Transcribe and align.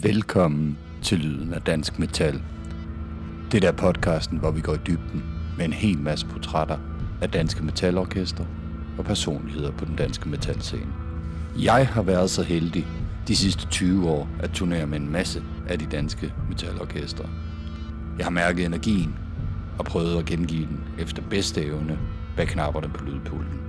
Velkommen 0.00 0.78
til 1.02 1.18
Lyden 1.18 1.54
af 1.54 1.62
Dansk 1.62 1.98
Metal. 1.98 2.42
Det 3.52 3.62
der 3.62 3.72
podcasten, 3.72 4.38
hvor 4.38 4.50
vi 4.50 4.60
går 4.60 4.74
i 4.74 4.78
dybden 4.86 5.24
med 5.56 5.64
en 5.64 5.72
hel 5.72 5.98
masse 5.98 6.26
portrætter 6.26 6.78
af 7.20 7.30
danske 7.30 7.64
metalorkester 7.64 8.44
og 8.98 9.04
personligheder 9.04 9.70
på 9.70 9.84
den 9.84 9.96
danske 9.96 10.28
metalscene. 10.28 10.92
Jeg 11.58 11.88
har 11.88 12.02
været 12.02 12.30
så 12.30 12.42
heldig 12.42 12.86
de 13.28 13.36
sidste 13.36 13.66
20 13.66 14.08
år 14.08 14.28
at 14.40 14.50
turnere 14.50 14.86
med 14.86 15.00
en 15.00 15.12
masse 15.12 15.42
af 15.68 15.78
de 15.78 15.86
danske 15.86 16.34
metalorkester. 16.48 17.24
Jeg 18.18 18.26
har 18.26 18.30
mærket 18.30 18.64
energien 18.64 19.14
og 19.78 19.84
prøvet 19.84 20.18
at 20.18 20.24
gengive 20.24 20.66
den 20.66 20.80
efter 20.98 21.22
bedste 21.30 21.64
evne 21.64 21.98
bag 22.36 22.46
knapperne 22.46 22.88
på 22.88 23.04
lydpulten. 23.04 23.60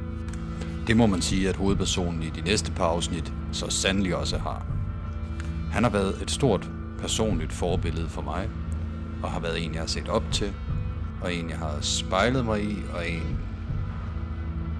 Det 0.87 0.97
må 0.97 1.05
man 1.05 1.21
sige, 1.21 1.49
at 1.49 1.55
hovedpersonen 1.55 2.23
i 2.23 2.29
de 2.29 2.41
næste 2.41 2.71
par 2.71 2.85
afsnit 2.85 3.33
så 3.51 3.69
sandelig 3.69 4.15
også 4.15 4.37
har. 4.37 4.72
Han 5.73 5.83
har 5.83 5.89
været 5.89 6.21
et 6.21 6.31
stort 6.31 6.69
personligt 6.99 7.53
forbillede 7.53 8.09
for 8.09 8.21
mig, 8.21 8.49
og 9.23 9.31
har 9.31 9.39
været 9.39 9.65
en, 9.65 9.73
jeg 9.73 9.81
har 9.81 9.87
set 9.87 10.09
op 10.09 10.23
til, 10.31 10.53
og 11.21 11.33
en, 11.33 11.49
jeg 11.49 11.57
har 11.57 11.77
spejlet 11.81 12.45
mig 12.45 12.63
i, 12.63 12.77
og 12.93 13.09
en, 13.09 13.37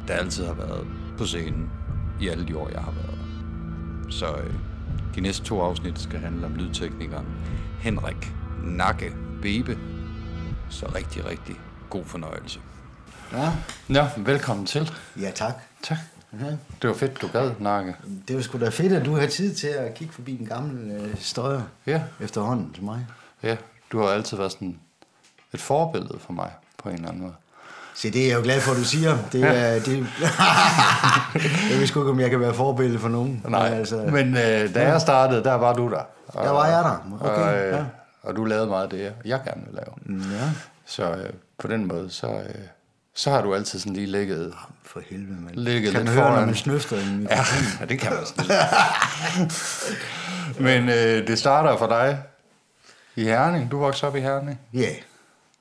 der 0.08 0.14
altid 0.14 0.46
har 0.46 0.54
været 0.54 0.88
på 1.18 1.26
scenen 1.26 1.70
i 2.22 2.28
alle 2.28 2.48
de 2.48 2.58
år, 2.58 2.70
jeg 2.70 2.82
har 2.82 2.92
været. 2.92 3.20
Så 4.14 4.26
øh, 4.36 4.54
de 5.16 5.22
næste 5.22 5.46
to 5.46 5.62
afsnit 5.62 6.00
skal 6.00 6.20
handle 6.20 6.46
om 6.46 6.56
lydteknikeren 6.56 7.26
Henrik 7.80 8.34
Nakke 8.64 9.16
Bebe. 9.42 9.78
Så 10.70 10.86
rigtig, 10.96 11.26
rigtig 11.26 11.56
god 11.90 12.06
fornøjelse. 12.06 12.60
Ja, 13.32 13.52
Ja, 13.90 14.08
velkommen 14.18 14.66
til. 14.66 14.92
ja 15.22 15.32
tak. 15.36 15.54
Tak. 15.84 15.98
Ja. 16.42 16.46
Det 16.82 16.90
var 16.90 16.94
fedt, 16.96 17.22
du 17.22 17.28
gad, 17.28 17.52
Nakke. 17.60 17.96
Det 18.28 18.36
var 18.36 18.42
sgu 18.42 18.60
da 18.60 18.70
fedt, 18.70 18.94
at 18.94 19.06
du 19.06 19.16
har 19.16 19.28
tid 19.28 19.54
til 19.56 19.68
at 19.68 19.94
kigge 19.94 20.14
forbi 20.14 20.36
den 20.36 20.46
gamle 20.48 20.94
øh, 20.94 21.16
støjer 21.20 21.62
Ja, 21.86 22.02
efterhånden 22.20 22.74
til 22.74 22.84
mig. 22.84 23.08
ja. 23.44 23.56
Du 23.92 24.00
har 24.02 24.08
altid 24.08 24.38
været 24.38 24.52
sådan 24.52 24.80
et 25.54 25.62
forbillede 25.62 26.18
for 26.20 26.34
mig 26.34 26.52
på 26.84 26.90
en 26.90 26.96
eller 26.96 27.08
anden 27.08 27.22
måde. 27.24 27.34
Se, 27.96 28.12
det 28.12 28.24
er 28.24 28.28
jeg 28.28 28.38
jo 28.38 28.44
glad 28.44 28.62
for, 28.62 28.72
at 28.72 28.78
du 28.78 28.84
siger. 28.84 29.18
Det 29.32 29.44
er, 29.44 29.74
det, 29.80 29.98
jeg 31.72 31.80
ved 31.80 31.88
sgu 31.88 32.00
ikke, 32.02 32.12
om 32.12 32.20
jeg 32.20 32.30
kan 32.30 32.40
være 32.40 32.54
forbillede 32.54 33.00
for 33.00 33.10
nogen. 33.10 33.42
Nej, 33.48 33.70
Men 33.70 33.78
altså, 33.80 33.96
men 33.98 34.28
øh, 34.38 34.76
da 34.76 34.88
jeg 34.92 35.02
startede, 35.02 35.44
der 35.44 35.54
var 35.54 35.74
du 35.74 35.90
der. 35.90 36.02
Og, 36.28 36.46
Der 36.46 36.52
var 36.52 36.66
jeg 36.68 36.84
der. 36.84 37.18
Okay, 37.22 37.30
og, 37.42 37.58
øh, 37.58 37.74
ja. 37.74 37.86
og 38.24 38.36
du 38.36 38.46
lavede 38.46 38.68
meget 38.68 38.84
af 38.84 38.90
det, 38.90 39.00
jeg- 39.04 39.14
jeg 39.26 39.42
gerne 39.46 39.62
vil 39.66 39.74
lave. 39.76 40.20
Ja, 40.40 40.50
Så 40.86 41.12
øh, 41.12 41.30
på 41.58 41.68
den 41.68 41.86
måde, 41.86 42.10
så, 42.10 42.28
øh, 42.28 42.56
så 43.16 43.30
har 43.30 43.42
du 43.42 43.56
altid 43.56 43.80
sådan 43.80 43.94
lige 43.94 44.08
ligget... 44.08 44.54
for 44.84 45.02
helvede, 45.10 45.42
mand. 45.42 45.56
Ligget 45.56 45.92
kan 45.92 45.94
lidt 45.94 46.06
man 46.06 46.14
høre, 46.14 46.26
når 46.30 46.32
foran. 46.36 46.46
man 46.48 46.56
snøfter 46.56 47.00
en 47.00 47.28
Ja, 47.30 47.38
ja, 47.80 47.86
det 47.86 48.00
kan 48.00 48.12
man. 48.14 49.50
Men 50.60 50.90
øh, 50.90 51.28
det 51.28 51.40
starter 51.40 51.78
for 51.78 51.88
dig 51.88 52.24
i 53.16 53.24
Herning. 53.24 53.72
Du 53.72 53.80
voksede 53.80 54.08
op 54.10 54.16
i 54.16 54.20
Herning. 54.20 54.60
Ja, 54.74 54.90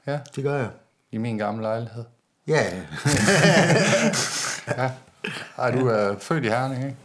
Ja, 0.06 0.18
det 0.36 0.44
gør 0.44 0.56
jeg. 0.56 0.68
i 1.12 1.18
min 1.18 1.38
gamle 1.38 1.62
lejlighed. 1.62 2.04
Ja, 2.46 2.64
Ja. 4.76 4.90
Ej, 5.58 5.70
du 5.70 5.86
er 5.88 6.14
født 6.20 6.44
i 6.44 6.48
Herning, 6.48 6.84
ikke? 6.84 6.96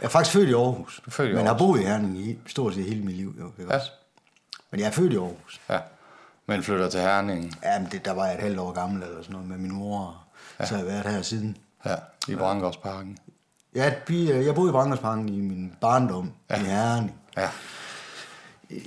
jeg 0.00 0.04
er 0.04 0.08
faktisk 0.08 0.32
født 0.32 0.48
i 0.48 0.52
Aarhus. 0.52 1.00
er 1.06 1.10
født 1.10 1.28
i 1.28 1.32
men 1.32 1.38
Aarhus. 1.46 1.60
har 1.60 1.66
boet 1.66 1.80
i 1.80 1.84
Herning 1.84 2.18
i 2.18 2.38
stort 2.46 2.74
set 2.74 2.84
hele 2.84 3.02
mit 3.04 3.16
liv. 3.16 3.34
Jo, 3.40 3.52
ikke 3.58 3.72
Ja. 3.72 3.76
også? 3.78 3.90
Men 4.70 4.80
jeg 4.80 4.86
er 4.86 4.90
født 4.90 5.12
i 5.12 5.16
Aarhus. 5.16 5.60
Ja. 5.70 5.78
Men 6.46 6.62
flytter 6.62 6.88
til 6.88 7.00
Herning. 7.00 7.58
Ja, 7.62 7.78
men 7.78 7.88
det, 7.92 8.04
der 8.04 8.12
var 8.12 8.26
jeg 8.26 8.34
et 8.34 8.40
halvt 8.40 8.58
år 8.58 8.72
gammel 8.72 9.02
eller 9.02 9.22
sådan 9.22 9.32
noget 9.32 9.48
med 9.48 9.58
min 9.58 9.72
mor. 9.72 10.24
Ja. 10.60 10.66
Så 10.66 10.74
har 10.74 10.82
jeg 10.82 10.92
været 10.92 11.14
her 11.14 11.22
siden. 11.22 11.56
Ja, 11.86 11.94
i 12.28 12.36
Brandgårdsparken. 12.36 13.18
Ja, 13.74 13.92
øh, 14.10 14.46
jeg 14.46 14.54
boede 14.54 14.70
i 14.70 14.72
Brandersparken 14.72 15.28
i 15.28 15.40
min 15.40 15.72
barndom 15.80 16.32
ja. 16.50 16.56
i 16.56 16.64
Herning. 16.64 17.14
Ja. 17.36 17.48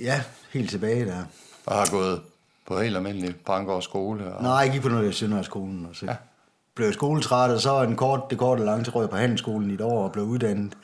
Ja, 0.00 0.22
helt 0.52 0.70
tilbage 0.70 1.06
der. 1.06 1.24
Og 1.66 1.74
har 1.74 1.86
gået 1.90 2.20
på 2.66 2.80
helt 2.80 2.96
almindelig 2.96 3.36
Brandgård 3.36 3.82
skole. 3.82 4.34
Og... 4.34 4.42
Nej, 4.42 4.52
jeg 4.52 4.72
gik 4.72 4.82
på 4.82 4.88
noget 4.88 5.10
i 5.10 5.12
Sønderskolen, 5.12 5.86
og 5.90 5.96
så 5.96 6.06
ja. 6.06 6.16
blev 6.74 6.86
jeg 6.86 6.94
skoletræt, 6.94 7.50
og 7.50 7.60
så 7.60 7.84
den 7.84 7.96
kort, 7.96 8.20
det 8.30 8.38
korte 8.38 8.60
og 8.60 8.66
lange 8.66 8.84
til 8.84 8.92
røg 8.92 9.10
på 9.10 9.16
handelsskolen 9.16 9.70
i 9.70 9.74
et 9.74 9.80
år, 9.80 10.04
og 10.04 10.12
blev 10.12 10.24
uddannet 10.24 10.74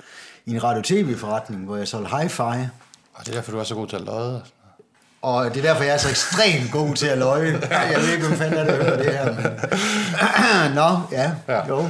i 0.47 0.51
en 0.51 0.65
radio-tv-forretning, 0.65 1.65
hvor 1.65 1.77
jeg 1.77 1.89
solgte 1.89 2.11
hi-fi. 2.11 2.69
Og 3.15 3.21
det 3.21 3.29
er 3.29 3.33
derfor, 3.33 3.53
du 3.53 3.59
er 3.59 3.65
så 3.65 3.75
god 3.75 3.87
til 3.87 3.97
at 3.97 4.03
lodde. 4.03 4.43
Og 5.23 5.55
det 5.55 5.65
er 5.65 5.69
derfor, 5.69 5.83
jeg 5.83 5.95
er 5.95 5.99
så 5.99 6.09
ekstremt 6.09 6.73
god 6.73 6.95
til 6.95 7.07
at 7.07 7.19
løje. 7.19 7.47
Jeg 7.93 8.01
ved 8.01 8.13
ikke, 8.13 8.27
hvem 8.27 8.39
fanden 8.39 8.59
er 8.59 8.65
det, 8.65 8.81
der 8.81 8.85
hører 8.85 8.97
det 8.97 9.13
her. 9.13 9.35
Men... 9.35 10.75
Nå, 10.81 11.01
ja, 11.13 11.33
Ja. 11.49 11.55
ja. 11.55 11.67
jo. 11.69 11.89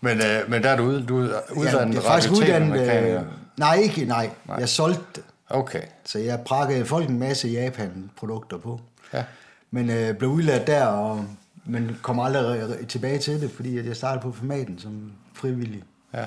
Men, 0.00 0.20
øh, 0.20 0.50
men 0.50 0.62
der 0.62 0.70
er 0.70 0.76
du, 0.76 0.82
ude, 0.82 1.06
du 1.06 1.24
er 1.24 1.38
uddannet 1.56 1.96
det 1.96 2.04
er 2.04 2.08
faktisk 2.08 2.32
uddannet... 2.32 3.14
Øh, 3.16 3.22
nej, 3.56 3.74
ikke, 3.74 4.04
nej. 4.04 4.30
nej. 4.44 4.56
Jeg 4.58 4.68
solgte 4.68 5.04
det. 5.14 5.22
Okay. 5.50 5.82
Så 6.04 6.18
jeg 6.18 6.40
prakkede 6.40 6.86
folk 6.86 7.08
en 7.08 7.18
masse 7.18 7.48
Japan-produkter 7.48 8.58
på. 8.58 8.80
Ja. 9.12 9.24
Men 9.70 9.90
øh, 9.90 10.14
blev 10.14 10.30
udlært 10.30 10.66
der, 10.66 10.86
og, 10.86 11.24
men 11.64 11.98
kom 12.02 12.20
aldrig 12.20 12.88
tilbage 12.88 13.18
til 13.18 13.40
det, 13.40 13.50
fordi 13.50 13.88
jeg 13.88 13.96
startede 13.96 14.22
på 14.22 14.32
formaten 14.32 14.78
som 14.78 15.12
frivillig. 15.34 15.82
Ja. 16.14 16.24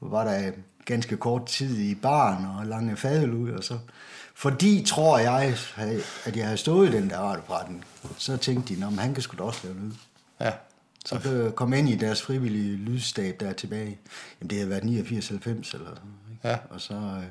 Var 0.00 0.24
der 0.24 0.50
ganske 0.84 1.16
kort 1.16 1.46
tid 1.46 1.78
i 1.78 1.94
baren 1.94 2.46
og 2.58 2.66
lange 2.66 2.96
fadel 2.96 3.32
ud, 3.32 3.50
og 3.50 3.64
så... 3.64 3.78
Fordi, 4.40 4.84
tror 4.86 5.18
jeg, 5.18 5.54
at 6.24 6.36
jeg 6.36 6.44
havde 6.44 6.56
stået 6.56 6.88
i 6.88 6.92
den 6.96 7.10
der 7.10 7.18
radioforretning, 7.18 7.84
så 8.18 8.36
tænkte 8.36 8.74
de, 8.74 8.84
at 8.84 8.92
han 8.92 9.14
kan 9.14 9.22
sgu 9.22 9.36
da 9.38 9.42
også 9.42 9.60
lave 9.64 9.78
lyd. 9.78 9.92
Ja. 10.40 10.52
Så 11.06 11.20
blev 11.20 11.52
kom 11.52 11.72
ind 11.72 11.88
i 11.88 11.96
deres 11.96 12.22
frivillige 12.22 12.76
lydstab 12.76 13.40
der 13.40 13.52
tilbage. 13.52 13.98
Jamen, 14.40 14.50
det 14.50 14.58
havde 14.58 14.70
været 14.70 14.82
89-90 14.82 14.86
eller 14.88 15.64
sådan 15.66 15.90
ikke? 16.30 16.48
Ja. 16.48 16.56
Og 16.70 16.80
så... 16.80 16.94
Øh, 16.94 17.24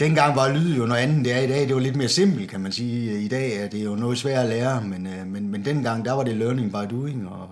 dengang 0.00 0.36
var 0.36 0.52
lyd 0.52 0.76
jo 0.76 0.86
noget 0.86 1.00
andet, 1.00 1.24
det 1.24 1.32
er 1.32 1.40
i 1.40 1.46
dag. 1.46 1.66
Det 1.66 1.74
var 1.74 1.80
lidt 1.80 1.96
mere 1.96 2.08
simpelt, 2.08 2.50
kan 2.50 2.60
man 2.60 2.72
sige. 2.72 3.22
I 3.22 3.28
dag 3.28 3.56
er 3.56 3.68
det 3.68 3.84
jo 3.84 3.94
noget 3.94 4.18
svært 4.18 4.42
at 4.42 4.48
lære, 4.48 4.80
men, 4.80 5.06
øh, 5.06 5.26
men, 5.26 5.48
men 5.48 5.64
dengang, 5.64 6.04
der 6.04 6.12
var 6.12 6.22
det 6.22 6.36
learning 6.36 6.70
by 6.70 6.94
doing, 6.96 7.28
og 7.28 7.48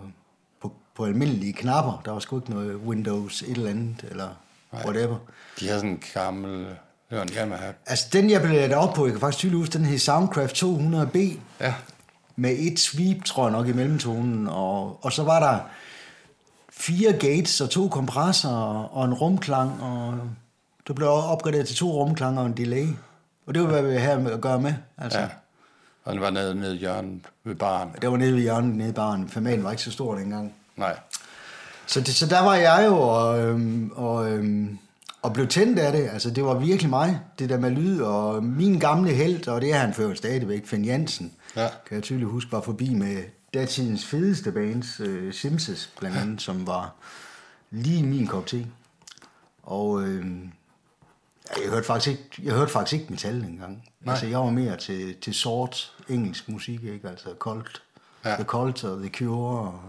på, 0.63 0.73
på 0.95 1.05
almindelige 1.05 1.53
knapper, 1.53 2.03
der 2.05 2.11
var 2.11 2.19
sgu 2.19 2.39
ikke 2.39 2.51
noget 2.51 2.77
Windows 2.77 3.43
et 3.43 3.49
eller 3.49 3.71
andet, 3.71 4.05
eller 4.11 4.29
Nej. 4.73 4.85
whatever. 4.85 5.17
De 5.61 5.69
har 5.69 5.77
sådan 5.77 5.91
en 5.91 6.03
gammel... 6.15 6.67
Det 7.13 7.19
var 7.21 7.25
en 7.27 7.31
Yamaha. 7.39 7.73
Altså, 7.87 8.07
den 8.13 8.31
jeg 8.31 8.41
blev 8.43 8.53
ladt 8.53 8.73
op 8.73 8.95
på, 8.95 9.05
jeg 9.05 9.13
kan 9.13 9.21
faktisk 9.21 9.39
tydeligt 9.39 9.59
huske, 9.59 9.73
den 9.79 9.85
hed 9.85 9.99
Soundcraft 9.99 10.63
200B, 10.63 11.19
Ja. 11.61 11.75
med 12.37 12.57
et 12.59 12.81
sweep, 12.81 13.25
tror 13.25 13.45
jeg 13.45 13.53
nok, 13.53 13.69
i 13.69 13.73
mellemtonen, 13.73 14.49
og, 14.49 15.05
og 15.05 15.13
så 15.13 15.23
var 15.23 15.41
der 15.41 15.59
fire 16.71 17.13
gates 17.13 17.61
og 17.61 17.71
to 17.71 17.89
kompressorer 17.89 18.85
og 18.97 19.05
en 19.05 19.15
rumklang, 19.15 19.83
og 19.83 20.15
det 20.87 20.95
blev 20.95 21.09
opgraderet 21.09 21.67
til 21.67 21.77
to 21.77 21.93
rumklanger 21.93 22.41
og 22.41 22.47
en 22.47 22.57
delay. 22.57 22.87
Og 23.47 23.55
det 23.55 23.63
var, 23.63 23.69
hvad 23.69 23.83
vi 23.83 23.97
havde 23.97 24.21
med 24.21 24.33
at 24.33 24.41
gøre 24.41 24.61
med. 24.61 24.75
Altså. 24.99 25.19
Ja. 25.19 25.29
Og 26.05 26.13
den 26.13 26.21
var 26.21 26.31
nede, 26.31 26.55
nede 26.55 26.75
i 26.75 26.79
hjørnet 26.79 27.21
ved 27.45 27.55
baren. 27.55 27.89
Det 28.03 28.11
var 28.11 28.17
nede 28.17 28.35
ved 28.35 28.41
hjørnet, 28.41 28.75
nede 28.77 28.89
i 28.89 28.93
baren. 28.93 29.29
Formaten 29.29 29.65
var 29.65 29.71
ikke 29.71 29.83
så 29.83 29.91
stor 29.91 30.15
dengang. 30.15 30.53
Nej. 30.77 30.97
Så, 31.87 32.01
det, 32.01 32.15
så 32.15 32.27
der 32.27 32.41
var 32.41 32.55
jeg 32.55 32.85
jo 32.87 32.99
og, 32.99 33.41
øhm, 33.41 33.91
og, 33.95 34.31
øhm, 34.31 34.79
og 35.23 35.33
blev 35.33 35.47
tændt 35.49 35.79
af 35.79 35.93
det. 35.93 36.09
Altså, 36.13 36.31
det 36.31 36.45
var 36.45 36.55
virkelig 36.59 36.91
mig, 36.91 37.21
det 37.39 37.49
der 37.49 37.59
med 37.59 37.71
lyd. 37.71 38.01
Og 38.01 38.45
min 38.45 38.79
gamle 38.79 39.11
held, 39.11 39.49
og 39.49 39.61
det 39.61 39.73
er 39.73 39.79
han 39.79 39.95
før 39.95 40.15
stadigvæk, 40.15 40.67
Finn 40.67 40.85
Jansen, 40.85 41.33
Ja. 41.57 41.69
kan 41.87 41.95
jeg 41.95 42.03
tydeligt 42.03 42.31
huske, 42.31 42.53
var 42.53 42.61
forbi 42.61 42.95
med 42.95 43.23
datidens 43.55 44.05
fedeste 44.07 44.53
bands, 44.53 45.01
øh, 45.01 45.33
Simses 45.33 45.93
blandt 45.99 46.17
andet, 46.17 46.43
som 46.43 46.67
var 46.67 46.95
lige 47.71 48.03
min 48.03 48.27
kop 48.27 48.47
te. 48.47 48.67
Og 49.63 50.03
ja, 50.03 51.63
jeg 51.63 51.71
hørte 51.71 51.87
faktisk 51.87 52.09
ikke, 52.11 52.43
jeg 52.43 52.55
hørte 52.55 52.73
faktisk 52.73 52.93
ikke 53.01 53.07
metal 53.13 53.35
engang. 53.45 53.85
Nej. 54.01 54.13
Altså, 54.13 54.27
jeg 54.27 54.39
var 54.39 54.51
mere 54.51 54.77
til, 54.77 55.15
til 55.21 55.35
sort 55.35 55.93
engelsk 56.09 56.49
musik, 56.49 56.85
ikke? 56.85 57.09
Altså 57.09 57.29
Colt, 57.39 57.83
Ja. 58.25 58.35
The 58.35 58.45
Cult 58.45 58.85
og 58.85 58.99
The 59.01 59.09
Cure 59.11 59.59
og, 59.69 59.81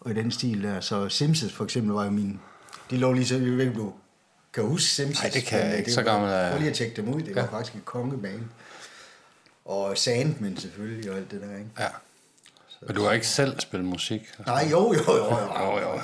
og 0.00 0.10
i 0.10 0.14
den 0.14 0.30
stil 0.30 0.62
der. 0.62 0.80
Så 0.80 1.08
Simpsons 1.08 1.52
for 1.52 1.64
eksempel 1.64 1.92
var 1.92 2.04
jo 2.04 2.10
min... 2.10 2.40
De 2.90 2.96
lå 2.96 3.12
lige 3.12 3.26
så... 3.26 3.34
Jeg 3.34 3.44
ved 3.52 3.60
ikke, 3.66 3.80
kan 4.54 4.64
huske 4.64 4.88
Simpsons. 4.90 5.22
Nej, 5.22 5.30
det 5.34 5.44
kan 5.44 5.60
jeg 5.66 5.76
ikke. 5.78 5.86
det 5.86 5.94
Så 5.94 6.02
var- 6.02 6.10
gammel 6.10 6.30
er 6.30 6.36
jeg. 6.38 6.50
Prøv 6.50 6.58
lige 6.60 6.70
at 6.70 6.76
tjekke 6.76 6.96
dem 6.96 7.08
ud. 7.14 7.22
Det 7.22 7.36
Ja. 7.36 7.40
var 7.40 7.50
faktisk 7.50 7.74
et 7.76 7.84
kongebane. 7.84 8.42
Og 9.64 9.98
Sandman 9.98 10.56
selvfølgelig 10.56 11.10
og 11.10 11.16
alt 11.16 11.30
det 11.30 11.40
der, 11.40 11.56
ikke? 11.56 11.70
Ja. 11.78 11.88
Men 12.86 12.96
du 12.96 13.02
har 13.04 13.12
ikke 13.12 13.26
selv 13.26 13.60
spillet 13.60 13.88
musik? 13.88 14.32
Nej, 14.46 14.68
jo, 14.70 14.92
jo, 14.94 15.02
jo. 15.14 15.16
jo. 15.16 15.38
Jo, 15.64 15.78
jo. 15.80 16.00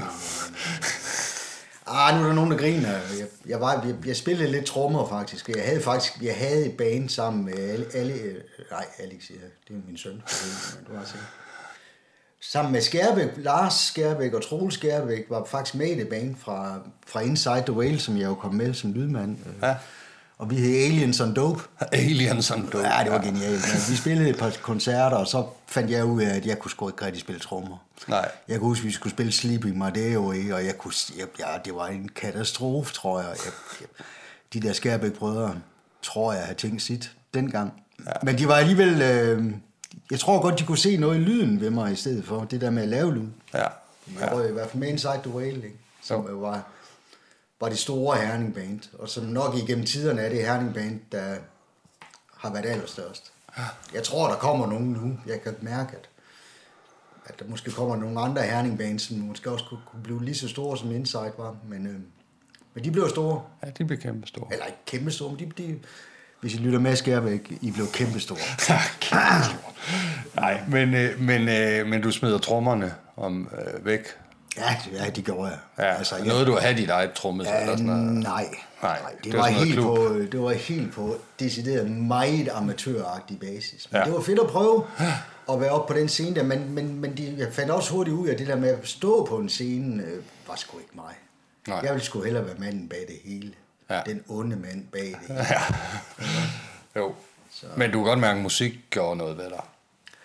Ah, 1.87 2.15
nu 2.17 2.23
er 2.23 2.27
der 2.27 2.35
nogen, 2.35 2.51
der 2.51 2.57
griner. 2.59 2.91
Jeg, 2.93 3.27
jeg, 3.47 3.61
var, 3.61 3.85
jeg, 3.87 3.95
jeg 4.07 4.17
spillede 4.17 4.51
lidt 4.51 4.65
trommer 4.65 5.09
faktisk. 5.09 5.49
Jeg 5.49 5.65
havde 5.65 5.81
faktisk 5.81 6.13
jeg 6.23 6.37
havde 6.37 6.67
et 6.67 6.77
band 6.77 7.09
sammen 7.09 7.45
med 7.45 7.59
alle, 7.59 7.87
alle 7.95 8.37
nej, 8.71 8.85
Alex 8.99 9.31
jeg. 9.31 9.37
Det 9.69 9.75
er 9.77 9.81
min 9.89 9.97
søn. 9.99 10.13
Men 10.13 10.23
du 10.89 10.97
har 10.97 11.05
set. 11.05 11.21
Sammen 12.43 12.73
med 12.73 12.81
Skærbæk, 12.81 13.29
Lars 13.37 13.75
Skærbæk 13.75 14.33
og 14.35 14.49
Troels 14.49 14.75
Skærbæk 14.75 15.27
var 15.29 15.45
faktisk 15.45 15.75
med 15.75 15.87
i 15.87 15.99
det 15.99 16.09
band 16.09 16.37
fra, 16.37 16.79
fra 17.07 17.21
Inside 17.21 17.63
the 17.67 17.73
Whale, 17.73 18.01
som 18.01 18.17
jeg 18.17 18.25
jo 18.25 18.35
kom 18.35 18.55
med 18.55 18.75
som 18.75 18.93
lydmand. 18.93 19.37
Ja. 19.63 19.75
Og 20.39 20.51
vi 20.51 20.57
hed 20.57 20.85
Aliens 20.85 21.21
on 21.21 21.35
Dope. 21.35 21.63
Aliens 21.93 22.51
on 22.51 22.63
dope. 22.63 22.79
Ja, 22.79 23.05
det 23.05 23.13
var 23.13 23.19
genialt. 23.19 23.61
Men 23.73 23.83
vi 23.91 23.97
spillede 23.97 24.31
et 24.31 24.39
par 24.39 24.57
koncerter, 24.63 25.17
og 25.17 25.27
så 25.27 25.47
fandt 25.67 25.91
jeg 25.91 26.05
ud 26.05 26.23
af, 26.23 26.37
at 26.37 26.47
jeg 26.47 26.59
kunne 26.59 26.71
sgu 26.71 26.89
ikke 26.89 27.05
rigtig 27.05 27.21
spille 27.21 27.41
trommer. 27.41 27.77
Nej. 28.09 28.31
Jeg 28.49 28.59
kunne 28.59 28.69
huske, 28.69 28.83
at 28.83 28.87
vi 28.87 28.93
skulle 28.93 29.13
spille 29.13 29.33
Sleeping 29.33 29.95
Day 29.95 30.17
Away, 30.17 30.53
og 30.53 30.65
jeg 30.65 30.79
kunne, 30.79 30.95
jeg, 31.19 31.27
ja, 31.39 31.59
det 31.65 31.75
var 31.75 31.87
en 31.87 32.09
katastrofe, 32.09 32.95
tror 32.95 33.21
jeg. 33.21 33.29
jeg, 33.29 33.53
jeg 33.81 33.89
de 34.53 34.69
der 34.69 34.73
Skærbæk-brødre, 34.73 35.55
tror 36.03 36.33
jeg, 36.33 36.43
have 36.43 36.55
tænkt 36.55 36.83
sit 36.83 37.13
dengang. 37.35 37.73
Ja. 38.07 38.13
Men 38.23 38.39
de 38.39 38.49
var 38.49 38.55
alligevel... 38.55 39.03
Øh, 39.03 39.53
jeg 40.11 40.21
tror 40.21 40.43
godt, 40.43 40.59
de 40.59 40.65
kunne 40.65 40.79
se 40.79 40.97
noget 40.97 41.17
i 41.17 41.21
lyden 41.21 41.61
ved 41.61 41.71
mig 41.71 41.93
i 41.93 41.97
stedet 41.97 42.25
for 42.25 42.45
det 42.45 42.61
der 42.61 42.71
med 42.71 42.83
at 42.83 42.89
lave 42.89 43.15
lyd. 43.15 43.29
Ja. 43.55 43.67
Jeg 44.21 44.33
røg 44.33 44.51
i 44.51 44.53
hvert 44.53 44.71
fald 44.71 44.81
med 44.81 44.89
Inside 44.89 45.21
the 45.23 45.35
Whale, 45.35 45.57
ikke? 45.57 45.79
som 46.03 46.27
jo. 46.31 46.39
var, 46.39 46.67
var 47.61 47.69
det 47.69 47.79
store 47.79 48.17
Herning 48.17 48.55
Band, 48.55 48.81
og 48.99 49.09
som 49.09 49.25
nok 49.25 49.55
igennem 49.57 49.87
tiderne 49.87 50.21
er 50.21 50.29
det 50.29 50.47
Herning 50.47 50.75
Band, 50.75 51.01
der 51.13 51.37
har 52.37 52.53
været 52.53 52.67
allerstørst. 52.67 53.33
Ja. 53.59 53.63
Jeg 53.95 54.03
tror, 54.03 54.29
der 54.29 54.37
kommer 54.37 54.67
nogen 54.67 54.93
nu. 54.93 55.19
Jeg 55.27 55.43
kan 55.43 55.55
mærke, 55.61 55.97
at, 55.97 56.09
at 57.25 57.39
der 57.41 57.45
måske 57.49 57.71
kommer 57.71 57.97
nogle 57.97 58.21
andre 58.21 58.43
Herning 58.43 58.79
Bands, 58.79 59.03
som 59.03 59.17
måske 59.17 59.51
også 59.51 59.65
kunne, 59.69 59.81
kunne 59.87 60.03
blive 60.03 60.25
lige 60.25 60.35
så 60.35 60.49
store, 60.49 60.79
som 60.79 60.91
Inside 60.91 61.33
var. 61.39 61.57
Men, 61.69 61.87
øh, 61.87 62.01
men 62.75 62.85
de 62.85 62.91
blev 62.91 63.09
store. 63.09 63.43
Ja, 63.65 63.71
de 63.71 63.85
blev 63.85 63.99
kæmpe 63.99 64.27
store. 64.27 64.49
Eller 64.53 64.67
ikke 64.67 64.79
kæmpe 64.87 65.11
store, 65.11 65.33
men 65.33 65.39
de, 65.39 65.63
de, 65.63 65.79
hvis 66.41 66.55
I 66.55 66.57
lytter 66.57 66.79
med, 66.79 66.97
Skærvæk, 66.97 67.53
I 67.61 67.71
blev 67.71 67.87
kæmpe 67.93 68.21
store. 68.21 68.39
Nej, 70.35 70.61
men, 70.69 70.95
øh, 70.95 71.21
men, 71.21 71.49
øh, 71.49 71.87
men 71.87 72.03
du 72.03 72.11
smider 72.11 72.39
trommerne 72.39 72.95
om 73.17 73.49
øh, 73.59 73.87
væk. 73.87 74.01
Ja, 74.57 74.77
ja, 74.93 75.11
det 75.11 75.25
gjorde 75.25 75.49
jeg. 75.51 75.59
Ja, 75.79 75.95
altså, 75.95 76.17
jeg 76.17 76.27
noget, 76.27 76.47
du 76.47 76.57
har 76.61 76.73
dit 76.73 76.91
eget 76.91 77.13
trommet? 77.13 77.47
Ja, 77.47 77.61
eller 77.61 77.77
sådan 77.77 77.87
noget. 77.87 78.23
Nej, 78.23 78.47
nej, 78.83 78.99
det, 79.17 79.25
det, 79.25 79.33
var, 79.33 79.39
var 79.39 79.49
helt 79.49 79.81
på, 79.81 80.17
det 80.33 80.41
var 80.41 80.53
helt 80.53 80.93
på 80.93 81.17
decideret 81.41 81.91
meget 81.91 82.49
amatøragtig 82.55 83.41
basis. 83.41 83.89
Men 83.91 83.99
ja. 83.99 84.05
det 84.05 84.13
var 84.13 84.21
fedt 84.21 84.39
at 84.39 84.47
prøve 84.47 84.85
at 85.53 85.61
være 85.61 85.71
oppe 85.71 85.93
på 85.93 85.99
den 85.99 86.09
scene 86.09 86.37
der, 86.37 86.43
men, 86.43 86.75
men, 86.75 87.01
men 87.01 87.17
de, 87.17 87.35
jeg 87.39 87.49
fandt 87.53 87.71
også 87.71 87.93
hurtigt 87.93 88.17
ud 88.17 88.29
af, 88.29 88.37
det 88.37 88.47
der 88.47 88.57
med 88.57 88.69
at 88.69 88.79
stå 88.89 89.25
på 89.25 89.37
en 89.37 89.49
scene, 89.49 90.03
øh, 90.03 90.23
var 90.49 90.57
sgu 90.57 90.79
ikke 90.79 90.93
mig. 90.95 91.15
Nej. 91.69 91.81
Jeg 91.83 91.91
ville 91.91 92.05
sgu 92.05 92.23
hellere 92.23 92.47
være 92.47 92.55
manden 92.59 92.89
bag 92.89 93.05
det 93.09 93.17
hele. 93.25 93.53
Ja. 93.91 94.01
Den 94.07 94.23
onde 94.29 94.57
mand 94.57 94.85
bag 94.93 95.17
det. 95.29 95.37
Ja. 95.37 95.63
Jo. 96.97 97.15
Så. 97.51 97.67
Men 97.77 97.91
du 97.91 97.99
kan 97.99 98.05
godt 98.05 98.19
mærke, 98.19 98.37
at 98.37 98.43
musik 98.43 98.73
gjorde 98.91 99.17
noget 99.17 99.37
ved 99.39 99.45
dig. 99.45 99.65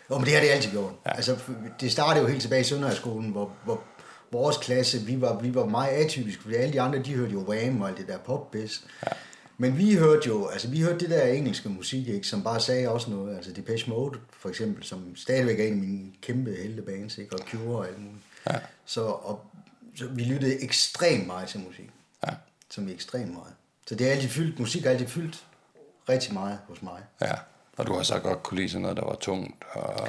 Jo, 0.10 0.18
men 0.18 0.26
det 0.26 0.34
har 0.34 0.42
det 0.42 0.50
altid 0.50 0.72
gjort. 0.72 0.94
Ja. 1.06 1.16
Altså, 1.16 1.38
det 1.82 1.92
startede 1.92 2.24
jo 2.24 2.30
helt 2.30 2.42
tilbage 2.42 2.62
i 2.62 2.64
Sønderhøjskolen, 2.64 3.30
hvor, 3.30 3.52
hvor 3.64 3.84
vores 4.32 4.58
klasse, 4.58 5.02
vi 5.02 5.22
var, 5.22 5.40
vi 5.40 5.56
var 5.56 5.66
meget 5.66 5.90
atypiske, 5.90 6.42
fordi 6.42 6.56
alle 6.56 6.74
de 6.74 6.82
andre, 6.82 7.00
de 7.00 7.14
hørte 7.14 7.32
jo 7.32 7.40
Wham 7.40 7.82
og 7.82 7.90
alt 7.90 7.98
det 7.98 8.08
der 8.08 8.18
popbiz. 8.18 8.80
Ja. 9.06 9.12
Men 9.58 9.78
vi 9.78 9.96
hørte 9.96 10.28
jo, 10.28 10.48
altså 10.48 10.68
vi 10.68 10.82
hørte 10.82 11.00
det 11.00 11.10
der 11.10 11.24
engelske 11.26 11.70
musik, 11.70 12.08
ikke, 12.08 12.28
som 12.28 12.44
bare 12.44 12.60
sagde 12.60 12.90
også 12.90 13.12
noget. 13.12 13.36
Altså 13.36 13.52
Depeche 13.52 13.90
Mode, 13.90 14.20
for 14.40 14.50
eksempel, 14.50 14.84
som 14.84 15.16
stadigvæk 15.16 15.60
er 15.60 15.64
en 15.64 15.74
af 15.74 15.80
mine 15.80 16.12
kæmpe 16.22 16.56
heltebands, 16.64 17.18
ikke, 17.18 17.36
og 17.36 17.40
Cure 17.40 17.78
og 17.78 17.88
alt 17.88 18.00
muligt. 18.00 18.24
Ja. 18.50 18.56
Så, 18.86 19.02
og, 19.02 19.46
så 19.96 20.08
vi 20.08 20.24
lyttede 20.24 20.64
ekstremt 20.64 21.28
meget 21.28 21.50
til 21.50 21.60
musik. 21.60 21.90
Som 22.72 22.88
er 22.88 22.94
ekstremt 22.94 23.34
meget. 23.34 23.54
Så 23.88 23.96
det 23.96 24.08
er 24.08 24.12
altid 24.12 24.30
fyldt, 24.30 24.60
musik 24.60 24.84
har 24.84 24.92
altid 24.92 25.08
fyldt 25.08 25.46
rigtig 26.10 26.34
meget 26.34 26.60
hos 26.68 26.82
mig. 26.82 27.02
Ja, 27.22 27.34
og 27.78 27.88
du 27.88 27.94
har 27.96 28.04
så 28.04 28.20
godt 28.20 28.44
kunne 28.44 28.58
lide 28.58 28.70
sådan 28.70 28.82
noget, 28.82 28.98
der 28.98 29.06
var 29.06 29.16
tungt. 29.16 29.64
Og... 29.74 30.08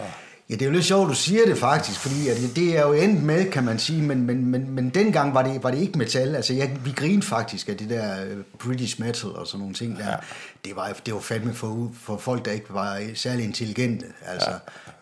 Ja, 0.50 0.54
det 0.54 0.62
er 0.62 0.66
jo 0.66 0.72
lidt 0.72 0.84
sjovt, 0.84 1.08
du 1.08 1.14
siger 1.14 1.46
det 1.46 1.58
faktisk, 1.58 2.00
fordi 2.00 2.28
at 2.28 2.36
det 2.56 2.76
er 2.78 2.82
jo 2.82 2.92
endt 2.92 3.22
med, 3.22 3.50
kan 3.50 3.64
man 3.64 3.78
sige, 3.78 4.02
men, 4.02 4.22
men, 4.22 4.46
men, 4.46 4.70
men 4.70 4.90
dengang 4.90 5.34
var 5.34 5.42
det, 5.42 5.62
var 5.62 5.70
det 5.70 5.78
ikke 5.78 5.98
metal. 5.98 6.34
Altså, 6.34 6.54
jeg, 6.54 6.76
vi 6.84 6.90
grinede 6.90 7.26
faktisk 7.26 7.68
af 7.68 7.76
det 7.76 7.90
der 7.90 8.24
øh, 8.24 8.36
British 8.58 9.00
metal 9.00 9.30
og 9.30 9.46
sådan 9.46 9.60
nogle 9.60 9.74
ting 9.74 9.98
der. 9.98 10.10
Ja. 10.10 10.16
Det, 10.64 10.76
var, 10.76 10.96
det 11.06 11.14
var 11.14 11.20
fandme 11.20 11.54
for, 11.54 11.90
for 11.94 12.16
folk, 12.16 12.44
der 12.44 12.52
ikke 12.52 12.74
var 12.74 13.02
særlig 13.14 13.44
intelligente, 13.44 14.06
altså, 14.26 14.50
ja. 14.50 14.56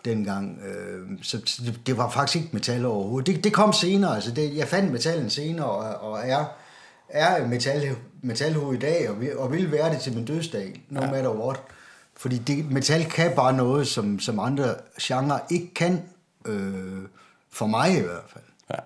dengang. 0.04 0.58
Øh, 0.66 1.18
så 1.22 1.38
det, 1.38 1.80
det 1.86 1.96
var 1.96 2.10
faktisk 2.10 2.36
ikke 2.36 2.48
metal 2.52 2.86
overhovedet. 2.86 3.26
Det, 3.26 3.44
det 3.44 3.52
kom 3.52 3.72
senere, 3.72 4.14
altså, 4.14 4.30
det, 4.30 4.56
jeg 4.56 4.68
fandt 4.68 4.92
metallen 4.92 5.30
senere, 5.30 5.66
og, 5.66 6.12
og 6.12 6.20
er, 6.28 6.44
er 7.14 7.46
metal, 7.46 7.96
metalhoved 8.22 8.76
i 8.76 8.80
dag, 8.80 9.10
og, 9.10 9.16
og 9.36 9.52
vil 9.52 9.72
være 9.72 9.92
det 9.92 10.00
til 10.00 10.14
min 10.14 10.24
dødsdag, 10.24 10.82
no 10.88 11.00
ja. 11.00 11.10
matter 11.10 11.30
what. 11.30 11.60
Fordi 12.16 12.38
det, 12.38 12.70
metal 12.70 13.04
kan 13.04 13.32
bare 13.36 13.52
noget, 13.52 13.86
som, 13.86 14.20
som 14.20 14.38
andre 14.38 14.74
genrer 15.02 15.38
ikke 15.50 15.74
kan, 15.74 16.02
øh, 16.44 17.02
for 17.50 17.66
mig 17.66 17.96
i 17.98 18.00
hvert 18.00 18.24
fald. 18.28 18.44
Ja. 18.70 18.76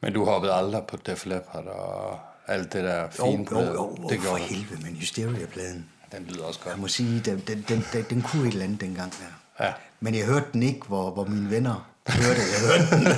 Men 0.00 0.12
du 0.12 0.24
hoppede 0.24 0.52
aldrig 0.52 0.82
på 0.88 0.96
Def 1.06 1.26
Leppard 1.26 1.64
og 1.64 2.18
alt 2.46 2.72
det 2.72 2.84
der 2.84 3.10
fine 3.10 3.46
jo, 3.50 3.60
jo, 3.60 3.66
jo, 3.66 3.96
jo, 4.02 4.08
det 4.08 4.20
for 4.20 4.36
helvede, 4.36 4.82
men 4.82 4.96
Hysteria-pladen. 4.96 5.88
Den 6.12 6.24
lyder 6.24 6.44
også 6.44 6.60
godt. 6.60 6.74
Jeg 6.74 6.80
må 6.80 6.88
sige, 6.88 7.20
den, 7.20 7.38
den, 7.38 7.64
den, 7.68 7.84
den, 7.92 8.04
den 8.10 8.22
kunne 8.22 8.42
et 8.42 8.52
eller 8.52 8.64
andet 8.64 8.80
dengang 8.80 9.12
der. 9.12 9.64
Ja. 9.64 9.72
Men 10.00 10.14
jeg 10.14 10.26
hørte 10.26 10.46
den 10.52 10.62
ikke, 10.62 10.86
hvor, 10.86 11.10
hvor 11.10 11.24
mine 11.24 11.50
venner 11.50 11.91
hørte 12.08 12.40
Jeg 12.40 12.60
hørte 12.68 12.96
den. 12.96 13.02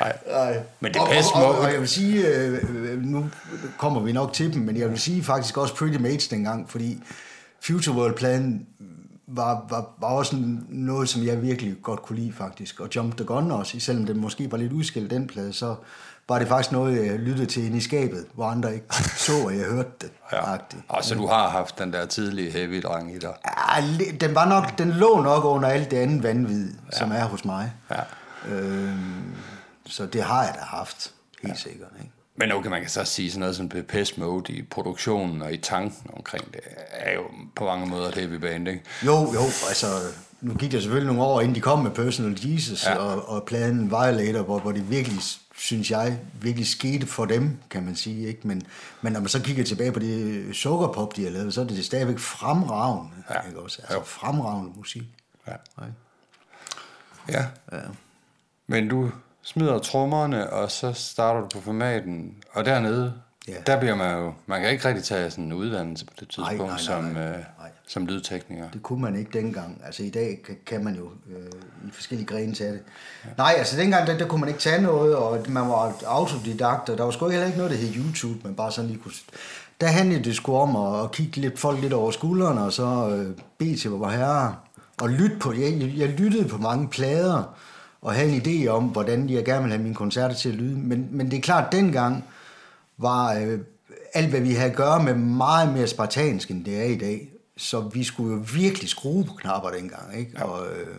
Nej. 0.00 0.18
Nej. 0.30 0.62
Men 0.80 0.94
det 0.94 1.00
passer 1.10 1.36
og, 1.36 1.44
og, 1.44 1.54
og, 1.54 1.58
og 1.58 1.72
jeg 1.72 1.80
vil 1.80 1.88
sige, 1.88 2.26
øh, 2.26 3.02
nu 3.02 3.30
kommer 3.78 4.00
vi 4.00 4.12
nok 4.12 4.32
til 4.32 4.54
dem, 4.54 4.62
men 4.62 4.76
jeg 4.76 4.90
vil 4.90 4.98
sige 4.98 5.22
faktisk 5.24 5.56
også 5.56 5.74
Pretty 5.74 5.98
Mates 5.98 6.28
dengang, 6.28 6.70
fordi 6.70 7.02
Future 7.62 7.96
World 7.96 8.14
Plan 8.14 8.66
var, 9.26 9.66
var, 9.70 9.94
var 10.00 10.08
også 10.08 10.36
noget, 10.68 11.08
som 11.08 11.24
jeg 11.24 11.42
virkelig 11.42 11.76
godt 11.82 12.02
kunne 12.02 12.18
lide 12.18 12.32
faktisk. 12.32 12.80
Og 12.80 12.88
Jump 12.96 13.16
the 13.16 13.24
Gun 13.24 13.50
også, 13.50 13.80
selvom 13.80 14.06
det 14.06 14.16
måske 14.16 14.52
var 14.52 14.58
lidt 14.58 14.72
udskilt 14.72 15.10
den 15.10 15.26
plade, 15.26 15.52
så 15.52 15.74
var 16.28 16.38
det 16.38 16.48
faktisk 16.48 16.72
noget, 16.72 17.06
jeg 17.06 17.18
lyttede 17.18 17.46
til 17.46 17.64
ind 17.64 17.76
i 17.76 17.80
skabet, 17.80 18.26
hvor 18.34 18.44
andre 18.44 18.74
ikke 18.74 18.86
så, 19.26 19.46
at 19.46 19.58
jeg 19.58 19.64
hørte 19.64 19.90
det. 20.00 20.10
Ja. 20.32 20.56
Og 20.88 21.04
så 21.04 21.14
du 21.14 21.26
har 21.26 21.48
haft 21.48 21.78
den 21.78 21.92
der 21.92 22.06
tidlige 22.06 22.50
heavy 22.50 22.82
drang 22.82 23.14
i 23.14 23.18
dig? 23.18 23.34
Ja, 23.46 23.84
den, 24.20 24.34
var 24.34 24.48
nok, 24.48 24.78
den 24.78 24.90
lå 24.90 25.20
nok 25.20 25.44
under 25.44 25.68
alt 25.68 25.90
det 25.90 25.96
andet 25.96 26.22
vanvid, 26.22 26.74
ja. 26.92 26.98
som 26.98 27.12
er 27.12 27.24
hos 27.24 27.44
mig. 27.44 27.72
Ja. 27.90 28.00
Øhm, 28.54 29.34
så 29.86 30.06
det 30.06 30.22
har 30.22 30.44
jeg 30.44 30.54
da 30.54 30.60
haft, 30.60 31.12
helt 31.42 31.54
ja. 31.54 31.58
sikkert. 31.58 31.90
Ikke? 32.00 32.12
Men 32.36 32.52
okay, 32.52 32.70
man 32.70 32.80
kan 32.80 32.90
så 32.90 33.04
sige 33.04 33.30
sådan 33.30 33.40
noget 33.40 33.56
som 33.56 33.68
Pest 33.68 34.18
Mode 34.18 34.52
i 34.52 34.62
produktionen 34.62 35.42
og 35.42 35.52
i 35.52 35.56
tanken 35.56 36.10
omkring 36.16 36.52
det, 36.52 36.60
er 36.90 37.14
jo 37.14 37.22
på 37.56 37.64
mange 37.64 37.86
måder 37.86 38.08
et 38.08 38.14
heavy 38.14 38.34
band, 38.34 38.68
ikke? 38.68 38.82
Jo, 39.06 39.12
jo, 39.12 39.40
altså 39.68 39.86
nu 40.40 40.54
gik 40.54 40.72
der 40.72 40.80
selvfølgelig 40.80 41.14
nogle 41.14 41.30
år, 41.30 41.40
inden 41.40 41.54
de 41.54 41.60
kom 41.60 41.78
med 41.78 41.90
Personal 41.90 42.38
Jesus 42.42 42.86
ja. 42.86 42.94
og, 42.94 43.28
og 43.28 43.42
pladen 43.42 43.90
Violator, 43.90 44.42
hvor, 44.42 44.58
hvor 44.58 44.72
det 44.72 44.90
virkelig, 44.90 45.18
synes 45.58 45.90
jeg, 45.90 46.18
virkelig 46.40 46.66
skete 46.66 47.06
for 47.06 47.24
dem, 47.24 47.58
kan 47.70 47.82
man 47.82 47.96
sige. 47.96 48.28
Ikke? 48.28 48.48
Men, 48.48 48.62
men 49.02 49.12
når 49.12 49.20
man 49.20 49.28
så 49.28 49.42
kigger 49.42 49.64
tilbage 49.64 49.92
på 49.92 49.98
det 49.98 50.56
sukkerpop, 50.56 51.16
de 51.16 51.24
har 51.24 51.30
lavet, 51.30 51.54
så 51.54 51.60
er 51.60 51.64
det 51.64 51.84
stadigvæk 51.84 52.18
fremragende. 52.18 53.12
Ja. 53.30 53.48
Ikke 53.48 53.60
også? 53.60 53.78
Altså 53.82 53.94
jo. 53.94 54.04
fremragende 54.04 54.72
musik. 54.76 55.02
Ja. 55.46 55.52
Ja. 57.28 57.44
ja. 57.72 57.82
Men 58.66 58.88
du 58.88 59.10
smider 59.42 59.78
trommerne, 59.78 60.50
og 60.50 60.70
så 60.70 60.92
starter 60.92 61.40
du 61.40 61.46
på 61.48 61.60
formaten, 61.60 62.36
og 62.52 62.64
dernede, 62.64 63.14
ja. 63.48 63.54
der 63.66 63.80
bliver 63.80 63.94
man 63.94 64.18
jo, 64.18 64.34
man 64.46 64.60
kan 64.60 64.70
ikke 64.70 64.88
rigtig 64.88 65.04
tage 65.04 65.30
sådan 65.30 65.44
en 65.44 65.52
uddannelse 65.52 66.06
på 66.06 66.12
det 66.20 66.28
tidspunkt 66.28 66.58
nej, 66.58 66.66
nej, 66.66 66.68
nej, 66.68 66.78
som, 66.78 67.04
nej, 67.04 67.22
øh, 67.22 67.30
nej 67.30 67.44
som 67.88 68.06
lydtekniker. 68.06 68.70
Det 68.70 68.82
kunne 68.82 69.02
man 69.02 69.16
ikke 69.16 69.30
dengang. 69.32 69.80
Altså 69.86 70.02
i 70.02 70.10
dag 70.10 70.40
kan, 70.46 70.56
kan 70.66 70.84
man 70.84 70.94
jo 70.94 71.04
øh, 71.04 71.88
i 71.88 71.90
forskellige 71.92 72.26
grene 72.26 72.54
tage 72.54 72.72
det. 72.72 72.80
Ja. 73.24 73.30
Nej, 73.38 73.54
altså 73.58 73.76
dengang, 73.76 74.06
der, 74.06 74.18
der 74.18 74.26
kunne 74.26 74.40
man 74.40 74.48
ikke 74.48 74.60
tage 74.60 74.82
noget, 74.82 75.16
og 75.16 75.38
man 75.48 75.68
var 75.68 75.94
autodidakt, 76.06 76.88
og 76.88 76.98
der 76.98 77.04
var 77.04 77.10
sgu 77.10 77.28
heller 77.28 77.46
ikke 77.46 77.58
noget, 77.58 77.72
der 77.72 77.78
hed 77.78 77.94
YouTube, 77.96 78.38
man 78.44 78.54
bare 78.54 78.72
sådan 78.72 78.90
lige 78.90 79.00
kunne... 79.02 79.12
Der 79.80 79.86
handlede 79.86 80.24
det 80.24 80.36
sgu 80.36 80.56
om 80.56 80.76
at, 80.76 81.04
at 81.04 81.12
kigge 81.12 81.40
lidt, 81.40 81.58
folk 81.58 81.80
lidt 81.80 81.92
over 81.92 82.10
skuldrene, 82.10 82.60
og 82.60 82.72
så 82.72 83.08
øh, 83.10 83.36
bede 83.58 83.76
til, 83.76 83.90
hvor 83.90 83.98
var 83.98 84.10
herre, 84.10 84.56
og 85.00 85.08
lytte 85.08 85.36
på, 85.40 85.52
jeg, 85.52 85.92
jeg 85.96 86.08
lyttede 86.08 86.48
på 86.48 86.58
mange 86.58 86.88
plader, 86.88 87.56
og 88.02 88.14
havde 88.14 88.30
en 88.30 88.42
idé 88.42 88.68
om, 88.68 88.84
hvordan 88.84 89.30
jeg 89.30 89.44
gerne 89.44 89.62
vil 89.62 89.72
have 89.72 89.82
mine 89.82 89.94
koncerter 89.94 90.34
til 90.34 90.48
at 90.48 90.54
lyde. 90.54 90.78
Men, 90.78 91.08
men 91.10 91.30
det 91.30 91.36
er 91.36 91.40
klart, 91.40 91.64
at 91.64 91.72
dengang 91.72 92.24
var 92.98 93.34
øh, 93.34 93.58
alt, 94.14 94.28
hvad 94.28 94.40
vi 94.40 94.54
havde 94.54 94.70
at 94.70 94.76
gøre 94.76 95.02
med, 95.02 95.14
meget 95.14 95.72
mere 95.72 95.86
spartansk, 95.86 96.50
end 96.50 96.64
det 96.64 96.80
er 96.80 96.84
i 96.84 96.96
dag. 96.96 97.32
Så 97.58 97.80
vi 97.80 98.04
skulle 98.04 98.34
jo 98.34 98.44
virkelig 98.54 98.88
skrue 98.88 99.24
på 99.24 99.34
knapper 99.34 99.70
dengang. 99.70 100.18
Ikke? 100.18 100.32
Ja. 100.34 100.44
Og, 100.44 100.66
øh, 100.66 100.96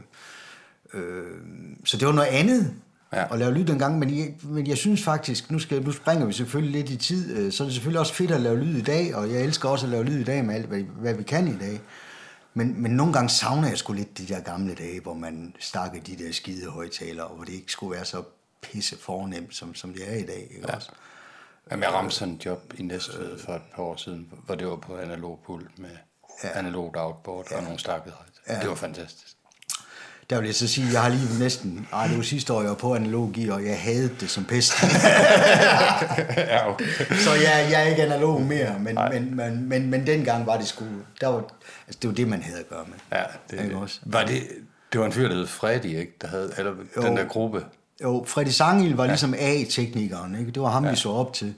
øh, 0.93 1.37
så 1.85 1.97
det 1.97 2.07
var 2.07 2.13
noget 2.13 2.27
andet 2.27 2.73
ja. 3.13 3.33
at 3.33 3.39
lave 3.39 3.53
lyd 3.53 3.65
dengang, 3.65 3.99
men 3.99 4.17
jeg, 4.17 4.33
men 4.43 4.67
jeg 4.67 4.77
synes 4.77 5.03
faktisk, 5.03 5.51
nu, 5.51 5.59
skal, 5.59 5.83
nu 5.83 5.91
springer 5.91 6.25
vi 6.25 6.33
selvfølgelig 6.33 6.81
lidt 6.81 6.89
i 6.89 6.97
tid, 7.07 7.37
øh, 7.37 7.51
så 7.51 7.63
er 7.63 7.65
det 7.65 7.73
selvfølgelig 7.73 7.99
også 7.99 8.13
fedt 8.13 8.31
at 8.31 8.41
lave 8.41 8.59
lyd 8.59 8.77
i 8.77 8.81
dag, 8.81 9.15
og 9.15 9.31
jeg 9.31 9.41
elsker 9.41 9.69
også 9.69 9.85
at 9.85 9.91
lave 9.91 10.03
lyd 10.03 10.19
i 10.19 10.23
dag 10.23 10.45
med 10.45 10.55
alt, 10.55 10.65
hvad, 10.65 10.79
hvad 10.79 11.13
vi 11.13 11.23
kan 11.23 11.47
i 11.47 11.57
dag. 11.57 11.81
Men, 12.53 12.81
men 12.81 12.91
nogle 12.91 13.13
gange 13.13 13.29
savner 13.29 13.67
jeg 13.67 13.77
sgu 13.77 13.93
lidt 13.93 14.17
de 14.17 14.25
der 14.25 14.39
gamle 14.39 14.73
dage, 14.73 15.01
hvor 15.01 15.13
man 15.13 15.55
stakkede 15.59 16.15
de 16.15 16.23
der 16.23 16.31
skide 16.31 16.69
højtalere, 16.69 17.25
og 17.25 17.35
hvor 17.35 17.45
det 17.45 17.53
ikke 17.53 17.71
skulle 17.71 17.95
være 17.95 18.05
så 18.05 18.23
pisse 18.61 18.97
fornemt, 18.97 19.55
som, 19.55 19.75
som 19.75 19.93
det 19.93 20.13
er 20.13 20.15
i 20.15 20.23
dag. 20.23 20.47
Ikke 20.51 20.65
ja. 20.67 20.75
også? 20.75 20.91
Jamen, 21.71 21.83
jeg 21.83 21.93
ramte 21.93 22.15
sådan 22.15 22.33
en 22.33 22.41
job 22.45 22.73
i 22.77 22.83
Næstved 22.83 23.39
for 23.39 23.53
et 23.53 23.61
par 23.75 23.83
år 23.83 23.95
siden, 23.95 24.31
hvor 24.45 24.55
det 24.55 24.67
var 24.67 24.75
på 24.75 24.97
analog 24.97 25.39
pult 25.45 25.79
med 25.79 25.89
ja. 26.43 26.59
analogt 26.59 26.97
outboard 26.97 27.45
ja. 27.51 27.55
og 27.55 27.63
nogle 27.63 27.79
højtalere. 27.85 28.13
Ja. 28.49 28.59
Det 28.59 28.69
var 28.69 28.75
fantastisk. 28.75 29.35
Der 30.29 30.39
vil 30.39 30.45
jeg 30.45 30.55
så 30.55 30.67
sige, 30.67 30.87
at 30.87 30.93
jeg 30.93 31.01
har 31.01 31.09
lige 31.09 31.39
næsten, 31.39 31.87
ej 31.93 32.07
det 32.07 32.17
var 32.17 32.23
sidste 32.23 32.53
år, 32.53 32.61
jeg 32.61 32.69
var 32.69 32.75
på 32.75 32.95
analogi, 32.95 33.49
og 33.49 33.65
jeg 33.65 33.79
havde 33.79 34.09
det 34.19 34.29
som 34.29 34.45
pest. 34.45 34.73
ja, 36.37 36.69
okay. 36.69 36.85
Så 37.11 37.33
jeg, 37.33 37.67
jeg 37.71 37.83
er 37.83 37.85
ikke 37.85 38.03
analog 38.03 38.41
mere, 38.41 38.79
men, 38.79 38.97
men, 39.11 39.35
men, 39.35 39.69
men, 39.69 39.89
men 39.89 40.07
dengang 40.07 40.45
var 40.45 40.57
det 40.57 40.67
sgu, 40.67 40.85
der 41.21 41.27
var, 41.27 41.43
altså 41.87 41.99
det 42.01 42.07
var 42.07 42.15
det, 42.15 42.27
man 42.27 42.41
havde 42.41 42.59
at 42.59 42.69
gøre 42.69 42.85
med. 42.87 43.19
Ja, 43.19 43.23
det, 43.51 43.63
ikke 43.63 43.77
også? 43.77 43.99
Var 44.05 44.23
det, 44.23 44.43
det 44.93 44.99
var 44.99 45.05
en 45.05 45.11
fyr, 45.11 45.27
der 45.27 45.35
hed 45.35 45.47
Freddy, 45.47 45.85
ikke? 45.85 46.13
Der 46.21 46.27
havde, 46.27 46.53
eller 46.57 46.71
jo, 46.97 47.01
den 47.01 47.17
der 47.17 47.25
gruppe. 47.25 47.65
Jo, 48.03 48.25
Freddy 48.27 48.49
Sangil 48.49 48.95
var 48.95 49.03
ja. 49.03 49.09
ligesom 49.09 49.33
A-teknikeren, 49.33 50.39
ikke? 50.39 50.51
Det 50.51 50.61
var 50.61 50.69
ham, 50.69 50.85
ja. 50.85 50.89
vi 50.89 50.95
så 50.95 51.09
op 51.09 51.33
til. 51.33 51.55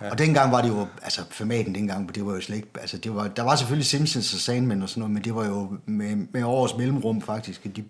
Ja. 0.00 0.10
Og 0.10 0.18
dengang 0.18 0.52
var 0.52 0.62
det 0.62 0.68
jo, 0.68 0.86
altså 1.02 1.22
formaten 1.30 1.74
dengang, 1.74 2.14
det 2.14 2.26
var 2.26 2.34
jo 2.34 2.40
slet 2.40 2.56
ikke, 2.56 2.68
altså 2.80 2.98
det 2.98 3.14
var, 3.14 3.28
der 3.28 3.42
var 3.42 3.56
selvfølgelig 3.56 3.86
Simpsons 3.86 4.34
og 4.34 4.40
Sandman 4.40 4.82
og 4.82 4.88
sådan 4.88 5.00
noget, 5.00 5.14
men 5.14 5.24
det 5.24 5.34
var 5.34 5.46
jo 5.46 5.78
med, 5.86 6.16
med 6.16 6.44
års 6.44 6.74
mellemrum 6.74 7.22
faktisk, 7.22 7.64
de 7.76 7.84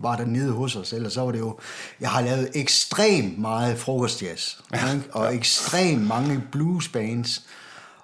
var 0.00 0.16
der 0.16 0.24
nede 0.24 0.52
hos 0.52 0.76
os, 0.76 0.92
eller 0.92 1.08
så 1.08 1.20
var 1.20 1.32
det 1.32 1.38
jo, 1.38 1.58
jeg 2.00 2.10
har 2.10 2.20
lavet 2.20 2.50
ekstremt 2.54 3.38
meget 3.38 3.78
frokostjazz, 3.78 4.56
ja. 4.72 4.92
ikke? 4.92 5.08
og 5.12 5.34
ekstremt 5.34 6.06
mange 6.06 6.42
bluesbands, 6.52 7.46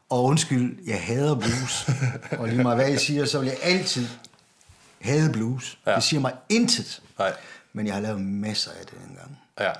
og 0.08 0.24
undskyld, 0.24 0.78
jeg 0.86 1.02
hader 1.02 1.34
blues, 1.34 1.88
og 2.38 2.48
lige 2.48 2.62
meget 2.62 2.76
hvad 2.76 2.88
jeg 2.88 3.00
siger, 3.00 3.24
så 3.24 3.38
vil 3.38 3.46
jeg 3.46 3.58
altid 3.62 4.06
hade 5.00 5.32
blues. 5.32 5.78
Ja. 5.86 5.94
Det 5.94 6.02
siger 6.02 6.20
mig 6.20 6.32
intet, 6.48 7.02
Nej. 7.18 7.32
men 7.72 7.86
jeg 7.86 7.94
har 7.94 8.00
lavet 8.00 8.20
masser 8.20 8.70
af 8.70 8.86
det 8.86 8.94
dengang. 9.06 9.38
Ja. 9.60 9.72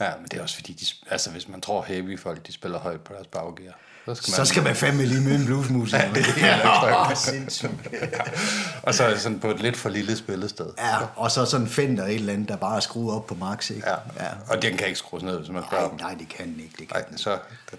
Ja, 0.00 0.10
men 0.16 0.28
det 0.30 0.38
er 0.38 0.42
også 0.42 0.54
fordi, 0.54 0.72
de, 0.72 0.86
altså 1.10 1.30
hvis 1.30 1.48
man 1.48 1.60
tror 1.60 1.82
heavy 1.82 2.18
folk, 2.18 2.46
de 2.46 2.52
spiller 2.52 2.78
højt 2.78 3.00
på 3.00 3.12
deres 3.12 3.26
baggear. 3.26 3.78
Så 4.04 4.14
skal 4.14 4.30
man, 4.30 4.36
så 4.36 4.44
skal 4.44 4.62
man 4.62 4.76
fandme 4.76 5.06
lige 5.06 5.20
møde 5.20 5.34
en 5.34 5.46
bluesmusiker. 5.46 6.02
ja, 6.04 6.12
det 6.14 6.26
er 6.42 7.08
ja, 7.08 7.14
sindssygt. 7.30 7.70
Og 8.82 8.94
så 8.94 9.18
sådan 9.18 9.40
på 9.40 9.50
et 9.50 9.60
lidt 9.60 9.76
for 9.76 9.88
lille 9.88 10.16
spillested. 10.16 10.66
Ja, 10.78 10.96
og 11.16 11.30
så 11.30 11.44
sådan 11.44 11.66
Fender 11.66 12.04
et 12.04 12.14
eller 12.14 12.32
andet, 12.32 12.48
der 12.48 12.56
bare 12.56 12.76
er 12.76 12.80
skruet 12.80 13.16
op 13.16 13.26
på 13.26 13.34
max, 13.34 13.70
ikke? 13.70 13.88
Ja. 13.88 14.24
ja. 14.24 14.30
Og 14.48 14.62
den 14.62 14.76
kan 14.76 14.86
ikke 14.86 14.98
skrues 14.98 15.22
ned, 15.22 15.38
hvis 15.38 15.50
man 15.50 15.62
spørger 15.68 15.88
nej, 15.88 15.96
nej, 16.00 16.14
det 16.14 16.28
kan 16.28 16.46
den 16.46 16.60
ikke. 16.60 16.74
Det 16.78 16.88
kan 16.88 16.96
nej, 16.96 17.02
den. 17.08 17.18
så 17.18 17.38
det. 17.70 17.78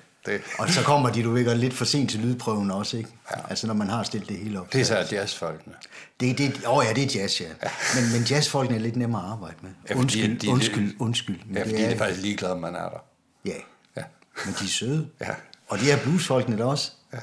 Og 0.59 0.69
så 0.69 0.81
kommer 0.83 1.09
de, 1.09 1.23
du 1.23 1.31
ved, 1.31 1.55
lidt 1.55 1.73
for 1.73 1.85
sent 1.85 2.09
til 2.09 2.19
lydprøven 2.19 2.71
også, 2.71 2.97
ikke? 2.97 3.09
Ja. 3.31 3.49
Altså 3.49 3.67
når 3.67 3.73
man 3.73 3.87
har 3.87 4.03
stillet 4.03 4.29
det 4.29 4.37
hele 4.37 4.59
op. 4.59 4.73
Det 4.73 4.81
er 4.81 4.85
så 4.85 5.15
jazzfolkene. 5.15 5.75
Det, 6.19 6.37
det, 6.37 6.61
åh 6.67 6.85
ja, 6.87 6.93
det 6.93 7.15
er 7.15 7.21
jazz, 7.21 7.41
ja. 7.41 7.45
ja. 7.45 7.69
Men, 7.95 8.11
men 8.11 8.21
jazzfolkene 8.21 8.77
er 8.77 8.81
lidt 8.81 8.95
nemmere 8.95 9.21
at 9.21 9.31
arbejde 9.31 9.55
med. 9.61 9.71
Ja, 9.89 9.95
undskyld, 9.95 10.39
de, 10.39 10.45
de, 10.47 10.51
undskyld, 10.51 10.95
undskyld. 10.99 11.39
Men 11.45 11.57
ja, 11.57 11.61
fordi 11.61 11.71
det 11.75 11.83
er, 11.83 11.87
de 11.87 11.93
er 11.93 11.97
faktisk 11.97 12.21
ligeglade, 12.21 12.55
man 12.55 12.75
er 12.75 12.89
der. 12.89 13.03
Ja. 13.45 13.51
ja. 13.97 14.03
Men 14.45 14.55
de 14.59 14.65
er 14.65 14.69
søde. 14.69 15.07
Ja. 15.21 15.29
Og 15.67 15.79
de 15.79 15.91
er 15.91 15.97
bluesfolkene 15.97 16.57
der 16.57 16.65
også. 16.65 16.91
Ja. 17.13 17.19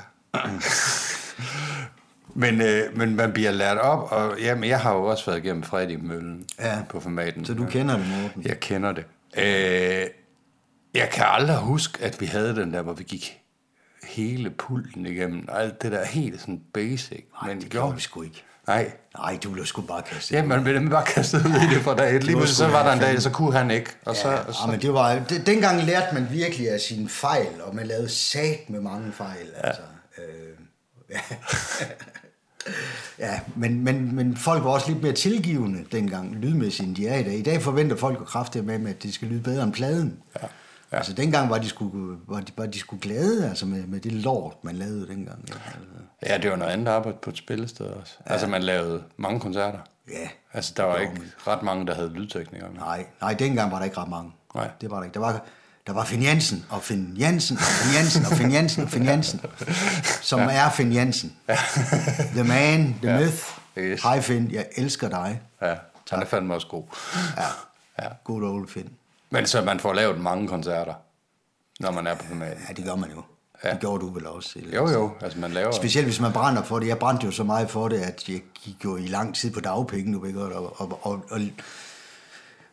men, 2.35 2.61
øh, 2.61 2.97
men 2.97 3.17
man 3.17 3.33
bliver 3.33 3.51
lært 3.51 3.79
op, 3.79 4.13
og 4.13 4.41
jamen, 4.41 4.71
jeg 4.71 4.81
har 4.81 4.95
jo 4.95 5.05
også 5.05 5.27
været 5.27 5.45
igennem 5.45 5.63
Fredrik 5.63 6.03
Møllen 6.03 6.45
ja. 6.59 6.83
på 6.89 7.01
formaten. 7.01 7.45
Så 7.45 7.55
du 7.55 7.67
kender 7.67 7.97
det, 7.97 8.07
Morten? 8.09 8.43
Jeg 8.45 8.61
kender 8.61 8.93
det. 8.93 9.05
Øh, 9.37 10.07
jeg 10.95 11.11
kan 11.13 11.25
aldrig 11.29 11.57
huske, 11.57 12.05
at 12.05 12.21
vi 12.21 12.27
havde 12.27 12.57
den 12.57 12.75
der, 12.75 12.83
hvor 12.83 12.93
vi 12.93 13.05
gik 13.05 13.41
hele 14.05 14.51
pulten 14.51 15.07
igennem. 15.07 15.49
Alt 15.53 15.83
det 15.83 15.93
der 15.93 16.05
helt 16.05 16.41
sådan 16.41 16.61
basic. 16.75 17.25
Nej, 17.43 17.55
men 17.55 17.63
det 17.63 17.71
gjorde 17.71 17.95
vi 17.95 18.01
sgu 18.01 18.23
ikke. 18.23 18.45
Nej. 18.67 18.93
Nej, 19.19 19.39
du 19.45 19.51
blev 19.51 19.67
sgu 19.67 19.83
bare 19.83 20.03
kastet. 20.03 20.37
Ja, 20.37 20.45
man 20.45 20.65
blev 20.65 20.91
bare 20.91 21.05
kastet 21.05 21.47
ud 21.47 21.55
i 21.55 21.75
det 21.75 21.83
fra 21.83 21.95
dag. 21.95 22.23
Lige 22.23 22.47
så 22.47 22.67
var 22.67 22.83
der 22.85 22.93
en 22.93 22.99
dag, 22.99 23.23
så 23.23 23.31
kunne 23.31 23.53
han 23.53 23.71
ikke. 23.71 23.91
Og 24.05 24.15
ja, 24.15 24.23
så, 24.23 24.29
og 24.49 24.55
så... 24.55 24.61
Ja, 24.67 24.71
men 24.71 24.83
det 24.83 24.95
var, 24.95 25.19
det, 25.19 25.47
dengang 25.47 25.83
lærte 25.83 26.15
man 26.15 26.29
virkelig 26.31 26.71
af 26.71 26.81
sine 26.81 27.09
fejl, 27.09 27.63
og 27.63 27.75
man 27.75 27.87
lavede 27.87 28.09
sat 28.09 28.71
med 28.71 28.81
mange 28.81 29.13
fejl. 29.13 29.47
Ja. 29.57 29.69
Altså, 29.69 29.83
øh, 30.19 30.25
ja. 31.15 31.21
ja, 33.19 33.41
men, 33.57 33.85
men, 33.85 34.15
men 34.15 34.37
folk 34.37 34.65
var 34.65 34.71
også 34.71 34.91
lidt 34.91 35.03
mere 35.03 35.13
tilgivende 35.13 35.85
dengang, 35.93 36.35
lydmæssigt, 36.35 36.89
end 36.89 36.97
de 36.97 37.09
er 37.09 37.19
i 37.19 37.23
dag. 37.23 37.35
I 37.35 37.43
dag 37.43 37.63
forventer 37.63 37.97
folk 37.97 38.21
jo 38.21 38.25
kraftigt 38.25 38.65
med, 38.65 38.91
at 38.91 39.03
det 39.03 39.15
skal 39.15 39.29
lyde 39.29 39.43
bedre 39.43 39.63
end 39.63 39.73
pladen. 39.73 40.19
Ja. 40.43 40.47
Ja. 40.93 40.97
Altså 40.97 41.13
dengang 41.13 41.51
var 41.51 41.59
de 41.59 41.69
sgu, 41.69 41.91
var 42.27 42.41
de, 42.41 42.53
var 42.57 42.67
de 42.67 42.79
sgu 42.79 42.97
glade 43.01 43.49
altså 43.49 43.67
med, 43.67 43.87
med 43.87 44.01
det 44.01 44.13
lort, 44.13 44.65
man 44.65 44.77
lavede 44.77 45.09
dengang. 45.09 45.45
Ja, 45.49 45.55
altså. 45.55 45.79
ja 46.27 46.39
det 46.39 46.51
var 46.51 46.57
noget 46.57 46.73
andet 46.73 46.89
arbejde 46.89 47.19
på 47.23 47.31
et 47.31 47.37
spillested 47.37 47.87
også. 47.87 48.13
Ja. 48.27 48.33
Altså 48.33 48.47
man 48.47 48.63
lavede 48.63 49.03
mange 49.17 49.41
koncerter. 49.41 49.79
Ja. 50.09 50.29
Altså 50.53 50.73
der 50.77 50.83
var 50.83 50.99
ikke 50.99 51.23
ret 51.47 51.63
mange, 51.63 51.87
der 51.87 51.95
havde 51.95 52.13
lydteknikere. 52.13 52.75
Nej, 52.75 53.07
nej, 53.21 53.35
dengang 53.35 53.73
var 53.73 53.79
der 53.79 53.85
ikke 53.85 53.99
ret 53.99 54.09
mange. 54.09 54.33
Nej. 54.55 54.71
Det 54.81 54.91
var 54.91 54.97
der 54.97 55.05
ikke. 55.05 55.15
Der 55.15 55.21
var, 55.21 55.45
der 55.87 55.93
var 55.93 56.05
Finn 56.05 56.23
Jensen, 56.23 56.67
og 56.71 56.83
Finn 56.83 57.17
Jensen, 57.21 57.57
og 57.57 57.63
Finn 57.63 57.95
Jensen, 57.97 58.25
og 58.25 58.33
Finn 58.33 58.53
Jensen, 58.53 58.83
og 58.83 58.89
Finn 58.89 59.07
Jensen, 59.07 59.41
som 60.23 60.41
ja. 60.41 60.51
er 60.51 60.71
Finn 60.71 60.93
Jensen. 60.93 61.37
Ja. 61.49 61.57
the 62.35 62.45
man, 62.45 62.97
the 63.03 63.11
ja. 63.11 63.19
myth. 63.19 63.45
Yes. 63.79 64.03
Hej 64.03 64.21
Finn, 64.21 64.51
jeg 64.51 64.67
elsker 64.77 65.09
dig. 65.09 65.41
Ja, 65.63 65.75
han 66.11 66.23
er 66.23 66.27
fandme 66.27 66.55
også 66.55 66.67
god. 66.67 66.85
Ja, 67.37 67.47
ja. 68.03 68.09
good 68.25 68.43
old 68.43 68.69
Finn. 68.69 68.89
Men 69.31 69.47
så 69.47 69.63
man 69.63 69.81
får 69.81 69.93
lavet 69.93 70.21
mange 70.21 70.49
koncerter, 70.49 70.95
når 71.81 71.91
man 71.91 72.07
er 72.07 72.15
på 72.15 72.25
format. 72.25 72.59
Ja, 72.69 72.73
det 72.73 72.85
gør 72.85 72.95
man 72.95 73.11
jo. 73.11 73.23
Ja. 73.65 73.71
Det 73.71 73.81
gjorde 73.81 74.07
du 74.07 74.11
vel 74.11 74.27
også. 74.27 74.59
Eller? 74.59 74.77
Jo, 74.77 74.89
jo. 74.91 75.11
Altså, 75.21 75.39
man 75.39 75.51
laver... 75.51 75.73
Specielt 75.73 76.07
hvis 76.07 76.21
man 76.21 76.33
brænder 76.33 76.63
for 76.63 76.79
det. 76.79 76.87
Jeg 76.87 76.99
brændte 76.99 77.27
jo 77.27 77.33
så 77.33 77.45
meget 77.45 77.71
for 77.71 77.89
det, 77.89 78.01
at 78.01 78.29
jeg 78.29 78.41
gik 78.55 78.85
jo 78.85 78.97
i 78.97 79.07
lang 79.07 79.35
tid 79.35 79.51
på 79.51 79.61
dagpenge, 79.61 80.13
du 80.15 80.21
ved 80.21 80.35
godt, 80.35 80.53
og, 80.53 80.81
og, 80.81 80.99
og, 81.03 81.25
og 81.31 81.41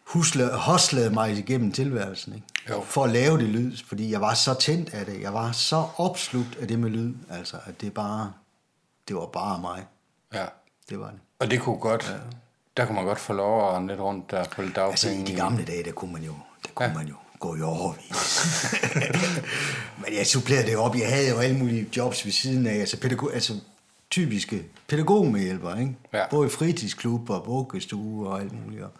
husle, 0.03 0.47
hoslede 0.51 1.09
mig 1.09 1.37
igennem 1.37 1.71
tilværelsen, 1.71 2.33
ikke? 2.35 2.47
Jo. 2.69 2.81
For 2.81 3.03
at 3.03 3.09
lave 3.09 3.37
det 3.37 3.49
lyd, 3.49 3.77
fordi 3.87 4.11
jeg 4.11 4.21
var 4.21 4.33
så 4.33 4.53
tændt 4.53 4.93
af 4.93 5.05
det. 5.05 5.21
Jeg 5.21 5.33
var 5.33 5.51
så 5.51 5.87
opslugt 5.97 6.57
af 6.61 6.67
det 6.67 6.79
med 6.79 6.89
lyd, 6.89 7.13
altså, 7.29 7.57
at 7.65 7.81
det 7.81 7.93
bare, 7.93 8.33
det 9.07 9.15
var 9.15 9.25
bare 9.25 9.59
mig. 9.59 9.85
Ja. 10.33 10.45
Det 10.89 10.99
var 10.99 11.09
det. 11.09 11.19
Og 11.39 11.51
det 11.51 11.61
kunne 11.61 11.79
godt, 11.79 12.09
ja. 12.09 12.17
der 12.77 12.85
kunne 12.85 12.95
man 12.95 13.05
godt 13.05 13.19
få 13.19 13.33
lov 13.33 13.75
at 13.75 13.87
lidt 13.87 13.99
rundt 13.99 14.31
der 14.31 14.43
på 14.43 14.61
dagpenge. 14.61 14.81
Altså 14.81 15.09
i 15.09 15.23
de 15.23 15.35
gamle 15.35 15.65
dage, 15.65 15.83
der 15.83 15.91
kunne 15.91 16.13
man 16.13 16.23
jo 16.23 16.33
det 16.63 16.75
kunne 16.75 16.87
ja. 16.87 16.93
man 16.93 17.07
jo 17.07 17.15
gå 17.39 17.55
i 17.55 17.61
overvis. 17.61 18.45
Men 20.01 20.13
jeg 20.17 20.27
supplerede 20.27 20.67
det 20.67 20.77
op. 20.77 20.95
Jeg 20.95 21.09
havde 21.09 21.29
jo 21.29 21.37
alle 21.37 21.57
mulige 21.57 21.89
jobs 21.97 22.25
ved 22.25 22.31
siden 22.31 22.67
af. 22.67 22.75
Altså, 22.75 22.99
pædagog, 22.99 23.33
altså 23.33 23.53
typiske 24.11 24.65
pædagogmedhjælper, 24.87 25.75
ikke? 25.75 25.97
Ja. 26.13 26.23
Både 26.29 26.47
i 26.47 26.49
fritidsklub 26.49 27.29
og 27.29 27.43
vuggestue 27.47 28.27
og 28.27 28.41
alt 28.41 28.65
muligt. 28.65 28.83
Og 28.83 28.91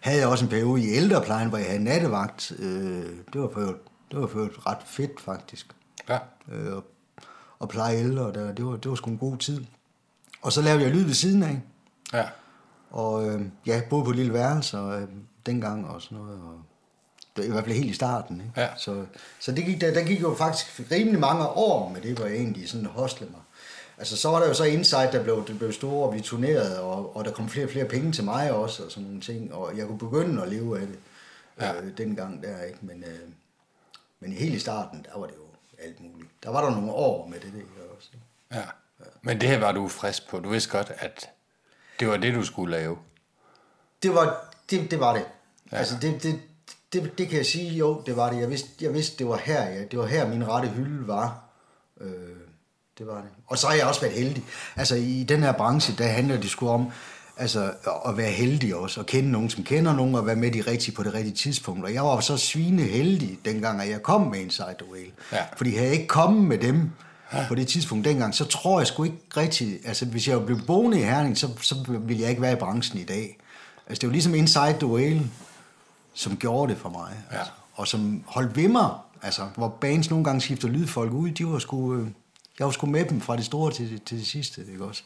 havde 0.00 0.18
jeg 0.18 0.28
også 0.28 0.44
en 0.44 0.50
periode 0.50 0.82
i 0.82 0.88
ældreplejen, 0.88 1.48
hvor 1.48 1.58
jeg 1.58 1.66
havde 1.66 1.84
nattevagt. 1.84 2.52
Øh, 2.58 3.04
det 3.32 3.40
var 3.40 3.50
for 3.52 3.60
det 4.10 4.20
var 4.20 4.26
for 4.26 4.66
ret 4.66 4.82
fedt, 4.86 5.20
faktisk. 5.20 5.66
Ja. 6.08 6.18
Øh, 6.52 6.82
og 7.58 7.68
pleje 7.68 7.98
ældre, 7.98 8.32
der, 8.32 8.52
det, 8.54 8.66
var, 8.66 8.76
det 8.76 8.90
var 8.90 8.94
sgu 8.94 9.10
en 9.10 9.18
god 9.18 9.36
tid. 9.36 9.64
Og 10.42 10.52
så 10.52 10.62
lavede 10.62 10.82
jeg 10.82 10.92
lyd 10.92 11.04
ved 11.04 11.14
siden 11.14 11.42
af. 11.42 11.60
Ja. 12.12 12.24
Og 12.90 13.28
øh, 13.28 13.42
ja, 13.66 13.82
boede 13.90 14.04
på 14.04 14.10
et 14.10 14.16
lille 14.16 14.32
værelse 14.32 14.78
og, 14.78 15.02
øh, 15.02 15.08
dengang 15.46 15.88
og 15.88 16.02
sådan 16.02 16.18
noget. 16.18 16.40
Og 16.40 16.60
i 17.38 17.50
hvert 17.50 17.64
fald 17.64 17.76
helt 17.76 17.90
i 17.90 17.94
starten. 17.94 18.40
Ikke? 18.40 18.60
Ja. 18.60 18.68
Så, 18.76 19.04
så 19.40 19.52
det 19.52 19.64
gik, 19.64 19.80
der, 19.80 19.94
der 19.94 20.04
gik 20.04 20.22
jo 20.22 20.34
faktisk 20.34 20.82
rimelig 20.90 21.20
mange 21.20 21.46
år 21.46 21.88
med 21.88 22.00
det, 22.00 22.16
hvor 22.16 22.26
jeg 22.26 22.36
egentlig 22.36 22.68
sådan 22.68 22.86
hostlede 22.86 23.30
mig. 23.30 23.40
Altså, 23.98 24.16
så 24.16 24.28
var 24.28 24.40
der 24.40 24.48
jo 24.48 24.54
så 24.54 24.64
Insight, 24.64 25.12
der 25.12 25.22
blev, 25.22 25.46
det 25.46 25.58
blev 25.58 25.72
store, 25.72 26.08
og 26.08 26.14
vi 26.14 26.20
turnerede, 26.20 26.80
og, 26.80 27.16
og 27.16 27.24
der 27.24 27.30
kom 27.30 27.48
flere 27.48 27.66
og 27.66 27.70
flere 27.70 27.84
penge 27.84 28.12
til 28.12 28.24
mig 28.24 28.52
også, 28.52 28.84
og 28.84 28.90
sådan 28.90 29.04
nogle 29.04 29.20
ting, 29.20 29.54
og 29.54 29.76
jeg 29.76 29.86
kunne 29.86 29.98
begynde 29.98 30.42
at 30.42 30.48
leve 30.48 30.80
af 30.80 30.86
det 30.86 30.98
ja. 31.60 31.80
øh, 31.80 31.98
dengang 31.98 32.42
der, 32.42 32.62
ikke? 32.62 32.78
Men, 32.82 33.04
øh, 33.04 33.28
men 34.20 34.32
helt 34.32 34.54
i 34.54 34.58
starten, 34.58 35.06
der 35.12 35.18
var 35.18 35.26
det 35.26 35.34
jo 35.34 35.44
alt 35.84 36.00
muligt. 36.00 36.30
Der 36.42 36.50
var 36.50 36.64
der 36.64 36.70
nogle 36.70 36.92
år 36.92 37.26
med 37.26 37.40
det, 37.40 37.52
det 37.52 37.62
også. 37.96 38.08
Ikke? 38.12 38.26
Ja. 38.52 38.58
ja. 39.00 39.04
Men 39.22 39.40
det 39.40 39.48
her 39.48 39.58
var 39.58 39.72
du 39.72 39.88
frisk 39.88 40.28
på. 40.28 40.40
Du 40.40 40.48
vidste 40.48 40.70
godt, 40.70 40.92
at 40.98 41.30
det 42.00 42.08
var 42.08 42.16
det, 42.16 42.34
du 42.34 42.44
skulle 42.44 42.76
lave. 42.76 42.98
Det 44.02 44.14
var 44.14 44.54
det, 44.70 44.90
det, 44.90 45.00
var 45.00 45.12
det. 45.12 45.26
Ja. 45.72 45.76
Altså, 45.76 45.94
det, 46.02 46.22
det, 46.22 46.40
det, 46.94 47.18
det 47.18 47.28
kan 47.28 47.38
jeg 47.38 47.46
sige, 47.46 47.70
jo, 47.70 48.02
det 48.06 48.16
var 48.16 48.30
det. 48.30 48.40
Jeg 48.40 48.50
vidste, 48.50 48.68
jeg 48.80 48.94
vidste 48.94 49.18
det 49.18 49.28
var 49.28 49.36
her, 49.44 49.64
ja. 49.64 49.84
det 49.90 49.98
var 49.98 50.06
her 50.06 50.28
min 50.28 50.48
rette 50.48 50.68
hylde 50.68 51.08
var. 51.08 51.44
Øh, 52.00 52.08
det 52.98 53.06
var 53.06 53.14
det. 53.14 53.30
Og 53.46 53.58
så 53.58 53.66
har 53.66 53.74
jeg 53.74 53.86
også 53.86 54.00
været 54.00 54.14
heldig. 54.14 54.44
Altså 54.76 54.94
i 54.94 55.24
den 55.28 55.42
her 55.42 55.52
branche, 55.52 55.94
der 55.98 56.06
handler 56.06 56.40
det 56.40 56.50
sgu 56.50 56.68
om, 56.68 56.90
altså 57.36 57.72
at 58.08 58.16
være 58.16 58.30
heldig 58.30 58.74
også, 58.74 59.00
og 59.00 59.06
kende 59.06 59.30
nogen, 59.30 59.50
som 59.50 59.64
kender 59.64 59.96
nogen, 59.96 60.14
og 60.14 60.26
være 60.26 60.36
med 60.36 60.50
de 60.50 60.60
rigtige 60.60 60.94
på 60.94 61.02
det 61.02 61.14
rigtige 61.14 61.34
tidspunkt. 61.34 61.84
Og 61.84 61.94
jeg 61.94 62.04
var 62.04 62.20
så 62.20 62.36
svine 62.36 62.82
heldig, 62.82 63.38
dengang 63.44 63.82
at 63.82 63.90
jeg 63.90 64.02
kom 64.02 64.20
med 64.20 64.40
Inside 64.40 64.74
the 64.78 64.92
Whale. 64.92 65.12
Ja. 65.32 65.42
Fordi 65.56 65.70
havde 65.70 65.84
jeg 65.84 65.94
ikke 65.94 66.08
kommet 66.08 66.44
med 66.44 66.58
dem 66.58 66.90
ja. 67.32 67.44
på 67.48 67.54
det 67.54 67.68
tidspunkt 67.68 68.04
dengang, 68.04 68.34
så 68.34 68.44
tror 68.44 68.80
jeg 68.80 68.86
sgu 68.86 69.04
ikke 69.04 69.16
rigtigt, 69.36 69.86
altså 69.86 70.06
hvis 70.06 70.28
jeg 70.28 70.46
blev 70.46 70.60
boende 70.66 71.00
i 71.00 71.02
Herning, 71.02 71.38
så, 71.38 71.48
så 71.60 71.74
ville 72.00 72.22
jeg 72.22 72.30
ikke 72.30 72.42
være 72.42 72.52
i 72.52 72.56
branchen 72.56 73.00
i 73.00 73.04
dag. 73.04 73.38
Altså 73.86 74.00
det 74.00 74.06
var 74.06 74.12
ligesom 74.12 74.34
Inside 74.34 74.76
the 74.78 74.86
Whale, 74.86 75.22
som 76.14 76.36
gjorde 76.36 76.72
det 76.72 76.80
for 76.80 76.88
mig. 76.88 77.12
Ja. 77.32 77.38
Altså, 77.38 77.52
og 77.74 77.88
som 77.88 78.24
holdt 78.26 78.56
ved 78.56 78.68
mig, 78.68 78.90
altså, 79.22 79.42
hvor 79.56 79.68
bands 79.68 80.10
nogle 80.10 80.24
gange 80.24 80.40
skifter 80.40 80.68
lydfolk 80.68 81.12
ud, 81.12 81.30
de 81.30 81.46
var 81.46 81.58
sgu, 81.58 81.94
øh, 81.94 82.08
jeg 82.58 82.66
var 82.66 82.70
sgu 82.70 82.86
med 82.86 83.04
dem 83.04 83.20
fra 83.20 83.36
det 83.36 83.44
store 83.44 83.72
til, 83.72 84.00
til 84.00 84.18
det 84.18 84.26
sidste, 84.26 84.64
ikke 84.72 84.84
også? 84.84 85.02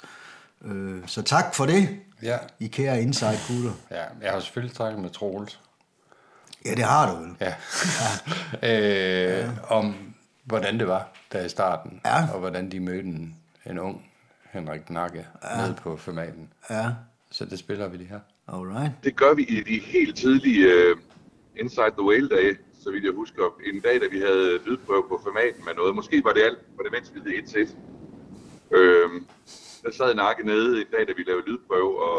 Øh, 0.63 1.03
så 1.07 1.23
tak 1.23 1.55
for 1.55 1.67
det, 1.67 2.01
ja. 2.23 2.39
I 2.59 2.67
kære 2.67 3.03
Inside 3.03 3.39
gutter. 3.49 3.73
Ja, 3.91 4.05
jeg 4.23 4.33
har 4.33 4.41
selvfølgelig 4.41 4.77
takket 4.77 5.01
med 5.01 5.11
Troels. 5.11 5.61
Ja, 6.65 6.75
det 6.75 6.85
har 6.85 7.15
du 7.15 7.23
vel. 7.23 7.37
Ja. 7.41 7.55
ja. 8.63 8.71
øh, 9.43 9.45
ja. 9.45 9.51
Om 9.69 10.15
hvordan 10.45 10.79
det 10.79 10.89
var 10.89 11.09
der 11.33 11.45
i 11.45 11.49
starten, 11.49 12.01
ja. 12.05 12.33
og 12.33 12.39
hvordan 12.39 12.71
de 12.71 12.81
mødte 12.81 13.09
en, 13.09 13.37
en 13.67 13.79
ung 13.79 14.05
Henrik 14.53 14.91
Nakke 14.91 15.27
ja. 15.45 15.63
nede 15.63 15.75
på 15.75 15.97
formaten. 15.97 16.49
Ja. 16.71 16.91
Så 17.31 17.45
det 17.45 17.59
spiller 17.59 17.89
vi 17.89 17.97
det 17.97 18.07
her. 18.07 18.21
Alright. 18.53 18.93
Det 19.05 19.17
gør 19.17 19.35
vi 19.35 19.43
i 19.43 19.61
de 19.61 19.79
helt 19.79 20.17
tidlige 20.17 20.67
uh, 20.67 20.99
Inside 21.57 21.91
the 21.99 22.03
Whale-dage, 22.03 22.59
så 22.83 22.91
vidt 22.91 23.05
jeg 23.05 23.13
husker. 23.13 23.45
En 23.65 23.81
dag, 23.81 24.01
da 24.01 24.07
vi 24.11 24.19
havde 24.19 24.61
lydprøve 24.67 25.05
på 25.09 25.21
formaten 25.23 25.65
med 25.65 25.75
noget. 25.75 25.95
Måske 25.95 26.25
var 26.25 26.33
det 26.33 26.43
alt, 26.43 26.59
var 26.77 26.83
det 26.83 26.93
mens 26.93 27.13
vi 27.15 27.21
hed 27.21 27.43
1 27.43 27.57
1 27.57 27.77
øhm, 28.71 29.27
Der 29.83 29.93
sad 29.93 30.15
Nakke 30.15 30.47
nede 30.47 30.81
en 30.81 30.87
dag, 30.93 31.09
da 31.09 31.13
vi 31.17 31.23
lavede 31.23 31.47
lydprøve, 31.47 32.03
og, 32.03 32.19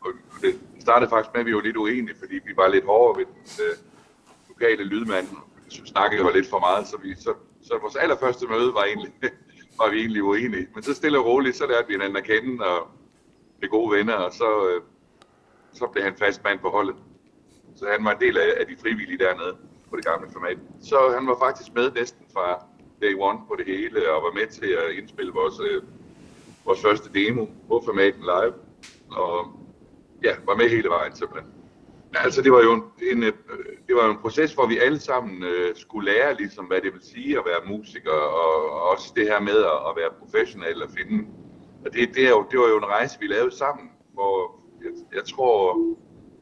og 0.00 0.10
det 0.42 0.60
startede 0.80 1.10
faktisk 1.10 1.34
med, 1.34 1.40
at 1.40 1.46
vi 1.46 1.54
var 1.54 1.60
lidt 1.60 1.76
uenige, 1.76 2.16
fordi 2.18 2.34
vi 2.34 2.52
var 2.56 2.68
lidt 2.68 2.84
hårdere 2.84 3.18
ved 3.18 3.26
den 3.26 3.64
uh, 3.66 3.76
lokale 4.48 4.84
lydmand. 4.84 5.26
snakkede 5.68 6.24
var 6.24 6.32
lidt 6.32 6.50
for 6.50 6.58
meget, 6.58 6.88
så, 6.88 6.96
vi, 7.02 7.14
så, 7.14 7.34
så 7.62 7.78
vores 7.82 7.96
allerførste 7.96 8.46
møde 8.46 8.74
var 8.74 8.84
egentlig, 8.84 9.12
var 9.80 9.90
vi 9.90 9.98
egentlig 9.98 10.22
uenige. 10.22 10.68
Men 10.74 10.82
så 10.82 10.94
stille 10.94 11.18
og 11.18 11.26
roligt, 11.26 11.56
så 11.56 11.66
lærte 11.66 11.86
vi 11.86 11.94
hinanden 11.94 12.16
at 12.16 12.24
kende, 12.24 12.64
og 12.64 12.88
blev 13.58 13.70
gode 13.70 13.96
venner, 13.96 14.14
og 14.14 14.32
så, 14.32 14.68
øh, 14.68 14.82
så 15.74 15.86
blev 15.92 16.04
han 16.04 16.16
fast 16.18 16.44
mand 16.44 16.58
på 16.58 16.68
holdet. 16.68 16.96
Så 17.76 17.84
han 17.96 18.04
var 18.04 18.12
en 18.12 18.20
del 18.20 18.38
af, 18.38 18.50
af 18.60 18.66
de 18.66 18.76
frivillige 18.82 19.18
dernede 19.18 19.56
på 19.90 19.96
det 19.96 20.04
gamle 20.04 20.28
format. 20.32 20.58
Så 20.80 20.96
han 21.18 21.26
var 21.26 21.38
faktisk 21.38 21.74
med 21.74 21.92
næsten 21.92 22.26
fra 22.32 22.64
day 23.02 23.14
one 23.18 23.38
på 23.48 23.54
det 23.58 23.66
hele, 23.66 24.10
og 24.12 24.22
var 24.22 24.32
med 24.32 24.46
til 24.46 24.66
at 24.66 24.98
indspille 24.98 25.32
vores, 25.32 25.60
øh, 25.60 25.82
vores 26.64 26.82
første 26.82 27.08
demo 27.14 27.46
på 27.68 27.82
formaten 27.84 28.22
live. 28.22 28.54
Og 29.10 29.46
ja, 30.24 30.34
var 30.46 30.56
med 30.56 30.68
hele 30.68 30.88
vejen 30.88 31.14
simpelthen. 31.16 31.50
Altså, 32.14 32.42
det 32.42 32.52
var 32.52 32.62
jo 32.62 32.72
en, 32.72 32.82
en, 33.12 33.22
øh, 33.22 33.32
det 33.86 33.96
var 33.96 34.10
en 34.10 34.18
proces, 34.18 34.54
hvor 34.54 34.66
vi 34.66 34.78
alle 34.78 35.00
sammen 35.00 35.42
øh, 35.42 35.76
skulle 35.76 36.12
lære, 36.12 36.34
ligesom, 36.34 36.64
hvad 36.64 36.80
det 36.80 36.92
vil 36.92 37.02
sige 37.02 37.38
at 37.38 37.44
være 37.46 37.76
musiker, 37.76 38.10
og, 38.10 38.70
og 38.70 38.82
også 38.82 39.12
det 39.16 39.26
her 39.26 39.40
med 39.40 39.56
at, 39.56 39.78
at 39.88 39.92
være 39.96 40.10
professionel 40.20 40.82
og 40.82 40.90
finde. 40.98 41.28
Og 41.84 41.92
det, 41.92 42.14
det, 42.14 42.24
er 42.24 42.30
jo, 42.30 42.46
det 42.50 42.58
var 42.58 42.68
jo 42.68 42.78
en 42.78 42.84
rejse, 42.84 43.20
vi 43.20 43.26
lavede 43.26 43.56
sammen, 43.56 43.90
hvor 44.12 44.53
jeg, 44.84 44.92
jeg 45.14 45.24
tror, 45.34 45.78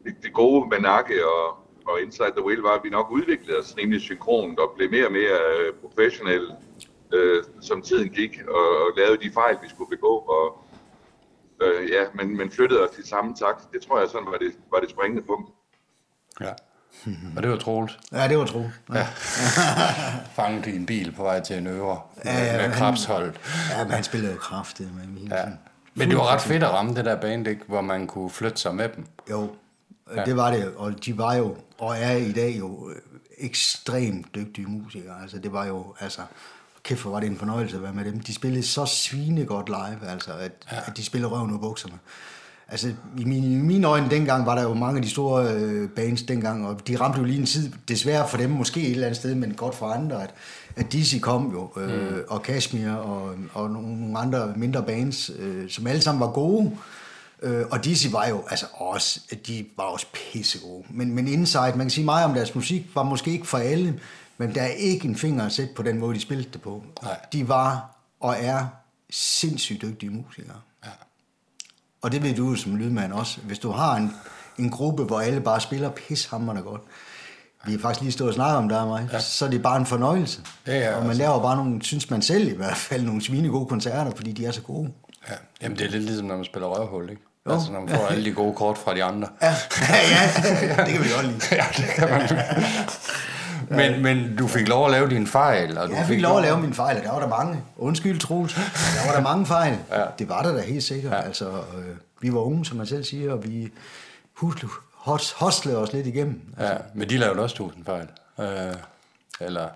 det, 0.05 0.15
det 0.23 0.33
gode 0.33 0.69
med 0.69 0.79
Nakke 0.81 1.27
og, 1.27 1.47
og 1.87 2.01
Inside 2.03 2.33
the 2.37 2.45
Wheel 2.47 2.61
var, 2.61 2.71
at 2.75 2.81
vi 2.85 2.91
nok 2.91 3.11
udviklede 3.11 3.59
os 3.59 3.75
rimelig 3.79 4.01
synkront 4.01 4.59
og 4.59 4.73
blev 4.77 4.91
mere 4.91 5.07
og 5.07 5.13
mere 5.13 5.39
øh, 5.59 5.73
professionelle, 5.83 6.55
øh, 7.15 7.43
som 7.61 7.83
tiden 7.83 8.09
gik, 8.09 8.41
og, 8.49 8.69
og 8.83 8.87
lavede 8.97 9.23
de 9.25 9.31
fejl, 9.35 9.57
vi 9.63 9.69
skulle 9.69 9.91
begå. 9.91 10.13
Og, 10.37 10.65
øh, 11.63 11.91
ja, 11.91 12.03
men, 12.15 12.37
men 12.37 12.51
flyttede 12.51 12.81
os 12.89 12.99
i 12.99 13.09
samme 13.09 13.35
takt. 13.35 13.73
Det 13.73 13.83
tror 13.83 13.99
jeg 14.01 14.09
sådan 14.09 14.27
var 14.27 14.39
det, 14.39 14.53
var 14.73 14.81
det 14.81 14.91
springende 14.91 15.23
punkt. 15.23 15.51
Ja. 16.41 16.53
Og 17.37 17.43
det 17.43 17.51
var 17.51 17.57
troligt. 17.57 17.99
Ja, 18.13 18.29
det 18.29 18.39
var 18.39 18.45
tro. 18.47 18.63
Ja. 18.95 19.07
Fanget 20.37 20.67
i 20.67 20.77
en 20.77 20.87
bil 20.87 21.13
på 21.17 21.23
vej 21.23 21.41
til 21.41 21.59
en 21.59 21.67
øvre 21.67 22.01
Ja, 22.25 22.31
ja, 22.45 22.53
med 22.53 22.61
han- 22.61 22.73
krabsholdet. 22.73 23.41
ja, 23.79 23.85
men 23.85 23.93
han 23.93 24.05
spillede 24.05 24.33
jo 24.33 24.39
kraftigt 24.39 24.95
med 24.97 25.07
min. 25.07 25.29
Ja. 25.29 25.45
Men 25.95 26.09
det 26.09 26.19
var 26.19 26.35
ret 26.35 26.41
fedt 26.41 26.63
at 26.63 26.71
ramme 26.71 26.95
det 26.95 27.05
der 27.05 27.21
band, 27.21 27.49
ikke? 27.49 27.65
hvor 27.67 27.81
man 27.81 28.07
kunne 28.07 28.31
flytte 28.31 28.61
sig 28.61 28.75
med 28.75 28.89
dem. 28.89 29.07
Jo, 29.31 29.51
ja. 30.17 30.25
det 30.25 30.37
var 30.37 30.51
det, 30.51 30.73
og 30.77 31.05
de 31.05 31.19
var 31.19 31.35
jo, 31.35 31.57
og 31.79 31.97
er 31.99 32.13
i 32.13 32.33
dag 32.33 32.59
jo 32.59 32.91
øh, 32.91 32.97
ekstremt 33.39 34.35
dygtige 34.35 34.67
musikere. 34.67 35.23
Altså, 35.23 35.39
det 35.39 35.53
var 35.53 35.67
jo, 35.67 35.95
altså, 36.01 36.21
kæft, 36.83 37.03
hvor 37.03 37.11
var 37.11 37.21
det 37.21 37.27
en 37.27 37.37
fornøjelse 37.37 37.77
at 37.77 37.83
være 37.83 37.93
med 37.93 38.05
dem. 38.05 38.21
De 38.21 38.35
spillede 38.35 38.63
så 38.63 38.87
svinegodt 38.87 39.69
live, 39.69 40.09
altså, 40.09 40.33
at, 40.33 40.53
ja. 40.73 40.77
at 40.87 40.97
de 40.97 41.05
spillede 41.05 41.33
røven 41.33 41.53
ud 41.53 41.59
bukserne. 41.59 41.99
Altså, 42.69 42.89
i 43.19 43.25
mine, 43.25 43.47
i 43.47 43.57
mine 43.57 43.87
øjne 43.87 44.11
dengang 44.11 44.47
var 44.47 44.55
der 44.55 44.63
jo 44.63 44.75
mange 44.75 44.97
af 44.97 45.03
de 45.03 45.11
store 45.11 45.53
øh, 45.55 45.89
bands 45.89 46.23
dengang, 46.23 46.67
og 46.67 46.89
de 46.89 46.97
ramte 46.97 47.19
jo 47.19 47.25
lige 47.25 47.39
en 47.39 47.47
tid, 47.47 47.73
desværre 47.89 48.29
for 48.29 48.37
dem 48.37 48.51
måske 48.51 48.81
et 48.81 48.91
eller 48.91 49.07
andet 49.07 49.17
sted, 49.17 49.35
men 49.35 49.55
godt 49.55 49.75
for 49.75 49.87
andre, 49.87 50.23
at, 50.23 50.35
at 50.77 50.93
Dizzy 50.93 51.17
kom 51.21 51.53
jo, 51.53 51.83
øh, 51.83 52.11
mm. 52.11 52.23
og 52.29 52.43
Kashmir 52.43 52.91
og, 52.91 53.35
og 53.53 53.71
nogle 53.71 54.19
andre 54.19 54.53
mindre 54.57 54.83
bands, 54.83 55.31
øh, 55.39 55.71
som 55.71 55.87
alle 55.87 56.03
sammen 56.03 56.21
var 56.21 56.33
gode, 56.33 56.73
Øh, 57.43 57.65
og 57.71 57.85
Dizzy 57.85 58.07
var 58.11 58.27
jo 58.27 58.45
altså 58.51 58.67
også, 58.75 59.21
de 59.47 59.67
var 59.77 59.85
også 59.85 60.07
pissegode. 60.13 60.85
Men, 60.91 61.15
men 61.15 61.29
Inside, 61.29 61.73
man 61.77 61.81
kan 61.81 61.91
sige 61.91 62.05
meget 62.05 62.25
om 62.25 62.35
deres 62.35 62.55
musik, 62.55 62.87
var 62.95 63.03
måske 63.03 63.31
ikke 63.31 63.47
for 63.47 63.59
alle, 63.59 64.01
men 64.39 64.55
der 64.55 64.63
er 64.63 64.67
ikke 64.67 65.09
en 65.09 65.17
finger 65.17 65.47
at 65.47 65.53
sætte 65.53 65.75
på 65.75 65.83
den 65.83 65.99
måde, 65.99 66.15
de 66.15 66.21
spillede 66.21 66.49
det 66.53 66.63
på. 66.63 66.83
Nej. 67.03 67.17
De 67.33 67.49
var 67.49 67.97
og 68.21 68.37
er 68.39 68.67
sindssygt 69.11 69.83
dygtige 69.83 70.11
musikere. 70.11 70.57
Ja. 72.03 72.07
Og 72.07 72.13
det 72.13 72.23
ved 72.23 72.35
du 72.35 72.55
som 72.55 72.77
lydmand 72.77 73.13
også. 73.13 73.41
Hvis 73.41 73.59
du 73.59 73.71
har 73.71 73.97
en, 73.97 74.11
en 74.59 74.71
gruppe, 74.71 75.05
hvor 75.05 75.21
alle 75.21 75.41
bare 75.41 75.61
spiller 75.61 75.91
pishammerende 75.91 76.63
godt, 76.63 76.83
vi 77.67 77.73
har 77.73 77.79
faktisk 77.79 78.01
lige 78.01 78.13
stået 78.13 78.29
og 78.29 78.35
snakket 78.35 78.57
om 78.57 78.71
og 78.71 78.89
mig, 78.89 79.09
ja. 79.13 79.21
så 79.21 79.47
er 79.47 79.51
det 79.51 79.63
bare 79.63 79.77
en 79.77 79.87
fornøjelse. 79.87 80.41
Ja, 80.67 80.79
ja, 80.79 80.95
og 80.95 81.01
man 81.01 81.11
altså. 81.11 81.23
laver 81.23 81.43
bare 81.43 81.57
nogle, 81.57 81.83
synes 81.83 82.11
man 82.11 82.23
selv 82.23 82.49
i 82.53 82.57
hvert 82.57 82.77
fald, 82.77 83.03
nogle 83.03 83.23
svine 83.23 83.49
gode 83.49 83.67
koncerter, 83.67 84.11
fordi 84.17 84.33
de 84.33 84.47
er 84.47 84.51
så 84.51 84.63
gode. 84.63 84.93
Ja. 85.29 85.35
Jamen, 85.63 85.79
det 85.79 85.87
er 85.87 85.91
lidt 85.91 86.05
ligesom, 86.05 86.27
når 86.27 86.37
man 86.37 86.45
spiller 86.45 86.69
røvhul, 86.69 87.11
ikke? 87.11 87.23
Jo. 87.47 87.53
Altså, 87.53 87.73
når 87.73 87.81
man 87.81 87.89
får 87.89 88.07
alle 88.07 88.25
de 88.25 88.33
gode 88.33 88.55
kort 88.55 88.79
fra 88.79 88.95
de 88.95 89.05
andre. 89.05 89.29
Ja, 89.43 89.55
ja, 89.91 90.31
det 90.83 90.93
kan 90.93 91.05
vi 91.05 91.09
godt 91.15 91.27
lide. 91.27 91.41
ja, 91.61 91.65
det 91.77 91.85
kan 91.95 92.11
man. 92.11 92.29
men, 93.77 94.03
men 94.03 94.37
du 94.37 94.47
fik 94.47 94.69
lov 94.69 94.85
at 94.87 94.91
lave 94.93 95.11
din 95.11 95.27
fejl. 95.27 95.79
Og 95.79 95.89
du 95.89 95.95
Jeg 95.95 96.07
fik 96.07 96.21
lov 96.21 96.37
at 96.37 96.43
lave 96.43 96.61
mine 96.61 96.75
fejl, 96.75 96.97
og 96.97 97.03
der 97.05 97.13
var 97.13 97.21
der 97.21 97.29
mange. 97.29 97.61
Undskyld, 97.77 98.19
Troels. 98.21 98.55
Der 98.55 99.07
var 99.07 99.15
der 99.15 99.23
mange 99.23 99.47
fejl. 99.47 99.79
ja. 99.91 100.05
Det 100.19 100.29
var 100.29 100.43
der 100.43 100.53
da 100.53 100.61
helt 100.61 100.83
sikkert. 100.85 101.13
Ja. 101.13 101.21
Altså, 101.21 101.49
øh, 101.49 101.97
vi 102.21 102.33
var 102.33 102.41
unge, 102.41 102.65
som 102.65 102.77
man 102.77 102.87
selv 102.87 103.05
siger, 103.05 103.33
og 103.33 103.45
vi 103.45 103.73
husle, 104.37 104.69
hos, 104.95 105.33
hoslede 105.33 105.79
os 105.79 105.93
lidt 105.93 106.07
igennem. 106.07 106.41
Ja, 106.61 106.73
men 106.95 107.09
de 107.09 107.17
lavede 107.17 107.41
også 107.41 107.57
tusind 107.57 107.85
fejl. 107.85 108.07
Øh, 108.41 108.75
eller... 109.41 109.69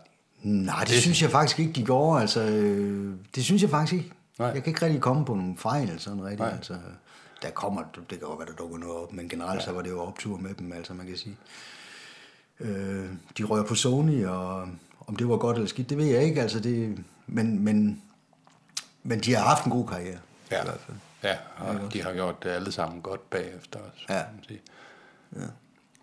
Nej, 0.42 0.80
det, 0.80 0.88
det 0.88 1.00
synes 1.02 1.22
jeg 1.22 1.30
faktisk 1.30 1.59
ikke, 1.59 1.72
de 1.72 1.85
gjorde. 1.85 2.20
Altså, 2.20 2.40
øh, 2.40 3.14
det 3.35 3.44
synes 3.44 3.62
jeg 3.62 3.70
faktisk 3.70 3.92
ikke. 3.92 4.12
Nej. 4.38 4.48
Jeg 4.48 4.62
kan 4.62 4.70
ikke 4.70 4.85
rigtig 4.85 5.00
komme 5.00 5.24
på 5.24 5.35
nogle 5.35 5.54
fejl, 5.59 5.94
sådan 5.98 6.22
rigtigt. 6.22 6.40
Nej. 6.40 6.50
Altså, 6.56 6.74
der 7.42 7.50
kommer, 7.50 7.82
det 8.11 8.18
kan 8.18 8.18
godt 8.18 8.38
være, 8.38 8.48
der 8.48 8.54
dukker 8.54 8.78
noget 8.78 8.96
op, 8.96 9.12
men 9.12 9.28
generelt 9.28 9.61
ja. 9.61 9.64
så 9.64 9.72
var 9.72 9.82
det 9.82 9.90
jo 9.90 10.00
optur 10.02 10.37
med 10.37 10.54
dem, 10.54 10.72
altså 10.72 10.94
man 10.94 11.06
kan 11.06 11.16
sige. 11.16 11.37
Øh, 12.61 13.07
de 13.38 13.45
rører 13.45 13.64
på 13.64 13.75
Sony, 13.75 14.27
og 14.27 14.69
om 15.07 15.16
det 15.16 15.29
var 15.29 15.37
godt 15.37 15.57
eller 15.57 15.69
skidt, 15.69 15.90
det 15.90 15.99
ved 15.99 16.05
jeg 16.07 16.23
ikke, 16.23 16.42
altså 16.42 16.61
det, 16.61 17.05
men, 17.27 17.64
men, 17.64 18.03
men 19.03 19.21
de 19.21 19.35
har 19.35 19.42
haft 19.45 19.64
en 19.64 19.73
god 19.73 19.87
karriere. 19.87 20.19
Ja, 20.51 20.62
I 20.62 20.64
hvert 20.64 20.81
fald. 20.81 20.97
ja 21.23 21.37
og 21.57 21.92
de 21.92 22.03
har 22.03 22.12
gjort 22.12 22.42
det 22.42 22.51
alle 22.51 22.73
sammen 22.73 23.01
godt 23.01 23.31
bagefter 23.31 23.79
også. 23.79 24.07
Ja. 24.09 24.14
man 24.14 24.45
sige. 24.49 24.61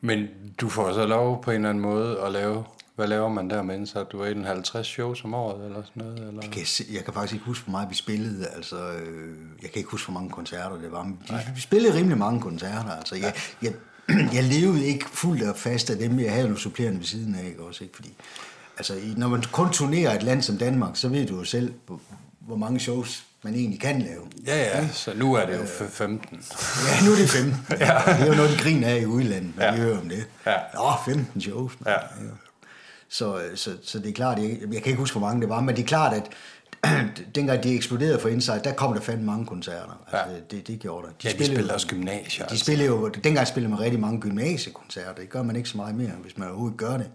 Men 0.02 0.28
du 0.62 0.70
får 0.70 0.94
så 0.94 1.06
lov 1.06 1.44
på 1.44 1.52
en 1.52 1.56
eller 1.56 1.70
anden 1.70 1.82
måde 1.82 2.20
at 2.20 2.32
lave... 2.32 2.64
Hvad 2.96 3.08
laver 3.08 3.30
man 3.30 3.50
der 3.50 3.62
med 3.62 3.86
så 3.86 4.04
Du 4.04 4.22
er 4.22 4.26
i 4.26 4.34
den 4.34 4.46
50 4.46 4.88
shows 4.88 5.24
om 5.24 5.34
året 5.34 5.66
eller 5.66 5.84
sådan 5.84 6.04
noget? 6.04 6.20
Eller? 6.20 6.42
Jeg 6.42 6.52
kan, 6.52 6.66
jeg 6.94 7.06
kan 7.06 7.14
faktisk 7.14 7.34
ikke 7.34 7.46
huske, 7.46 7.64
hvor 7.66 7.72
meget 7.72 7.90
vi 7.90 7.96
spillede. 7.96 8.48
Altså, 8.48 8.92
øh, 8.92 9.38
jeg 9.62 9.70
kan 9.70 9.78
ikke 9.80 9.90
huske, 9.90 10.12
hvor 10.12 10.20
mange 10.20 10.30
koncerter 10.30 10.78
det 10.78 10.92
var. 10.92 11.04
Men 11.04 11.20
vi, 11.30 11.36
vi 11.56 11.62
spillede 11.62 11.94
rimelig 11.98 12.18
mange 12.18 12.42
koncerter. 12.42 12.92
Altså, 12.92 13.16
jeg, 13.16 13.34
jeg, 13.62 13.74
jeg 14.34 14.44
levede 14.44 14.86
ikke 14.86 15.06
fuldt 15.10 15.44
og 15.44 15.58
fast 15.58 15.90
af 15.90 15.98
dem. 15.98 16.20
Jeg 16.20 16.32
havde 16.32 16.44
nogle 16.44 16.60
supplerende 16.60 17.00
ved 17.00 17.06
siden 17.06 17.36
af. 17.36 17.46
Ikke? 17.46 17.64
Også, 17.64 17.84
ikke? 17.84 17.96
Fordi, 17.96 18.14
altså, 18.78 18.94
når 19.18 19.28
man 19.28 19.44
kun 19.52 19.70
turnerer 19.72 20.16
et 20.16 20.24
land 20.24 20.42
som 20.42 20.58
Danmark, 20.58 20.92
så 20.98 21.08
ved 21.08 21.26
du 21.28 21.38
jo 21.38 21.44
selv, 21.44 21.74
hvor, 22.40 22.56
mange 22.56 22.80
shows 22.80 23.24
man 23.44 23.54
egentlig 23.56 23.80
kan 23.80 24.00
lave. 24.02 24.22
Ja, 24.48 24.58
ja, 24.58 24.88
så 24.88 25.14
nu 25.16 25.34
er 25.34 25.46
det 25.46 25.54
jo 25.58 25.64
f- 25.64 25.90
15. 25.90 26.38
Ja, 27.02 27.06
nu 27.06 27.12
er 27.12 27.16
det 27.16 27.30
15. 27.30 27.58
ja. 27.70 27.76
Det 28.08 28.22
er 28.22 28.26
jo 28.28 28.34
noget, 28.36 28.52
de 28.52 28.64
griner 28.64 28.88
af 28.88 29.00
i 29.02 29.06
udlandet, 29.06 29.54
når 29.58 29.64
Ja. 29.66 29.72
de 29.72 29.78
hører 29.78 30.00
om 30.00 30.10
det. 30.10 30.26
Ja. 30.46 30.56
Nå, 30.74 30.92
15 31.06 31.42
shows. 31.42 31.72
mand. 31.80 31.96
Ja. 32.22 32.26
Så, 33.10 33.42
så, 33.56 33.72
så 33.84 34.00
det 34.00 34.10
er 34.10 34.14
klart, 34.14 34.38
jeg, 34.40 34.50
jeg 34.72 34.82
kan 34.82 34.90
ikke 34.90 35.00
huske, 35.00 35.20
hvor 35.20 35.28
mange 35.28 35.42
det 35.42 35.50
var, 35.50 35.62
men 35.62 35.76
det 35.76 35.82
er 35.84 35.88
klart, 35.88 36.14
at 36.14 36.24
dengang 37.36 37.64
de 37.64 37.76
eksploderede 37.76 38.20
for 38.20 38.30
Inside, 38.30 38.62
der 38.64 38.74
kom 38.74 38.94
der 38.94 39.02
fandme 39.02 39.26
mange 39.26 39.46
koncerter. 39.46 40.06
Altså, 40.12 40.32
Ja. 40.34 40.40
det, 40.52 40.68
det 40.68 40.80
gjorde 40.80 41.08
der. 41.08 41.14
Ja, 41.24 41.30
de 41.30 41.34
spillede 41.34 41.46
spillede 41.46 41.68
jo- 41.70 41.74
også 41.74 41.88
gymnasier. 41.88 42.46
De 42.48 42.60
spillede 42.60 42.88
jo, 42.90 43.08
dengang 43.08 43.48
spillede 43.48 43.70
man 43.72 43.80
rigtig 43.80 44.00
mange 44.00 44.22
gymnasiekoncerter. 44.22 45.14
Det 45.14 45.30
gør 45.30 45.44
man 45.44 45.56
ikke 45.56 45.70
så 45.70 45.78
meget 45.78 45.96
mere, 45.96 46.12
hvis 46.22 46.38
man 46.38 46.48
overhovedet 46.48 46.78
gør 46.78 46.98
det. 46.98 47.10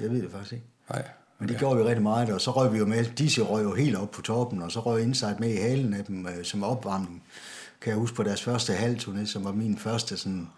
Jeg 0.00 0.10
ved 0.10 0.22
det 0.22 0.30
faktisk 0.30 0.52
ikke. 0.52 0.64
Nej. 0.90 1.02
Men 1.38 1.48
det 1.48 1.58
gjorde 1.58 1.76
vi 1.76 1.82
rigtig 1.84 2.02
meget, 2.02 2.30
og 2.30 2.40
så 2.40 2.50
røg 2.50 2.72
vi 2.72 2.78
jo 2.78 2.86
med. 2.86 3.04
Dizzy 3.04 3.40
røg 3.40 3.64
jo 3.64 3.74
helt 3.74 3.96
op 3.96 4.10
på 4.10 4.22
toppen, 4.22 4.62
og 4.62 4.72
så 4.72 4.80
røg 4.80 5.02
Inside 5.02 5.36
med 5.38 5.48
i 5.50 5.56
halen 5.56 5.94
af 5.94 6.04
dem 6.04 6.26
øh, 6.26 6.44
som 6.44 6.64
opvarmning. 6.64 7.22
Kan 7.80 7.90
jeg 7.90 7.98
huske 7.98 8.16
på 8.16 8.22
deres 8.22 8.42
første 8.42 8.72
halvturné, 8.74 9.26
som 9.26 9.44
var 9.44 9.52
min 9.52 9.78
første 9.78 10.16
sådan 10.16 10.48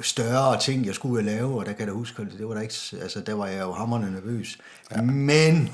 større 0.00 0.60
ting, 0.60 0.86
jeg 0.86 0.94
skulle 0.94 1.24
lave, 1.26 1.58
og 1.58 1.66
der 1.66 1.72
kan 1.72 1.80
jeg 1.80 1.88
da 1.88 1.92
huske, 1.92 2.26
det 2.38 2.48
var 2.48 2.54
der 2.54 2.60
ikke, 2.60 2.74
altså 3.02 3.20
der 3.20 3.34
var 3.34 3.46
jeg 3.46 3.60
jo 3.60 3.72
hammerende 3.72 4.12
nervøs. 4.12 4.58
Ja. 4.90 5.02
Men, 5.02 5.72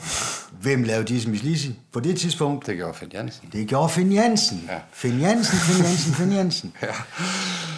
hvem 0.61 0.83
lavede 0.83 1.05
Dizzy 1.05 1.29
Miss 1.29 1.43
Lizzy 1.43 1.69
på 1.93 2.01
det 2.01 2.19
tidspunkt? 2.19 2.67
Det 2.67 2.77
gjorde 2.77 2.95
Finn 2.95 3.13
Jensen. 3.15 3.49
Det 3.53 3.69
gjorde 3.69 3.89
Finn 3.89 4.13
Jensen. 4.13 4.65
Ja. 4.69 4.79
Finn 4.93 5.21
Jensen, 5.21 5.59
Finn 5.59 5.85
Jensen, 5.85 6.15
Finn 6.15 6.33
Jensen. 6.33 6.73
Ja. 6.83 6.95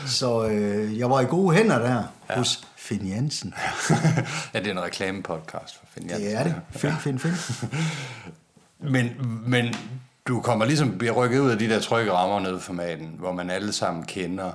Så 0.07 0.49
øh, 0.49 0.99
jeg 0.99 1.11
var 1.11 1.21
i 1.21 1.25
gode 1.25 1.57
hænder 1.57 1.79
der 1.79 2.03
ja. 2.31 2.37
hos 2.37 2.61
Finn 2.77 3.09
Jensen. 3.09 3.55
ja, 4.55 4.59
det 4.59 4.67
er 4.67 4.71
en 4.71 4.83
reklamepodcast 4.83 5.79
for 5.79 5.87
Finn 5.95 6.11
Jensen. 6.11 6.27
Det 6.27 6.37
er 6.37 6.43
det. 6.45 6.55
Finn, 6.71 6.95
Finn, 7.01 7.19
Finn. 7.19 7.35
Men, 8.91 9.11
men 9.47 9.75
du 10.29 10.41
kommer 10.41 10.65
ligesom 10.65 10.99
bliver 10.99 11.13
rykket 11.13 11.39
ud 11.39 11.51
af 11.51 11.59
de 11.59 11.69
der 11.69 11.81
trygge 11.81 12.13
rammer 12.13 12.41
nede 12.41 12.61
for 12.61 12.73
maden, 12.73 13.15
hvor 13.19 13.33
man 13.33 13.51
alle 13.51 13.73
sammen 13.73 14.05
kender, 14.05 14.53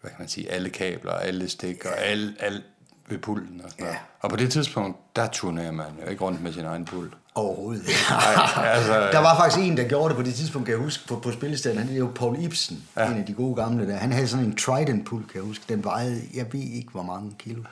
hvad 0.00 0.10
kan 0.10 0.16
man 0.18 0.28
sige, 0.28 0.50
alle 0.50 0.70
kabler, 0.70 1.12
alle 1.12 1.48
stik 1.48 1.84
og 1.84 1.98
alt, 1.98 2.36
alt 2.40 2.64
ved 3.08 3.18
pulten 3.18 3.60
og 3.64 3.70
sådan 3.70 3.84
noget. 3.84 3.94
Ja. 3.94 4.00
Og 4.20 4.30
på 4.30 4.36
det 4.36 4.52
tidspunkt, 4.52 5.16
der 5.16 5.26
turnerer 5.26 5.72
man 5.72 5.86
jo 6.04 6.10
ikke 6.10 6.24
rundt 6.24 6.42
med 6.42 6.52
sin 6.52 6.64
egen 6.64 6.84
pult. 6.84 7.14
Overhovedet 7.34 7.88
ikke. 7.88 8.00
Nej, 8.10 8.66
altså, 8.66 9.00
Der 9.12 9.18
var 9.18 9.36
faktisk 9.36 9.66
en, 9.66 9.76
der 9.76 9.88
gjorde 9.88 10.08
det 10.08 10.16
på 10.16 10.22
det 10.22 10.34
tidspunkt, 10.34 10.66
kan 10.66 10.72
jeg 10.72 10.82
huske, 10.82 11.08
på, 11.08 11.16
på 11.16 11.32
spillestedet. 11.32 11.78
Han 11.78 11.88
er 11.88 11.98
jo 11.98 12.12
Paul 12.14 12.42
Ibsen, 12.42 12.88
ja. 12.96 13.10
en 13.10 13.18
af 13.18 13.26
de 13.26 13.34
gode 13.34 13.54
gamle 13.54 13.88
der. 13.88 13.96
Han 13.96 14.12
havde 14.12 14.28
sådan 14.28 14.44
en 14.44 14.56
Trident-pult, 14.56 15.28
kan 15.28 15.34
jeg 15.34 15.42
huske. 15.42 15.64
Den 15.68 15.84
vejede, 15.84 16.22
jeg 16.34 16.52
ved 16.52 16.60
ikke, 16.60 16.90
hvor 16.90 17.02
mange 17.02 17.34
kilo. 17.38 17.62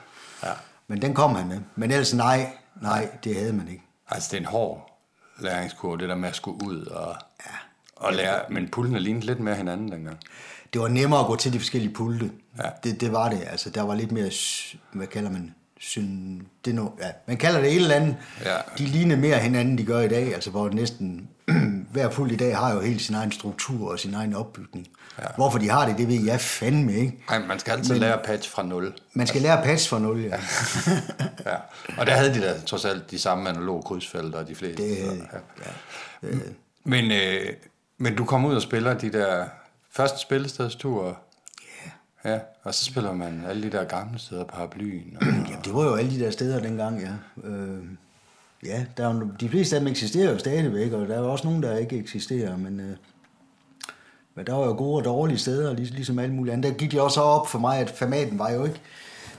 Ja. 0.43 0.51
Men 0.87 1.01
den 1.01 1.13
kom 1.13 1.35
han 1.35 1.47
med. 1.47 1.59
Men 1.75 1.91
ellers 1.91 2.13
nej, 2.13 2.49
nej, 2.81 3.09
det 3.23 3.35
havde 3.35 3.53
man 3.53 3.67
ikke. 3.67 3.83
Altså, 4.09 4.29
det 4.31 4.37
er 4.37 4.41
en 4.41 4.45
hård 4.45 4.99
læringskurve, 5.39 5.97
det 5.97 6.09
der 6.09 6.15
med 6.15 6.29
at 6.29 6.35
skulle 6.35 6.67
ud 6.67 6.85
og, 6.85 7.15
ja. 7.45 7.51
og 7.95 8.13
lære. 8.13 8.41
Men 8.49 8.69
pulten 8.69 8.95
er 8.95 8.99
lignet 8.99 9.23
lidt 9.23 9.39
mere 9.39 9.55
hinanden 9.55 9.91
dengang. 9.91 10.19
Det 10.75 10.81
var 10.81 10.87
nemmere 10.87 11.19
at 11.19 11.25
gå 11.25 11.35
til 11.35 11.53
de 11.53 11.59
forskellige 11.59 11.93
pulte. 11.93 12.31
Ja. 12.57 12.69
Det, 12.83 13.01
det 13.01 13.11
var 13.11 13.29
det. 13.29 13.41
Altså, 13.51 13.69
der 13.69 13.81
var 13.81 13.95
lidt 13.95 14.11
mere, 14.11 14.31
hvad 14.93 15.07
kalder 15.07 15.31
man, 15.31 15.55
syn, 15.79 16.41
det 16.65 16.75
no, 16.75 16.89
ja, 17.01 17.07
man 17.27 17.37
kalder 17.37 17.61
det 17.61 17.69
et 17.69 17.75
eller 17.75 17.95
andet. 17.95 18.15
Ja. 18.45 18.55
De 18.77 18.85
ligner 18.85 19.15
mere 19.15 19.37
hinanden, 19.37 19.77
de 19.77 19.85
gør 19.85 19.99
i 19.99 20.07
dag, 20.07 20.33
altså 20.33 20.49
hvor 20.49 20.69
næsten 20.69 21.29
hver 21.93 22.09
fuld 22.09 22.31
i 22.31 22.35
dag 22.35 22.57
har 22.57 22.73
jo 22.73 22.79
helt 22.79 23.01
sin 23.01 23.15
egen 23.15 23.31
struktur 23.31 23.91
og 23.91 23.99
sin 23.99 24.13
egen 24.13 24.33
opbygning. 24.33 24.87
Ja. 25.19 25.23
Hvorfor 25.35 25.59
de 25.59 25.69
har 25.69 25.87
det, 25.87 25.97
det 25.97 26.07
ved 26.07 26.25
jeg 26.25 26.41
fandme 26.41 26.93
ikke. 26.93 27.23
Nej, 27.29 27.39
man 27.39 27.59
skal 27.59 27.71
altid 27.71 27.93
Men, 27.93 28.01
lære 28.01 28.19
patch 28.25 28.51
fra 28.51 28.63
nul. 28.63 28.93
Man 29.13 29.27
skal 29.27 29.41
lære 29.41 29.63
patch 29.63 29.89
fra 29.89 29.99
nul, 29.99 30.21
ja. 30.21 30.39
ja. 31.51 31.55
Og 31.97 32.05
der 32.05 32.13
havde 32.13 32.33
de 32.33 32.41
da 32.41 32.59
trods 32.65 32.85
alt 32.85 33.11
de 33.11 33.19
samme 33.19 33.49
analoge 33.49 33.83
krydsfelter 33.83 34.39
og 34.39 34.47
de 34.47 34.55
fleste. 34.55 34.83
Det, 34.83 34.97
ja. 34.97 36.29
ja. 36.29 36.37
Men, 36.83 37.11
øh, 37.11 37.53
men 37.97 38.15
du 38.15 38.25
kommer 38.25 38.49
ud 38.49 38.55
og 38.55 38.61
spiller 38.61 38.93
de 38.93 39.11
der 39.11 39.45
første 39.95 40.19
spillestedsture. 40.19 41.15
Ja. 41.85 41.91
Ja, 42.31 42.39
og 42.63 42.73
så 42.73 42.85
spiller 42.85 43.13
man 43.13 43.45
alle 43.47 43.63
de 43.63 43.71
der 43.71 43.83
gamle 43.83 44.19
steder, 44.19 44.43
paraplyen. 44.43 45.17
Og, 45.21 45.27
Jamen, 45.49 45.63
det 45.63 45.73
var 45.73 45.83
jo 45.83 45.95
alle 45.95 46.11
de 46.11 46.19
der 46.19 46.31
steder 46.31 46.59
dengang, 46.59 47.01
ja. 47.01 47.47
Øh, 47.47 47.83
ja, 48.65 48.85
der 48.97 49.09
er 49.09 49.13
jo, 49.13 49.29
de 49.39 49.49
fleste 49.49 49.75
af 49.75 49.79
dem 49.79 49.87
eksisterer 49.87 50.31
jo 50.31 50.37
stadigvæk, 50.37 50.91
og 50.91 51.07
der 51.07 51.15
er 51.15 51.19
jo 51.19 51.31
også 51.31 51.47
nogen, 51.47 51.63
der 51.63 51.77
ikke 51.77 51.97
eksisterer, 51.97 52.57
men, 52.57 52.79
øh, 52.79 52.97
men 54.35 54.47
der 54.47 54.53
var 54.53 54.65
jo 54.65 54.73
gode 54.73 54.97
og 54.97 55.05
dårlige 55.05 55.37
steder, 55.37 55.73
lig, 55.73 55.91
ligesom 55.91 56.19
alle 56.19 56.35
mulige 56.35 56.53
andre. 56.53 56.69
Der 56.69 56.75
gik 56.75 56.91
det 56.91 57.01
også 57.01 57.21
op 57.21 57.47
for 57.47 57.59
mig, 57.59 57.79
at 57.79 57.89
formaten 57.89 58.39
var 58.39 58.51
jo 58.51 58.65
ikke... 58.65 58.81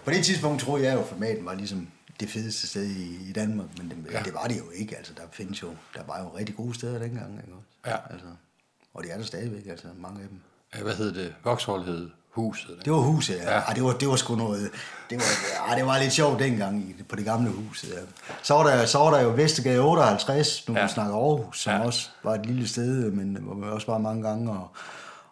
På 0.05 0.11
det 0.11 0.25
tidspunkt 0.25 0.61
troede 0.61 0.85
jeg 0.85 0.95
jo, 0.95 1.01
at 1.01 1.07
formaten 1.07 1.47
var 1.47 1.55
ligesom 1.55 1.89
det 2.21 2.29
fedeste 2.29 2.67
sted 2.67 2.85
i, 2.85 3.29
i 3.29 3.33
Danmark, 3.33 3.67
men 3.79 3.89
det, 3.89 4.13
ja. 4.13 4.23
det 4.23 4.35
var 4.35 4.45
det 4.45 4.59
jo 4.59 4.71
ikke. 4.75 4.97
Altså, 4.97 5.13
der 5.17 5.23
findes 5.33 5.63
jo, 5.63 5.69
der 5.95 6.03
var 6.07 6.23
jo 6.23 6.29
rigtig 6.39 6.57
gode 6.57 6.75
steder 6.75 6.99
dengang, 6.99 7.41
ikke 7.45 7.53
også? 7.53 7.69
Ja. 7.87 7.97
Altså, 8.11 8.27
og 8.97 9.03
det 9.03 9.13
er 9.13 9.17
der 9.17 9.25
stadigvæk, 9.25 9.67
altså 9.71 9.87
mange 9.99 10.23
af 10.23 10.29
dem. 10.29 10.41
Ja, 10.77 10.83
hvad 10.83 10.95
hed 10.95 11.15
det? 11.15 11.35
Vauxhall 11.45 11.85
hed 11.85 12.11
huset. 12.31 12.71
Ikke? 12.71 12.85
Det 12.85 12.93
var 12.93 12.99
huset, 12.99 13.37
ja. 13.37 13.53
ja. 13.53 13.59
Ej, 13.59 13.73
det, 13.73 13.85
var, 13.85 13.93
det 13.93 14.09
var 14.09 14.17
sgu 14.17 14.37
noget... 14.37 14.71
Det 15.11 15.19
var, 15.19 15.69
ej, 15.69 15.75
det 15.75 15.87
var 15.87 15.99
lidt 15.99 16.13
sjovt 16.13 16.39
dengang 16.39 16.89
i, 16.89 17.03
på 17.03 17.17
det 17.17 17.25
gamle 17.25 17.51
huset, 17.51 17.89
ja. 17.89 18.01
Så 18.43 18.55
var 18.55 18.63
der, 18.63 18.87
så 18.87 18.99
var 18.99 19.11
der 19.11 19.21
jo 19.21 19.33
Vestergade 19.37 19.81
58, 19.81 20.69
nu 20.69 20.75
ja. 20.75 20.83
vi 20.83 20.89
snakker 20.89 21.15
Aarhus, 21.15 21.61
som 21.61 21.73
ja. 21.73 21.87
også 21.87 22.09
var 22.25 22.35
et 22.35 22.47
lille 22.47 22.69
sted, 22.69 23.11
men 23.11 23.39
hvor 23.41 23.55
vi 23.55 23.63
også 23.63 23.87
var 23.87 23.99
mange 23.99 24.23
gange. 24.29 24.51
Og, 24.51 24.69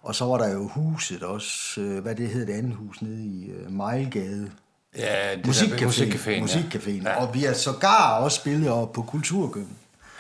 og 0.03 0.15
så 0.15 0.25
var 0.25 0.39
der 0.39 0.53
jo 0.53 0.69
huset 0.69 1.23
også, 1.23 1.81
øh, 1.81 2.03
hvad 2.03 2.15
det 2.15 2.29
hed 2.29 2.47
det 2.47 2.53
andet 2.53 2.75
hus, 2.75 3.03
nede 3.03 3.25
i 3.25 3.51
uh, 3.53 3.73
Mejlgade. 3.73 4.51
Ja, 4.97 5.37
det 5.37 5.47
Musikcaféen. 5.47 5.85
Musikcaféen, 5.85 6.45
Musikcaféen. 6.45 7.09
ja. 7.09 7.27
Og 7.27 7.35
vi 7.35 7.43
har 7.43 7.53
sågar 7.53 8.19
også 8.19 8.37
spillet 8.37 8.71
op 8.71 8.93
på 8.93 9.03
Kulturgym. 9.03 9.67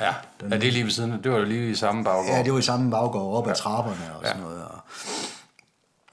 Ja, 0.00 0.14
ja 0.42 0.46
det 0.48 0.52
er 0.52 0.72
lige 0.72 0.85
ved 0.85 0.90
siden 0.90 1.12
af. 1.12 1.22
Det 1.22 1.33
var 1.33 1.38
jo 1.38 1.44
lige 1.44 1.70
i 1.70 1.74
samme 1.74 2.04
baggård. 2.04 2.26
Ja, 2.37 2.42
det 2.42 2.52
var 2.52 2.59
i 2.59 2.62
samme 2.62 2.90
baggård, 2.90 3.37
op 3.37 3.48
ad 3.48 3.54
trapperne 3.54 4.16
og 4.16 4.26
sådan 4.26 4.42
noget. 4.42 4.64
Og, 4.64 4.80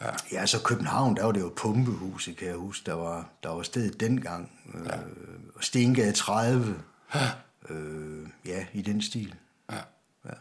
Ja. 0.02 0.10
Ja, 0.32 0.46
så 0.46 0.63
København, 0.63 1.15
der 1.15 1.26
var 1.26 1.32
det 1.32 1.41
jo 1.41 1.54
pumpehuset, 1.56 2.38
kan 2.38 2.48
jeg 2.48 2.56
huske. 2.56 2.86
Der 2.86 2.94
var, 2.94 3.26
der 3.44 3.50
var 3.50 3.63
stedet 3.63 4.00
dengang. 4.00 4.52
Ja. 4.86 4.98
Øh, 4.98 5.04
Stengade 5.60 6.12
30. 6.12 6.76
Øh, 7.70 8.28
ja, 8.46 8.65
i 8.74 8.82
den 8.82 9.02
stil. 9.02 9.36
Ja. 9.72 9.76
Ja. 10.26 10.34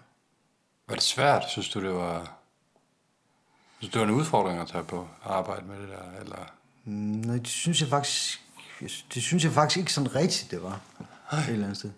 Var 0.89 0.95
det 0.95 1.03
svært, 1.03 1.45
synes 1.49 1.69
du, 1.69 1.81
det 1.81 1.95
var... 1.95 2.33
Synes 3.79 3.93
du, 3.93 3.99
det 3.99 4.07
var 4.07 4.13
en 4.15 4.21
udfordring 4.21 4.61
at 4.61 4.69
tage 4.69 4.85
på 4.85 5.09
arbejde 5.25 5.67
med 5.67 5.81
det 5.81 5.89
der, 5.89 6.21
eller... 6.21 6.53
Mm, 6.85 6.93
Nej, 6.95 7.37
det 7.37 7.49
synes 7.49 7.81
jeg 7.81 7.89
faktisk... 7.89 8.41
Det 9.15 9.23
synes 9.23 9.45
jeg 9.45 9.53
faktisk 9.53 9.79
ikke 9.79 9.93
sådan 9.93 10.15
rigtigt, 10.15 10.51
det 10.51 10.63
var. 10.63 10.81
Et 11.33 11.49
eller 11.49 11.65
andet 11.65 11.79
sted. 11.79 11.91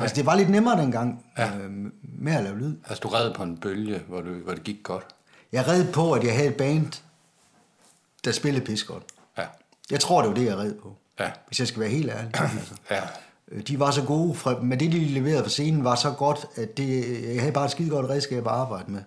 Altså, 0.00 0.16
det 0.16 0.26
var 0.26 0.34
lidt 0.34 0.48
nemmere 0.50 0.80
dengang 0.82 1.24
Ja. 1.38 1.56
øh, 1.56 1.70
med 2.02 2.32
at 2.34 2.42
lave 2.44 2.58
lyd. 2.58 2.76
Altså, 2.88 3.00
du 3.02 3.08
redde 3.08 3.34
på 3.34 3.42
en 3.42 3.56
bølge, 3.56 4.02
hvor, 4.08 4.20
du, 4.20 4.34
hvor 4.34 4.52
det 4.54 4.62
gik 4.64 4.82
godt. 4.82 5.04
Jeg 5.52 5.68
red 5.68 5.92
på, 5.92 6.12
at 6.12 6.24
jeg 6.24 6.34
havde 6.34 6.48
et 6.48 6.54
band, 6.56 6.92
der 8.24 8.32
spillede 8.32 8.64
pis 8.64 8.84
godt. 8.84 9.02
Ja. 9.38 9.44
Jeg 9.90 10.00
tror, 10.00 10.20
det 10.20 10.28
var 10.28 10.34
det, 10.34 10.44
jeg 10.46 10.56
red 10.56 10.74
på. 10.74 10.96
Ja. 11.20 11.30
Hvis 11.46 11.58
jeg 11.60 11.68
skal 11.68 11.80
være 11.80 11.88
helt 11.90 12.10
ærlig. 12.10 12.30
altså. 12.40 12.74
Ja. 12.90 13.00
Øh, 13.52 13.62
De 13.62 13.78
var 13.78 13.90
så 13.90 14.02
gode, 14.02 14.34
fra, 14.34 14.60
men 14.62 14.80
det, 14.80 14.92
de 14.92 14.98
leverede 15.04 15.42
på 15.42 15.48
scenen, 15.48 15.84
var 15.84 15.94
så 15.94 16.10
godt, 16.10 16.46
at 16.56 16.76
det, 16.76 17.20
jeg 17.34 17.40
havde 17.40 17.52
bare 17.52 17.64
et 17.64 17.70
skide 17.70 17.90
godt 17.90 18.10
redskab 18.10 18.46
at 18.46 18.52
arbejde 18.52 18.90
med. 18.92 19.02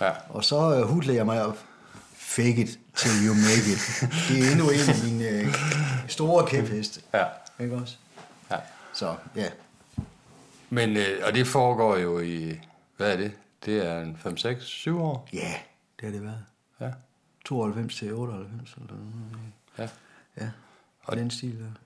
Ja. 0.00 0.10
Og 0.28 0.44
så 0.44 0.56
uh, 0.82 0.88
hudlede 0.88 1.16
jeg 1.16 1.26
mig 1.26 1.46
op. 1.46 1.58
Fake 2.16 2.48
it 2.62 2.78
till 2.96 3.10
you 3.26 3.34
make 3.34 3.72
it. 3.72 4.04
Det 4.28 4.46
er 4.46 4.50
endnu 4.52 4.70
en 4.70 4.80
af 4.88 5.04
mine 5.04 5.48
uh, 5.48 5.54
store 6.08 6.46
kæpheste. 6.46 7.00
Ja. 7.14 7.24
Ikke 7.60 7.74
også? 7.76 7.96
ja. 8.50 8.56
Så 8.92 9.14
ja. 9.36 9.46
Men, 10.72 10.96
øh, 10.96 11.20
og 11.26 11.34
det 11.34 11.46
foregår 11.46 11.96
jo 11.96 12.20
i... 12.20 12.60
Hvad 12.96 13.12
er 13.12 13.16
det? 13.16 13.32
Det 13.64 13.86
er 13.86 14.00
en 14.00 14.16
5, 14.22 14.36
6, 14.36 14.64
7 14.64 15.00
år? 15.00 15.28
Ja, 15.32 15.54
det 16.00 16.04
har 16.04 16.10
det 16.10 16.22
været. 16.22 16.44
Ja. 16.80 16.90
92 17.44 17.96
til 17.96 18.14
98. 18.14 18.74
Eller 18.74 18.86
noget. 18.88 19.08
ja. 19.78 19.88
Ja, 20.40 20.50
og 21.04 21.16
den 21.16 21.30
stil 21.30 21.58
der. 21.58 21.80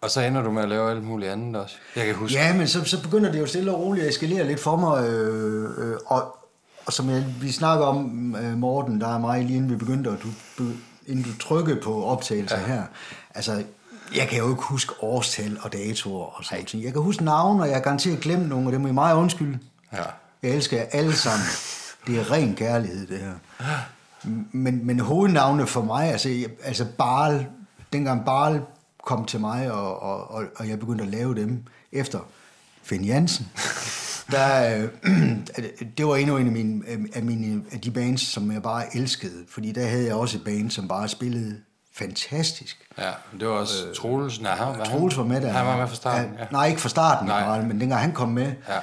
Og 0.00 0.10
så 0.10 0.20
ender 0.20 0.42
du 0.42 0.50
med 0.50 0.62
at 0.62 0.68
lave 0.68 0.90
alt 0.90 1.04
muligt 1.04 1.30
andet 1.30 1.62
også. 1.62 1.76
Jeg 1.96 2.06
kan 2.06 2.14
huske... 2.14 2.38
Ja, 2.38 2.56
men 2.56 2.68
så, 2.68 2.84
så 2.84 3.02
begynder 3.02 3.32
det 3.32 3.40
jo 3.40 3.46
stille 3.46 3.72
og 3.72 3.80
roligt 3.80 4.04
at 4.04 4.10
eskalere 4.10 4.46
lidt 4.46 4.60
for 4.60 4.76
mig. 4.76 5.08
Øh, 5.08 5.70
øh, 5.78 5.96
og, 6.06 6.36
og 6.86 6.92
som 6.92 7.10
jeg, 7.10 7.24
vi 7.40 7.52
snakker 7.52 7.86
om, 7.86 8.36
øh, 8.36 8.56
Morten, 8.56 9.00
der 9.00 9.14
er 9.14 9.18
mig 9.18 9.44
lige 9.44 9.56
inden 9.56 9.70
vi 9.70 9.76
begyndte, 9.76 10.08
og 10.08 10.18
du, 10.58 10.64
inden 11.06 11.24
du 11.24 11.38
trykkede 11.38 11.80
på 11.80 12.04
optagelser 12.04 12.60
ja. 12.60 12.66
her. 12.66 12.82
Altså, 13.34 13.64
jeg 14.16 14.28
kan 14.28 14.38
jo 14.38 14.50
ikke 14.50 14.62
huske 14.62 14.92
årstal 15.00 15.58
og 15.62 15.72
datoer 15.72 16.24
og 16.38 16.44
sådan 16.44 16.64
noget. 16.72 16.84
Jeg 16.84 16.92
kan 16.92 17.02
huske 17.02 17.24
navne, 17.24 17.62
og 17.62 17.68
jeg 17.68 17.76
har 17.76 17.82
garanteret 17.82 18.20
glemt 18.20 18.48
nogle, 18.48 18.68
og 18.68 18.72
det 18.72 18.80
må 18.80 18.88
I 18.88 18.92
meget 18.92 19.16
undskylde. 19.16 19.58
Ja. 19.92 20.02
Jeg 20.42 20.50
elsker 20.50 20.76
jer 20.76 20.86
alle 20.92 21.12
sammen. 21.16 21.46
Det 22.06 22.18
er 22.18 22.30
ren 22.30 22.54
kærlighed, 22.54 23.06
det 23.06 23.18
her. 23.18 23.32
Men, 24.52 24.86
men 24.86 25.00
hovednavne 25.00 25.66
for 25.66 25.82
mig, 25.82 26.08
altså, 26.10 26.28
jeg- 26.28 26.50
altså 26.64 26.86
Barl, 26.98 27.46
dengang 27.92 28.24
Barl 28.24 28.60
kom 29.04 29.24
til 29.24 29.40
mig, 29.40 29.72
og, 29.72 30.02
og, 30.02 30.30
og, 30.30 30.44
og 30.56 30.68
jeg 30.68 30.78
begyndte 30.78 31.04
at 31.04 31.10
lave 31.10 31.34
dem 31.34 31.62
efter 31.92 32.18
Finn 32.82 33.04
Jansen, 33.04 33.48
der, 34.30 34.76
øh, 34.82 34.88
det 35.98 36.06
var 36.06 36.16
endnu 36.16 36.36
en 36.36 36.46
af, 36.46 36.52
mine, 36.52 36.82
af, 37.14 37.22
mine, 37.22 37.62
af 37.72 37.80
de 37.80 37.90
bands, 37.90 38.20
som 38.20 38.52
jeg 38.52 38.62
bare 38.62 38.96
elskede. 38.96 39.44
Fordi 39.48 39.72
der 39.72 39.86
havde 39.86 40.04
jeg 40.04 40.14
også 40.14 40.38
et 40.38 40.44
band, 40.44 40.70
som 40.70 40.88
bare 40.88 41.08
spillede 41.08 41.56
fantastisk. 41.94 42.78
Ja, 42.98 43.10
det 43.40 43.48
var 43.48 43.54
også 43.54 43.86
øh, 43.88 43.94
Troels. 43.94 44.40
Nej, 44.40 44.54
han, 44.54 44.78
var 44.78 44.84
Troels 44.84 45.16
var 45.16 45.24
med 45.24 45.40
der. 45.40 45.48
Han 45.52 45.66
var 45.66 45.76
med 45.76 45.88
fra 45.88 45.94
starten, 45.94 46.30
ja. 46.38 46.44
Nej, 46.52 46.66
ikke 46.66 46.80
fra 46.80 46.88
starten, 46.88 47.26
Nej. 47.28 47.40
Barl, 47.44 47.64
men 47.64 47.80
dengang 47.80 48.00
han 48.00 48.12
kom 48.12 48.28
med, 48.28 48.46
Ja. 48.46 48.78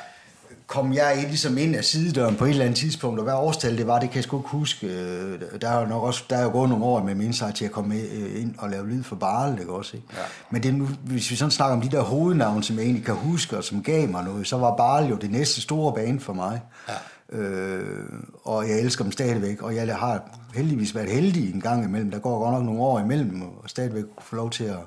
kom 0.68 0.94
jeg 0.94 1.26
ligesom 1.28 1.58
ind 1.58 1.76
af 1.76 1.84
sidedøren 1.86 2.36
på 2.36 2.46
et 2.46 2.50
eller 2.50 2.66
andet 2.66 2.78
tidspunkt, 2.80 3.20
og 3.20 3.24
hvad 3.24 3.34
årstal 3.34 3.78
det 3.78 3.88
var, 3.88 4.00
det 4.00 4.10
kan 4.10 4.16
jeg 4.16 4.24
sgu 4.24 4.38
ikke 4.40 4.50
huske. 4.50 4.88
Øh, 4.88 5.42
Der 5.62 5.70
er 5.70 5.80
jo 5.80 5.86
nok 5.86 6.04
også, 6.04 6.24
der 6.30 6.38
er 6.38 6.44
jo 6.44 6.50
gået 6.52 6.70
nogle 6.70 6.86
år 6.86 7.04
med 7.04 7.16
min 7.16 7.26
indsigt 7.26 7.56
til 7.56 7.66
at 7.66 7.72
komme 7.72 7.96
øh, 7.96 8.42
ind 8.42 8.56
og 8.58 8.70
lave 8.70 8.88
lyd 8.90 9.04
for 9.04 9.16
Barl, 9.16 9.60
ikke 9.60 9.72
også? 9.74 9.98
Ikke? 9.98 10.08
Ja. 10.18 10.22
Men 10.50 10.64
det 10.64 10.74
nu, 10.74 10.86
hvis 11.04 11.32
vi 11.32 11.36
sådan 11.36 11.52
snakker 11.52 11.76
om 11.76 11.82
de 11.82 11.90
der 11.90 12.02
hovednavne, 12.02 12.64
som 12.64 12.76
jeg 12.76 12.84
egentlig 12.84 13.06
kan 13.06 13.16
huske, 13.16 13.58
og 13.58 13.64
som 13.64 13.84
gav 13.84 14.08
mig 14.10 14.24
noget, 14.24 14.48
så 14.48 14.58
var 14.58 14.76
Barl 14.76 15.06
jo 15.06 15.16
det 15.16 15.32
næste 15.32 15.62
store 15.62 15.94
bane 15.94 16.20
for 16.20 16.34
mig. 16.34 16.62
Ja. 16.90 16.94
Øh, 17.32 18.06
og 18.44 18.70
jeg 18.70 18.80
elsker 18.80 19.04
dem 19.04 19.12
stadigvæk, 19.12 19.62
og 19.62 19.76
jeg 19.76 19.98
har 19.98 20.24
heldigvis 20.56 20.96
været 20.96 21.10
heldig 21.10 21.54
en 21.54 21.62
gang 21.62 21.84
imellem. 21.84 22.12
Der 22.12 22.20
går 22.20 22.40
godt 22.40 22.54
nok 22.54 22.64
nogle 22.64 22.82
år 22.82 23.00
imellem, 23.00 23.42
og 23.42 23.64
stadigvæk 23.70 24.04
få 24.22 24.36
lov 24.36 24.50
til 24.50 24.64
at, 24.64 24.78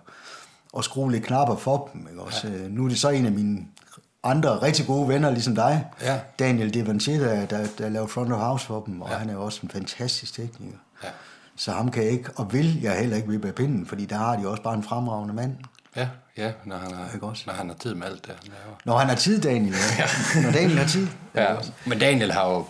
at 0.78 0.84
skrue 0.84 1.12
lidt 1.12 1.24
knapper 1.24 1.56
for 1.56 1.90
dem. 1.92 2.06
Ikke? 2.10 2.22
Også, 2.22 2.48
ja. 2.48 2.68
Nu 2.68 2.84
er 2.84 2.88
det 2.88 2.98
så 2.98 3.08
en 3.08 3.26
af 3.26 3.32
mine 3.32 3.66
andre 4.24 4.62
rigtig 4.62 4.86
gode 4.86 5.08
venner, 5.08 5.30
ligesom 5.30 5.54
dig, 5.54 5.86
Ja. 6.02 6.20
Daniel 6.38 6.74
Devanchier, 6.74 7.18
der, 7.18 7.46
der, 7.46 7.66
der 7.78 7.88
lavede 7.88 8.08
front 8.08 8.32
of 8.32 8.38
house 8.38 8.66
for 8.66 8.82
dem, 8.86 9.00
og 9.02 9.10
ja. 9.10 9.16
han 9.16 9.30
er 9.30 9.36
også 9.36 9.60
en 9.62 9.68
fantastisk 9.68 10.34
tekniker. 10.34 10.76
Ja. 11.04 11.08
Så 11.56 11.72
ham 11.72 11.90
kan 11.90 12.02
jeg 12.02 12.12
ikke, 12.12 12.30
og 12.36 12.52
vil 12.52 12.80
jeg 12.82 12.98
heller 12.98 13.16
ikke 13.16 13.28
vippe 13.28 13.48
af 13.48 13.54
pinden, 13.54 13.86
fordi 13.86 14.04
der 14.06 14.16
har 14.16 14.36
de 14.36 14.48
også 14.48 14.62
bare 14.62 14.74
en 14.74 14.82
fremragende 14.82 15.34
mand. 15.34 15.56
Ja, 15.96 16.08
ja 16.36 16.52
når, 16.64 16.76
han 16.76 16.92
har, 16.94 17.14
Ikke 17.14 17.26
også? 17.26 17.42
når 17.46 17.54
han 17.54 17.68
har 17.68 17.76
tid 17.76 17.94
med 17.94 18.06
alt 18.06 18.26
det, 18.26 18.34
han 18.42 18.44
laver. 18.52 18.76
Når 18.84 18.96
han 18.98 19.08
har 19.08 19.16
tid, 19.16 19.40
Daniel. 19.40 19.74
Ja. 19.98 20.06
Når 20.42 20.50
Daniel 20.50 20.78
har 20.78 20.86
tid. 20.86 21.06
Ja, 21.34 21.54
men 21.86 21.98
Daniel 21.98 22.32
har 22.32 22.48
jo 22.50 22.64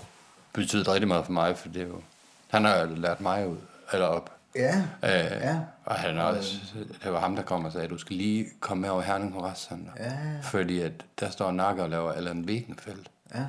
betydet 0.53 0.89
rigtig 0.89 1.09
meget 1.09 1.25
for 1.25 1.33
mig, 1.33 1.57
for 1.59 1.69
det 1.69 1.83
er 1.83 1.87
jo, 1.87 2.01
han 2.51 2.65
har 2.65 2.77
jo 2.79 2.95
lært 2.95 3.21
mig 3.21 3.49
ud, 3.49 3.57
eller 3.93 4.07
op. 4.07 4.31
Ja, 4.57 4.77
Øh, 5.03 5.11
ja. 5.41 5.57
Og 5.85 5.95
han 5.95 6.19
også, 6.19 6.55
det 7.05 7.13
var 7.13 7.21
ham, 7.21 7.37
der 7.37 7.43
kom 7.43 7.65
og 7.65 7.73
sagde, 7.73 7.85
at 7.85 7.91
du 7.91 7.99
skal 7.99 8.17
lige 8.17 8.47
komme 8.61 8.81
med 8.81 8.91
over 8.91 9.03
Herning 9.03 9.33
Kongresscenter. 9.33 9.91
Ja. 10.01 10.13
Fordi 10.43 10.81
at 10.81 10.93
der 11.21 11.31
står 11.31 11.51
Nakke 11.53 11.83
og 11.83 11.91
laver 11.91 12.13
Allan 12.13 12.45
Wegenfeldt. 12.47 13.11
Ja. 13.35 13.41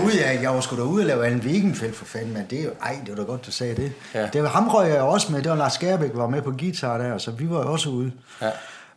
Gud 0.00 0.12
ja, 0.12 0.40
jeg 0.42 0.54
var 0.54 0.60
sgu 0.60 0.76
da 0.76 0.82
ude 0.82 1.02
og 1.02 1.06
lave 1.06 1.28
en 1.32 1.38
Wegenfeldt 1.40 1.96
for 1.96 2.04
fanden, 2.04 2.32
men 2.32 2.46
det 2.50 2.60
er 2.60 2.64
jo, 2.64 2.70
ej, 2.82 2.96
det 3.00 3.08
var 3.08 3.14
da 3.16 3.22
godt, 3.22 3.46
du 3.46 3.50
sagde 3.50 3.76
det. 3.76 3.92
Ja. 4.14 4.26
det 4.32 4.42
var, 4.42 4.48
ham 4.48 4.68
røg 4.68 4.88
jeg 4.90 5.00
også 5.02 5.32
med, 5.32 5.42
det 5.42 5.50
var 5.50 5.56
Lars 5.56 5.72
Skærbæk, 5.72 6.10
var 6.14 6.26
med 6.28 6.42
på 6.42 6.50
guitar 6.50 6.98
der, 6.98 7.18
så 7.18 7.30
vi 7.30 7.50
var 7.50 7.62
jo 7.62 7.72
også 7.72 7.88
ude. 7.90 8.12
Ja. 8.42 8.50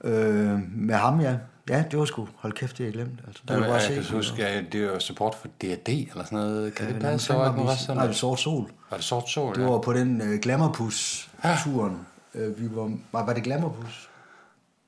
Øh, 0.04 0.60
med 0.72 0.96
ham, 0.96 1.20
ja. 1.22 1.38
Ja, 1.70 1.84
det 1.92 2.00
var 2.00 2.06
sgu, 2.06 2.28
hold 2.36 2.54
kæft, 2.54 2.78
det 2.78 2.84
er 2.84 2.88
jeg 2.88 2.94
glemt. 2.94 3.20
Altså, 3.28 3.42
det 3.48 3.56
var 3.56 3.62
jeg, 3.62 3.64
bare 3.70 3.74
jeg 3.74 3.82
se. 3.82 3.94
kan 4.10 4.16
huske, 4.18 4.48
at 4.48 4.74
det 4.74 4.84
jo 4.84 5.00
support 5.00 5.36
for 5.36 5.48
D&D 5.48 5.90
eller 5.90 6.24
sådan 6.24 6.38
noget. 6.38 6.76
Kan 6.76 6.94
det 6.94 7.02
passe 7.02 7.34
var 7.34 7.50
et 7.50 7.56
kongresscenter? 7.56 7.94
Nej, 7.94 8.04
det 8.04 8.10
var 8.10 8.14
Sort 8.14 8.40
Sol. 8.40 8.72
Var 8.90 8.98
det 8.98 9.06
sort 9.06 9.30
sol? 9.30 9.56
Det 9.56 9.62
ja? 9.62 9.68
var 9.68 9.80
på 9.80 9.94
den 9.94 10.22
uh, 10.22 10.40
Glamourpus-turen. 10.40 12.08
Uh, 12.34 12.62
vi 12.62 12.76
var, 12.76 12.92
var, 13.12 13.26
var 13.26 13.34
det 13.34 13.44
Glamourpus? 13.44 14.10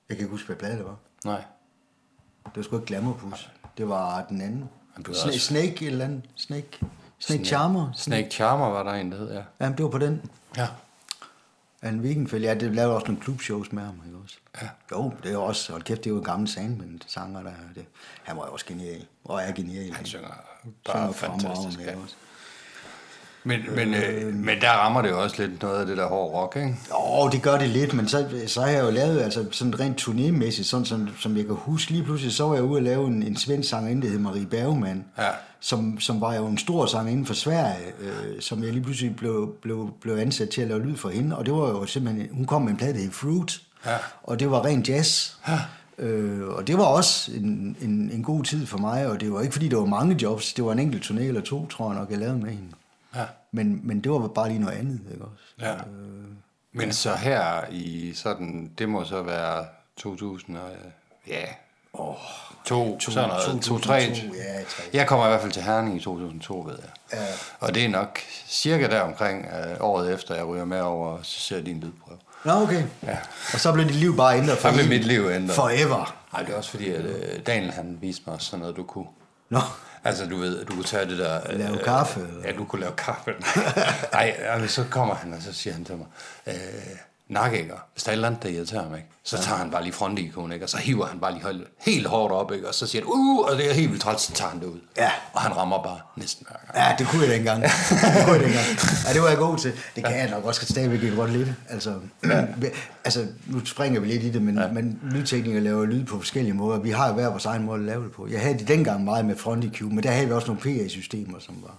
Jeg 0.10 0.18
kan 0.18 0.24
ikke 0.24 0.32
huske, 0.32 0.48
hvad 0.48 0.56
plade 0.56 0.78
det 0.78 0.86
var. 0.86 0.96
Nej. 1.26 1.42
Det 2.46 2.52
var 2.56 2.64
sgu 2.64 2.76
ikke 2.76 2.86
Glamourpus. 2.88 3.50
Det 3.78 3.90
var 3.90 4.26
den 4.30 4.42
anden. 4.42 4.70
Sna- 5.00 5.10
også- 5.10 5.40
Snake 5.40 5.68
et 5.68 5.88
eller 5.88 6.06
andet. 6.06 6.22
Snake, 6.36 6.68
Snake 7.20 7.46
Charmer. 7.46 7.92
Snake 7.96 8.28
Charmer 8.32 8.70
var 8.70 8.84
der 8.84 8.92
en, 8.92 9.12
der 9.12 9.18
hed, 9.18 9.34
ja. 9.34 9.42
Jamen, 9.62 9.78
det 9.78 9.84
var 9.84 9.90
på 9.92 9.98
den. 9.98 10.22
Ja. 10.58 10.68
Allen 11.82 12.02
Wiegenfeldt, 12.02 12.46
ja, 12.46 12.54
det 12.54 12.76
lavede 12.76 12.96
også 12.96 13.08
nogle 13.08 13.22
klubshows 13.22 13.72
med 13.72 13.84
ham, 13.84 14.02
ikke 14.06 14.18
også? 14.24 14.38
Ja. 14.62 14.70
Jo, 14.92 15.14
det 15.24 15.34
er 15.34 15.38
også, 15.38 15.72
hold 15.72 15.84
kæft, 15.84 16.04
det 16.04 16.10
er 16.10 16.14
jo 16.14 16.18
en 16.18 16.24
gammel 16.24 16.48
Sandman-sanger, 16.48 17.44
der 17.44 17.52
det. 17.76 17.86
Han 18.24 18.38
var 18.38 18.46
jo 18.46 18.54
også 18.54 18.66
genial, 18.66 19.06
og 19.24 19.42
er 19.42 19.52
genial. 19.52 19.94
Han 19.94 20.06
synger 20.06 20.28
Synger 20.86 21.06
bare 21.06 21.14
fremragende, 21.14 21.46
fantastisk. 21.46 21.80
Ja. 21.80 21.96
også? 22.04 22.16
Men, 23.48 23.60
men, 23.76 23.94
øh, 23.94 24.34
men 24.34 24.62
der 24.62 24.70
rammer 24.70 25.02
det 25.02 25.10
jo 25.10 25.24
også 25.24 25.48
lidt 25.48 25.62
noget 25.62 25.80
af 25.80 25.86
det 25.86 25.98
der 25.98 26.08
hårde 26.08 26.34
rock, 26.38 26.56
ikke? 26.56 26.76
Jo, 26.92 27.30
det 27.30 27.42
gør 27.42 27.58
det 27.58 27.70
lidt, 27.70 27.94
men 27.94 28.08
så, 28.08 28.26
så 28.48 28.62
har 28.62 28.68
jeg 28.68 28.84
jo 28.84 28.90
lavet, 28.92 29.22
altså 29.22 29.46
sådan 29.52 29.80
rent 29.80 30.02
turnémæssigt, 30.08 30.64
sådan 30.64 30.86
som, 30.86 31.08
som 31.20 31.38
jeg 31.38 31.46
kan 31.46 31.56
huske, 31.56 31.92
lige 31.92 32.04
pludselig 32.04 32.34
så 32.34 32.48
var 32.48 32.54
jeg 32.54 32.64
ude 32.64 32.78
og 32.78 32.82
lave 32.84 33.08
en, 33.08 33.24
en 33.24 33.38
svensk 33.38 33.70
sangerinde, 33.70 34.02
der 34.02 34.12
hed 34.12 34.20
Marie 34.20 34.46
Bergman, 34.46 35.04
Ja. 35.18 35.28
som, 35.60 36.00
som 36.00 36.22
var 36.22 36.34
jo 36.36 36.46
en 36.48 36.58
stor 36.58 36.86
sang 36.86 37.12
inden 37.12 37.26
for 37.26 37.34
Sverige, 37.34 37.86
øh, 38.00 38.42
som 38.42 38.64
jeg 38.64 38.72
lige 38.74 38.84
pludselig 38.84 39.16
blev, 39.16 39.54
blev, 39.62 39.90
blev 40.02 40.18
ansat 40.18 40.50
til 40.50 40.62
at 40.62 40.68
lave 40.68 40.84
lyd 40.86 40.98
for 40.98 41.10
hende, 41.10 41.38
og 41.38 41.46
det 41.46 41.54
var 41.54 41.70
jo 41.70 41.86
simpelthen, 41.86 42.28
hun 42.32 42.46
kom 42.46 42.62
med 42.62 42.72
en 42.72 42.78
plade, 42.78 42.94
der 42.94 43.00
hed 43.00 43.12
Fruit, 43.12 43.62
Ja. 43.86 43.96
og 44.24 44.40
det 44.40 44.52
var 44.52 44.66
ren 44.66 44.82
jazz. 44.82 45.32
Øh, 46.00 46.48
og 46.48 46.68
det 46.68 46.78
var 46.78 46.84
også 46.84 47.32
en, 47.32 47.76
en, 47.82 48.10
en 48.14 48.24
god 48.24 48.44
tid 48.44 48.66
for 48.66 48.78
mig, 48.78 49.08
og 49.08 49.22
det 49.22 49.34
var 49.34 49.42
ikke 49.42 49.54
fordi, 49.54 49.68
der 49.68 49.78
var 49.78 49.86
mange 49.86 50.18
jobs, 50.22 50.54
det 50.54 50.66
var 50.66 50.72
en 50.72 50.80
enkelt 50.80 51.04
turné 51.06 51.20
eller 51.22 51.42
to, 51.42 51.68
tror 51.68 51.92
jeg 51.92 52.00
nok, 52.00 52.12
jeg 52.12 52.18
lavede 52.20 52.38
med 52.38 52.50
hende. 52.50 52.68
Ja. 53.16 53.26
Men, 53.52 53.80
men 53.88 54.02
det 54.02 54.12
var 54.12 54.28
bare 54.28 54.48
lige 54.50 54.60
noget 54.60 54.78
andet, 54.78 55.02
ikke 55.12 55.26
også? 55.26 55.44
Ja. 55.62 55.76
Men 56.74 56.94
så 56.94 57.16
her 57.16 57.62
i 57.72 58.14
sådan, 58.16 58.72
det 58.78 58.90
må 58.90 59.04
så 59.04 59.22
være 59.22 59.66
2000 59.98 60.58
og, 60.58 60.70
ja, 61.28 61.44
Åh, 61.94 62.16
to, 62.66 62.98
to- 63.00 63.12
sådan 63.12 63.30
noget, 63.30 63.46
to, 63.46 63.52
2002, 63.52 63.80
tre. 63.80 63.94
ja, 63.96 64.64
tre. 64.64 64.84
Jeg 64.94 65.08
kommer 65.08 65.26
i 65.26 65.30
hvert 65.30 65.42
fald 65.42 65.52
til 65.52 65.62
Herning 65.64 65.98
i 65.98 66.00
2002, 66.00 66.60
ved 66.60 66.76
jeg. 66.82 67.20
Ja. 67.20 67.26
Og 67.60 67.76
det 67.76 67.86
er 67.86 67.90
nok 67.90 68.20
cirka 68.48 68.88
der 68.88 69.02
omkring 69.02 69.46
øh, 69.46 69.78
året 69.80 70.14
efter, 70.14 70.36
jeg 70.36 70.46
ryger 70.48 70.66
med 70.66 70.80
over, 70.82 71.08
og 71.10 71.26
så 71.26 71.40
ser 71.40 71.62
din 71.62 71.80
lydprøve. 71.80 72.18
Nå, 72.46 72.52
okay. 72.52 72.84
Ja. 73.04 73.18
Og 73.54 73.60
så 73.60 73.74
blev 73.74 73.86
dit 73.86 73.96
liv 73.96 74.18
bare 74.18 74.38
ændret 74.38 74.58
for 74.58 74.70
Så 74.70 74.76
blev 74.76 74.88
mit 74.90 75.06
liv 75.06 75.30
ændret. 75.32 75.56
Forever. 75.56 76.18
Nej, 76.34 76.44
det 76.44 76.54
er 76.54 76.58
også 76.58 76.70
fordi, 76.72 76.90
at 76.90 77.06
øh, 77.06 77.40
Daniel 77.48 77.72
han 77.72 77.98
viste 78.02 78.24
mig 78.28 78.42
sådan 78.42 78.60
noget, 78.60 78.76
du 78.78 78.84
kunne. 78.84 79.08
Nå, 79.50 79.60
Altså, 80.08 80.26
du 80.26 80.38
ved, 80.38 80.66
du 80.66 80.74
kunne 80.74 80.84
tage 80.84 81.06
det 81.06 81.18
der... 81.18 81.42
øh, 81.50 81.60
Lave 81.60 81.78
kaffe, 81.78 82.20
eller? 82.20 82.42
Ja, 82.46 82.52
du 82.52 82.66
kunne 82.66 82.80
lave 82.82 82.94
kaffe. 82.98 83.32
Nej, 84.14 84.36
altså, 84.40 84.76
så 84.76 84.90
kommer 84.90 85.16
han, 85.16 85.34
og 85.34 85.42
så 85.42 85.54
siger 85.54 85.74
han 85.74 85.86
til 85.86 85.96
mig, 85.98 86.08
øh, 86.48 86.54
nakkækker, 87.30 87.76
hvis 87.94 88.04
der 88.04 88.10
er 88.10 88.14
et 88.14 88.16
eller 88.16 88.28
andet, 88.28 88.44
der 88.44 88.50
irriterer 88.50 88.90
mig, 88.90 88.98
ikke? 88.98 89.10
så 89.24 89.38
tager 89.38 89.58
han 89.58 89.72
bare 89.72 89.84
lige 89.84 89.94
frontikon, 89.94 90.52
ikke? 90.52 90.66
og 90.66 90.70
så 90.70 90.78
hiver 90.78 91.06
han 91.06 91.20
bare 91.20 91.32
lige 91.32 91.44
hold, 91.44 91.66
helt 91.80 92.08
hårdt 92.08 92.34
op, 92.34 92.52
ikke? 92.52 92.68
og 92.68 92.76
så 92.76 92.88
siger 92.88 93.02
han, 93.02 93.12
uh, 93.14 93.46
og 93.46 93.58
det 93.58 93.70
er 93.70 93.74
helt 93.74 93.90
vildt 93.90 94.04
træt, 94.04 94.22
så 94.22 94.32
tager 94.34 94.52
han 94.52 94.60
det 94.60 94.66
ud. 94.66 94.80
Ja. 94.98 95.12
Og 95.34 95.42
han 95.42 95.58
rammer 95.58 95.84
bare 95.84 96.00
næsten 96.16 96.48
hver 96.50 96.58
gang. 96.66 96.90
ja, 96.90 96.96
det 96.98 97.08
kunne 97.08 97.22
jeg 97.22 97.32
dengang. 97.32 97.64
Det 97.64 97.72
kunne 98.26 98.34
jeg 98.34 98.44
dengang. 98.44 98.66
Ja, 99.08 99.14
det 99.14 99.22
var 99.22 99.28
jeg 99.30 99.38
god 99.38 99.58
til. 99.58 99.74
Det 99.96 100.06
kan 100.06 100.18
jeg 100.18 100.30
nok 100.30 100.46
også 100.46 100.66
stadigvæk 100.66 101.04
ikke 101.04 101.16
godt 101.16 101.32
lidt. 101.32 101.50
Altså, 101.70 101.94
altså, 103.06 103.26
nu 103.46 103.66
springer 103.66 104.00
vi 104.00 104.08
lidt 104.08 104.24
i 104.24 104.30
det, 104.30 104.42
men, 104.42 104.58
ja. 104.58 104.68
men 104.68 105.00
lydteknikere 105.12 105.64
laver 105.64 105.86
lyd 105.86 106.06
på 106.06 106.18
forskellige 106.18 106.54
måder. 106.54 106.80
Vi 106.80 106.90
har 106.90 107.08
jo 107.08 107.14
hver 107.14 107.30
vores 107.30 107.46
egen 107.46 107.64
måde 107.64 107.80
at 107.80 107.86
lave 107.86 108.04
det 108.04 108.12
på. 108.12 108.28
Jeg 108.28 108.42
havde 108.42 108.58
det 108.58 108.68
dengang 108.68 109.04
meget 109.04 109.26
med 109.26 109.36
Front 109.36 109.66
EQ, 109.66 109.82
men 109.82 110.04
der 110.04 110.12
havde 110.12 110.28
vi 110.28 110.34
også 110.34 110.48
nogle 110.48 110.62
PA-systemer, 110.62 111.40
som 111.40 111.56
var 111.62 111.74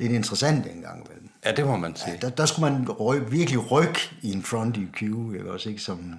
lidt 0.00 0.12
interessant 0.12 0.64
dengang. 0.64 1.08
Vel? 1.08 1.28
Ja, 1.44 1.52
det 1.52 1.66
må 1.66 1.76
man 1.76 1.96
sige. 1.96 2.10
Ja, 2.12 2.16
der, 2.18 2.30
der 2.30 2.46
skulle 2.46 2.72
man 2.72 2.90
ryk, 2.90 3.22
virkelig 3.32 3.70
rykke 3.70 4.00
i 4.22 4.32
en 4.32 4.42
front 4.42 4.76
EQ, 4.76 5.02
ikke? 5.02 5.50
Også, 5.52 5.68
ikke? 5.68 5.80
Som, 5.82 6.14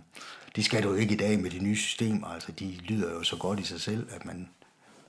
det 0.55 0.65
skal 0.65 0.83
du 0.83 0.89
jo 0.89 0.95
ikke 0.95 1.13
i 1.13 1.17
dag 1.17 1.39
med 1.39 1.49
de 1.49 1.59
nye 1.59 1.75
systemer, 1.75 2.27
altså 2.27 2.51
de 2.51 2.77
lyder 2.83 3.11
jo 3.11 3.23
så 3.23 3.35
godt 3.35 3.59
i 3.59 3.63
sig 3.63 3.81
selv, 3.81 4.07
at 4.15 4.25
man... 4.25 4.47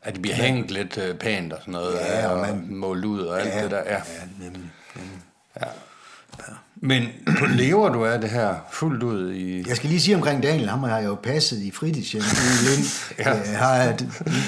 At 0.03 0.13
det 0.15 0.23
bliver 0.23 0.35
hængt 0.37 0.71
lidt 0.71 0.99
øh, 0.99 1.15
pænt 1.19 1.53
og 1.53 1.59
sådan 1.61 1.73
noget, 1.73 1.95
Ja, 1.95 2.29
og, 2.29 2.35
og 2.41 2.47
man- 2.47 2.67
målt 2.75 3.05
ud 3.05 3.21
og 3.21 3.41
alt 3.41 3.49
ja, 3.55 3.63
det 3.63 3.71
der. 3.71 3.79
Ja. 3.87 3.93
Ja, 3.95 4.01
nemlig. 4.45 4.71
nemlig. 4.97 5.19
Men 6.85 7.09
lever 7.49 7.89
du 7.89 8.05
af 8.05 8.21
det 8.21 8.31
her 8.31 8.55
fuldt 8.71 9.03
ud 9.03 9.33
i... 9.33 9.69
Jeg 9.69 9.77
skal 9.77 9.89
lige 9.89 10.01
sige 10.01 10.17
omkring 10.17 10.43
Daniel, 10.43 10.69
ham 10.69 10.83
har 10.83 10.99
jeg 10.99 11.07
jo 11.07 11.15
passet 11.15 11.59
i 11.59 11.71
fritidshjem 11.71 12.23
i 12.23 12.69
Lind. 12.69 12.87
Ja. 13.19 13.37
ja. 13.37 13.57
har 13.57 13.75
jeg, 13.75 13.99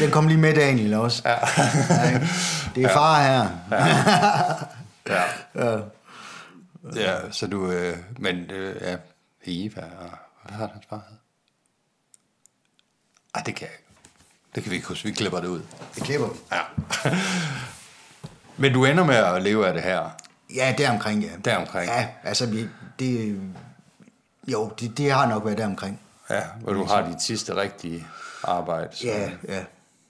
den 0.01 0.11
kom 0.11 0.29
lige 0.29 0.39
med 0.39 0.55
Daniel 0.55 0.95
også. 0.95 1.23
Ja. 1.25 1.35
Ja, 1.95 2.21
det 2.75 2.85
er 2.85 2.89
far 2.89 3.23
her. 3.23 3.49
Ja. 5.09 5.23
Ja. 5.55 5.79
Ja, 6.95 7.31
så 7.31 7.47
du... 7.47 7.71
Øh, 7.71 7.97
men 8.19 8.37
øh, 8.51 8.77
ja, 8.83 8.97
Eva 9.47 9.81
og... 9.81 10.11
Hvad 10.45 10.59
har 10.59 10.69
hans 10.73 10.87
far 10.91 11.03
hed? 11.09 11.17
Ej, 13.35 13.43
det 13.47 13.55
kan 13.55 13.67
jeg 13.67 13.75
ikke. 13.75 13.85
Det 14.55 14.63
kan 14.63 14.71
vi 14.71 14.77
ikke 14.77 14.89
huske. 14.89 15.05
Vi 15.05 15.13
klipper 15.13 15.41
det 15.41 15.49
ud. 15.49 15.61
Det 15.95 16.03
klipper 16.03 16.29
vi. 16.29 16.39
Ja. 16.53 16.61
men 18.63 18.73
du 18.73 18.85
ender 18.85 19.05
med 19.05 19.15
at 19.15 19.43
leve 19.43 19.67
af 19.67 19.75
det 19.75 19.83
her. 19.83 20.11
Ja, 20.55 20.75
deromkring, 20.79 21.23
ja. 21.23 21.31
Deromkring. 21.45 21.87
Ja, 21.91 22.09
altså, 22.25 22.47
vi, 22.47 22.69
det, 22.99 23.41
jo, 24.49 24.73
det, 24.81 24.99
det 24.99 25.13
har 25.13 25.29
nok 25.29 25.45
været 25.45 25.59
deromkring. 25.59 26.01
Ja, 26.31 26.43
hvor 26.61 26.73
du 26.73 26.85
har 26.85 27.09
dit 27.09 27.23
sidste 27.23 27.57
rigtige 27.57 28.07
arbejde 28.45 28.89
som, 28.97 29.09
Ja, 29.09 29.31
ja, 29.49 29.65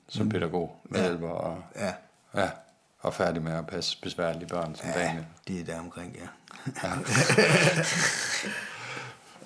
som 0.09 0.29
pædagog, 0.29 0.77
medhjælper 0.85 1.29
og, 1.29 1.63
ja. 1.77 1.93
ja, 2.43 2.49
og 3.01 3.15
færdig 3.15 3.43
med 3.43 3.53
at 3.53 3.67
passe 3.67 3.99
besværlige 4.03 4.47
børn 4.47 4.75
som 4.77 4.89
Ja, 4.89 5.01
Daniel. 5.07 5.25
det 5.49 5.61
er 5.61 5.65
deromkring, 5.65 6.17
ja. 6.21 6.29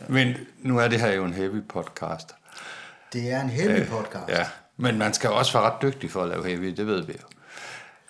Men 0.08 0.34
nu 0.62 0.78
er 0.78 0.88
det 0.88 1.00
her 1.00 1.12
jo 1.12 1.24
en 1.24 1.32
heavy 1.34 1.68
podcast. 1.68 2.34
Det 3.12 3.30
er 3.32 3.40
en 3.40 3.50
heavy 3.50 3.86
podcast. 3.86 4.28
Ja, 4.28 4.46
men 4.76 4.98
man 4.98 5.14
skal 5.14 5.30
også 5.30 5.52
være 5.58 5.70
ret 5.70 5.82
dygtig 5.82 6.10
for 6.10 6.22
at 6.22 6.28
lave 6.28 6.46
heavy, 6.46 6.66
det 6.76 6.86
ved 6.86 7.02
vi 7.02 7.12
jo. 7.12 7.26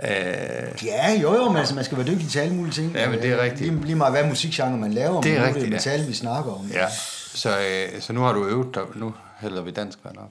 Øh, 0.02 0.84
Ja, 0.84 1.12
jo 1.22 1.34
jo, 1.34 1.48
men 1.48 1.56
altså, 1.56 1.74
man 1.74 1.84
skal 1.84 1.98
være 1.98 2.06
dygtig 2.06 2.28
til 2.28 2.38
alle 2.38 2.54
mulige 2.54 2.72
ting. 2.74 2.92
Ja, 2.94 3.08
men 3.10 3.18
det 3.22 3.30
er 3.32 3.42
rigtigt. 3.42 3.72
Lige, 3.72 3.84
lige 3.84 3.94
meget 3.96 4.12
hvad 4.12 4.24
musikgenre 4.26 4.76
man 4.78 4.92
laver, 4.92 5.20
Det 5.20 5.32
er 5.32 5.38
men 5.38 5.46
rigtigt, 5.46 5.64
det 5.64 5.70
ja. 5.70 5.76
metal, 5.76 6.06
vi 6.08 6.14
snakker 6.14 6.52
om. 6.52 6.66
ja, 6.66 6.88
så, 7.34 7.58
øh, 7.60 8.00
så 8.02 8.12
nu 8.12 8.20
har 8.20 8.32
du 8.32 8.46
øvet 8.46 8.74
dig. 8.74 8.82
Nu 8.94 9.14
hælder 9.40 9.62
vi 9.62 9.70
dansk 9.70 9.98
vand 10.04 10.16
op. 10.18 10.30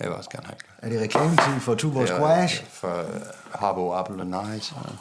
Jeg 0.00 0.08
vil 0.08 0.16
også 0.16 0.30
gerne 0.30 0.46
have. 0.46 0.56
Er 0.78 0.88
det 0.88 1.00
reklametid 1.00 1.60
for 1.60 1.74
Tuborg 1.74 2.02
er, 2.02 2.06
Squash? 2.06 2.62
øh, 2.62 2.68
For 2.70 2.98
øh, 3.00 3.06
Harbo 3.54 3.92
Apple 3.92 4.22
og 4.22 4.26
Nice. 4.26 4.74
Og 4.76 4.92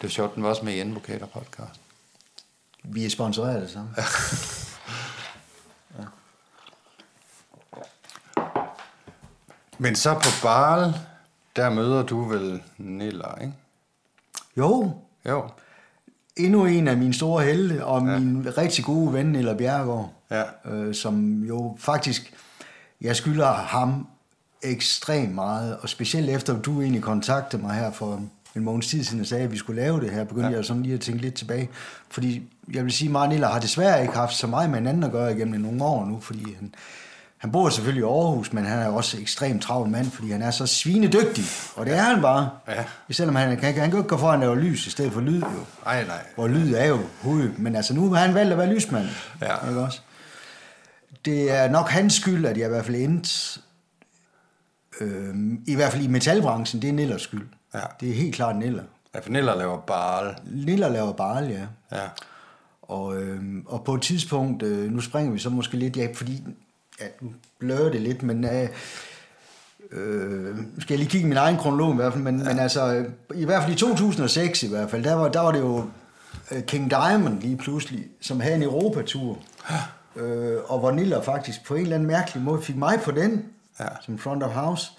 det 0.00 0.06
er 0.06 0.08
sjovt, 0.12 0.34
den 0.34 0.42
var 0.42 0.48
også 0.48 0.64
med 0.64 0.72
i 0.72 0.80
Invocator 0.80 1.26
podcast. 1.26 1.80
Vi 2.84 3.04
er 3.04 3.10
sponsoreret 3.10 3.62
det 3.62 3.70
samme. 3.70 3.88
Men 9.78 9.96
så 9.96 10.14
på 10.14 10.28
Barl, 10.42 10.94
der 11.56 11.70
møder 11.70 12.02
du 12.02 12.24
vel 12.24 12.62
Niller, 12.78 13.38
ikke? 13.40 13.52
Jo, 14.56 14.92
Jo. 15.28 15.44
endnu 16.36 16.64
en 16.66 16.88
af 16.88 16.96
mine 16.96 17.14
store 17.14 17.44
helte, 17.44 17.84
og 17.84 18.06
ja. 18.06 18.18
min 18.18 18.58
rigtig 18.58 18.84
gode 18.84 19.12
ven, 19.12 19.26
Niller 19.26 19.54
Bjerregaard, 19.56 20.12
Ja. 20.30 20.42
øh, 20.72 20.94
som 20.94 21.44
jo 21.44 21.76
faktisk, 21.80 22.34
jeg 23.00 23.16
skylder 23.16 23.52
ham 23.52 24.06
ekstremt 24.62 25.34
meget, 25.34 25.76
og 25.80 25.88
specielt 25.88 26.30
efter 26.30 26.60
du 26.62 26.80
egentlig 26.82 27.02
kontaktede 27.02 27.62
mig 27.62 27.74
her 27.74 27.90
for 27.92 28.22
en 28.56 28.64
måneds 28.64 28.86
tid 28.86 29.04
siden 29.04 29.20
og 29.20 29.26
sagde, 29.26 29.44
at 29.44 29.52
vi 29.52 29.56
skulle 29.56 29.82
lave 29.82 30.00
det 30.00 30.10
her, 30.10 30.24
begyndte 30.24 30.48
ja. 30.50 30.56
jeg 30.56 30.64
sådan 30.64 30.82
lige 30.82 30.94
at 30.94 31.00
tænke 31.00 31.20
lidt 31.22 31.34
tilbage. 31.34 31.68
Fordi 32.10 32.42
jeg 32.72 32.84
vil 32.84 32.92
sige, 32.92 33.18
at 33.18 33.28
Niller 33.28 33.48
har 33.48 33.60
desværre 33.60 34.02
ikke 34.02 34.14
haft 34.14 34.34
så 34.34 34.46
meget 34.46 34.70
med 34.70 34.78
hinanden 34.78 35.02
at 35.02 35.12
gøre 35.12 35.36
igennem 35.36 35.60
nogle 35.60 35.84
år 35.84 36.04
nu, 36.06 36.20
fordi 36.20 36.54
han, 36.54 36.74
han 37.42 37.52
bor 37.52 37.68
selvfølgelig 37.68 38.00
i 38.00 38.04
Aarhus, 38.04 38.52
men 38.52 38.64
han 38.64 38.78
er 38.78 38.88
også 38.88 39.20
ekstremt 39.20 39.62
travl 39.62 39.88
mand, 39.88 40.10
fordi 40.10 40.30
han 40.30 40.42
er 40.42 40.50
så 40.50 40.66
svinedygtig, 40.66 41.44
og 41.76 41.86
det 41.86 41.94
er 41.94 42.02
han 42.02 42.22
bare. 42.22 42.50
Ja. 42.68 42.84
Selvom 43.10 43.36
han, 43.36 43.48
han, 43.48 43.58
kan, 43.58 43.74
han 43.74 43.90
kan 43.90 43.98
ikke 43.98 44.08
gå 44.08 44.16
for, 44.16 44.26
at 44.26 44.32
han 44.32 44.40
laver 44.40 44.54
lys 44.54 44.86
i 44.86 44.90
stedet 44.90 45.12
for 45.12 45.20
lyd, 45.20 45.40
jo. 45.40 45.64
Ej, 45.86 46.04
nej. 46.04 46.24
Hvor 46.34 46.48
lyd 46.48 46.74
er 46.74 46.86
jo 46.86 46.98
hoved, 47.22 47.48
men 47.48 47.76
altså 47.76 47.94
nu 47.94 48.12
har 48.12 48.26
han 48.26 48.34
valgt 48.34 48.52
at 48.52 48.58
være 48.58 48.74
lysmand. 48.74 49.06
Ja. 49.40 49.68
Ikke 49.68 49.80
også? 49.80 50.00
Det 51.24 51.50
er 51.50 51.70
nok 51.70 51.88
hans 51.88 52.14
skyld, 52.14 52.46
at 52.46 52.58
jeg 52.58 52.66
i 52.66 52.68
hvert 52.68 52.84
fald 52.84 52.96
endte, 52.96 53.60
øh, 55.00 55.34
i 55.66 55.74
hvert 55.74 55.92
fald 55.92 56.02
i 56.02 56.08
metalbranchen, 56.08 56.82
det 56.82 56.88
er 56.88 56.94
Nillers 56.94 57.22
skyld. 57.22 57.46
Ja. 57.74 57.80
Det 58.00 58.10
er 58.10 58.14
helt 58.14 58.34
klart 58.34 58.56
Niller. 58.56 58.84
Ja, 59.14 59.20
for 59.20 59.30
Niller 59.30 59.54
laver 59.54 59.80
Barl. 59.80 60.36
Niller 60.44 60.88
laver 60.88 61.12
barl, 61.12 61.44
ja. 61.44 61.66
Ja. 61.92 62.08
Og, 62.82 63.22
øh, 63.22 63.42
og 63.66 63.84
på 63.84 63.94
et 63.94 64.02
tidspunkt, 64.02 64.62
øh, 64.62 64.92
nu 64.92 65.00
springer 65.00 65.32
vi 65.32 65.38
så 65.38 65.50
måske 65.50 65.76
lidt, 65.76 65.96
ja, 65.96 66.08
fordi, 66.14 66.42
ja, 67.00 67.06
nu 67.20 67.32
blører 67.58 67.90
det 67.90 68.00
lidt, 68.00 68.22
men 68.22 68.44
øh, 68.44 68.68
øh, 69.92 70.56
skal 70.78 70.94
jeg 70.94 70.98
lige 70.98 71.10
kigge 71.10 71.28
min 71.28 71.36
egen 71.36 71.56
kronolog 71.56 71.92
i 71.92 71.96
hvert 71.96 72.12
fald, 72.12 72.24
men, 72.24 72.38
ja. 72.38 72.44
men 72.44 72.58
altså, 72.58 72.94
øh, 72.94 73.04
i 73.34 73.44
hvert 73.44 73.62
fald 73.62 73.72
i 73.74 73.78
2006 73.78 74.62
i 74.62 74.68
hvert 74.68 74.90
fald, 74.90 75.04
der 75.04 75.14
var, 75.14 75.28
der 75.28 75.40
var 75.40 75.52
det 75.52 75.58
jo 75.60 75.84
øh, 76.50 76.62
King 76.62 76.90
Diamond 76.90 77.40
lige 77.40 77.56
pludselig, 77.56 78.04
som 78.20 78.40
havde 78.40 78.54
en 78.54 78.62
Europatur, 78.62 79.38
øh, 80.16 80.56
og 80.66 80.78
hvor 80.78 80.90
Niller 80.90 81.22
faktisk 81.22 81.66
på 81.66 81.74
en 81.74 81.82
eller 81.82 81.94
anden 81.94 82.08
mærkelig 82.08 82.42
måde 82.42 82.62
fik 82.62 82.76
mig 82.76 83.00
på 83.04 83.10
den, 83.10 83.44
Ja. 83.80 83.86
som 84.06 84.18
front 84.18 84.42
of 84.42 84.50
house. 84.50 84.90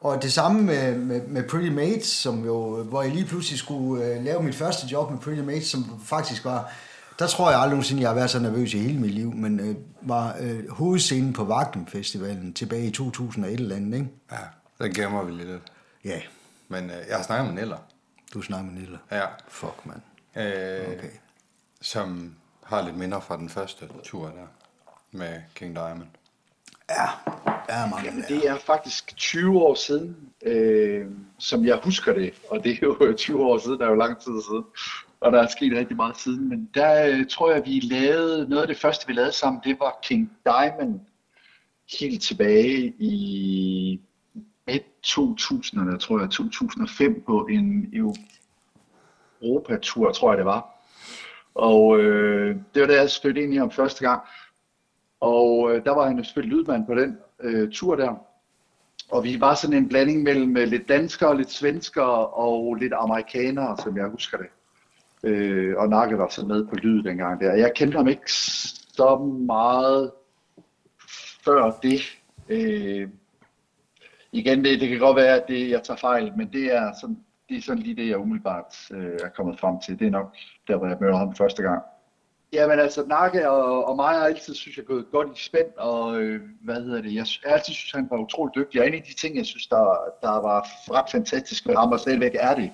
Og 0.00 0.22
det 0.22 0.32
samme 0.32 0.62
med, 0.62 0.96
med, 0.96 1.20
med 1.26 1.42
Pretty 1.42 1.68
Mates, 1.68 2.06
som 2.06 2.44
jo, 2.44 2.82
hvor 2.82 3.02
jeg 3.02 3.12
lige 3.12 3.24
pludselig 3.24 3.58
skulle 3.58 4.04
øh, 4.04 4.24
lave 4.24 4.42
mit 4.42 4.54
første 4.54 4.86
job 4.86 5.10
med 5.10 5.18
Pretty 5.18 5.42
Mates, 5.42 5.66
som 5.66 6.00
faktisk 6.04 6.44
var, 6.44 6.72
der 7.18 7.26
tror 7.26 7.50
jeg 7.50 7.58
aldrig 7.60 7.70
nogensinde, 7.74 8.02
jeg 8.02 8.08
har 8.10 8.14
været 8.14 8.30
så 8.30 8.38
nervøs 8.38 8.74
i 8.74 8.78
hele 8.78 8.98
mit 9.00 9.10
liv, 9.10 9.32
men 9.32 9.60
øh, 9.60 9.76
var 10.02 10.36
øh, 10.40 10.68
hovedscenen 10.70 11.32
på 11.32 11.44
Vagten 11.44 11.86
Festivalen 11.86 12.54
tilbage 12.54 12.86
i 12.86 12.90
2001 12.90 13.60
eller 13.60 13.76
andet, 13.76 13.94
ikke? 13.98 14.08
Ja, 14.32 14.84
den 14.84 14.94
gemmer 14.94 15.22
vi 15.24 15.32
lidt. 15.32 15.62
Ja, 16.04 16.20
Men 16.68 16.84
øh, 16.84 16.96
jeg 17.08 17.16
har 17.16 17.22
snakket 17.22 17.46
med 17.54 17.60
Niller. 17.62 17.78
du 18.34 18.42
snakker 18.42 18.70
med 18.70 18.80
Nilla. 18.80 18.98
Ja. 19.10 19.24
Fuck, 19.48 19.86
mand. 19.86 20.00
Øh, 20.36 20.88
Okay. 20.98 21.08
Som 21.80 22.34
har 22.64 22.82
lidt 22.84 22.96
minder 22.96 23.20
fra 23.20 23.36
den 23.36 23.48
første 23.48 23.88
tur 24.04 24.24
der 24.26 24.46
med 25.12 25.40
King 25.54 25.74
Diamond. 25.76 26.08
Ja, 26.90 27.08
ja 27.68 27.86
mange 27.86 28.06
Jamen, 28.06 28.20
der. 28.22 28.28
det 28.28 28.48
er 28.48 28.58
faktisk 28.58 29.16
20 29.16 29.58
år 29.58 29.74
siden, 29.74 30.16
øh, 30.46 31.06
som 31.38 31.64
jeg 31.64 31.80
husker 31.84 32.12
det. 32.14 32.34
Og 32.50 32.64
det 32.64 32.72
er 32.72 32.76
jo 32.82 33.14
20 33.16 33.44
år 33.46 33.58
siden, 33.58 33.78
der 33.78 33.84
er 33.86 33.88
jo 33.90 33.94
lang 33.96 34.16
tid 34.18 34.32
siden. 34.42 34.64
Og 35.22 35.32
der 35.32 35.42
er 35.42 35.46
sket 35.46 35.76
rigtig 35.76 35.96
meget 35.96 36.16
siden. 36.16 36.48
Men 36.48 36.70
der 36.74 37.06
øh, 37.06 37.26
tror 37.26 37.52
jeg, 37.52 37.62
vi 37.66 37.80
lavede, 37.80 38.48
noget 38.48 38.62
af 38.62 38.68
det 38.68 38.78
første, 38.78 39.06
vi 39.06 39.12
lavede 39.12 39.32
sammen, 39.32 39.62
det 39.64 39.76
var 39.80 39.98
King 40.02 40.32
Diamond 40.44 41.00
helt 42.00 42.22
tilbage 42.22 42.94
i 42.98 44.00
midt 44.66 44.82
2000'erne, 45.06 45.98
tror 45.98 46.20
jeg, 46.20 46.30
2005 46.30 47.22
på 47.26 47.46
en 47.50 47.94
Europatur, 49.42 50.12
tror 50.12 50.30
jeg 50.30 50.38
det 50.38 50.46
var. 50.46 50.68
Og 51.54 51.98
øh, 52.00 52.56
det 52.74 52.80
var 52.82 52.88
da 52.88 52.94
jeg 52.94 53.10
stødte 53.10 53.42
ind 53.42 53.54
i 53.54 53.56
ham 53.56 53.70
første 53.70 54.08
gang. 54.08 54.22
Og 55.20 55.70
øh, 55.70 55.84
der 55.84 55.90
var 55.90 56.06
han 56.08 56.24
selvfølgelig 56.24 56.58
lydmand 56.58 56.86
på 56.86 56.94
den 56.94 57.18
øh, 57.40 57.72
tur 57.72 57.96
der. 57.96 58.14
Og 59.10 59.24
vi 59.24 59.40
var 59.40 59.54
sådan 59.54 59.76
en 59.76 59.88
blanding 59.88 60.22
mellem 60.22 60.56
øh, 60.56 60.68
lidt 60.68 60.88
danskere, 60.88 61.36
lidt 61.36 61.50
svenskere 61.50 62.26
og 62.26 62.74
lidt 62.74 62.92
amerikanere, 62.92 63.76
som 63.82 63.96
jeg 63.96 64.06
husker 64.06 64.38
det. 64.38 64.46
Øh, 65.22 65.76
og 65.76 65.88
Nakke 65.88 66.18
var 66.18 66.28
så 66.28 66.46
med 66.46 66.66
på 66.66 66.74
lyd 66.74 67.02
dengang 67.02 67.40
der. 67.40 67.54
Jeg 67.54 67.72
kendte 67.74 67.96
ham 67.96 68.08
ikke 68.08 68.32
så 68.32 69.18
meget 69.46 70.10
før 71.44 71.70
det. 71.82 72.00
Øh, 72.48 73.08
igen, 74.32 74.64
det, 74.64 74.80
det 74.80 74.88
kan 74.88 74.98
godt 74.98 75.16
være, 75.16 75.40
at 75.40 75.48
det, 75.48 75.70
jeg 75.70 75.82
tager 75.82 75.98
fejl, 75.98 76.32
men 76.36 76.52
det 76.52 76.74
er 76.74 76.92
sådan, 77.00 77.18
det 77.48 77.56
er 77.56 77.62
sådan 77.62 77.82
lige 77.82 77.96
det, 77.96 78.08
jeg 78.08 78.18
umiddelbart 78.18 78.76
øh, 78.92 79.18
er 79.24 79.28
kommet 79.36 79.60
frem 79.60 79.80
til. 79.80 79.98
Det 79.98 80.06
er 80.06 80.10
nok 80.10 80.36
der, 80.68 80.76
hvor 80.76 80.86
jeg 80.86 80.96
mødte 81.00 81.16
ham 81.16 81.34
første 81.34 81.62
gang. 81.62 81.82
Jamen 82.52 82.78
altså, 82.78 83.04
Nakke 83.06 83.50
og, 83.50 83.84
og 83.88 83.96
mig 83.96 84.14
har 84.14 84.24
altid, 84.24 84.54
synes 84.54 84.76
jeg, 84.76 84.84
gået 84.84 85.06
godt 85.12 85.38
i 85.38 85.44
spænd, 85.44 85.66
og 85.76 86.22
øh, 86.22 86.40
hvad 86.60 86.82
hedder 86.82 87.02
det, 87.02 87.14
jeg, 87.14 87.26
jeg 87.42 87.50
har 87.50 87.56
altid 87.56 87.72
synes, 87.72 87.92
han 87.92 88.08
var 88.10 88.16
utrolig 88.16 88.54
dygtig, 88.54 88.80
og 88.80 88.86
en 88.86 88.94
af 88.94 89.02
de 89.02 89.14
ting, 89.14 89.36
jeg 89.36 89.46
synes, 89.46 89.66
der, 89.66 89.96
der 90.22 90.40
var 90.40 90.66
ret 90.98 91.10
fantastisk 91.10 91.68
ved 91.68 91.74
ham, 91.76 91.92
og 91.92 92.00
stadigvæk 92.00 92.36
er 92.40 92.54
det, 92.54 92.70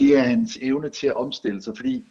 det 0.00 0.18
er 0.18 0.22
hans 0.22 0.58
evne 0.62 0.88
til 0.88 1.06
at 1.06 1.16
omstille 1.16 1.62
sig, 1.62 1.76
fordi 1.76 2.04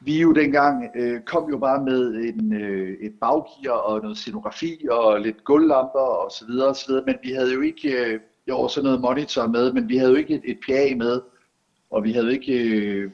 vi 0.00 0.20
jo 0.20 0.32
dengang 0.32 0.90
øh, 0.94 1.20
kom 1.20 1.50
jo 1.50 1.58
bare 1.58 1.84
med 1.84 2.14
en, 2.14 2.52
øh, 2.52 2.96
et 3.00 3.14
baggear 3.20 3.72
og 3.72 4.02
noget 4.02 4.16
scenografi 4.18 4.86
og 4.90 5.20
lidt 5.20 5.44
gulvlamper 5.44 5.98
og 6.24 6.30
så 6.32 6.46
videre 6.46 6.68
og 6.68 6.76
så 6.76 6.84
videre, 6.88 7.04
men 7.06 7.16
vi 7.22 7.30
havde 7.32 7.54
jo 7.54 7.60
ikke, 7.60 7.90
øh, 7.90 8.20
jo 8.48 8.68
sådan 8.68 8.84
noget 8.84 9.00
monitor 9.00 9.46
med, 9.46 9.72
men 9.72 9.88
vi 9.88 9.96
havde 9.96 10.10
jo 10.10 10.16
ikke 10.16 10.34
et, 10.34 10.42
et 10.44 10.58
PA 10.66 10.96
med, 10.96 11.20
og 11.90 12.04
vi 12.04 12.12
havde 12.12 12.32
ikke, 12.32 12.52
øh, 12.52 13.10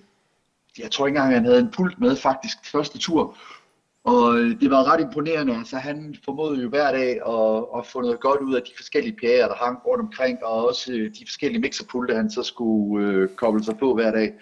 jeg 0.79 0.91
tror 0.91 1.07
ikke 1.07 1.17
engang, 1.17 1.35
han 1.35 1.45
havde 1.45 1.61
en 1.61 1.71
pult 1.71 2.01
med 2.01 2.17
faktisk 2.17 2.71
første 2.73 2.99
tur. 2.99 3.37
Og 4.05 4.35
det 4.61 4.71
var 4.71 4.93
ret 4.93 5.01
imponerende, 5.01 5.57
altså 5.57 5.77
han 5.77 6.17
formåede 6.25 6.63
jo 6.63 6.69
hver 6.69 6.93
dag 6.93 7.11
at, 7.11 7.65
at 7.79 7.87
få 7.87 8.01
noget 8.01 8.21
godt 8.21 8.41
ud 8.41 8.55
af 8.55 8.63
de 8.63 8.71
forskellige 8.77 9.17
PA'er, 9.23 9.49
der 9.49 9.65
hang 9.65 9.79
rundt 9.87 10.01
omkring, 10.01 10.45
og 10.45 10.67
også 10.67 10.93
øh, 10.93 11.11
de 11.11 11.27
forskellige 11.27 11.61
mixerpulte, 11.61 12.15
han 12.15 12.31
så 12.31 12.43
skulle 12.43 13.07
øh, 13.07 13.29
koble 13.29 13.65
sig 13.65 13.79
på 13.79 13.95
hver 13.95 14.11
dag. 14.11 14.35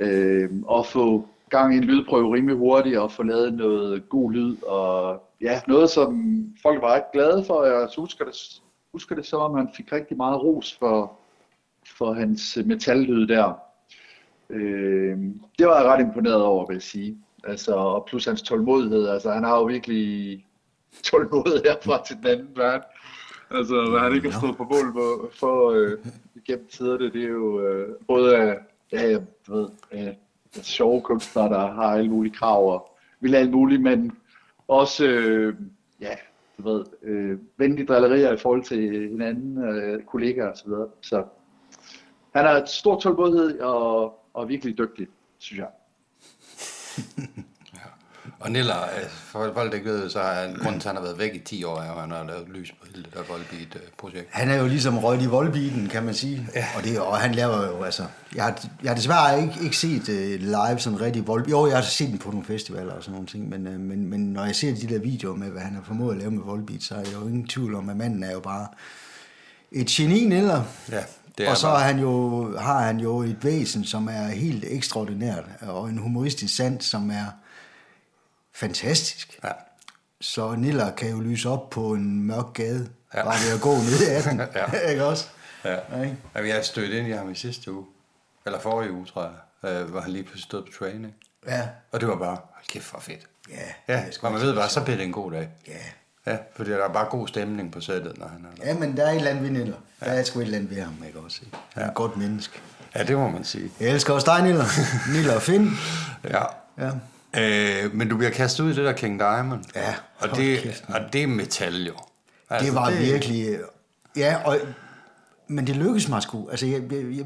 Øh, 0.00 0.50
og 0.66 0.86
få 0.86 1.28
gang 1.50 1.74
i 1.74 1.76
en 1.76 1.84
lydprøve 1.84 2.34
rimelig 2.34 2.56
hurtigt, 2.56 2.98
og 2.98 3.12
få 3.12 3.22
lavet 3.22 3.54
noget 3.54 4.08
god 4.08 4.32
lyd, 4.32 4.62
og 4.62 5.22
ja, 5.40 5.60
noget 5.68 5.90
som 5.90 6.24
folk 6.62 6.82
var 6.82 6.94
ret 6.94 7.12
glade 7.12 7.44
for. 7.44 7.64
Jeg 7.64 7.88
husker 7.98 8.24
det, 8.24 8.60
husker 8.92 9.14
det 9.14 9.26
som 9.26 9.40
om, 9.40 9.56
han 9.56 9.68
fik 9.76 9.92
rigtig 9.92 10.16
meget 10.16 10.42
ros 10.42 10.76
for, 10.78 11.12
for 11.98 12.12
hans 12.12 12.58
metallyd 12.64 13.26
der. 13.26 13.52
Øh, 14.50 15.18
det 15.58 15.66
var 15.66 15.80
jeg 15.80 15.84
ret 15.84 16.00
imponeret 16.00 16.42
over, 16.42 16.66
vil 16.66 16.74
jeg 16.74 16.82
sige. 16.82 17.18
Altså, 17.46 17.74
og 17.74 18.04
plus 18.06 18.24
hans 18.24 18.42
tålmodighed. 18.42 19.08
Altså, 19.08 19.30
han 19.30 19.44
har 19.44 19.56
jo 19.58 19.64
virkelig 19.64 20.44
tålmodighed 21.02 21.62
herfra 21.64 22.04
til 22.04 22.16
den 22.16 22.26
anden 22.26 22.56
verden. 22.56 22.82
Altså, 23.50 23.90
hvad 23.90 24.00
han 24.00 24.14
ikke 24.14 24.30
har 24.30 24.40
stået 24.40 24.56
på 24.56 24.64
mål 24.64 24.92
for, 24.92 25.30
for 25.32 25.70
øh, 25.70 25.98
gennem 26.46 26.66
tiderne, 26.68 27.12
det 27.12 27.24
er 27.24 27.28
jo 27.28 27.60
øh, 27.60 27.94
både 28.06 28.36
af, 28.36 28.58
ja, 28.92 29.10
jeg 29.10 29.22
ved, 29.48 29.68
af 29.90 30.18
sjove 30.52 31.00
kunstnere, 31.00 31.48
der 31.48 31.72
har 31.72 31.96
alle 31.96 32.10
mulige 32.10 32.34
krav 32.34 32.72
og 32.72 32.96
vil 33.20 33.34
alt 33.34 33.50
muligt, 33.50 33.82
men 33.82 34.12
også, 34.68 35.04
øh, 35.04 35.54
ja, 36.00 36.14
du 36.58 36.62
ved, 36.70 36.84
øh, 37.02 37.38
venlige 37.56 37.86
drillerier 37.86 38.32
i 38.32 38.36
forhold 38.36 38.62
til 38.62 39.08
hinanden, 39.10 39.64
øh, 39.64 40.02
kollegaer 40.02 40.50
osv. 40.50 40.56
Så, 40.56 40.66
videre. 40.66 40.88
så 41.00 41.24
han 42.34 42.44
har 42.44 42.52
et 42.52 42.68
stort 42.68 43.02
tålmodighed 43.02 43.60
og, 43.60 44.20
og 44.34 44.48
virkelig 44.48 44.78
dygtig, 44.78 45.06
synes 45.38 45.58
jeg. 45.58 45.68
Og 48.40 48.50
Niller, 48.50 48.82
øh, 48.82 49.10
for 49.10 49.52
folk 49.54 49.70
der 49.70 49.78
ikke 49.78 49.90
ved, 49.90 50.10
så 50.10 50.22
har 50.22 50.34
han, 50.34 50.54
grunden 50.54 50.80
til, 50.80 50.88
at 50.88 50.94
han 50.94 50.96
har 50.96 51.02
været 51.02 51.18
væk 51.18 51.34
i 51.34 51.38
10 51.38 51.64
år, 51.64 51.76
er, 51.76 51.92
at 51.92 52.00
han 52.00 52.10
har 52.10 52.24
lavet 52.24 52.48
lys 52.48 52.72
på 52.80 52.86
hele 52.86 53.02
det 53.02 53.14
der 53.14 53.22
Volbeat-projekt. 53.28 54.28
Han 54.30 54.50
er 54.50 54.56
jo 54.56 54.66
ligesom 54.66 54.98
røget 54.98 55.22
i 55.22 55.26
voldbiten, 55.26 55.88
kan 55.88 56.02
man 56.02 56.14
sige. 56.14 56.48
Ja. 56.54 56.66
Og, 56.76 56.84
det, 56.84 57.00
og 57.00 57.18
han 57.18 57.34
laver 57.34 57.66
jo, 57.66 57.82
altså... 57.82 58.04
Jeg 58.34 58.44
har, 58.44 58.64
jeg 58.82 58.90
har 58.90 58.96
desværre 58.96 59.42
ikke, 59.42 59.54
ikke 59.62 59.76
set 59.76 60.08
uh, 60.08 60.40
live 60.40 60.78
sådan 60.78 61.00
rigtig 61.00 61.26
vold. 61.26 61.48
Jo, 61.48 61.66
jeg 61.66 61.76
har 61.76 61.82
set 61.82 62.08
den 62.08 62.18
på 62.18 62.30
nogle 62.30 62.46
festivaler 62.46 62.92
og 62.92 63.02
sådan 63.02 63.12
nogle 63.12 63.26
ting, 63.26 63.48
men, 63.48 63.66
uh, 63.66 63.80
men, 63.80 64.06
men 64.10 64.20
når 64.20 64.44
jeg 64.44 64.56
ser 64.56 64.74
de 64.74 64.86
der 64.94 64.98
videoer 64.98 65.36
med, 65.36 65.50
hvad 65.50 65.62
han 65.62 65.74
har 65.74 65.82
formået 65.82 66.14
at 66.14 66.18
lave 66.18 66.30
med 66.30 66.42
voldbeat, 66.44 66.82
så 66.82 66.94
er 66.94 66.98
jeg 66.98 67.14
jo 67.14 67.26
ingen 67.26 67.46
tvivl 67.46 67.74
om, 67.74 67.90
at 67.90 67.96
manden 67.96 68.22
er 68.22 68.32
jo 68.32 68.40
bare 68.40 68.66
et 69.72 69.86
geni, 69.86 70.36
eller? 70.36 70.62
Ja, 70.90 71.02
det 71.38 71.46
er 71.46 71.50
og 71.50 71.56
så 71.56 71.68
er 71.68 71.78
han 71.78 71.98
jo, 71.98 72.10
har 72.58 72.78
han 72.80 73.00
jo 73.00 73.18
et 73.18 73.44
væsen, 73.44 73.84
som 73.84 74.08
er 74.08 74.26
helt 74.28 74.64
ekstraordinært, 74.68 75.44
og 75.60 75.88
en 75.88 75.98
humoristisk 75.98 76.56
sans, 76.56 76.84
som 76.84 77.10
er 77.10 77.26
fantastisk. 78.54 79.38
Ja. 79.44 79.50
Så 80.20 80.54
Niller 80.54 80.92
kan 80.92 81.10
jo 81.10 81.20
lyse 81.20 81.48
op 81.48 81.70
på 81.70 81.92
en 81.94 82.22
mørk 82.22 82.52
gade, 82.54 82.88
Ja. 83.14 83.24
bare 83.24 83.34
ved 83.48 83.54
at 83.54 83.60
gå 83.60 83.74
ned 83.74 84.08
ad 84.08 84.22
den. 84.22 84.40
Ja. 84.54 84.88
ikke 84.90 85.04
også? 85.04 85.26
Ja. 85.64 85.72
Ja, 85.96 86.02
ikke? 86.02 86.16
Jamen, 86.36 86.50
jeg 86.50 86.64
stødte 86.64 86.98
ind 86.98 87.08
i 87.08 87.10
ham 87.10 87.30
i 87.30 87.34
sidste 87.34 87.72
uge, 87.72 87.86
eller 88.46 88.60
forrige 88.60 88.92
uge, 88.92 89.06
tror 89.06 89.22
jeg, 89.62 89.70
øh, 89.70 89.90
hvor 89.90 90.00
han 90.00 90.10
lige 90.12 90.22
pludselig 90.22 90.42
stod 90.44 90.62
på 90.62 90.68
training. 90.78 91.14
Ja. 91.46 91.68
Og 91.92 92.00
det 92.00 92.08
var 92.08 92.16
bare, 92.16 92.38
kæft, 92.68 92.84
for 92.84 93.00
fedt. 93.00 93.26
Ja, 93.50 93.54
Ja, 93.94 94.00
man 94.22 94.32
ikke 94.32 94.46
ved 94.46 94.54
bare, 94.54 94.68
så 94.68 94.84
bliver 94.84 94.96
det 94.96 95.04
en 95.06 95.12
god 95.12 95.32
dag. 95.32 95.48
Ja. 95.68 95.72
Ja, 96.26 96.36
fordi 96.56 96.70
der 96.70 96.84
er 96.84 96.92
bare 96.92 97.06
god 97.10 97.28
stemning 97.28 97.72
på 97.72 97.80
sættet, 97.80 98.18
når 98.18 98.26
han 98.26 98.46
er 98.52 98.62
der. 98.64 98.68
ja, 98.72 98.78
men 98.78 98.96
der 98.96 99.06
er 99.06 99.10
et 99.10 99.16
eller 99.16 99.30
andet 99.30 99.44
ved 99.44 99.50
Niller. 99.50 99.76
Der 100.00 100.06
er 100.06 100.22
sgu 100.24 100.38
et 100.40 100.44
eller 100.44 100.58
andet 100.58 100.70
ved 100.76 100.82
ham, 100.82 100.94
ikke 101.06 101.18
også? 101.18 101.38
Ikke? 101.44 101.56
Han 101.74 101.82
er 101.82 101.88
et 101.88 101.94
godt 101.94 102.16
menneske. 102.16 102.60
Ja, 102.94 103.02
det 103.04 103.16
må 103.16 103.28
man 103.30 103.44
sige. 103.44 103.70
Jeg 103.80 103.90
elsker 103.90 104.12
også 104.14 104.26
dig, 104.36 104.42
Niller. 104.44 104.64
Niller 105.12 105.34
og 105.34 105.42
Finn. 105.42 105.70
Ja. 106.30 106.42
Ja. 106.78 106.90
Øh, 107.84 107.94
men 107.94 108.08
du 108.08 108.16
bliver 108.16 108.30
kastet 108.30 108.64
ud 108.64 108.70
i 108.72 108.76
det 108.76 108.84
der 108.84 108.92
King 108.92 109.18
Diamond. 109.20 109.64
Ja, 109.74 109.94
Og 110.18 110.36
det, 110.36 110.58
kæft, 110.58 110.84
og 110.88 111.00
det 111.12 111.22
er 111.22 111.26
metal 111.26 111.86
jo. 111.86 111.94
Altså, 112.50 112.66
Det 112.66 112.74
var 112.74 112.90
det... 112.90 112.98
virkelig... 113.00 113.48
øh, 113.48 113.58
Ja, 114.16 114.36
og, 114.44 114.58
men 115.48 115.66
det 115.66 115.76
lykkedes 115.76 116.08
mig 116.08 116.22
sgu. 116.22 116.48
Altså, 116.50 116.66
jeg, 116.66 116.82
jeg, 116.92 117.04
jeg, 117.16 117.24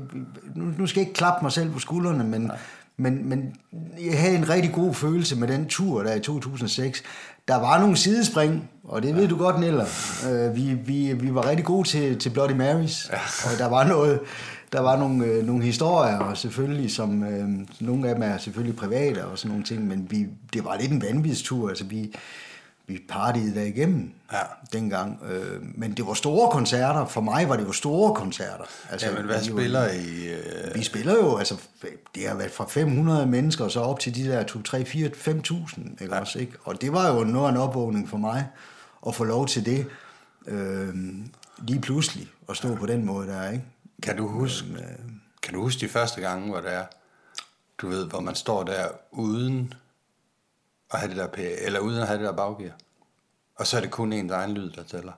nu, 0.55 0.65
nu 0.79 0.87
skal 0.87 1.01
jeg 1.01 1.09
ikke 1.09 1.19
klappe 1.19 1.45
mig 1.45 1.53
selv 1.53 1.71
på 1.73 1.79
skuldrene, 1.79 2.25
men, 2.25 2.51
men, 3.01 3.29
men 3.29 3.55
jeg 4.01 4.21
havde 4.21 4.37
en 4.37 4.49
rigtig 4.49 4.73
god 4.73 4.95
følelse 4.95 5.37
med 5.37 5.49
den 5.49 5.67
tur 5.67 6.03
der 6.03 6.15
i 6.15 6.21
2006. 6.21 7.03
Der 7.49 7.57
var 7.57 7.81
nogle 7.81 7.97
sidespring, 7.97 8.71
og 8.85 9.03
det 9.03 9.17
ved 9.17 9.29
du 9.29 9.37
godt, 9.37 9.61
Niller. 9.61 9.87
Øh, 10.31 10.57
vi, 10.57 10.75
vi, 10.75 11.13
vi 11.13 11.35
var 11.35 11.49
rigtig 11.49 11.65
gode 11.65 11.89
til, 11.89 12.19
til 12.19 12.31
Bloody 12.31 12.53
Marys, 12.53 13.11
ja. 13.13 13.19
og 13.45 13.59
der 13.59 13.67
var 13.69 13.85
noget... 13.85 14.21
Der 14.73 14.81
var 14.81 14.99
nogle, 14.99 15.25
øh, 15.25 15.47
nogle 15.47 15.65
historier, 15.65 16.19
og 16.19 16.37
selvfølgelig, 16.37 16.91
som 16.91 17.25
øh, 17.25 17.49
nogle 17.81 18.09
af 18.09 18.15
dem 18.15 18.23
er 18.23 18.39
selvfølgelig 18.39 18.77
private 18.77 19.25
og 19.25 19.39
sådan 19.39 19.49
nogle 19.49 19.65
ting, 19.65 19.89
men 19.89 20.07
vi, 20.11 20.27
det 20.53 20.65
var 20.65 20.77
lidt 20.81 20.93
en 20.93 21.03
vanvidstur. 21.03 21.69
Altså, 21.69 21.85
vi, 21.85 22.15
vi 22.91 22.99
partiede 23.09 23.55
der 23.55 23.63
igennem 23.63 24.11
Ja. 24.33 24.39
dengang. 24.73 25.19
Øh, 25.31 25.63
men 25.79 25.93
det 25.93 26.07
var 26.07 26.15
store 26.15 26.51
koncerter. 26.51 27.07
For 27.07 27.21
mig 27.21 27.49
var 27.49 27.57
det 27.57 27.65
jo 27.65 27.73
store 27.73 28.15
koncerter. 28.15 28.65
Altså, 28.91 29.07
Jamen, 29.09 29.25
hvad 29.25 29.41
vi 29.43 29.47
jo- 29.49 29.57
spiller 29.57 29.91
I? 29.91 30.29
Øh, 30.33 30.75
Vi 30.75 30.83
spiller 30.83 31.15
jo, 31.17 31.37
altså, 31.37 31.57
det 32.15 32.29
har 32.29 32.35
været 32.35 32.51
fra 32.51 32.65
500 32.69 33.27
mennesker, 33.27 33.69
så 33.69 33.81
op 33.81 34.01
til 34.01 34.15
de 34.15 34.25
der 34.25 34.43
2, 34.43 34.63
3, 34.63 34.85
4, 34.85 35.11
5.000, 35.15 35.81
ikke 36.03 36.15
ja. 36.15 36.21
også, 36.21 36.39
ikke? 36.39 36.53
Og 36.65 36.81
det 36.81 36.93
var 36.93 37.15
jo 37.15 37.25
noget 37.25 37.47
af 37.47 37.51
en 37.51 37.57
opvågning 37.57 38.09
for 38.11 38.17
mig, 38.19 38.47
at 39.07 39.15
få 39.15 39.25
lov 39.25 39.47
til 39.47 39.67
det, 39.67 39.87
øh, 40.47 40.95
lige 41.59 41.81
pludselig, 41.81 42.29
at 42.49 42.57
stå 42.57 42.75
på 42.75 42.87
den 42.87 43.05
måde 43.05 43.29
der, 43.29 43.51
ikke? 43.51 43.65
kan 44.03 44.17
du 44.17 44.27
huske, 44.29 44.67
øh, 44.73 44.83
kan 45.43 45.55
du 45.55 45.63
huske 45.63 45.81
de 45.81 45.89
første 45.89 46.21
gange, 46.21 46.49
hvor 46.51 46.61
det 46.61 46.75
er, 46.75 46.85
du 47.79 47.89
ved, 47.89 48.07
hvor 48.07 48.21
man 48.21 48.35
står 48.35 48.63
der 48.63 48.85
uden 49.13 49.73
at 50.93 50.99
have 51.01 51.09
det 51.11 51.17
der 51.17 51.27
PA, 51.27 51.43
eller 51.67 51.81
uden 51.81 52.01
at 52.01 52.07
have 52.07 52.19
det 52.19 52.27
der 52.27 52.33
baggear, 52.37 52.73
og 53.57 53.67
så 53.67 53.77
er 53.77 53.81
det 53.81 53.91
kun 53.91 54.13
ens 54.13 54.33
egen 54.33 54.51
lyd, 54.55 54.71
der 54.71 54.83
tæller. 54.91 55.13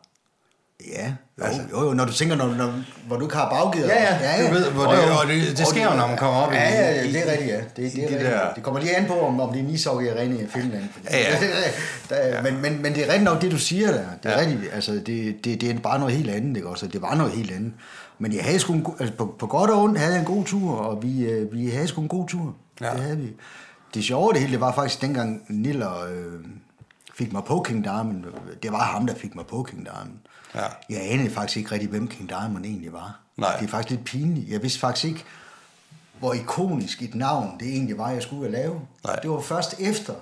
Ja, 0.93 1.13
jo, 1.39 1.45
altså, 1.45 1.63
jo, 1.73 1.85
jo, 1.85 1.95
når 1.95 2.05
du 2.05 2.13
tænker, 2.13 2.37
når, 2.37 2.47
når, 2.55 2.83
hvor 3.07 3.17
du 3.17 3.25
ikke 3.25 3.37
har 3.37 3.51
baggivet. 3.51 3.87
Ja, 3.89 4.15
ja, 4.21 4.49
du 4.49 4.55
ved, 4.55 4.71
hvor 4.71 4.83
det- 4.83 5.01
og 5.23 5.27
det- 5.29 5.59
det 5.59 5.67
sker 5.67 5.91
jo, 5.91 5.97
når 5.97 6.07
man 6.07 6.17
kommer 6.19 6.41
op 6.41 6.53
i- 6.53 6.55
ja, 6.55 6.63
Ja, 6.71 6.91
ja, 6.95 7.03
det 7.03 7.17
er 7.29 7.33
rigtigt, 7.33 7.51
ja. 7.51 7.59
Det, 7.61 7.77
det, 7.77 7.87
er 7.87 7.91
de 7.97 8.03
rigtigt. 8.03 8.21
der- 8.21 8.55
det 8.55 8.63
kommer 8.63 8.81
lige 8.81 8.97
an 8.97 9.07
på, 9.07 9.21
om, 9.21 9.41
om 9.41 9.53
det 9.53 9.61
er 9.61 9.65
en 9.65 9.71
ishockey 9.71 10.11
arena 10.11 10.35
i 10.41 10.47
Finland. 10.47 10.83
Ja, 11.11 11.19
ja. 11.19 11.37
der, 12.11 12.43
men, 12.43 12.63
men, 12.63 12.83
men 12.83 12.95
det 12.95 13.01
er 13.03 13.07
rigtigt 13.07 13.23
nok, 13.25 13.43
det 13.43 13.53
du 13.53 13.59
siger 13.59 13.87
der. 13.93 14.03
Det 14.23 14.27
er 14.27 14.31
Ja. 14.31 14.41
ja. 14.41 14.41
rigtigt, 14.41 14.73
altså 14.75 14.93
det, 14.93 15.45
det, 15.45 15.61
det 15.61 15.71
er 15.71 15.79
bare 15.79 15.99
noget 15.99 16.15
helt 16.15 16.31
andet, 16.31 16.57
ikke 16.57 16.69
også? 16.69 16.87
Det 16.87 17.03
var 17.03 17.15
noget 17.15 17.33
helt 17.33 17.53
andet. 17.53 17.73
Men 18.19 18.33
jeg 18.33 18.45
havde 18.45 18.59
sgu 18.59 18.73
en, 18.73 18.87
altså 19.01 19.15
på, 19.15 19.35
på 19.39 19.47
godt 19.47 19.71
og 19.71 19.83
ondt 19.83 19.99
havde 19.99 20.13
jeg 20.13 20.21
en 20.21 20.27
god 20.27 20.45
tur, 20.45 20.77
og 20.77 21.03
vi, 21.03 21.23
øh, 21.25 21.53
vi 21.53 21.71
havde 21.71 21.89
sgu 21.89 22.01
en 22.03 22.09
god 22.09 22.29
tur. 22.29 22.55
Ja. 22.81 22.91
Det 22.91 23.01
havde 23.01 23.17
vi. 23.19 23.33
Det 23.95 24.05
sjove 24.05 24.33
det 24.33 24.41
hele, 24.41 24.53
det 24.53 24.61
var 24.61 24.73
faktisk 24.73 25.01
dengang 25.01 25.43
Niller 25.49 26.05
øh, 26.05 26.41
fik 27.15 27.33
mig 27.33 27.45
på 27.45 27.63
King 27.67 27.85
Diamond. 27.85 28.25
Det 28.63 28.73
var 28.73 28.85
ham, 28.85 29.07
der 29.07 29.15
fik 29.15 29.35
mig 29.35 29.47
på 29.47 29.63
King 29.63 29.85
Diamond. 29.85 30.19
Ja. 30.55 30.65
Jeg 30.91 31.13
anede 31.13 31.31
faktisk 31.31 31.57
ikke 31.57 31.73
rigtig, 31.73 31.89
hvem 31.89 32.09
King 32.09 32.29
Diamond 32.29 32.65
egentlig 32.65 32.93
var. 32.93 33.19
Nej. 33.37 33.57
Det 33.57 33.65
er 33.65 33.69
faktisk 33.69 33.91
lidt 33.91 34.05
pinligt. 34.05 34.51
Jeg 34.51 34.63
vidste 34.63 34.81
faktisk 34.81 35.05
ikke, 35.05 35.25
hvor 36.19 36.33
ikonisk 36.33 37.03
et 37.03 37.15
navn 37.15 37.57
det 37.61 37.69
egentlig 37.69 37.99
var, 37.99 38.11
jeg 38.11 38.23
skulle 38.23 38.51
lave. 38.51 38.81
Nej. 39.05 39.17
Det 39.17 39.31
var 39.31 39.41
først 39.41 39.81
efter, 39.81 40.15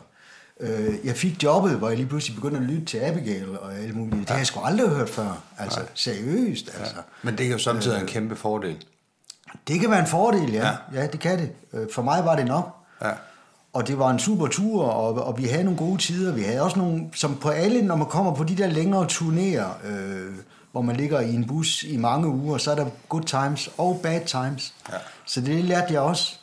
øh, 0.61 0.95
jeg 1.05 1.17
fik 1.17 1.43
jobbet, 1.43 1.73
hvor 1.73 1.89
jeg 1.89 1.97
lige 1.97 2.09
pludselig 2.09 2.37
begyndte 2.37 2.57
at 2.57 2.63
lytte 2.65 2.85
til 2.85 2.99
Abigail 2.99 3.59
og 3.59 3.75
alt 3.75 3.97
muligt. 3.97 4.21
Det 4.21 4.29
har 4.31 4.37
jeg 4.37 4.47
sgu 4.47 4.61
aldrig 4.61 4.89
hørt 4.89 5.11
før. 5.11 5.43
Altså, 5.59 5.81
seriøst, 5.95 6.71
altså. 6.79 6.95
Men 7.23 7.39
det 7.39 7.47
er 7.47 7.51
jo 7.51 7.59
samtidig 7.59 8.01
en 8.01 8.07
kæmpe 8.07 8.37
fordel. 8.37 8.85
Det 9.69 9.81
kan 9.81 9.91
være 9.91 10.01
en 10.01 10.07
fordel, 10.07 10.53
ja. 10.53 10.67
Ja. 10.67 10.77
Ja, 10.95 11.01
ja 11.01 11.07
det 11.07 11.21
kan 11.21 11.39
det. 11.39 11.53
Øh, 11.73 11.87
For 11.95 12.03
mig 12.03 12.25
var 12.25 12.37
det 12.37 12.47
nok. 12.47 12.77
Ja. 13.03 13.11
Og 13.73 13.87
det 13.89 13.99
var 13.99 14.11
en 14.11 14.19
super 14.19 14.47
tur, 14.47 14.85
og, 14.85 15.15
og 15.27 15.39
vi 15.39 15.45
havde 15.47 15.65
nogle 15.65 15.79
gode 15.79 15.99
tider. 15.99 16.33
Vi 16.35 16.43
havde 16.43 16.63
også 16.63 16.79
nogle, 16.79 17.11
som 17.15 17.37
på 17.39 17.49
alle, 17.49 17.83
når 17.83 17.97
man 17.97 18.07
kommer 18.07 18.35
på 18.35 18.45
de 18.45 18.57
der 18.57 18.67
længere 18.67 19.05
turnéer, 19.13 19.87
øh, 19.87 20.35
hvor 20.73 20.83
man 20.83 20.97
ligger 20.97 21.21
i 21.21 21.35
en 21.35 21.47
bus 21.47 21.83
i 21.83 21.97
mange 21.97 22.29
uger, 22.29 22.59
så 22.59 22.71
er 22.71 22.75
der 22.75 22.87
good 23.09 23.23
times 23.23 23.71
og 23.79 24.01
bad 24.03 24.21
times. 24.27 24.75
Ja. 24.93 24.97
Så 25.27 25.41
det 25.41 25.65
lærte 25.65 25.93
jeg 25.93 26.01
også, 26.01 26.37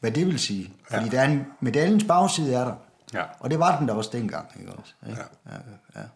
hvad 0.00 0.10
det 0.10 0.26
vil 0.26 0.38
sige. 0.38 0.70
Fordi 0.90 1.04
Ja. 1.04 1.10
der 1.10 1.20
er 1.20 1.24
en, 1.28 1.46
medaljens 1.60 2.04
bagside 2.04 2.54
er 2.54 2.64
der. 2.64 2.74
Ja. 3.14 3.22
Og 3.40 3.50
det 3.50 3.58
var 3.58 3.78
den 3.78 3.88
der 3.88 3.94
også 3.94 4.10
dengang. 4.12 4.46
Ikke 4.60 4.72
også? 4.72 4.92
Ikke? 5.08 5.20
Ja. 5.46 5.52
Ja, 5.52 6.00
ja. 6.00 6.06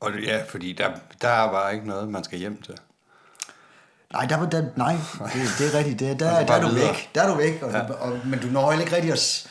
Og 0.00 0.12
det, 0.12 0.24
ja, 0.24 0.42
fordi 0.48 0.72
der, 0.72 0.90
der 1.22 1.28
er 1.28 1.50
bare 1.52 1.74
ikke 1.74 1.86
noget, 1.86 2.08
man 2.08 2.24
skal 2.24 2.38
hjem 2.38 2.62
til. 2.62 2.74
Nej, 4.12 4.24
der, 4.26 4.36
var- 4.36 4.46
der, 4.46 4.64
nej 4.76 4.92
det, 5.18 5.32
det 5.58 5.74
er 5.74 5.78
rigtigt. 5.78 6.00
Det, 6.00 6.20
der, 6.20 6.26
der, 6.26 6.34
skal 6.34 6.42
er 6.42 6.46
bare 6.60 6.70
du 6.70 6.74
væk. 6.74 7.10
Der 7.14 7.22
er 7.22 7.28
du 7.30 7.34
væk. 7.36 7.62
Og, 7.62 7.70
Ja. 7.70 7.92
og, 7.92 8.18
men 8.26 8.38
du 8.40 8.46
når 8.46 8.70
heller 8.70 8.84
ikke 8.84 8.96
rigtig 8.96 9.12
at, 9.12 9.48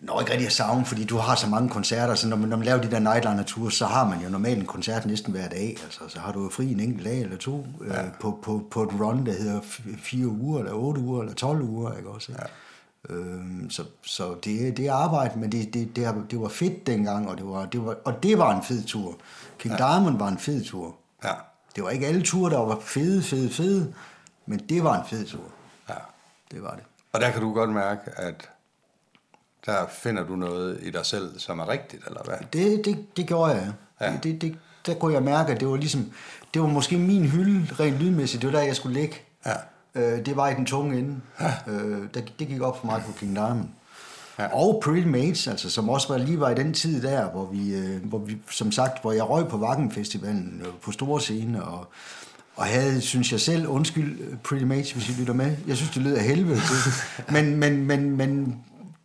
når 0.00 0.20
ikke 0.20 0.32
rigtig 0.32 0.46
at 0.46 0.52
savne, 0.52 0.84
fordi 0.84 1.04
du 1.04 1.16
har 1.16 1.34
så 1.34 1.46
mange 1.46 1.68
koncerter. 1.68 2.14
Så 2.14 2.28
når 2.28 2.36
man, 2.36 2.48
når 2.48 2.56
man 2.56 2.66
laver 2.66 2.80
de 2.80 2.90
der 2.90 2.98
nightliner 2.98 3.42
tours, 3.42 3.74
så 3.74 3.86
har 3.86 4.08
man 4.08 4.20
jo 4.20 4.28
normalt 4.28 4.58
en 4.58 4.66
koncert 4.66 5.06
næsten 5.06 5.32
hver 5.32 5.48
dag. 5.48 5.76
Altså, 5.84 6.00
så 6.08 6.20
har 6.20 6.32
du 6.32 6.42
jo 6.42 6.50
fri 6.50 6.72
en 6.72 6.80
enkelt 6.80 7.04
dag 7.04 7.20
eller 7.20 7.36
to 7.36 7.66
ja. 7.88 8.04
øh, 8.04 8.12
på, 8.20 8.38
på, 8.42 8.62
på 8.70 8.82
et 8.82 9.00
run, 9.00 9.26
der 9.26 9.32
hedder 9.32 9.60
fire 10.02 10.26
uger, 10.26 10.58
eller 10.58 10.72
otte 10.72 11.00
uger, 11.00 11.20
eller 11.20 11.34
12 11.34 11.62
uger. 11.62 11.96
Ikke 11.96 12.08
også, 12.08 12.32
ikke? 12.32 12.42
Ja. 12.42 12.48
Øhm, 13.14 13.70
så 13.70 13.84
så 14.02 14.34
det, 14.44 14.76
det 14.76 14.86
er 14.86 14.92
arbejde, 14.92 15.38
men 15.38 15.52
det, 15.52 15.74
det, 15.74 15.96
det, 15.96 16.14
det 16.30 16.40
var 16.40 16.48
fedt 16.48 16.86
dengang, 16.86 17.28
og 17.28 17.38
det 17.38 17.46
var, 17.46 17.66
det 17.66 17.86
var, 17.86 17.96
og 18.04 18.22
det 18.22 18.38
var 18.38 18.56
en 18.56 18.62
fed 18.62 18.84
tur. 18.84 19.16
King 19.58 19.74
ja. 19.78 19.86
Diamond 19.86 20.18
var 20.18 20.28
en 20.28 20.38
fed 20.38 20.64
tur. 20.64 20.96
Ja. 21.24 21.32
Det 21.76 21.84
var 21.84 21.90
ikke 21.90 22.06
alle 22.06 22.22
ture, 22.22 22.50
der 22.50 22.58
var 22.58 22.78
fede, 22.80 23.22
fede, 23.22 23.50
fede, 23.50 23.94
men 24.46 24.58
det 24.58 24.84
var 24.84 25.00
en 25.00 25.06
fed 25.06 25.26
tur. 25.26 25.44
ja. 25.88 25.94
Det 26.50 26.62
var 26.62 26.70
det. 26.70 26.84
Og 27.12 27.20
der 27.20 27.30
kan 27.30 27.42
du 27.42 27.52
godt 27.52 27.70
mærke, 27.70 28.00
at 28.16 28.50
der 29.66 29.86
finder 30.02 30.26
du 30.26 30.36
noget 30.36 30.78
i 30.82 30.90
dig 30.90 31.06
selv, 31.06 31.38
som 31.38 31.58
er 31.58 31.68
rigtigt, 31.68 32.06
eller 32.06 32.20
hvad? 32.24 32.36
Det, 32.52 32.84
det, 32.84 33.16
det 33.16 33.26
gjorde 33.26 33.52
jeg. 33.52 33.72
Ja. 34.00 34.12
Det, 34.12 34.22
det, 34.24 34.42
det, 34.42 34.56
der 34.86 34.94
kunne 34.94 35.14
jeg 35.14 35.22
mærke, 35.22 35.52
at 35.52 35.60
det 35.60 35.68
var 35.68 35.76
ligesom, 35.76 36.12
det 36.54 36.62
var 36.62 36.68
måske 36.68 36.98
min 36.98 37.24
hylde, 37.24 37.74
rent 37.80 37.98
lydmæssigt, 37.98 38.42
det 38.42 38.52
var 38.52 38.58
der, 38.58 38.66
jeg 38.66 38.76
skulle 38.76 39.00
ligge. 39.00 39.16
Ja. 39.46 39.54
Øh, 39.94 40.26
det 40.26 40.36
var 40.36 40.48
i 40.48 40.54
den 40.54 40.66
tunge 40.66 40.98
ende. 40.98 41.20
Ja. 41.40 41.52
Øh, 41.66 42.02
det, 42.14 42.32
det 42.38 42.48
gik 42.48 42.60
op 42.60 42.80
for 42.80 42.86
mig 42.86 43.02
på 43.06 43.12
King 43.12 43.36
Diamond. 43.36 43.68
Ja. 44.38 44.46
Og 44.46 44.80
Pretty 44.84 45.06
Mates, 45.06 45.46
altså, 45.46 45.70
som 45.70 45.88
også 45.88 46.08
var 46.08 46.18
lige 46.18 46.40
var 46.40 46.50
i 46.50 46.54
den 46.54 46.74
tid 46.74 47.02
der, 47.02 47.30
hvor 47.30 47.46
vi, 47.46 47.74
øh, 47.74 48.04
hvor 48.04 48.18
vi 48.18 48.38
som 48.50 48.72
sagt, 48.72 49.02
hvor 49.02 49.12
jeg 49.12 49.28
røg 49.28 49.48
på 49.48 49.56
Vakken 49.56 49.92
Festivalen 49.92 50.62
øh, 50.66 50.72
på 50.82 50.92
store 50.92 51.20
scene, 51.20 51.64
og, 51.64 51.86
og 52.56 52.64
havde, 52.64 53.00
synes 53.00 53.32
jeg 53.32 53.40
selv, 53.40 53.68
undskyld 53.68 54.20
øh, 54.20 54.36
Pretty 54.44 54.64
Mates, 54.64 54.92
hvis 54.92 55.08
I 55.08 55.12
lytter 55.12 55.34
med, 55.34 55.56
jeg 55.66 55.76
synes, 55.76 55.90
det 55.90 56.02
lød 56.02 56.14
af 56.14 56.24
helvede 56.24 56.60
men, 57.34 57.56
men, 57.56 57.86
men, 57.86 58.16
men 58.16 58.56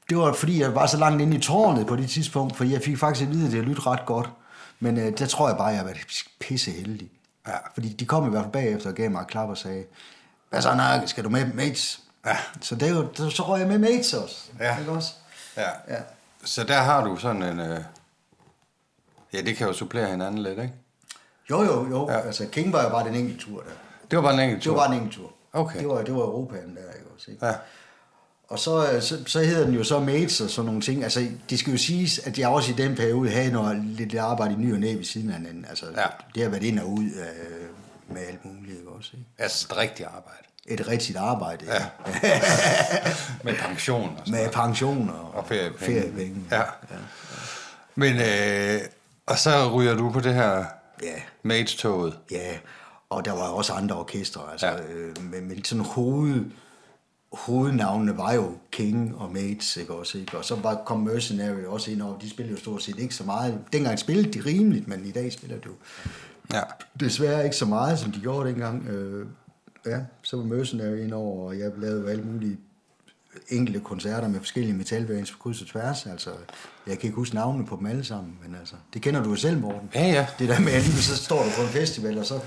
det 0.10 0.18
var 0.18 0.34
fordi, 0.34 0.62
jeg 0.62 0.76
var 0.76 0.86
så 0.86 0.98
langt 0.98 1.22
inde 1.22 1.38
i 1.38 1.40
tårnet 1.40 1.88
på 1.88 1.96
det 1.96 2.10
tidspunkt, 2.10 2.56
for 2.56 2.64
jeg 2.64 2.82
fik 2.82 2.98
faktisk 2.98 3.28
at 3.28 3.34
vide, 3.34 3.46
at 3.46 3.52
det 3.52 3.64
lød 3.64 3.88
ret 3.88 4.06
godt. 4.06 4.30
Men 4.80 4.98
øh, 4.98 5.18
der 5.18 5.26
tror 5.26 5.48
jeg 5.48 5.58
bare, 5.58 5.68
at 5.68 5.74
jeg 5.74 5.80
har 5.80 5.86
været 5.86 6.24
pisse 6.40 6.72
heldig. 6.72 7.10
Ja. 7.48 7.54
Fordi 7.74 7.90
de 7.94 8.06
kom 8.06 8.28
i 8.28 8.30
hvert 8.30 8.44
fald 8.44 8.52
bagefter 8.52 8.90
og 8.90 8.96
gav 8.96 9.12
mig 9.12 9.22
et 9.22 9.28
klap 9.28 9.50
og 9.50 9.58
sagde, 9.58 9.84
hvad 10.50 10.62
så, 10.62 10.76
Nakke, 10.76 11.08
skal 11.08 11.24
du 11.24 11.30
med 11.30 11.46
mates? 11.54 12.00
Ja. 12.26 12.38
Så, 12.62 12.76
det 12.76 12.88
er 12.88 12.92
jo, 12.92 13.08
så, 13.14 13.30
så 13.30 13.44
røg 13.44 13.60
jeg 13.60 13.68
med 13.68 13.78
mates 13.80 14.14
også. 14.14 14.36
Ja. 14.60 14.80
Ikke 14.80 14.92
også? 14.92 15.14
Ja. 15.58 15.70
Ja. 15.88 16.00
Så 16.44 16.64
der 16.64 16.78
har 16.82 17.04
du 17.04 17.18
sådan 17.18 17.44
en... 17.44 17.60
Øh... 17.60 17.80
Ja, 19.34 19.42
det 19.42 19.56
kan 19.58 19.68
jo 19.68 19.74
supplere 19.74 20.10
hinanden 20.10 20.44
lidt, 20.44 20.60
ikke? 20.60 20.74
Jo, 21.50 21.62
jo, 21.64 21.90
jo. 21.90 22.10
Ja. 22.12 22.20
Altså, 22.20 22.48
King 22.52 22.74
var 22.74 22.84
jo 22.84 22.90
bare 22.90 23.08
den 23.08 23.16
enkelte 23.16 23.46
tur 23.46 23.62
der. 23.62 23.70
Det 24.12 24.18
var 24.18 24.24
bare 24.24 24.34
en 24.34 24.40
enkelt 24.40 24.58
Det 24.58 24.64
tur. 24.64 24.76
var 24.76 24.86
bare 24.86 24.96
en 24.96 25.02
enkelt 25.02 25.16
tur. 25.16 25.32
Okay. 25.54 25.80
Det 25.80 25.88
var, 25.88 26.02
det 26.04 26.16
var 26.16 26.22
Europaen 26.22 26.76
der, 26.76 26.94
ikke 26.94 27.10
også? 27.16 27.32
Ikke? 27.32 27.46
Ja. 27.46 27.54
Og 28.54 28.60
så, 28.60 28.92
øh, 28.92 29.02
så, 29.02 29.18
så 29.26 29.40
hedder 29.40 29.66
den 29.66 29.74
jo 29.76 29.84
så 29.84 30.00
Mates 30.00 30.42
og 30.42 30.50
sådan 30.50 30.66
nogle 30.66 30.82
ting. 30.82 31.04
Altså, 31.04 31.28
det 31.50 31.60
skal 31.60 31.72
jo 31.72 31.78
siges, 31.78 32.20
at 32.20 32.40
jeg 32.40 32.48
også 32.50 32.72
i 32.72 32.76
den 32.76 32.96
periode 32.96 33.30
havde 33.30 33.52
noget 33.52 33.84
lidt 33.86 34.16
arbejde 34.16 34.54
i 34.54 34.58
ny 34.58 34.74
og 34.74 34.80
næ 34.80 34.94
ved 34.96 35.04
siden 35.04 35.30
af 35.30 35.36
hinanden. 35.38 35.66
Altså, 35.70 35.86
Ja. 35.98 36.06
det 36.36 36.44
har 36.44 36.50
været 36.50 36.64
ind 36.64 36.80
og 36.80 36.90
ud 36.90 37.04
øh, 37.04 38.16
med 38.16 38.22
alt 38.30 38.46
muligt, 38.46 38.78
ikke 38.78 38.90
også? 38.98 39.10
Ikke? 39.14 39.26
Altså 39.38 39.68
et 39.72 39.78
rigtigt 39.78 40.10
arbejde. 40.16 40.38
Et 40.66 40.88
rigtigt 40.88 41.18
arbejde, 41.18 41.66
Ja. 41.66 41.86
Med 43.44 43.54
pension 43.56 44.10
og 44.20 44.28
sådan 44.28 44.42
Med 44.44 44.50
pension 44.52 45.10
og, 45.10 45.36
Og 45.40 45.48
feriepenge. 45.48 46.02
feriepenge. 46.02 46.42
Ja. 46.52 46.62
Men, 47.96 48.16
øh, 48.16 48.82
og 49.26 49.40
så 49.40 49.72
ryger 49.74 49.94
du 49.96 50.12
på 50.12 50.20
det 50.20 50.34
her 50.34 50.66
Ja. 51.04 51.14
Mates-toget. 51.44 52.18
Ja, 52.32 52.52
og 53.10 53.26
der 53.26 53.32
var 53.32 53.48
også 53.48 53.74
andre 53.74 53.96
orkestre, 53.96 54.42
altså, 54.52 54.68
Ja. 54.68 54.74
ja. 54.74 54.80
øh, 54.94 55.16
men, 55.24 55.48
men 55.50 55.64
sådan 55.66 55.84
hoved, 55.86 56.46
hovednavnene 57.34 58.18
var 58.18 58.34
jo 58.34 58.52
King 58.72 59.16
og 59.18 59.32
Mates, 59.34 59.78
ikke 59.78 59.94
også, 59.94 60.18
ikke? 60.18 60.38
Og 60.38 60.46
så 60.46 60.56
var, 60.56 60.82
kom 60.86 61.00
Mercenary 61.00 61.64
også 61.68 61.92
ind 61.92 62.02
over, 62.02 62.20
de 62.20 62.30
spillede 62.30 62.54
jo 62.56 62.60
stort 62.60 62.84
set 62.84 63.00
ikke 63.00 63.16
så 63.16 63.24
meget. 63.24 63.60
Dengang 63.74 64.00
spillede 64.00 64.34
de 64.34 64.46
rimeligt, 64.46 64.88
men 64.88 65.06
i 65.06 65.12
dag 65.12 65.32
spiller 65.34 65.56
de 65.58 65.64
jo 65.66 65.74
Ja. 66.54 66.62
desværre 67.00 67.44
ikke 67.44 67.56
så 67.56 67.66
meget, 67.66 68.00
som 68.00 68.12
de 68.12 68.20
gjorde 68.20 68.50
dengang. 68.50 68.88
Øh, 68.88 69.28
ja, 69.86 70.00
så 70.22 70.38
var 70.38 70.44
Mercenary 70.44 70.98
ind 70.98 71.14
over, 71.14 71.48
og 71.48 71.60
jeg 71.60 71.72
lavede 71.78 72.02
jo 72.02 72.08
alle 72.08 72.24
mulige 72.24 72.58
enkelte 73.50 73.80
koncerter 73.80 74.28
med 74.28 74.40
forskellige 74.40 74.74
metalbands 74.74 75.32
på 75.32 75.38
kryds 75.38 75.62
og 75.62 75.68
tværs. 75.68 76.06
Altså, 76.06 76.30
jeg 76.88 77.00
kan 77.00 77.08
ikke 77.08 77.16
huske 77.16 77.36
navnene 77.36 77.66
på 77.66 77.76
dem 77.76 77.86
alle 77.86 78.04
sammen, 78.04 78.38
men 78.46 78.56
altså, 78.56 78.76
det 78.94 79.02
kender 79.02 79.24
du 79.24 79.30
jo 79.30 79.36
selv, 79.36 79.60
Morten. 79.62 79.90
Ja, 79.96 80.06
ja. 80.08 80.28
Det 80.40 80.50
der 80.50 80.60
med, 80.60 80.72
at 80.72 80.84
så 80.84 81.18
står 81.18 81.44
du 81.44 81.50
på 81.58 81.62
en 81.62 81.68
festival, 81.68 82.18
og 82.18 82.26
så 82.26 82.40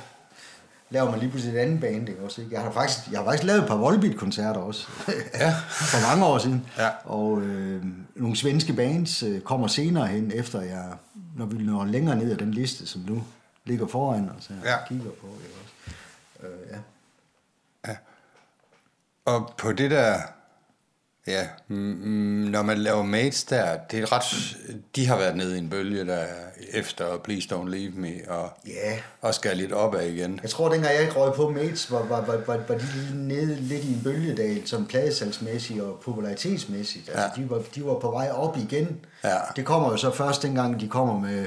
laver 0.90 1.10
man 1.10 1.20
lige 1.20 1.30
pludselig 1.30 1.56
et 1.56 1.60
andet 1.60 1.80
band, 1.80 2.08
ikke 2.08 2.20
også? 2.24 2.40
Ikke? 2.42 2.54
Jeg 2.54 2.62
har 2.62 2.70
faktisk, 2.72 2.98
jeg 3.10 3.18
har 3.18 3.24
faktisk 3.24 3.44
lavet 3.44 3.62
et 3.62 3.68
par 3.68 3.76
Volbeat-koncerter 3.76 4.60
også, 4.60 4.88
Ja. 5.40 5.54
for 5.92 6.08
mange 6.08 6.24
år 6.26 6.38
siden. 6.38 6.66
Ja. 6.78 6.88
Og 7.04 7.40
øh, 7.42 7.84
nogle 8.14 8.36
svenske 8.36 8.72
bands 8.72 9.22
øh, 9.22 9.40
kommer 9.40 9.66
senere 9.66 10.06
hen, 10.06 10.32
efter 10.34 10.60
jeg, 10.60 10.92
når 11.36 11.46
vi 11.46 11.62
når 11.64 11.84
længere 11.84 12.16
ned 12.16 12.32
ad 12.32 12.36
den 12.36 12.50
liste, 12.54 12.86
som 12.86 13.00
nu 13.08 13.24
ligger 13.64 13.86
foran 13.86 14.30
os, 14.38 14.50
og 14.50 14.54
Ja. 14.64 14.86
kigger 14.88 15.10
på. 15.10 15.26
Ikke 15.26 15.54
også? 15.62 16.46
Øh, 16.46 16.70
ja. 16.72 17.96
Og 19.24 19.54
på 19.58 19.72
det 19.72 19.90
der, 19.90 20.18
ja, 21.26 21.46
mm, 21.68 21.76
mm, 21.76 22.50
når 22.50 22.62
man 22.62 22.78
laver 22.78 23.02
mates 23.02 23.44
der, 23.44 23.76
det 23.90 23.98
er 24.02 24.12
ret, 24.12 24.56
de 24.96 25.06
har 25.06 25.16
været 25.18 25.36
nede 25.36 25.54
i 25.56 25.58
en 25.58 25.70
bølge 25.70 26.06
der 26.06 26.24
efter 26.72 27.18
Please 27.24 27.48
Don't 27.54 27.68
Leave 27.68 27.90
Me, 27.90 28.12
og, 28.28 28.50
Ja. 28.66 28.98
og 29.20 29.34
skal 29.34 29.56
lidt 29.56 29.72
opad 29.72 30.06
igen. 30.06 30.40
Jeg 30.42 30.50
tror, 30.50 30.68
dengang 30.68 30.94
jeg 30.94 31.16
røg 31.16 31.34
på 31.34 31.50
Mates, 31.50 31.90
var, 31.92 32.02
var, 32.02 32.20
var, 32.26 32.36
var, 32.46 32.56
var 32.68 32.74
de 32.78 32.84
lige 32.94 33.18
nede 33.28 33.54
lidt 33.60 33.84
i 33.84 33.92
en 33.94 34.00
bølgedal, 34.04 34.66
som 34.66 34.86
pladesalgsmæssigt 34.86 35.80
og 35.80 36.00
popularitetsmæssigt. 36.04 37.08
Altså, 37.08 37.22
Ja. 37.36 37.42
de, 37.42 37.50
var, 37.50 37.62
de 37.74 37.84
var 37.84 37.98
på 37.98 38.10
vej 38.10 38.30
op 38.32 38.56
igen. 38.56 39.00
Ja. 39.24 39.36
Det 39.56 39.64
kommer 39.64 39.90
jo 39.90 39.96
så 39.96 40.10
først 40.14 40.42
dengang, 40.42 40.80
de 40.80 40.88
kommer 40.88 41.20
med 41.20 41.46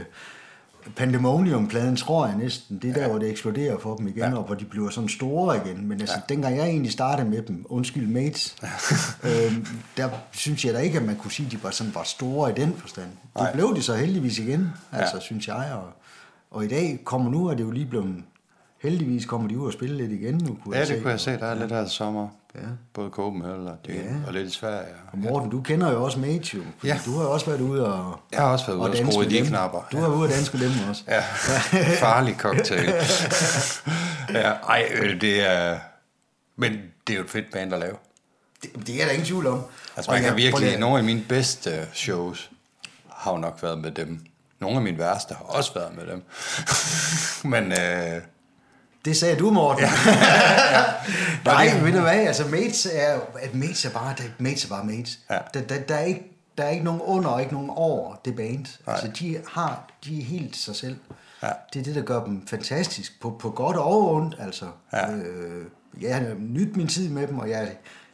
Pandemonium-pladen, 0.96 1.96
tror 1.96 2.28
jeg 2.28 2.36
næsten. 2.38 2.78
Det 2.82 2.90
er 2.90 2.94
der, 2.94 3.08
hvor 3.10 3.18
det 3.20 3.30
eksploderer 3.30 3.80
for 3.80 3.96
dem 3.96 4.08
igen, 4.08 4.18
Ja. 4.20 4.30
ja. 4.30 4.36
og 4.36 4.44
hvor 4.44 4.56
de 4.56 4.66
bliver 4.66 4.90
sådan 4.90 5.10
store 5.10 5.58
igen. 5.66 5.88
Men 5.88 6.02
altså, 6.02 6.16
ja. 6.16 6.34
dengang 6.34 6.58
jeg 6.58 6.66
egentlig 6.68 6.92
startede 6.92 7.30
med 7.30 7.42
dem, 7.42 7.66
undskyld 7.70 8.08
Mates, 8.08 8.56
øhm, 9.24 9.66
der 9.98 10.10
synes 10.32 10.66
jeg 10.66 10.74
da 10.74 10.80
ikke, 10.80 11.00
at 11.00 11.06
man 11.06 11.16
kunne 11.16 11.32
sige, 11.32 11.46
at 11.46 11.52
de 11.52 11.64
var, 11.64 11.72
sådan, 11.72 11.96
var 11.96 12.04
store 12.04 12.52
i 12.52 12.54
den 12.54 12.74
forstand. 12.78 13.06
Det 13.06 13.42
Nej. 13.42 13.54
blev 13.54 13.76
de 13.76 13.82
så 13.82 13.96
heldigvis 13.96 14.40
igen, 14.40 14.70
altså, 14.92 15.16
Ja. 15.16 15.22
synes 15.22 15.48
jeg. 15.48 15.72
Og, 15.74 15.90
og 16.52 16.66
i 16.66 16.68
dag 16.68 17.00
kommer 17.06 17.32
nu, 17.32 17.48
er 17.48 17.54
det 17.54 17.64
jo 17.64 17.72
lige 17.72 17.86
blevet... 17.86 18.16
Heldigvis 18.82 19.26
kommer 19.26 19.48
de 19.48 19.58
ud 19.60 19.68
og 19.68 19.74
spille 19.74 19.98
lidt 19.98 20.12
igen 20.12 20.34
nu, 20.38 20.58
kunne 20.64 20.76
Ja, 20.76 20.80
jeg 20.80 20.88
det 20.88 20.96
se. 20.96 21.02
kunne 21.02 21.12
jeg 21.12 21.20
se, 21.20 21.32
der 21.32 21.46
er 21.46 21.56
lidt 21.56 21.72
her 21.72 21.86
i 21.86 21.90
sommer. 21.90 22.28
Ja. 22.56 22.60
Både 22.94 23.10
Copenhagen 23.10 23.68
og, 23.68 23.78
det, 23.86 23.94
Ja. 23.96 24.02
og 24.28 24.34
lidt 24.34 24.48
i 24.48 24.52
Sverige. 24.52 24.88
Og 25.12 25.18
Morten, 25.18 25.50
du 25.50 25.62
kender 25.62 25.92
jo 25.92 26.04
også 26.04 26.20
Mate, 26.20 26.58
jo. 26.58 26.62
Ja. 26.84 27.00
Du 27.06 27.18
har 27.18 27.24
jo 27.24 27.32
også 27.32 27.46
været 27.46 27.62
ude 27.62 27.94
og... 27.94 28.20
Jeg 28.32 28.40
har 28.40 28.48
også 28.52 28.66
været 28.66 28.78
ude 28.78 28.86
og 28.90 28.96
danse 28.96 29.12
skrue 29.12 29.26
i 29.26 29.30
de 29.30 29.38
dem. 29.38 29.46
knapper. 29.46 29.88
Du 29.92 29.98
har 29.98 30.08
været 30.08 30.18
ude 30.20 30.28
og 30.28 30.34
danse 30.34 30.58
med 30.58 30.70
dem 30.70 30.90
også. 30.90 31.04
Ja, 31.08 31.22
farlig 32.06 32.36
cocktail. 32.40 32.94
ja, 34.44 34.50
ej, 34.52 34.90
det 35.22 35.50
er... 35.50 35.80
Men 36.56 36.72
det 37.08 37.14
er 37.14 37.18
jo 37.18 37.24
et 37.24 37.30
fedt 37.30 37.52
band 37.54 37.74
at 37.74 37.80
lave. 37.80 37.96
Det, 38.64 38.88
det 38.88 39.02
er 39.02 39.06
der 39.06 39.12
ingen 39.12 39.26
tvivl 39.26 39.48
om. 39.48 39.62
Altså, 39.98 40.12
Og 40.12 40.16
man 40.18 40.24
kan 40.24 40.36
virkelig... 40.38 40.80
Nogle 40.80 40.98
af 40.98 41.04
mine 41.04 41.24
bedste 41.30 41.88
shows 41.94 42.52
har 43.14 43.32
jo 43.32 43.38
nok 43.38 43.60
været 43.64 43.78
med 43.80 43.92
dem. 43.92 44.20
Nogle 44.60 44.76
af 44.78 44.82
mine 44.84 44.98
værste 44.98 45.34
har 45.34 45.44
også 45.44 45.74
været 45.74 45.96
med 45.96 46.08
dem. 46.14 46.24
Men 47.52 47.72
øh, 47.72 48.22
Det 49.06 49.18
sagde 49.18 49.36
du, 49.36 49.52
Morten. 49.52 49.84
Ja. 49.84 49.91
Nej, 51.52 51.80
ved 51.84 51.91
du 51.91 52.02
hvad? 52.02 52.28
Altså, 52.28 52.47
mates 52.47 52.88
er, 52.93 53.20
at 53.39 53.56
mates 53.56 53.86
er 53.86 53.89
bare, 53.89 54.16
det, 54.18 54.32
mates 54.38 54.66
er 54.66 54.70
bare 54.70 54.86
mates. 54.86 55.20
Ja. 55.30 55.38
Der, 55.54 55.62
der, 55.62 55.80
der, 55.80 55.95
er 55.95 56.04
ikke, 56.04 56.32
der 56.58 56.64
er 56.64 56.70
ikke 56.70 56.84
nogen 56.84 57.02
under 57.02 57.30
og 57.30 57.41
ikke 57.41 57.54
nogen 57.54 57.70
over 57.70 58.16
det 58.26 58.36
band. 58.36 58.66
Nej. 58.88 58.95
Altså, 58.95 59.12
de, 59.20 59.38
har, 59.47 59.89
de 60.06 60.20
er 60.20 60.24
helt 60.24 60.58
sig 60.58 60.76
selv. 60.76 60.97
Ja. 61.43 61.50
Det 61.74 61.80
er 61.80 61.84
det, 61.84 61.95
der 61.95 62.02
gør 62.02 62.24
dem 62.24 62.47
fantastisk. 62.47 63.22
På, 63.22 63.30
på 63.39 63.50
godt 63.50 63.78
og 63.78 64.14
ondt, 64.14 64.36
altså. 64.39 64.66
Ja. 64.93 65.12
Øh, 65.12 65.66
jeg 66.02 66.16
har 66.16 66.36
nyt 66.39 66.78
min 66.78 66.88
tid 66.88 67.10
med 67.10 67.28
dem, 67.28 67.39
og 67.39 67.50
jeg 67.50 67.64
er 67.64 67.68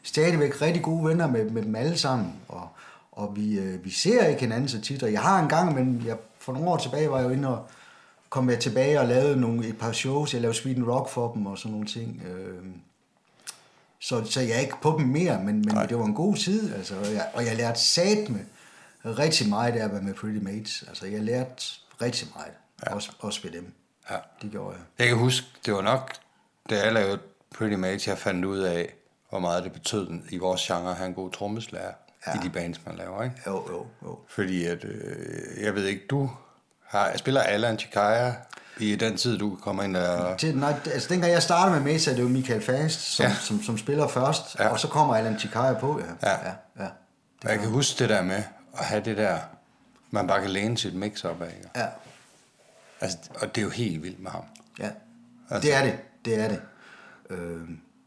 stadigvæk 0.04 0.62
rigtig 0.62 0.84
gode 0.84 1.06
venner 1.06 1.28
med, 1.28 1.50
med 1.50 1.64
dem 1.64 1.76
alle 1.76 1.98
sammen. 1.98 2.34
Og, 2.48 2.68
og 3.12 3.36
vi, 3.36 3.60
øh, 3.60 3.86
vi 3.86 3.90
ser 3.90 4.26
ikke 4.26 4.42
hinanden 4.42 4.70
så 4.70 4.82
tit. 4.82 5.04
Og 5.04 5.12
jeg 5.12 5.22
har 5.22 5.40
en 5.40 5.50
gang, 5.50 5.76
men 5.76 6.04
jeg, 6.06 6.18
for 6.40 6.54
nogle 6.54 6.70
år 6.70 6.78
tilbage 6.78 7.12
var 7.12 7.18
jeg 7.18 7.26
jo 7.26 7.30
inde 7.30 7.48
og 7.48 7.68
kom 8.36 8.50
jeg 8.50 8.60
tilbage 8.60 9.00
og 9.00 9.08
lavede 9.08 9.42
nogle, 9.42 9.68
et 9.68 9.78
par 9.78 9.92
shows. 9.92 10.34
Jeg 10.34 10.42
lavede 10.42 10.58
Sweden 10.58 10.92
Rock 10.92 11.10
for 11.10 11.34
dem 11.34 11.46
og 11.46 11.58
sådan 11.58 11.72
nogle 11.72 11.88
ting. 11.88 12.22
Øh, 12.26 12.66
så, 14.00 14.24
så 14.26 14.42
jeg 14.42 14.52
er 14.52 14.60
ikke 14.60 14.82
på 14.82 14.96
dem 15.00 15.08
mere, 15.08 15.44
men, 15.44 15.56
men 15.56 15.90
det 15.90 16.00
var 16.00 16.06
en 16.06 16.16
god 16.16 16.36
tid. 16.36 16.76
Altså, 16.76 16.96
og, 16.96 17.14
jeg, 17.14 17.30
og 17.34 17.46
jeg 17.46 17.56
lærte 17.56 17.80
sat 17.80 18.30
med 18.30 18.40
rigtig 19.06 19.50
meget 19.50 19.74
af 19.74 19.84
at 19.86 19.92
være 19.92 20.02
med 20.02 20.14
Pretty 20.14 20.40
Mates. 20.40 20.84
Altså, 20.88 21.06
jeg 21.06 21.22
lærte 21.22 21.64
rigtig 22.02 22.28
meget. 22.36 22.52
Ja. 22.86 22.96
Også, 22.96 23.12
også 23.20 23.42
ved 23.44 23.52
dem. 23.52 23.74
Ja. 24.12 24.18
Det 24.42 24.52
gjorde 24.52 24.76
jeg. 24.76 24.86
Jeg 25.00 25.08
kan 25.08 25.18
huske, 25.18 25.48
det 25.66 25.74
var 25.74 25.82
nok, 25.82 26.14
da 26.70 26.84
jeg 26.84 26.94
lavede 26.94 27.20
Pretty 27.56 27.76
Mates, 27.76 28.08
jeg 28.08 28.18
fandt 28.18 28.46
ud 28.46 28.60
af, 28.60 28.94
hvor 29.30 29.40
meget 29.40 29.64
det 29.64 29.72
betød 29.72 30.08
i 30.30 30.38
vores 30.38 30.62
genre 30.62 30.90
at 30.90 30.96
have 30.96 31.08
en 31.08 31.14
god 31.14 31.32
trommeslager. 31.32 31.94
Ja. 32.28 32.34
i 32.34 32.38
de 32.44 32.50
bands, 32.50 32.86
man 32.86 32.96
laver, 32.96 33.24
ikke? 33.24 33.36
Jo, 33.48 33.68
jo, 33.70 33.86
jo. 34.04 34.20
Fordi 34.28 34.66
at, 34.66 34.84
øh, 34.84 35.64
jeg 35.64 35.76
ved 35.76 35.86
ikke, 35.86 36.08
du 36.10 36.30
har, 36.88 37.08
jeg 37.10 37.20
spiller 37.20 37.42
Alan 37.42 37.80
Chikaya 37.80 38.34
i 38.80 38.96
den 38.96 39.18
tid, 39.18 39.38
du 39.38 39.56
kommer 39.56 39.84
ind 39.84 39.94
der... 39.94 40.38
Til, 40.38 40.58
nej, 40.58 40.74
altså 40.86 41.10
dengang 41.14 41.32
jeg 41.34 41.44
startede 41.44 41.82
med 41.84 41.94
Mesa, 41.94 42.14
det 42.16 42.24
var 42.24 42.30
Michael 42.30 42.62
Fast, 42.62 43.02
som, 43.02 43.26
Ja. 43.26 43.34
som, 43.36 43.64
som 43.64 43.78
spiller 43.78 44.08
først, 44.08 44.60
Ja. 44.60 44.68
og 44.70 44.80
så 44.80 44.88
kommer 44.88 45.16
Alan 45.16 45.40
Chikaya 45.40 45.74
på, 45.74 46.00
ja. 46.24 46.30
Ja. 46.30 46.48
ja, 46.48 46.54
ja. 46.84 46.88
Og 47.46 47.50
jeg 47.52 47.60
kan 47.60 47.70
huske 47.70 48.00
det 48.00 48.10
der 48.10 48.22
med 48.22 48.44
at 48.78 48.86
have 48.86 49.02
det 49.06 49.18
der, 49.18 49.38
man 50.12 50.28
bare 50.28 50.42
kan 50.42 50.50
læne 50.50 50.78
sit 50.78 50.96
mix 50.96 51.24
op 51.26 51.42
af. 51.42 51.48
ikke? 51.58 51.70
ja. 51.76 51.86
Altså, 53.02 53.18
og 53.42 53.56
det 53.56 53.62
er 53.62 53.66
jo 53.66 53.70
helt 53.72 54.04
vildt 54.04 54.20
med 54.20 54.32
ham. 54.32 54.44
Ja, 54.80 54.90
Altså- 55.50 55.68
det 55.68 55.76
er 55.76 55.84
det. 55.84 55.96
Det 56.26 56.40
er 56.40 56.48
det. 56.48 56.62
Øh, 57.30 57.62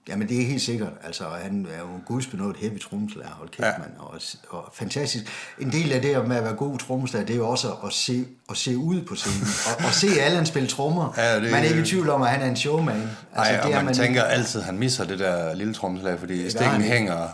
jamen, 0.09 0.29
det 0.29 0.43
er 0.43 0.47
helt 0.47 0.63
sikkert. 0.63 0.93
Altså, 1.05 1.25
han 1.43 1.67
er 1.75 1.79
jo 1.81 1.85
en 1.87 2.03
gudsbenået 2.07 2.57
heavy 2.57 2.81
trommeslager, 2.81 3.29
hold 3.31 3.49
kæft, 3.49 3.67
Ja. 3.67 3.73
mand. 3.79 3.91
Og, 3.99 4.15
og, 4.51 4.73
fantastisk. 4.75 5.25
En 5.59 5.73
del 5.73 5.93
af 5.93 6.03
det 6.03 6.29
med 6.29 6.37
at 6.37 6.45
være 6.45 6.55
god 6.55 6.79
trommeslager, 6.79 7.27
det 7.27 7.33
er 7.35 7.37
jo 7.39 7.49
også 7.49 7.69
at 7.87 7.93
se, 7.93 8.27
at 8.51 8.57
se 8.57 8.77
ud 8.77 9.03
på 9.03 9.15
scenen. 9.15 9.49
og, 9.79 9.85
og 9.87 9.93
se 9.95 10.07
Allan 10.21 10.47
spille 10.47 10.69
trommer. 10.69 11.13
Ja, 11.17 11.35
det- 11.41 11.51
man 11.51 11.65
er 11.65 11.69
ikke 11.69 11.81
i 11.81 11.85
tvivl 11.85 12.11
om, 12.11 12.23
at 12.23 12.29
han 12.31 12.41
er 12.43 12.47
en 12.47 12.57
showman. 12.57 13.11
Altså, 13.37 13.53
Ej, 13.55 13.61
og 13.65 13.71
er 13.71 13.83
man, 13.83 13.95
tænker 13.95 14.23
altid, 14.23 14.61
at 14.61 14.67
han 14.67 14.79
misser 14.79 15.05
det 15.05 15.19
der 15.19 15.55
lille 15.55 15.75
trommeslag, 15.75 16.19
fordi 16.19 16.43
gør 16.43 16.49
stikken 16.51 16.83
ikke. 16.83 16.95
hænger 16.95 17.29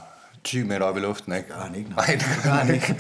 20 0.45 0.65
meter 0.67 0.83
op 0.83 0.97
i 0.97 1.01
luften, 1.01 1.33
ikke? 1.35 1.49
gør 1.49 1.61
han 1.67 1.75
ikke. 1.75 1.91
Nej, 1.91 2.07
det 2.21 2.41
gør 2.45 2.51
han 2.51 2.75
ikke. 2.75 2.97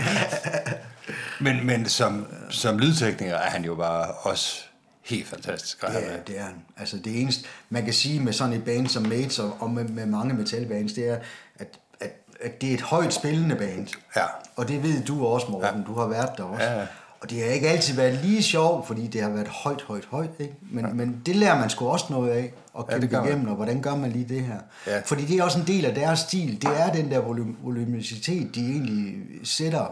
Men, 1.41 1.67
men 1.67 1.87
som, 1.89 2.27
som 2.51 2.79
lydtekniker 2.79 3.35
er 3.35 3.51
han 3.51 3.65
jo 3.65 3.75
bare 3.75 4.07
også 4.07 4.65
helt 5.05 5.27
fantastisk. 5.29 5.83
at 5.85 5.93
have 5.93 6.05
Ja, 6.05 6.11
med. 6.11 6.19
det 6.27 6.39
er 6.39 6.43
han. 6.43 6.55
Altså 6.77 6.97
det 6.97 7.21
eneste, 7.21 7.45
man 7.71 7.85
kan 7.85 7.93
sige 7.95 8.21
med 8.21 8.33
sådan 8.33 8.53
et 8.55 8.65
band 8.65 8.87
som 8.89 9.03
Mates 9.03 9.39
og, 9.39 9.57
og 9.61 9.71
med, 9.71 9.85
med 9.85 10.07
mange 10.07 10.35
metalbands, 10.35 10.93
det 10.93 11.09
er, 11.09 11.17
at, 11.59 11.79
at, 12.01 12.13
at 12.41 12.61
det 12.61 12.71
er 12.71 12.75
et 12.75 12.81
højt 12.83 13.15
spillende 13.15 13.57
band. 13.57 13.89
Ja. 14.17 14.25
Og 14.57 14.69
det 14.69 14.83
ved 14.83 15.03
du 15.05 15.27
også, 15.27 15.47
Morten. 15.51 15.81
Ja. 15.81 15.87
Du 15.87 15.95
har 15.95 16.07
været 16.07 16.31
der 16.37 16.43
også. 16.45 16.65
Ja, 16.65 16.79
ja. 16.81 16.87
Og 17.21 17.31
det 17.31 17.39
har 17.43 17.51
ikke 17.51 17.69
altid 17.69 17.95
været 17.95 18.25
lige 18.25 18.43
sjovt, 18.43 18.87
fordi 18.87 19.07
det 19.07 19.23
har 19.23 19.31
været 19.31 19.49
højt, 19.49 19.83
højt, 19.83 20.05
højt. 20.11 20.31
Ikke? 20.39 20.55
Men, 20.71 20.85
ja. 20.87 20.93
men 20.93 21.23
det 21.27 21.37
lærer 21.37 21.59
man 21.59 21.71
sgu 21.71 21.89
også 21.89 22.07
noget 22.11 22.31
af, 22.31 22.53
at 22.79 22.85
Ja, 22.91 22.99
kæmpe 22.99 23.17
man. 23.17 23.27
igennem, 23.29 23.49
og 23.49 23.55
hvordan 23.57 23.83
gør 23.83 23.95
man 23.97 24.13
lige 24.13 24.25
det 24.35 24.41
her. 24.45 24.59
Ja. 24.87 25.01
Fordi 25.05 25.25
det 25.25 25.37
er 25.39 25.43
også 25.45 25.59
en 25.61 25.67
del 25.67 25.85
af 25.85 25.95
deres 25.95 26.19
stil. 26.19 26.63
Det 26.63 26.71
er 26.81 26.93
den 26.93 27.11
der 27.11 27.21
volum- 27.21 27.57
volumicitet, 27.65 28.55
de 28.55 28.61
egentlig 28.71 29.15
sætter 29.45 29.87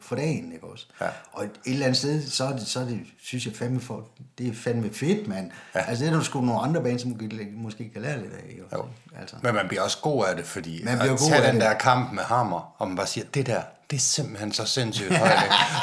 for 0.00 0.16
dagen, 0.16 0.52
ikke 0.52 0.66
også? 0.66 0.86
Ja. 1.00 1.06
Og 1.32 1.44
et 1.44 1.50
eller 1.64 1.86
andet 1.86 1.98
sted, 1.98 2.30
så 2.30 2.44
er 2.44 2.52
det, 2.52 2.66
så 2.66 2.80
er 2.80 2.84
det 2.84 3.00
synes 3.22 3.46
jeg 3.46 3.54
fandme, 3.56 3.80
for, 3.80 4.08
det 4.38 4.48
er 4.48 4.54
fandme 4.54 4.90
fedt, 4.92 5.28
mand. 5.28 5.50
Ja. 5.74 5.80
Ja. 5.80 5.84
Altså 5.88 6.04
det 6.04 6.12
er 6.12 6.16
der 6.16 6.22
sgu 6.24 6.40
nogle 6.40 6.60
andre 6.60 6.82
bands, 6.82 7.02
som 7.02 7.20
måske, 7.56 7.90
kan 7.92 8.02
lære 8.02 8.18
lidt 8.22 8.32
af, 8.32 8.50
ikke? 8.50 8.64
også? 8.64 8.76
Jo. 8.76 8.84
Altså. 9.20 9.36
Men 9.42 9.54
man 9.54 9.68
bliver 9.68 9.82
også 9.82 9.98
god 10.02 10.24
af 10.26 10.36
det, 10.36 10.44
fordi 10.46 10.82
Man 10.84 10.98
bliver 10.98 11.12
at 11.12 11.18
god 11.18 11.28
tage 11.28 11.46
den 11.46 11.54
det. 11.54 11.62
der 11.62 11.74
kamp 11.74 12.12
med 12.12 12.22
hammer, 12.22 12.74
og 12.78 12.88
man 12.88 12.96
bare 12.96 13.06
siger, 13.06 13.26
det 13.34 13.46
der, 13.46 13.62
det 13.90 13.96
er 13.96 14.00
simpelthen 14.00 14.52
så 14.52 14.64
sindssygt 14.64 15.16
højt. 15.16 15.32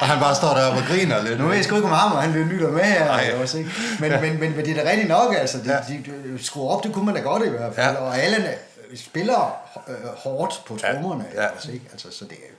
og 0.02 0.08
han 0.08 0.20
bare 0.20 0.36
står 0.36 0.54
deroppe 0.54 0.80
og 0.82 0.86
griner 0.88 1.22
lidt. 1.24 1.40
Nu 1.40 1.48
ved 1.48 1.56
jeg 1.56 1.64
sgu 1.66 1.76
ikke, 1.76 1.88
om 1.88 1.94
ham, 1.94 2.12
og 2.12 2.22
han 2.22 2.32
lytter 2.32 2.72
med 2.72 2.82
her, 2.84 3.08
Ej. 3.12 3.34
også, 3.42 3.58
ikke? 3.58 3.70
Men, 4.00 4.12
men, 4.12 4.22
men, 4.40 4.56
men, 4.56 4.66
det 4.66 4.78
er 4.78 4.84
da 4.84 4.90
rigtigt 4.90 5.10
nok, 5.10 5.34
altså. 5.36 5.58
Det, 5.58 5.66
Ja. 5.68 5.74
ja. 5.76 5.82
de, 6.28 6.34
de, 6.38 6.44
skrue 6.44 6.70
op, 6.70 6.84
det 6.84 6.94
kunne 6.94 7.06
man 7.06 7.16
da 7.16 7.22
godt 7.22 7.46
i 7.46 7.50
hvert 7.50 7.76
fald. 7.76 7.88
Ja. 7.88 7.92
Ja. 7.94 8.00
Og 8.00 8.18
Allan 8.20 8.42
øh, 8.42 8.98
spiller 8.98 9.54
øh, 9.88 9.96
hårdt 10.18 10.64
på 10.68 10.78
Ja. 10.84 10.94
trommerne, 10.94 11.26
Ja. 11.36 11.44
ja. 11.44 11.72
ikke? 11.74 11.86
Altså, 11.92 12.08
så 12.12 12.26
det 12.26 12.32
er, 12.34 12.54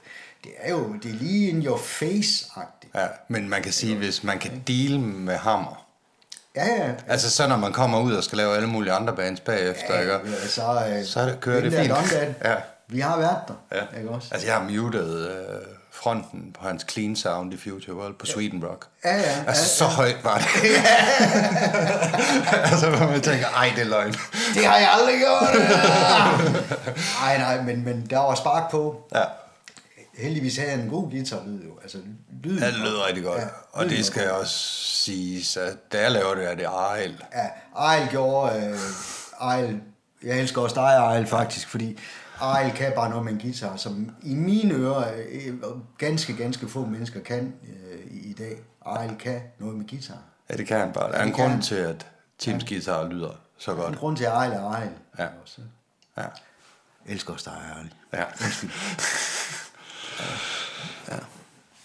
det 0.44 0.52
er 0.58 0.70
jo 0.70 0.94
det 1.02 1.10
er 1.10 1.14
lige 1.14 1.48
in 1.48 1.66
your 1.66 1.78
face-agtigt. 1.78 2.90
Ja, 3.00 3.06
men 3.28 3.48
man 3.48 3.62
kan 3.62 3.72
sige, 3.72 3.96
hvis 3.96 4.24
man 4.24 4.38
kan 4.38 4.62
deal 4.68 5.00
med 5.00 5.36
hammer, 5.36 5.86
Ja, 6.56 6.66
ja. 6.66 6.90
altså 7.08 7.30
så 7.30 7.46
når 7.48 7.56
man 7.56 7.72
kommer 7.72 8.00
ud 8.00 8.12
og 8.12 8.24
skal 8.24 8.38
lave 8.38 8.56
alle 8.56 8.68
mulige 8.68 8.92
andre 8.92 9.16
bands 9.16 9.40
bagefter, 9.40 9.94
ja, 9.94 10.00
ikke? 10.00 10.12
ja, 10.14 10.46
så, 10.48 10.62
øh, 10.90 11.04
Så 11.06 11.20
er 11.20 11.34
kører 11.40 11.60
det 11.60 11.72
fint. 11.72 11.88
London, 11.88 12.34
Ja. 12.44 12.54
Vi 12.88 13.00
har 13.00 13.18
været 13.18 13.36
der, 13.48 13.54
Ja. 13.92 13.98
ikke 13.98 14.10
også? 14.10 14.28
Altså, 14.30 14.46
jeg 14.46 14.56
har 14.56 14.62
muted 14.70 15.28
øh, 15.28 15.34
fronten 15.92 16.56
på 16.60 16.66
hans 16.68 16.86
clean 16.90 17.16
sound 17.16 17.54
i 17.54 17.56
Future 17.56 17.96
World 17.96 18.14
på 18.14 18.26
Sweden 18.26 18.64
Rock. 18.64 18.86
Ja, 19.04 19.16
ja, 19.16 19.22
Altså, 19.46 19.46
ja, 19.46 19.54
så 19.54 19.84
højt 19.84 20.24
var 20.24 20.38
det. 20.38 20.46
altså, 22.70 22.90
hvor 22.90 23.06
man 23.06 23.20
tænker, 23.20 23.46
ej, 23.56 23.72
det 23.76 23.82
er 23.82 23.88
løgn. 23.88 24.12
Det 24.54 24.64
har 24.66 24.76
jeg 24.78 24.88
aldrig 24.92 25.14
gjort! 25.18 25.54
nej, 27.22 27.38
nej, 27.38 27.60
men, 27.62 27.84
men 27.84 28.06
der 28.10 28.18
var 28.18 28.34
spark 28.34 28.70
på. 28.70 28.96
Ja, 29.14 29.22
Heldigvis 30.20 30.56
havde 30.56 30.70
han 30.70 30.80
en 30.80 30.88
god 30.90 31.10
guitarlyd 31.10 31.64
jo. 31.64 31.78
Altså, 31.82 31.98
lyden 32.42 32.58
ja 32.58 32.66
det 32.66 32.78
lød 32.78 33.06
rigtig 33.06 33.24
godt. 33.24 33.40
Ja, 33.40 33.46
og 33.72 33.84
det 33.84 34.04
skal 34.04 34.28
god. 34.28 34.36
også 34.40 34.54
siges, 35.02 35.56
at 35.56 35.92
da 35.92 36.02
jeg 36.02 36.12
laver 36.12 36.34
det, 36.34 36.50
er 36.50 36.54
det 36.54 36.64
Ariel. 36.64 37.24
Ja, 37.34 37.46
Ejl 37.78 38.08
gjorde... 38.10 38.66
Øh, 38.66 38.78
Ejl, 39.42 39.80
jeg 40.22 40.40
elsker 40.40 40.60
også 40.62 40.74
dig, 40.74 40.82
Ejl, 40.96 41.26
faktisk, 41.26 41.68
fordi 41.68 41.98
Ejl 42.42 42.72
kan 42.72 42.92
bare 42.96 43.10
noget 43.10 43.24
med 43.24 43.32
en 43.32 43.38
guitar, 43.40 43.76
som 43.76 44.10
i 44.22 44.34
mine 44.34 44.74
ører 44.74 45.12
øh, 45.28 45.54
ganske, 45.98 46.36
ganske 46.36 46.68
få 46.68 46.84
mennesker 46.86 47.20
kan 47.20 47.54
øh, 47.68 48.00
i, 48.10 48.32
dag. 48.32 48.56
Ejl 48.86 49.16
kan 49.18 49.40
noget 49.58 49.76
med 49.76 49.88
guitar. 49.88 50.18
Ja, 50.50 50.56
det 50.56 50.66
kan 50.66 50.80
han 50.80 50.92
bare. 50.92 51.12
Der 51.12 51.18
er 51.18 51.24
en 51.24 51.32
grund 51.32 51.50
han. 51.52 51.62
til, 51.62 51.74
at 51.74 52.06
Teams 52.38 52.64
guitar 52.64 53.08
lyder 53.08 53.40
så 53.58 53.70
En 53.70 53.76
godt. 53.76 53.98
grund 53.98 54.16
til, 54.16 54.24
at 54.24 54.32
Ejl 54.32 54.52
er 54.52 54.70
Ejl. 54.70 54.90
Ja. 55.18 55.26
Også. 55.42 55.60
Ja. 56.16 56.22
Jeg 56.22 57.12
elsker 57.14 57.32
også 57.32 57.50
dig, 57.50 57.76
Ejl. 57.76 57.94
Ja. 58.12 58.24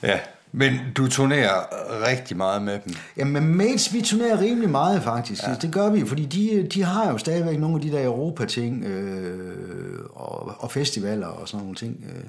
ja. 0.04 0.20
Men 0.52 0.80
du 0.98 1.08
turnerer 1.08 1.66
rigtig 2.08 2.38
meget 2.38 2.62
med 2.62 2.80
dem. 2.86 2.94
Jamen, 3.18 3.56
Mates, 3.56 3.94
vi 3.94 4.02
turnerer 4.02 4.40
rimelig 4.40 4.70
meget, 4.70 5.04
faktisk. 5.04 5.44
Ja. 5.44 5.56
Det 5.62 5.74
gør 5.74 5.90
vi, 5.90 6.08
fordi 6.08 6.26
de, 6.26 6.68
de 6.68 6.84
har 6.84 7.12
jo 7.12 7.18
stadigvæk 7.18 7.60
nogle 7.60 7.76
af 7.76 7.82
de 7.82 7.92
der 7.92 8.06
Europa-ting 8.06 8.84
øh, 8.84 10.06
og, 10.10 10.56
og 10.60 10.72
festivaler 10.72 11.28
og 11.28 11.48
sådan 11.48 11.60
nogle 11.60 11.76
ting. 11.76 12.06
Øh. 12.08 12.24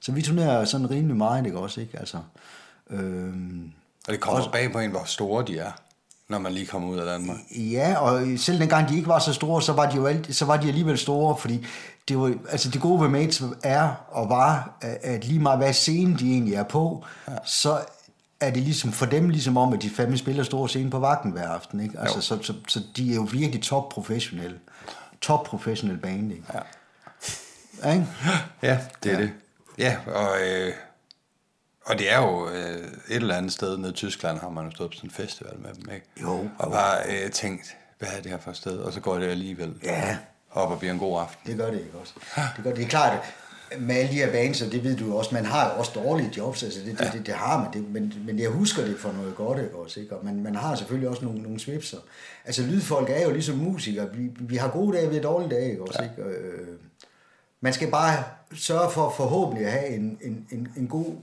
Så 0.00 0.12
vi 0.12 0.22
turnerer 0.22 0.64
sådan 0.64 0.90
rimelig 0.90 1.16
meget, 1.16 1.46
ikke 1.46 1.58
også, 1.58 1.80
ikke? 1.80 1.98
Altså, 1.98 2.18
øh, 2.90 3.32
Og 4.06 4.12
det 4.12 4.20
kommer 4.20 4.38
også 4.38 4.50
bag 4.50 4.72
på 4.72 4.78
en, 4.78 4.90
hvor 4.90 5.04
store 5.04 5.44
de 5.46 5.58
er, 5.58 5.72
når 6.28 6.38
man 6.38 6.52
lige 6.52 6.66
kommer 6.66 6.88
ud 6.88 6.98
af 6.98 7.06
Danmark. 7.06 7.36
Ja, 7.56 7.98
og 7.98 8.22
selv 8.36 8.60
dengang 8.60 8.88
de 8.88 8.96
ikke 8.96 9.08
var 9.08 9.18
så 9.18 9.32
store, 9.32 9.62
så 9.62 9.72
var 9.72 9.90
de 9.90 9.96
jo 9.96 10.06
alt, 10.06 10.36
så 10.36 10.44
var 10.44 10.56
de 10.56 10.68
alligevel 10.68 10.98
store, 10.98 11.36
fordi 11.36 11.66
det, 12.08 12.18
var, 12.18 12.34
altså 12.50 12.70
det 12.70 12.80
gode 12.80 13.00
ved 13.00 13.08
Mates 13.08 13.42
er 13.62 13.88
og 14.08 14.28
var, 14.28 14.78
at 14.80 15.24
lige 15.24 15.40
meget 15.40 15.58
hvad 15.58 15.72
scene 15.72 16.18
de 16.18 16.32
egentlig 16.32 16.54
er 16.54 16.62
på, 16.62 17.04
ja. 17.28 17.32
så 17.44 17.78
er 18.40 18.50
det 18.50 18.62
ligesom 18.62 18.92
for 18.92 19.06
dem 19.06 19.28
ligesom 19.28 19.56
om, 19.56 19.72
at 19.72 19.82
de 19.82 19.90
fandme 19.90 20.18
spiller 20.18 20.42
store 20.44 20.68
scene 20.68 20.90
på 20.90 20.98
vagten 20.98 21.30
hver 21.30 21.48
aften. 21.48 21.80
Ikke? 21.80 22.00
Altså, 22.00 22.20
så, 22.20 22.38
så, 22.42 22.54
så, 22.68 22.80
de 22.96 23.10
er 23.10 23.14
jo 23.14 23.28
virkelig 23.32 23.62
top 23.62 23.88
professionelle. 23.88 24.58
Top 25.20 25.44
professionel 25.44 25.98
band, 25.98 26.32
ikke? 26.32 26.44
Ja. 27.84 27.92
Ikke? 27.92 28.06
Ja, 28.62 28.78
det 29.02 29.12
er 29.12 29.16
Ja. 29.16 29.22
det. 29.22 29.30
Ja, 29.78 29.96
og, 30.14 30.28
øh, 30.48 30.72
og 31.88 31.98
det 31.98 32.12
er 32.12 32.18
jo 32.18 32.48
øh, 32.48 32.76
et 32.76 32.88
eller 33.08 33.34
andet 33.36 33.52
sted 33.52 33.76
nede 33.78 33.90
i 33.90 33.94
Tyskland, 33.94 34.38
har 34.38 34.48
man 34.48 34.64
jo 34.64 34.70
stået 34.70 34.90
på 34.90 34.94
sådan 34.96 35.06
en 35.10 35.14
festival 35.14 35.54
med 35.58 35.70
dem, 35.74 35.94
ikke? 35.94 36.06
Jo, 36.22 36.30
Og 36.58 36.66
jo. 36.66 36.70
bare 36.70 36.98
øh, 37.08 37.30
tænkt, 37.30 37.76
hvad 37.98 38.08
er 38.16 38.22
det 38.22 38.30
her 38.30 38.38
for 38.38 38.50
et 38.50 38.56
sted? 38.56 38.78
Og 38.78 38.92
så 38.92 39.00
går 39.00 39.18
det 39.18 39.26
alligevel 39.26 39.74
Ja. 39.82 40.16
op 40.50 40.70
og 40.70 40.78
bliver 40.78 40.92
en 40.92 40.98
god 40.98 41.20
aften. 41.20 41.50
Det 41.50 41.56
gør 41.58 41.70
det 41.70 41.78
ikke 41.80 41.98
også. 42.00 42.12
Det, 42.56 42.64
gør, 42.64 42.74
det 42.74 42.84
er 42.84 42.88
klart, 42.88 43.18
med 43.78 43.96
alle 43.96 44.10
de 44.12 44.16
her 44.16 44.32
bands, 44.32 44.62
og 44.62 44.72
det 44.72 44.84
ved 44.84 44.96
du 44.96 45.16
også, 45.16 45.34
man 45.34 45.44
har 45.44 45.70
jo 45.72 45.78
også 45.78 45.92
dårlige 45.94 46.32
jobs, 46.36 46.62
altså 46.62 46.80
det, 46.80 46.98
det, 46.98 47.10
det, 47.12 47.26
det 47.26 47.34
har 47.34 47.58
man, 47.62 47.72
det, 47.72 47.90
men, 47.92 48.14
men 48.26 48.38
jeg 48.38 48.48
husker 48.50 48.84
det 48.84 48.98
for 48.98 49.12
noget 49.12 49.34
godt, 49.34 49.58
ikke 49.62 49.76
også, 49.76 50.00
ikke? 50.00 50.16
Og 50.16 50.24
man, 50.24 50.42
man 50.42 50.54
har 50.54 50.74
selvfølgelig 50.74 51.08
også 51.08 51.24
nogle, 51.24 51.42
nogle 51.42 51.60
svipser. 51.60 51.98
Altså 52.44 52.62
lydfolk 52.62 53.10
er 53.10 53.22
jo 53.22 53.30
ligesom 53.30 53.56
musikere, 53.56 54.08
vi, 54.14 54.30
vi 54.40 54.56
har 54.56 54.68
gode 54.70 54.96
dage, 54.96 55.08
vi 55.08 55.14
har 55.14 55.22
dårlige 55.22 55.50
dage, 55.56 55.70
ikke 55.70 55.82
også, 55.82 56.02
ikke? 56.02 56.22
Øh, 56.30 56.68
man 57.60 57.72
skal 57.72 57.90
bare 57.90 58.24
sørge 58.54 58.90
for 58.90 59.10
forhåbentlig 59.16 59.66
at 59.66 59.72
have 59.72 59.86
en, 59.88 60.18
en, 60.22 60.46
en, 60.50 60.68
en 60.76 60.88
god 60.88 61.14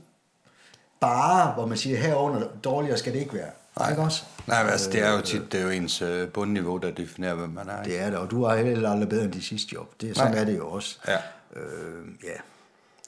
bare, 1.08 1.54
hvor 1.54 1.66
man 1.66 1.78
siger, 1.78 1.98
herunder 1.98 2.48
dårligere 2.64 2.98
skal 2.98 3.14
det 3.14 3.20
ikke 3.20 3.34
være. 3.34 3.50
Nej. 3.80 3.90
Ikke 3.90 4.02
også? 4.02 4.24
Nej, 4.48 4.64
men 4.64 4.72
altså, 4.72 4.90
det 4.92 5.02
er 5.04 5.12
jo 5.16 5.22
tit, 5.22 5.52
det 5.52 5.60
er 5.60 5.64
jo 5.64 5.70
ens 5.70 6.02
øh, 6.02 6.30
bundniveau, 6.30 6.78
der 6.78 6.92
definerer, 6.92 7.34
hvem 7.34 7.50
man 7.50 7.70
er. 7.70 7.84
Det 7.84 8.00
er 8.00 8.10
det, 8.10 8.20
og 8.20 8.32
du 8.32 8.46
har 8.46 8.56
heller 8.56 8.92
aldrig 8.92 9.10
bedre 9.10 9.24
end 9.24 9.32
de 9.34 9.42
sidste 9.44 9.74
job. 9.74 10.02
Det, 10.02 10.18
sådan 10.18 10.32
Nej. 10.32 10.42
er 10.42 10.46
det 10.46 10.58
jo 10.58 10.70
også. 10.70 10.98
Ja. 11.08 11.18
Øh, 11.60 12.06
ja, 12.24 12.30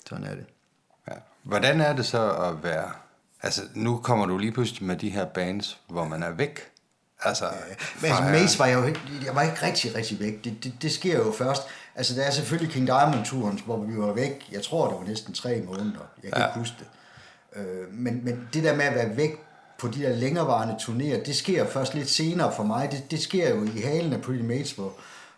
sådan 0.09 0.23
er 0.25 0.35
det. 0.35 0.45
ja. 1.07 1.13
Hvordan 1.43 1.81
er 1.81 1.93
det 1.95 2.05
så 2.05 2.31
at 2.31 2.63
være... 2.63 2.89
Altså, 3.43 3.61
nu 3.73 3.97
kommer 3.97 4.25
du 4.25 4.37
lige 4.37 4.51
pludselig 4.51 4.83
med 4.83 4.95
de 4.95 5.09
her 5.09 5.25
bands, 5.25 5.77
hvor 5.89 6.05
man 6.07 6.23
er 6.23 6.29
væk. 6.31 6.59
Altså, 7.23 7.45
Men 8.01 8.11
altså, 8.11 8.23
Mace 8.23 8.59
var 8.59 8.65
jeg 8.65 8.79
jo 8.79 8.85
ikke, 8.85 8.99
jeg 9.25 9.35
var 9.35 9.41
ikke 9.41 9.57
rigtig, 9.65 9.95
rigtig 9.95 10.19
væk. 10.19 10.43
Det, 10.43 10.63
det, 10.63 10.73
det 10.81 10.91
sker 10.91 11.17
jo 11.17 11.31
først. 11.31 11.61
Altså, 11.95 12.15
der 12.15 12.23
er 12.23 12.31
selvfølgelig 12.31 12.73
King 12.73 12.87
Diamond-turen, 12.87 13.59
hvor 13.65 13.77
vi 13.77 13.97
var 13.97 14.13
væk. 14.13 14.49
Jeg 14.51 14.63
tror, 14.63 14.87
det 14.89 14.97
var 14.99 15.03
næsten 15.05 15.33
tre 15.33 15.61
måneder. 15.65 15.99
Jeg 16.23 16.31
kan 16.31 16.39
Ja. 16.41 16.41
ja. 16.41 16.47
ikke 16.47 16.59
huske 16.59 16.75
det. 16.79 16.87
Øh, 17.57 17.93
men, 17.93 18.21
men 18.23 18.49
det 18.53 18.63
der 18.63 18.75
med 18.75 18.85
at 18.85 18.95
være 18.95 19.17
væk 19.17 19.31
på 19.79 19.87
de 19.87 20.01
der 20.01 20.15
længerevarende 20.15 20.75
turnéer, 20.75 21.25
det 21.25 21.35
sker 21.35 21.67
først 21.67 21.93
lidt 21.93 22.09
senere 22.09 22.51
for 22.55 22.63
mig. 22.63 22.91
Det, 22.91 23.11
det 23.11 23.19
sker 23.19 23.55
jo 23.55 23.63
i 23.63 23.81
halen 23.81 24.13
af 24.13 24.21
Pretty 24.21 24.43
Mates, 24.43 24.71
hvor, 24.71 24.93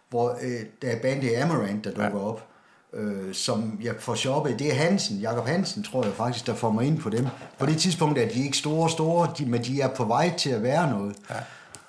hvor 0.09 0.37
øh, 0.41 0.59
der 0.81 0.89
er 0.89 1.01
bandet 1.01 1.35
Amaranth, 1.35 1.83
der 1.83 1.89
dukker 1.89 2.19
ja. 2.19 2.25
op, 2.25 2.45
øh, 2.93 3.33
som 3.33 3.79
jeg 3.83 3.95
får 3.99 4.15
shoppet. 4.15 4.59
Det 4.59 4.71
er 4.71 4.75
Hansen, 4.75 5.17
Jakob 5.17 5.47
Hansen, 5.47 5.83
tror 5.83 6.03
jeg 6.03 6.13
faktisk, 6.13 6.47
der 6.47 6.55
får 6.55 6.71
mig 6.71 6.85
ind 6.85 6.99
på 6.99 7.09
dem. 7.09 7.27
På 7.59 7.65
det 7.65 7.77
tidspunkt 7.77 8.19
er 8.19 8.29
de 8.29 8.43
ikke 8.43 8.57
store, 8.57 8.89
store, 8.89 9.33
de, 9.37 9.45
men 9.45 9.63
de 9.63 9.81
er 9.81 9.95
på 9.95 10.05
vej 10.05 10.33
til 10.37 10.49
at 10.49 10.63
være 10.63 10.89
noget. 10.89 11.15
Ja. 11.29 11.35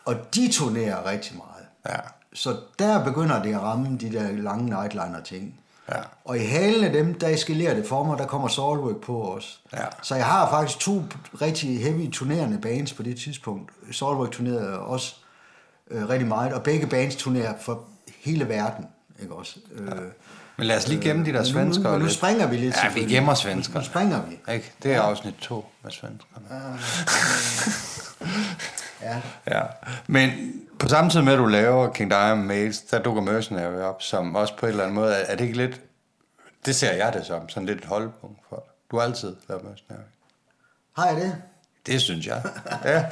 Og 0.04 0.16
de 0.34 0.52
turnerer 0.52 1.10
rigtig 1.10 1.36
meget. 1.36 1.66
Ja. 1.88 2.00
Så 2.32 2.56
der 2.78 3.04
begynder 3.04 3.42
det 3.42 3.54
at 3.54 3.60
ramme 3.60 3.98
de 3.98 4.12
der 4.12 4.32
lange 4.32 4.64
nightliner 4.64 5.22
ting. 5.24 5.60
Ja. 5.90 6.00
Og 6.24 6.36
i 6.38 6.44
halen 6.44 6.84
af 6.84 6.92
dem, 6.92 7.14
der 7.14 7.28
eskalerer 7.28 7.74
det 7.74 7.86
for 7.86 8.04
mig, 8.04 8.18
der 8.18 8.26
kommer 8.26 8.48
Soulwork 8.48 8.96
på 8.96 9.34
os. 9.34 9.60
Ja. 9.72 9.84
Så 10.02 10.14
jeg 10.14 10.24
har 10.26 10.50
faktisk 10.50 10.78
to 10.78 11.02
rigtig 11.42 11.82
heavy 11.82 12.10
turnerende 12.12 12.58
bands 12.60 12.92
på 12.92 13.02
det 13.02 13.16
tidspunkt. 13.20 13.70
Soulwork 13.92 14.30
turnerede 14.30 14.78
også 14.78 15.14
øh, 15.90 16.08
rigtig 16.08 16.28
meget, 16.28 16.52
og 16.52 16.62
begge 16.62 16.86
bands 16.86 17.16
turnerer 17.16 17.54
for 17.60 17.84
hele 18.20 18.48
verden. 18.48 18.84
Ikke 19.22 19.34
også? 19.34 19.56
Øh, 19.76 19.88
Men 20.56 20.66
lad 20.66 20.76
os 20.76 20.88
lige 20.88 21.00
gemme 21.02 21.24
de 21.24 21.32
der 21.32 21.38
nu- 21.38 21.44
svenskere 21.44 21.92
nu, 21.92 21.98
nu 21.98 22.04
lidt. 22.04 22.14
springer 22.14 22.46
vi 22.46 22.56
lidt. 22.56 22.76
Ja, 22.84 22.92
vi 22.94 23.00
gemmer 23.14 23.34
svenskerne. 23.34 23.80
Nu 23.80 23.84
springer 23.86 24.22
vi. 24.22 24.52
Ikke? 24.54 24.72
Det 24.82 24.92
er 24.94 25.00
afsnit 25.02 25.34
to 25.34 25.66
med 25.82 25.90
svenskerne. 25.90 26.46
Ja. 29.02 29.20
Ja. 29.46 29.62
Men 30.06 30.30
på 30.80 30.88
samme 30.88 31.10
tid 31.10 31.22
med, 31.22 31.32
at 31.32 31.38
du 31.38 31.46
laver 31.46 31.92
King 31.92 32.10
Diamond 32.10 32.46
Mails, 32.46 32.78
der 32.80 33.02
dukker 33.02 33.22
Mercenary 33.22 33.80
op, 33.80 34.02
som 34.02 34.34
også 34.34 34.56
på 34.56 34.66
en 34.66 34.70
eller 34.70 34.82
anden 34.82 34.94
måde, 34.94 35.14
er 35.14 35.24
er 35.32 35.36
det 35.36 35.44
ikke 35.44 35.56
lidt, 35.56 35.80
det 36.66 36.76
ser 36.76 36.92
jeg 36.92 37.12
det 37.12 37.26
som, 37.26 37.48
sådan 37.48 37.66
lidt 37.66 37.78
et 37.78 37.84
holdpunkt 37.84 38.38
for 38.48 38.56
dig. 38.56 38.64
Du 38.90 38.98
har 38.98 39.04
altid 39.04 39.36
lavet 39.48 39.64
Mercenary. 39.64 40.02
Har 40.96 41.06
jeg 41.06 41.16
det? 41.16 41.36
Det 41.86 42.00
synes 42.00 42.26
jeg. 42.26 42.42
Ja. 42.84 43.04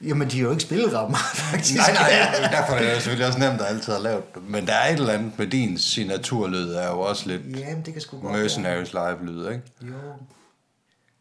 Jamen, 0.00 0.30
de 0.30 0.36
har 0.38 0.44
jo 0.44 0.50
ikke 0.50 0.62
spillet 0.62 0.92
ret 0.92 1.10
meget, 1.10 1.36
faktisk. 1.36 1.76
Nej, 1.76 1.92
nej, 1.92 2.50
derfor 2.50 2.72
er 2.72 2.82
det 2.82 2.92
selvfølgelig 2.92 3.26
også 3.26 3.38
nemt 3.38 3.60
at 3.60 3.66
altid 3.66 3.92
have 3.92 4.02
lavet 4.02 4.34
det. 4.34 4.42
Men 4.42 4.66
der 4.66 4.72
er 4.74 4.88
et 4.92 4.98
eller 4.98 5.12
andet 5.12 5.38
med 5.38 5.46
din 5.46 5.78
signaturlyd, 5.78 6.72
er 6.72 6.88
jo 6.88 7.00
også 7.00 7.28
lidt 7.28 7.58
Jamen, 7.58 7.82
det 7.84 7.92
kan 7.92 8.02
sgu 8.02 8.20
godt. 8.20 8.32
Mercenaries 8.32 8.92
live-lyd, 8.92 9.48
ikke? 9.48 9.62
Jo. 9.82 9.94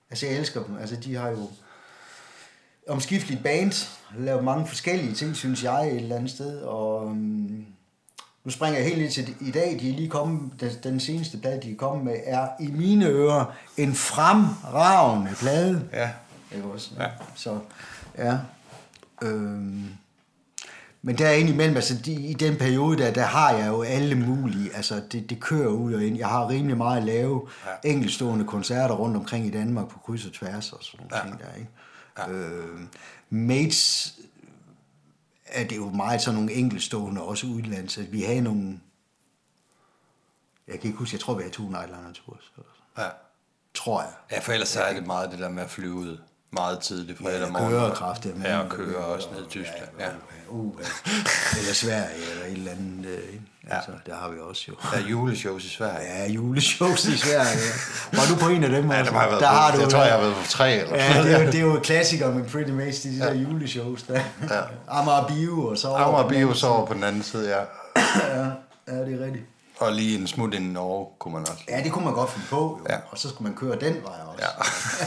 Altså, 0.09 0.25
jeg 0.25 0.35
elsker 0.35 0.63
dem. 0.63 0.77
Altså, 0.77 0.95
de 0.95 1.15
har 1.15 1.29
jo 1.29 1.49
omskiftelige 2.87 3.43
bands, 3.43 3.96
lavet 4.17 4.43
mange 4.43 4.67
forskellige 4.67 5.13
ting, 5.13 5.35
synes 5.35 5.63
jeg, 5.63 5.87
et 5.87 5.95
eller 5.95 6.15
andet 6.15 6.31
sted, 6.31 6.61
og 6.61 7.05
um, 7.05 7.65
nu 8.43 8.51
springer 8.51 8.79
jeg 8.79 8.87
helt 8.87 8.99
lidt 9.01 9.13
til 9.13 9.35
i 9.41 9.51
dag, 9.51 9.77
de 9.81 9.89
er 9.89 9.95
lige 9.95 10.09
kommet, 10.09 10.51
den, 10.59 10.71
den 10.83 10.99
seneste 10.99 11.37
plade, 11.37 11.61
de 11.63 11.71
er 11.71 11.75
kommet 11.75 12.05
med, 12.05 12.15
er 12.25 12.47
i 12.59 12.67
mine 12.67 13.05
ører 13.07 13.55
en 13.77 13.93
fremragende 13.93 15.31
plade. 15.35 15.89
Ja. 15.93 16.09
Ikke 16.55 16.67
også? 16.67 16.91
Ja. 16.99 17.07
Så, 17.35 17.59
ja. 18.17 18.37
Øhm, 19.21 19.85
men 21.01 21.17
der 21.17 21.31
indimellem, 21.31 21.75
altså 21.75 21.97
de, 22.05 22.13
i 22.13 22.33
den 22.33 22.55
periode 22.57 22.97
der, 22.97 23.11
der 23.13 23.23
har 23.23 23.51
jeg 23.53 23.67
jo 23.67 23.81
alle 23.81 24.15
mulige, 24.15 24.75
altså 24.75 25.01
det, 25.11 25.29
det 25.29 25.39
kører 25.39 25.67
ud 25.67 25.93
og 25.93 26.03
ind. 26.03 26.17
Jeg 26.17 26.27
har 26.27 26.49
rimelig 26.49 26.77
meget 26.77 26.97
at 26.97 27.03
lave 27.03 27.47
ja. 27.83 27.89
enkeltstående 27.89 28.45
koncerter 28.45 28.95
rundt 28.95 29.17
omkring 29.17 29.45
i 29.45 29.51
Danmark 29.51 29.87
på 29.87 29.99
kryds 29.99 30.25
og 30.25 30.33
tværs 30.33 30.71
og 30.71 30.79
sådan 30.81 31.05
nogle 31.05 31.17
Ja. 31.17 31.29
ting 31.29 31.39
der, 31.39 31.57
ikke? 31.57 31.69
Ja. 32.17 32.29
Øhm, 32.29 32.87
Mates 33.29 34.13
er 35.45 35.63
det 35.67 35.75
jo 35.75 35.89
meget 35.89 36.21
sådan 36.21 36.35
nogle 36.35 36.53
enkeltstående, 36.53 37.21
også. 37.21 37.61
Altså, 37.73 38.05
vi 38.09 38.21
havde 38.21 38.41
nogle, 38.41 38.79
jeg 40.67 40.79
kan 40.79 40.87
ikke 40.87 40.99
huske, 40.99 41.13
jeg 41.15 41.21
tror 41.21 41.33
vi 41.33 41.41
havde 41.41 41.53
to 41.53 41.63
Nightliner 41.63 42.13
Tours. 42.13 42.53
Ja. 42.97 43.07
Tror 43.73 44.01
jeg. 44.01 44.11
Ja, 44.31 44.39
for 44.39 44.51
ellers 44.53 44.69
så 44.69 44.81
er 44.81 44.93
det 44.93 45.05
meget 45.05 45.31
det 45.31 45.39
der 45.39 45.49
med 45.49 45.63
at 45.63 45.69
flyve 45.69 45.93
ud 45.93 46.17
meget 46.51 46.79
tidligt 46.79 47.17
fredag 47.17 47.39
Ja, 47.39 47.49
morgen. 47.51 47.69
kørekraft. 47.69 48.25
Ja, 48.25 48.31
Ja, 48.43 48.59
og 48.59 48.69
køre 48.69 48.97
også 48.97 49.29
ned 49.31 49.45
i 49.45 49.49
Tyskland. 49.49 49.89
Ja. 49.99 50.09
Uh, 50.49 50.79
eller 51.57 51.73
Sverige, 51.73 52.15
eller 52.31 52.45
et 52.45 52.51
eller 52.51 52.71
andet. 52.71 53.05
Øh, 53.05 53.41
ikke? 53.67 53.75
altså, 53.75 53.91
der 54.05 54.15
har 54.15 54.29
vi 54.29 54.39
også 54.49 54.63
jo. 54.67 54.73
Der 54.91 54.97
er 54.97 55.01
juleshows 55.09 55.63
i 55.65 55.69
Sverige. 55.69 56.07
Ja, 56.23 56.31
juleshows 56.31 57.05
i 57.05 57.17
Sverige. 57.17 57.39
Ja. 58.11 58.17
Var 58.17 58.23
du 58.29 58.35
på 58.39 58.47
en 58.49 58.63
af 58.63 58.69
dem 58.69 58.91
Ja, 58.91 58.99
også? 58.99 59.11
det 59.11 59.19
har 59.19 59.21
jeg 59.21 59.31
været 59.31 59.41
der 59.41 59.49
på. 59.49 59.55
har 59.55 59.71
du, 59.75 59.79
jeg 59.81 59.89
tror, 59.89 60.03
jeg 60.03 60.13
har 60.13 60.19
været 60.21 60.35
på 60.35 60.47
tre 60.49 60.73
eller 60.75 60.95
Ja, 60.95 61.23
det 61.23 61.33
er, 61.33 61.39
jo, 61.41 61.45
det 61.45 61.55
er 61.55 61.61
jo 61.61 61.79
klassikere 61.83 62.31
med 62.31 62.49
Pretty 62.49 62.71
Mates, 62.71 62.99
de 62.99 63.19
der 63.19 63.33
juleshows 63.33 64.03
der. 64.03 64.13
Ja. 64.49 64.61
Amager 64.87 65.27
Bio 65.27 65.67
og 65.67 65.77
så 65.77 65.87
over 65.87 65.97
Amager 65.99 66.27
Bio 66.29 66.37
anden 66.39 66.55
sover 66.55 66.85
på 66.85 66.93
den 66.93 67.03
anden 67.03 67.23
side, 67.23 67.49
ja. 67.49 67.61
Ja, 68.37 68.45
ja, 68.87 68.93
det 69.05 69.21
er 69.21 69.25
rigtigt. 69.25 69.45
Og 69.79 69.91
lige 69.93 70.19
en 70.19 70.27
smut 70.27 70.53
ind 70.53 70.65
i 70.65 70.69
Norge, 70.73 71.07
kunne 71.19 71.33
man 71.33 71.41
også. 71.41 71.63
Ja, 71.69 71.81
det 71.83 71.91
kunne 71.91 72.05
man 72.05 72.13
godt 72.13 72.29
finde 72.31 72.47
på, 72.49 72.79
jo. 72.81 72.85
Ja. 72.93 72.97
Og 73.11 73.17
så 73.17 73.29
skulle 73.29 73.47
man 73.49 73.57
køre 73.57 73.75
den 73.79 73.93
vej 74.03 74.13
også. 74.33 74.45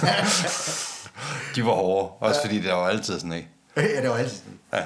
Ja. 0.03 0.15
De 1.55 1.65
var 1.67 1.73
hårde, 1.73 2.09
også 2.21 2.41
fordi 2.45 2.61
der 2.63 2.75
var 2.75 2.89
altid 2.89 3.15
sådan 3.21 3.33
en. 3.33 3.45
ja 3.77 4.03
det 4.03 4.11
var 4.11 4.17
altid 4.17 4.37
sådan. 4.37 4.59
Ja. 4.73 4.83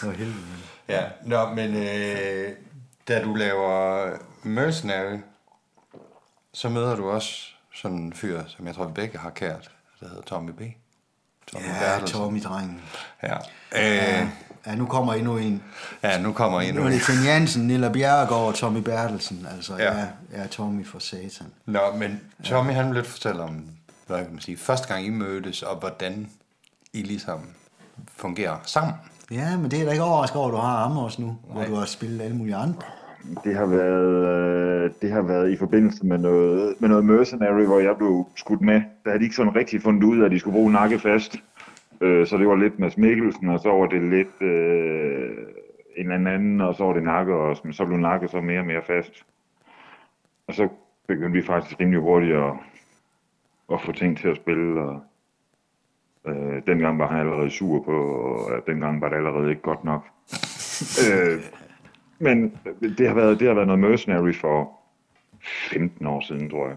For 0.00 0.10
helvede. 0.10 0.34
Ja, 0.88 1.02
nå, 1.26 1.48
men 1.54 1.74
øh, 1.76 2.48
da 3.08 3.22
du 3.24 3.34
laver 3.34 4.08
Mercenary, 4.42 5.18
så 6.52 6.68
møder 6.68 6.96
du 6.96 7.10
også 7.10 7.46
sådan 7.74 7.96
en 7.98 8.12
fyr, 8.12 8.42
som 8.46 8.66
jeg 8.66 8.74
tror, 8.74 8.84
vi 8.86 8.92
begge 8.92 9.18
har 9.18 9.30
kært, 9.30 9.70
der 10.00 10.08
hedder 10.08 10.22
Tommy 10.22 10.50
B. 10.50 10.60
Tommy 11.52 11.66
Ja, 11.66 11.78
Bertelsen. 11.80 12.18
Tommy 12.18 12.40
drengen. 12.42 12.80
Ja. 13.22 13.36
Øh, 14.22 14.28
Ja, 14.66 14.74
nu 14.74 14.86
kommer 14.86 15.14
endnu 15.14 15.36
en. 15.36 15.62
ja, 16.02 16.18
nu 16.22 16.32
kommer 16.32 16.60
Nu 16.60 16.66
endnu 16.68 16.82
er 16.82 16.86
en. 16.86 16.92
det 16.92 17.02
Finn 17.02 17.24
Jansen, 17.24 17.66
Nilla 17.66 17.88
Bjerregaard 17.88 18.46
og 18.46 18.54
Tommy 18.54 18.78
Bertelsen. 18.80 19.46
Altså, 19.54 19.76
Ja. 19.76 19.98
ja. 19.98 20.06
ja, 20.32 20.46
Tommy 20.46 20.86
for 20.86 20.98
satan. 20.98 21.46
Nå, 21.66 21.80
men 21.96 22.20
Tommy 22.44 22.72
han 22.72 22.86
vil 22.86 22.94
lidt 22.94 23.06
fortælle 23.06 23.42
om, 23.42 23.64
hvad 24.06 24.22
kan 24.24 24.32
man 24.32 24.40
sige, 24.40 24.56
første 24.56 24.88
gang 24.88 25.06
I 25.06 25.10
mødtes, 25.10 25.62
og 25.62 25.76
hvordan 25.76 26.30
I 26.92 27.02
ligesom 27.02 27.40
fungerer 28.16 28.56
sammen. 28.64 28.94
Ja, 29.30 29.56
men 29.56 29.70
det 29.70 29.80
er 29.80 29.84
da 29.84 29.90
ikke 29.90 30.02
overrasket 30.02 30.36
over, 30.36 30.48
at 30.48 30.52
du 30.52 30.58
har 30.58 30.82
ham 30.82 30.98
også 30.98 31.22
nu, 31.22 31.26
Nej. 31.26 31.36
hvor 31.54 31.64
du 31.64 31.74
har 31.80 31.86
spillet 31.86 32.20
alle 32.24 32.36
mulige 32.36 32.56
andre. 32.56 32.82
Det 33.44 33.54
har 33.54 33.66
været, 33.66 34.26
øh, 34.84 34.90
det 35.02 35.10
har 35.10 35.22
været 35.22 35.50
i 35.50 35.56
forbindelse 35.56 36.06
med 36.06 36.18
noget, 36.18 36.74
med 36.80 36.88
noget 36.88 37.04
mercenary, 37.04 37.64
hvor 37.64 37.80
jeg 37.80 37.96
blev 37.96 38.26
skudt 38.36 38.60
med. 38.60 38.74
Der 38.74 39.10
havde 39.10 39.18
de 39.18 39.24
ikke 39.24 39.36
sådan 39.36 39.56
rigtig 39.56 39.82
fundet 39.82 40.04
ud 40.04 40.20
af, 40.20 40.24
at 40.24 40.30
de 40.30 40.38
skulle 40.38 40.54
bruge 40.54 40.72
nakke 40.72 40.98
fast. 40.98 41.36
Øh, 42.00 42.26
så 42.26 42.36
det 42.36 42.48
var 42.48 42.56
lidt 42.56 42.78
med 42.78 42.90
Mikkelsen, 42.96 43.48
og 43.48 43.60
så 43.60 43.68
var 43.68 43.86
det 43.86 44.02
lidt 44.02 44.42
øh, 44.42 45.30
en 45.96 46.12
eller 46.12 46.30
anden, 46.30 46.60
og 46.60 46.74
så 46.74 46.84
var 46.84 46.92
det 46.92 47.02
nakke 47.02 47.34
også. 47.34 47.62
Men 47.64 47.72
så 47.72 47.84
blev 47.84 47.98
nakke 47.98 48.28
så 48.28 48.40
mere 48.40 48.60
og 48.60 48.66
mere 48.66 48.82
fast. 48.82 49.24
Og 50.46 50.54
så 50.54 50.68
begyndte 51.08 51.32
vi 51.32 51.42
faktisk 51.42 51.80
rimelig 51.80 52.00
hurtigt 52.00 52.36
at, 52.36 52.52
at 53.72 53.80
få 53.82 53.92
ting 53.92 54.18
til 54.18 54.28
at 54.28 54.36
spille. 54.36 54.80
Og, 54.80 55.00
øh, 56.26 56.62
dengang 56.66 56.98
var 56.98 57.08
han 57.08 57.20
allerede 57.20 57.50
sur 57.50 57.82
på, 57.82 57.92
og 57.92 58.52
øh, 58.52 58.62
dengang 58.66 59.00
var 59.00 59.08
det 59.08 59.16
allerede 59.16 59.50
ikke 59.50 59.62
godt 59.62 59.84
nok. 59.84 60.02
øh, 61.12 61.42
men 62.18 62.58
det 62.98 63.08
har, 63.08 63.14
været, 63.14 63.40
det 63.40 63.48
har 63.48 63.54
været 63.54 63.66
noget 63.66 63.80
mercenary 63.80 64.32
for 64.32 64.72
15 65.70 66.06
år 66.06 66.20
siden, 66.20 66.50
tror 66.50 66.68
jeg. 66.68 66.76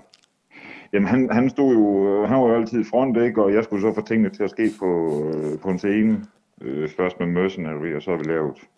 Jamen, 0.94 1.08
han, 1.08 1.30
han 1.32 1.50
stod 1.50 1.74
jo, 1.74 2.26
han 2.26 2.38
var 2.38 2.48
jo 2.48 2.56
altid 2.56 2.82
i 2.82 2.90
front, 2.90 3.18
ikke? 3.18 3.44
Og 3.44 3.54
jeg 3.54 3.64
skulle 3.64 3.82
så 3.82 3.94
få 3.94 4.06
tingene 4.06 4.30
til 4.30 4.44
at 4.44 4.50
ske 4.50 4.70
på, 4.80 5.22
øh, 5.28 5.60
på 5.60 5.70
en 5.70 5.78
scene. 5.78 6.26
Øh, 6.62 6.90
først 6.90 7.20
med 7.20 7.28
Mercenary, 7.28 7.96
og 7.96 8.02
så 8.02 8.12
har 8.12 8.18
vi 8.18 8.24
lavet, 8.24 8.70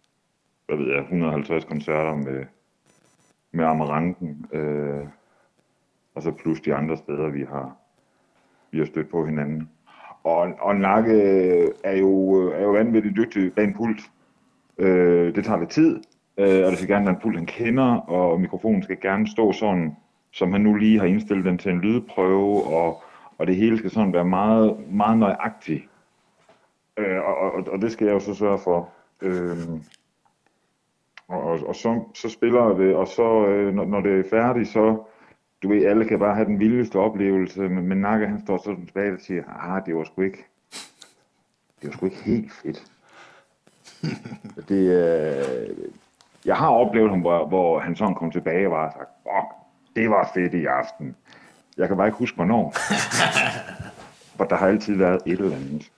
hvad 0.66 0.78
ved 0.78 0.88
jeg, 0.88 1.02
150 1.02 1.66
koncerter 1.66 2.16
med, 2.16 2.46
med 3.52 3.66
Amaranten. 3.66 4.46
Øh, 4.54 5.06
og 6.16 6.24
så 6.24 6.32
plus 6.32 6.62
de 6.62 6.76
andre 6.76 6.98
steder, 6.98 7.30
vi 7.30 7.44
har, 7.44 7.78
vi 8.72 8.78
har 8.78 8.86
stødt 8.86 9.10
på 9.10 9.26
hinanden. 9.26 9.70
Og, 10.24 10.54
og 10.60 10.76
Nakke 10.76 11.22
er 11.84 11.98
jo, 11.98 12.34
er 12.52 12.62
jo 12.62 12.72
vanvittigt 12.72 13.16
dygtig 13.16 13.54
bag 13.54 13.64
en 13.64 13.74
pult. 13.74 14.02
Øh, 14.78 15.36
det 15.36 15.46
tager 15.46 15.60
lidt 15.60 15.70
tid, 15.70 16.00
øh, 16.38 16.66
og 16.66 16.72
det 16.72 16.78
skal 16.78 16.90
gerne 16.90 17.06
være 17.06 17.16
en 17.16 17.22
pult, 17.22 17.38
han 17.38 17.46
kender, 17.46 17.96
og 17.96 18.42
mikrofonen 18.42 18.84
skal 18.84 19.00
gerne 19.02 19.28
stå 19.28 19.52
sådan, 19.52 19.96
som 20.32 20.52
han 20.52 20.62
nu 20.62 20.74
lige 20.74 21.00
har 21.00 21.06
indstillet 21.06 21.46
den 21.46 21.58
til 21.58 21.72
en 21.72 21.82
lydprøve, 21.82 22.64
og, 22.64 23.04
og 23.38 23.48
det 23.48 23.56
hele 23.56 23.78
skal 23.78 23.92
sådan 23.92 24.14
være 24.14 24.26
meget, 24.26 24.92
meget 24.92 25.18
nøjagtigt. 25.18 25.84
Øh, 26.98 27.22
og, 27.22 27.38
og, 27.38 27.68
og 27.68 27.82
det 27.82 27.92
skal 27.92 28.06
jeg 28.06 28.14
jo 28.14 28.20
så 28.20 28.34
sørge 28.34 28.58
for. 28.58 28.90
Øh, 29.22 29.58
og, 31.28 31.44
og, 31.44 31.60
og 31.68 31.76
så, 31.76 32.04
så 32.14 32.30
spiller 32.30 32.78
det, 32.78 32.96
og 32.96 33.08
så 33.08 33.48
øh, 33.48 33.74
når, 33.74 33.86
når 33.86 34.02
det 34.02 34.20
er 34.20 34.30
færdigt, 34.30 34.70
så, 34.70 35.04
du 35.64 35.70
ved, 35.70 35.86
alle 35.86 36.06
kan 36.06 36.20
bare 36.20 36.36
have 36.36 36.46
den 36.46 36.60
vildeste 36.60 36.96
oplevelse, 36.96 37.62
men, 37.62 37.88
men 37.88 37.98
Nakke 37.98 38.28
han 38.28 38.42
står 38.46 38.58
sådan 38.58 38.86
tilbage 38.86 39.14
og 39.14 39.20
siger, 39.20 39.44
ah, 39.48 39.86
det 39.86 39.96
var 39.96 40.04
sgu 40.04 40.22
ikke, 40.22 40.46
det 41.82 41.88
var 41.88 41.92
sgu 41.92 42.06
ikke 42.06 42.24
helt 42.24 42.52
fedt. 42.52 42.84
det, 44.70 44.90
øh, 44.92 45.78
jeg 46.46 46.56
har 46.56 46.70
oplevet 46.70 47.10
ham, 47.10 47.20
hvor, 47.20 47.48
hvor 47.48 47.80
han 47.80 47.96
sådan 47.96 48.16
kom 48.16 48.32
tilbage 48.32 48.68
og 48.68 48.72
var 48.72 48.92
sagt, 48.92 49.10
fuck, 49.24 49.48
det 49.96 50.10
var 50.10 50.32
fedt 50.34 50.54
i 50.54 50.66
aften. 50.66 51.16
Jeg 51.78 51.88
kan 51.88 51.98
bare 51.98 52.08
ikke 52.08 52.18
huske, 52.18 52.36
hvornår. 52.36 52.74
For 54.38 54.44
der 54.44 54.56
har 54.56 54.68
altid 54.68 54.98
været 54.98 55.20
et 55.26 55.40
eller 55.40 55.56
andet. 55.56 55.92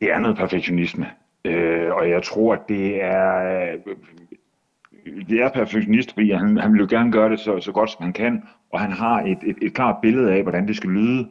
Det 0.00 0.12
er 0.12 0.18
noget 0.18 0.36
perfektionisme. 0.36 1.06
Øh, 1.44 1.94
og 1.94 2.10
jeg 2.10 2.22
tror, 2.22 2.52
at 2.52 2.68
det 2.68 3.02
er... 3.02 3.60
Øh, 3.62 3.78
det 5.28 5.42
er 5.42 5.50
perfektionist, 5.50 6.12
fordi 6.12 6.30
han, 6.30 6.56
han 6.56 6.72
vil 6.72 6.80
jo 6.80 6.86
gerne 6.90 7.12
gøre 7.12 7.30
det 7.30 7.40
så, 7.40 7.60
så 7.60 7.72
godt, 7.72 7.90
som 7.90 8.02
han 8.02 8.12
kan, 8.12 8.42
og 8.72 8.80
han 8.80 8.92
har 8.92 9.20
et, 9.20 9.38
et, 9.42 9.56
et 9.62 9.74
klart 9.74 9.96
billede 10.02 10.32
af, 10.32 10.42
hvordan 10.42 10.68
det 10.68 10.76
skal 10.76 10.90
lyde, 10.90 11.28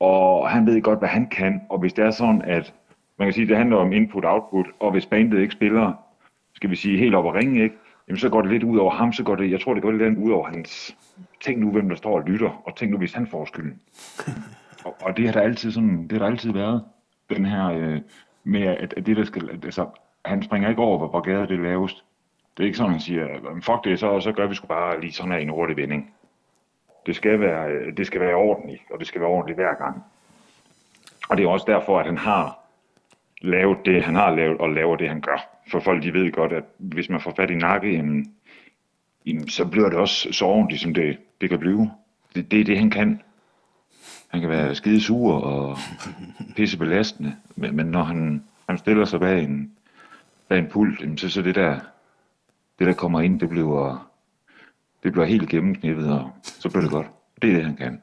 og 0.00 0.50
han 0.50 0.66
ved 0.66 0.82
godt, 0.82 0.98
hvad 0.98 1.08
han 1.08 1.26
kan, 1.26 1.60
og 1.68 1.78
hvis 1.78 1.92
det 1.92 2.04
er 2.04 2.10
sådan, 2.10 2.42
at 2.42 2.74
man 3.18 3.26
kan 3.26 3.32
sige, 3.32 3.42
at 3.42 3.48
det 3.48 3.56
handler 3.56 3.76
om 3.76 3.92
input-output, 3.92 4.66
og 4.80 4.90
hvis 4.90 5.06
bandet 5.06 5.40
ikke 5.40 5.52
spiller, 5.52 5.92
skal 6.58 6.70
vi 6.70 6.76
sige, 6.76 6.98
helt 6.98 7.14
op 7.14 7.24
og 7.24 7.34
ringe, 7.34 7.62
ikke? 7.62 7.76
Jamen, 8.08 8.18
så 8.18 8.28
går 8.28 8.42
det 8.42 8.50
lidt 8.50 8.62
ud 8.62 8.78
over 8.78 8.90
ham, 8.90 9.12
så 9.12 9.22
går 9.22 9.36
det, 9.36 9.50
jeg 9.50 9.60
tror, 9.60 9.74
det 9.74 9.82
går 9.82 9.90
lidt 9.90 10.18
ud 10.18 10.30
over 10.30 10.46
hans, 10.48 10.96
tænk 11.40 11.58
nu, 11.58 11.70
hvem 11.70 11.88
der 11.88 11.96
står 11.96 12.20
og 12.20 12.22
lytter, 12.28 12.62
og 12.64 12.76
tænk 12.76 12.90
nu, 12.90 12.98
hvis 12.98 13.12
han 13.12 13.26
får 13.26 13.44
skylden. 13.44 13.80
og, 14.84 14.96
og, 15.02 15.16
det 15.16 15.26
har 15.26 15.32
der 15.32 15.40
altid 15.40 15.70
sådan, 15.70 16.02
det 16.02 16.12
har 16.12 16.18
der 16.18 16.26
altid 16.26 16.52
været, 16.52 16.84
den 17.30 17.44
her, 17.44 17.70
øh, 17.70 18.00
med 18.44 18.62
at, 18.62 18.94
at 18.96 19.06
det 19.06 19.16
der 19.16 19.24
skal, 19.24 19.50
at, 19.50 19.64
altså, 19.64 19.86
han 20.24 20.42
springer 20.42 20.68
ikke 20.68 20.82
over, 20.82 21.08
hvor, 21.08 21.20
gader 21.20 21.46
det 21.46 21.58
lavest. 21.58 22.04
Det 22.56 22.62
er 22.62 22.66
ikke 22.66 22.78
sådan, 22.78 22.92
han 22.92 23.00
siger, 23.00 23.28
fuck 23.62 23.84
det, 23.84 23.98
så, 23.98 24.20
så 24.20 24.32
gør 24.32 24.46
vi 24.46 24.54
sgu 24.54 24.66
bare 24.66 25.00
lige 25.00 25.12
sådan 25.12 25.32
her 25.32 25.38
en 25.38 25.48
hurtig 25.48 25.76
vending. 25.76 26.14
Det 27.06 27.16
skal, 27.16 27.40
være, 27.40 27.70
øh, 27.70 27.96
det 27.96 28.06
skal 28.06 28.20
være 28.20 28.34
ordentligt, 28.34 28.82
og 28.90 28.98
det 28.98 29.06
skal 29.06 29.20
være 29.20 29.30
ordentligt 29.30 29.58
hver 29.58 29.74
gang. 29.74 30.04
Og 31.28 31.36
det 31.36 31.44
er 31.44 31.48
også 31.48 31.66
derfor, 31.68 31.98
at 32.00 32.06
han 32.06 32.18
har 32.18 32.58
lavet 33.40 33.78
det, 33.84 34.04
han 34.04 34.14
har 34.14 34.34
lavet, 34.34 34.58
og 34.58 34.70
laver 34.70 34.96
det, 34.96 35.08
han 35.08 35.20
gør. 35.20 35.57
For 35.70 35.80
folk, 35.80 36.02
de 36.02 36.12
ved 36.12 36.32
godt, 36.32 36.52
at 36.52 36.64
hvis 36.78 37.08
man 37.08 37.20
får 37.20 37.32
fat 37.36 37.50
i 37.50 37.54
nakke, 37.54 37.92
jamen, 37.92 38.32
jamen, 39.26 39.48
så 39.48 39.64
bliver 39.64 39.88
det 39.88 39.98
også 39.98 40.32
så 40.32 40.44
ordentligt, 40.44 40.82
som 40.82 40.94
det, 40.94 41.18
det 41.40 41.48
kan 41.48 41.58
blive. 41.58 41.90
Det, 42.34 42.50
det 42.50 42.60
er 42.60 42.64
det, 42.64 42.78
han 42.78 42.90
kan. 42.90 43.22
Han 44.28 44.40
kan 44.40 44.50
være 44.50 44.74
skide 44.74 45.00
sur 45.00 45.34
og 45.34 45.78
pisse 46.56 46.78
belastende, 46.78 47.36
men, 47.56 47.76
men 47.76 47.86
når 47.86 48.02
han, 48.02 48.44
han 48.68 48.78
stiller 48.78 49.04
sig 49.04 49.20
bag 49.20 49.44
en, 49.44 49.72
bag 50.48 50.58
en 50.58 50.66
pult, 50.66 51.00
jamen, 51.00 51.18
så, 51.18 51.30
så 51.30 51.42
det 51.42 51.54
der, 51.54 51.80
det 52.78 52.86
der 52.86 52.92
kommer 52.92 53.20
ind, 53.20 53.40
det 53.40 53.48
bliver, 53.48 54.10
det 55.02 55.12
bliver 55.12 55.26
helt 55.26 55.48
gennemknippet, 55.48 56.12
og 56.12 56.30
så 56.42 56.68
bliver 56.68 56.82
det 56.82 56.90
godt. 56.90 57.06
Det 57.42 57.50
er 57.50 57.54
det, 57.54 57.64
han 57.64 57.76
kan. 57.76 58.02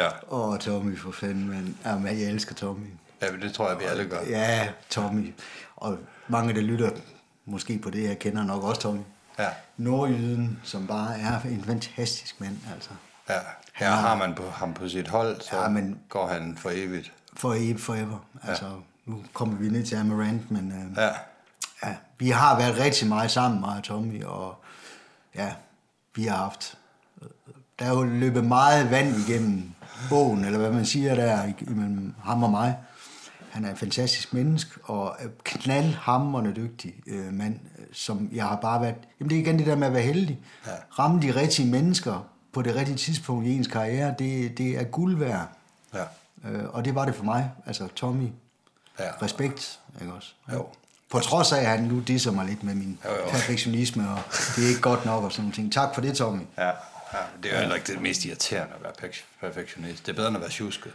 ja. 0.00 0.08
Åh, 0.30 0.48
oh, 0.48 0.58
Tommy, 0.58 0.98
for 0.98 1.10
fanden, 1.10 1.48
men 1.48 1.76
Jamen, 1.84 2.06
jeg 2.06 2.30
elsker 2.30 2.54
Tommy. 2.54 2.86
Ja, 3.22 3.26
det 3.42 3.52
tror 3.52 3.68
jeg, 3.68 3.78
vi 3.78 3.84
alle 3.84 4.04
gør. 4.04 4.20
Ja, 4.28 4.68
Tommy. 4.90 5.34
Og 5.76 5.98
mange, 6.28 6.54
der 6.54 6.60
lytter 6.60 6.90
måske 7.44 7.78
på 7.78 7.90
det, 7.90 8.08
jeg 8.08 8.18
kender 8.18 8.44
nok 8.44 8.64
også 8.64 8.80
Tommy. 8.80 9.00
Ja. 9.38 9.48
Nordjyden, 9.76 10.60
som 10.62 10.86
bare 10.86 11.18
er 11.20 11.40
en 11.40 11.64
fantastisk 11.64 12.40
mand, 12.40 12.58
altså. 12.74 12.90
Ja, 13.28 13.38
her 13.74 13.90
har 13.90 14.16
man 14.16 14.34
på, 14.34 14.50
ham 14.50 14.74
på 14.74 14.88
sit 14.88 15.08
hold, 15.08 15.40
så 15.40 15.56
ja, 15.56 15.68
men, 15.68 16.00
går 16.08 16.26
han 16.26 16.56
for 16.56 16.70
evigt. 16.74 17.12
For 17.36 17.54
evigt, 17.54 17.80
forever. 17.80 18.18
Altså, 18.42 18.64
ja. 18.64 18.72
nu 19.04 19.22
kommer 19.32 19.56
vi 19.56 19.68
ned 19.68 19.86
til 19.86 19.96
Amarant, 19.96 20.50
men 20.50 20.72
øh, 20.72 21.02
ja. 21.02 21.10
ja, 21.88 21.94
vi 22.18 22.30
har 22.30 22.58
været 22.58 22.78
rigtig 22.78 23.08
meget 23.08 23.30
sammen, 23.30 23.60
mig 23.60 23.76
og 23.76 23.82
Tommy, 23.82 24.24
og 24.24 24.64
ja, 25.34 25.52
vi 26.14 26.24
har 26.24 26.36
haft, 26.36 26.78
der 27.78 27.84
er 27.84 27.90
jo 27.90 28.02
løbet 28.02 28.44
meget 28.44 28.90
vand 28.90 29.16
igennem 29.28 29.74
bogen, 30.08 30.44
eller 30.44 30.58
hvad 30.58 30.70
man 30.70 30.86
siger 30.86 31.14
der, 31.14 31.52
imellem 31.60 32.14
ham 32.24 32.42
og 32.42 32.50
mig. 32.50 32.76
Han 33.56 33.64
er 33.64 33.70
en 33.70 33.76
fantastisk 33.76 34.34
menneske, 34.34 34.70
og 34.84 35.16
knaldhammerende 35.44 36.52
dygtig 36.56 36.94
øh, 37.06 37.32
mand, 37.32 37.60
som 37.92 38.28
jeg 38.32 38.44
har 38.44 38.56
bare 38.56 38.80
været... 38.80 38.94
Jamen 39.20 39.30
det 39.30 39.36
er 39.36 39.40
igen 39.40 39.58
det 39.58 39.66
der 39.66 39.76
med 39.76 39.86
at 39.86 39.92
være 39.92 40.02
heldig. 40.02 40.38
Ja. 40.66 40.70
Ramme 40.98 41.22
de 41.22 41.34
rigtige 41.34 41.70
mennesker 41.70 42.28
på 42.52 42.62
det 42.62 42.74
rigtige 42.74 42.96
tidspunkt 42.96 43.46
i 43.46 43.56
ens 43.56 43.66
karriere, 43.66 44.14
det, 44.18 44.58
det 44.58 44.70
er 44.80 44.84
guld 44.84 45.16
værd. 45.16 45.48
Ja. 45.94 46.04
Øh, 46.48 46.64
og 46.74 46.84
det 46.84 46.94
var 46.94 47.04
det 47.04 47.14
for 47.14 47.24
mig. 47.24 47.50
Altså 47.66 47.88
Tommy, 47.88 48.28
ja. 48.98 49.10
respekt, 49.22 49.80
ikke 50.00 50.12
også? 50.12 50.32
Jo. 50.52 50.66
På 51.10 51.18
trods 51.18 51.52
af, 51.52 51.60
at 51.60 51.66
han 51.66 51.84
nu 51.84 52.00
disser 52.00 52.30
mig 52.32 52.46
lidt 52.46 52.62
med 52.62 52.74
min 52.74 52.98
jo, 53.04 53.10
jo. 53.10 53.30
perfektionisme, 53.30 54.10
og 54.10 54.18
det 54.56 54.64
er 54.64 54.68
ikke 54.68 54.80
godt 54.80 55.04
nok 55.04 55.24
og 55.24 55.32
sådan 55.32 55.52
noget. 55.56 55.72
Tak 55.72 55.94
for 55.94 56.00
det, 56.00 56.16
Tommy. 56.16 56.42
Ja, 56.58 56.66
ja 56.66 56.72
det 57.42 57.50
er 57.50 57.54
jo 57.54 57.60
heller 57.60 57.74
ikke 57.74 57.92
det 57.92 58.02
mest 58.02 58.24
irriterende 58.24 58.74
at 58.74 58.82
være 58.82 59.10
perfektionist. 59.40 60.06
Det 60.06 60.12
er 60.12 60.16
bedre 60.16 60.28
end 60.28 60.36
at 60.36 60.40
være 60.40 60.50
tjusket. 60.50 60.92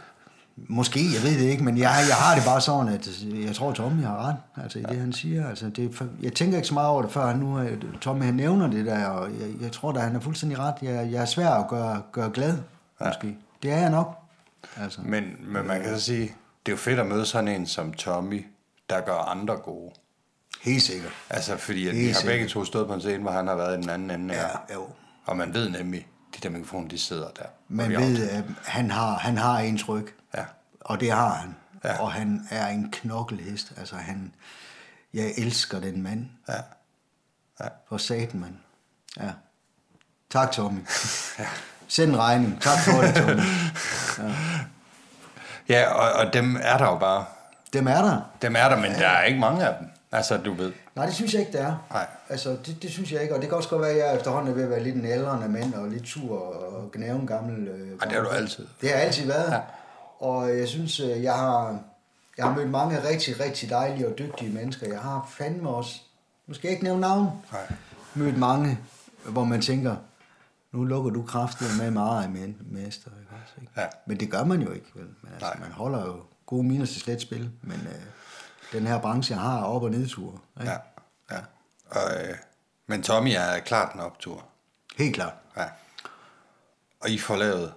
Måske, 0.56 1.00
jeg 1.00 1.22
ved 1.22 1.44
det 1.44 1.50
ikke, 1.50 1.64
men 1.64 1.78
jeg, 1.78 2.04
jeg 2.08 2.16
har 2.16 2.34
det 2.34 2.44
bare 2.44 2.60
sådan, 2.60 2.88
at 2.88 3.08
jeg 3.46 3.54
tror, 3.54 3.72
Tommy 3.72 4.02
har 4.02 4.28
ret 4.28 4.36
altså, 4.62 4.78
i 4.78 4.82
ja. 4.82 4.88
det, 4.88 5.00
han 5.00 5.12
siger. 5.12 5.48
Altså, 5.48 5.68
det, 5.68 6.02
jeg 6.22 6.32
tænker 6.32 6.56
ikke 6.56 6.68
så 6.68 6.74
meget 6.74 6.88
over 6.88 7.02
det, 7.02 7.12
før 7.12 7.26
han 7.26 7.38
nu, 7.38 7.60
øh, 7.60 7.82
Tommy 8.00 8.24
han 8.24 8.34
nævner 8.34 8.70
det 8.70 8.86
der, 8.86 9.06
og 9.06 9.30
jeg, 9.30 9.48
jeg 9.60 9.72
tror 9.72 9.92
da, 9.92 10.00
han 10.00 10.16
er 10.16 10.20
fuldstændig 10.20 10.58
ret. 10.58 10.74
Jeg, 10.82 11.12
jeg 11.12 11.22
er 11.22 11.26
svær 11.26 11.50
at 11.50 11.68
gøre, 11.68 12.02
gøre 12.12 12.30
glad, 12.30 12.58
ja. 13.00 13.06
måske. 13.06 13.36
Det 13.62 13.72
er 13.72 13.78
jeg 13.78 13.90
nok. 13.90 14.18
Altså. 14.76 15.00
Men, 15.04 15.24
men 15.40 15.66
man 15.66 15.82
kan 15.82 15.98
så 15.98 16.04
sige, 16.04 16.22
det 16.66 16.72
er 16.72 16.72
jo 16.72 16.76
fedt 16.76 16.98
at 16.98 17.06
møde 17.06 17.26
sådan 17.26 17.48
en 17.48 17.66
som 17.66 17.92
Tommy, 17.92 18.46
der 18.90 19.00
gør 19.00 19.30
andre 19.30 19.56
gode. 19.56 19.90
Helt 20.62 20.82
sikkert. 20.82 21.12
Altså, 21.30 21.56
fordi 21.56 21.88
at 21.88 21.94
vi 21.94 22.06
har 22.06 22.22
begge 22.26 22.48
to 22.48 22.64
stået 22.64 22.86
på 22.86 22.94
en 22.94 23.00
scene, 23.00 23.22
hvor 23.22 23.30
han 23.30 23.46
har 23.46 23.56
været 23.56 23.78
i 23.78 23.82
den 23.82 23.90
anden 23.90 24.10
ende. 24.10 24.34
Ja, 24.34 24.48
jo. 24.74 24.86
Og 25.24 25.36
man 25.36 25.54
ved 25.54 25.68
nemlig, 25.68 26.06
de 26.34 26.40
der 26.42 26.50
mikrofoner, 26.50 26.88
de 26.88 26.98
sidder 26.98 27.28
der. 27.36 27.44
Man 27.68 27.90
ved, 27.90 28.28
at 28.28 28.44
han 28.64 28.90
har, 28.90 29.18
han 29.18 29.38
har 29.38 29.58
en 29.58 29.78
tryk. 29.78 30.04
Ja. 30.04 30.21
Og 30.84 31.00
det 31.00 31.10
har 31.10 31.34
han. 31.34 31.56
Ja. 31.84 32.00
Og 32.00 32.12
han 32.12 32.48
er 32.50 32.66
en 32.66 32.90
knokkelhest. 32.92 33.72
Altså 33.78 33.96
han, 33.96 34.34
jeg 35.14 35.32
elsker 35.36 35.80
den 35.80 36.02
mand. 36.02 36.26
Ja. 36.48 36.60
ja. 37.60 37.68
For 37.88 37.96
satan, 37.96 38.40
mand. 38.40 38.54
Ja. 39.20 39.30
Tak, 40.30 40.52
Tommy. 40.52 40.80
ja. 41.38 41.46
Send 41.88 42.10
en 42.10 42.18
regning. 42.18 42.60
Tak 42.60 42.78
for 42.84 43.02
det, 43.02 43.14
Tommy. 43.14 43.42
Ja, 45.68 45.80
ja 45.80 45.92
og, 45.92 46.26
og 46.26 46.32
dem 46.32 46.56
er 46.62 46.78
der 46.78 46.84
jo 46.84 46.98
bare. 46.98 47.24
Dem 47.72 47.86
er 47.86 48.02
der. 48.02 48.20
Dem 48.42 48.56
er 48.56 48.68
der, 48.68 48.76
men 48.76 48.92
ja. 48.92 48.98
der 48.98 49.08
er 49.08 49.24
ikke 49.24 49.40
mange 49.40 49.66
af 49.66 49.78
dem. 49.78 49.88
Altså, 50.12 50.36
du 50.36 50.54
ved. 50.54 50.72
Nej, 50.94 51.06
det 51.06 51.14
synes 51.14 51.32
jeg 51.32 51.40
ikke, 51.40 51.52
det 51.52 51.60
er. 51.60 51.86
Nej. 51.90 52.06
Altså, 52.28 52.56
det, 52.66 52.82
det 52.82 52.90
synes 52.90 53.12
jeg 53.12 53.22
ikke, 53.22 53.34
og 53.34 53.40
det 53.40 53.48
kan 53.48 53.56
også 53.56 53.68
godt 53.68 53.82
være, 53.82 53.90
at 53.90 53.98
jeg 53.98 54.16
efterhånden 54.16 54.50
er 54.50 54.54
ved 54.54 54.62
at 54.62 54.70
være 54.70 54.82
lidt 54.82 54.96
en 54.96 55.06
ældre 55.06 55.48
mand, 55.48 55.74
og 55.74 55.88
lidt 55.88 56.08
sur 56.08 56.38
og 56.38 56.90
gnæve 56.92 57.16
en 57.16 57.26
gammel... 57.26 57.68
Øh, 57.68 57.98
Ej, 58.00 58.06
det 58.06 58.12
har 58.16 58.22
du 58.22 58.28
altid. 58.28 58.66
Det 58.80 58.90
har 58.90 58.96
altid 58.96 59.26
været. 59.26 59.52
Ja. 59.52 59.60
Og 60.22 60.58
jeg 60.58 60.68
synes, 60.68 61.00
øh, 61.00 61.22
jeg 61.22 61.34
har, 61.34 61.78
jeg 62.36 62.46
har 62.46 62.54
mødt 62.54 62.70
mange 62.70 63.08
rigtig, 63.08 63.40
rigtig 63.40 63.70
dejlige 63.70 64.08
og 64.08 64.18
dygtige 64.18 64.52
mennesker. 64.52 64.88
Jeg 64.88 65.00
har 65.00 65.26
fandme 65.30 65.68
også, 65.68 66.00
nu 66.46 66.54
skal 66.54 66.68
jeg 66.68 66.72
ikke 66.72 66.84
nævne 66.84 67.00
navn, 67.00 67.28
Nej. 67.52 67.72
mødt 68.14 68.38
mange, 68.38 68.78
hvor 69.24 69.44
man 69.44 69.62
tænker, 69.62 69.96
nu 70.72 70.84
lukker 70.84 71.10
du 71.10 71.22
kraftigt 71.22 71.70
med 71.78 71.90
meget 71.90 72.30
med 72.30 72.54
mester. 72.60 73.10
Ikke 73.20 73.32
også, 73.42 73.54
ikke? 73.60 73.72
Ja. 73.76 73.86
Men 74.06 74.20
det 74.20 74.30
gør 74.30 74.44
man 74.44 74.62
jo 74.62 74.72
ikke. 74.72 74.86
Vel? 74.94 75.04
Men 75.22 75.32
altså, 75.32 75.52
man 75.60 75.72
holder 75.72 76.06
jo 76.06 76.22
gode 76.46 76.62
minus 76.62 76.90
til 76.90 77.00
slet 77.00 77.20
spil, 77.20 77.50
men 77.62 77.80
øh, 77.80 78.02
den 78.72 78.86
her 78.86 79.00
branche 79.00 79.34
har 79.34 79.62
op- 79.64 79.82
og 79.82 79.90
nedture. 79.90 80.38
Ikke? 80.60 80.70
Ja, 80.70 80.78
ja. 81.30 81.40
Og, 81.90 82.28
øh, 82.28 82.36
men 82.86 83.02
Tommy 83.02 83.30
er 83.36 83.58
klart 83.58 83.94
en 83.94 84.00
optur. 84.00 84.44
Helt 84.98 85.14
klart. 85.14 85.34
Ja. 85.56 85.64
Og 87.00 87.10
I 87.10 87.18
får 87.18 87.36
lavet 87.36 87.72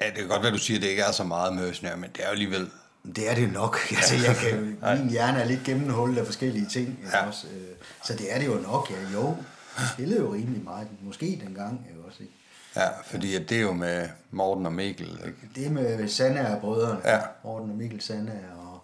Ja, 0.00 0.06
det 0.06 0.14
kan 0.14 0.28
godt 0.28 0.42
være, 0.42 0.52
du 0.52 0.58
siger, 0.58 0.78
at 0.78 0.82
det 0.82 0.88
ikke 0.88 1.02
er 1.02 1.12
så 1.12 1.24
meget 1.24 1.54
mercenary, 1.54 1.98
men 1.98 2.10
det 2.10 2.22
er 2.22 2.26
jo 2.26 2.32
alligevel... 2.32 2.70
Det 3.16 3.30
er 3.30 3.34
det 3.34 3.52
nok. 3.52 3.78
Altså, 3.96 4.14
jeg 4.26 4.36
kan, 4.36 4.78
min 4.98 5.10
hjerne 5.10 5.40
er 5.40 5.44
lidt 5.44 5.62
gennemhullet 5.64 6.18
af 6.18 6.26
forskellige 6.26 6.66
ting. 6.66 6.98
Ja. 7.12 7.26
Også, 7.26 7.46
øh, 7.46 7.76
så 8.04 8.12
det 8.12 8.34
er 8.34 8.38
det 8.38 8.46
jo 8.46 8.54
nok, 8.54 8.90
ja. 8.90 9.18
Jo, 9.18 9.36
jeg 9.78 9.86
spillede 9.92 10.20
jo 10.20 10.34
rimelig 10.34 10.64
meget. 10.64 10.88
Måske 11.02 11.40
dengang, 11.46 11.86
jeg 11.88 12.04
også. 12.06 12.18
Ikke? 12.22 12.32
Ja, 12.76 12.88
fordi 13.04 13.44
det 13.44 13.56
er 13.56 13.60
jo 13.60 13.72
med 13.72 14.08
Morten 14.30 14.66
og 14.66 14.72
Mikkel. 14.72 15.20
Ikke? 15.26 15.38
Det 15.54 15.66
er 15.66 15.70
med 15.70 16.08
Sanna 16.08 16.54
og 16.54 16.60
brødrene. 16.60 17.00
Ja. 17.04 17.18
Morten 17.44 17.70
og 17.70 17.76
Mikkel 17.76 18.00
Sanna 18.00 18.32
og, 18.58 18.80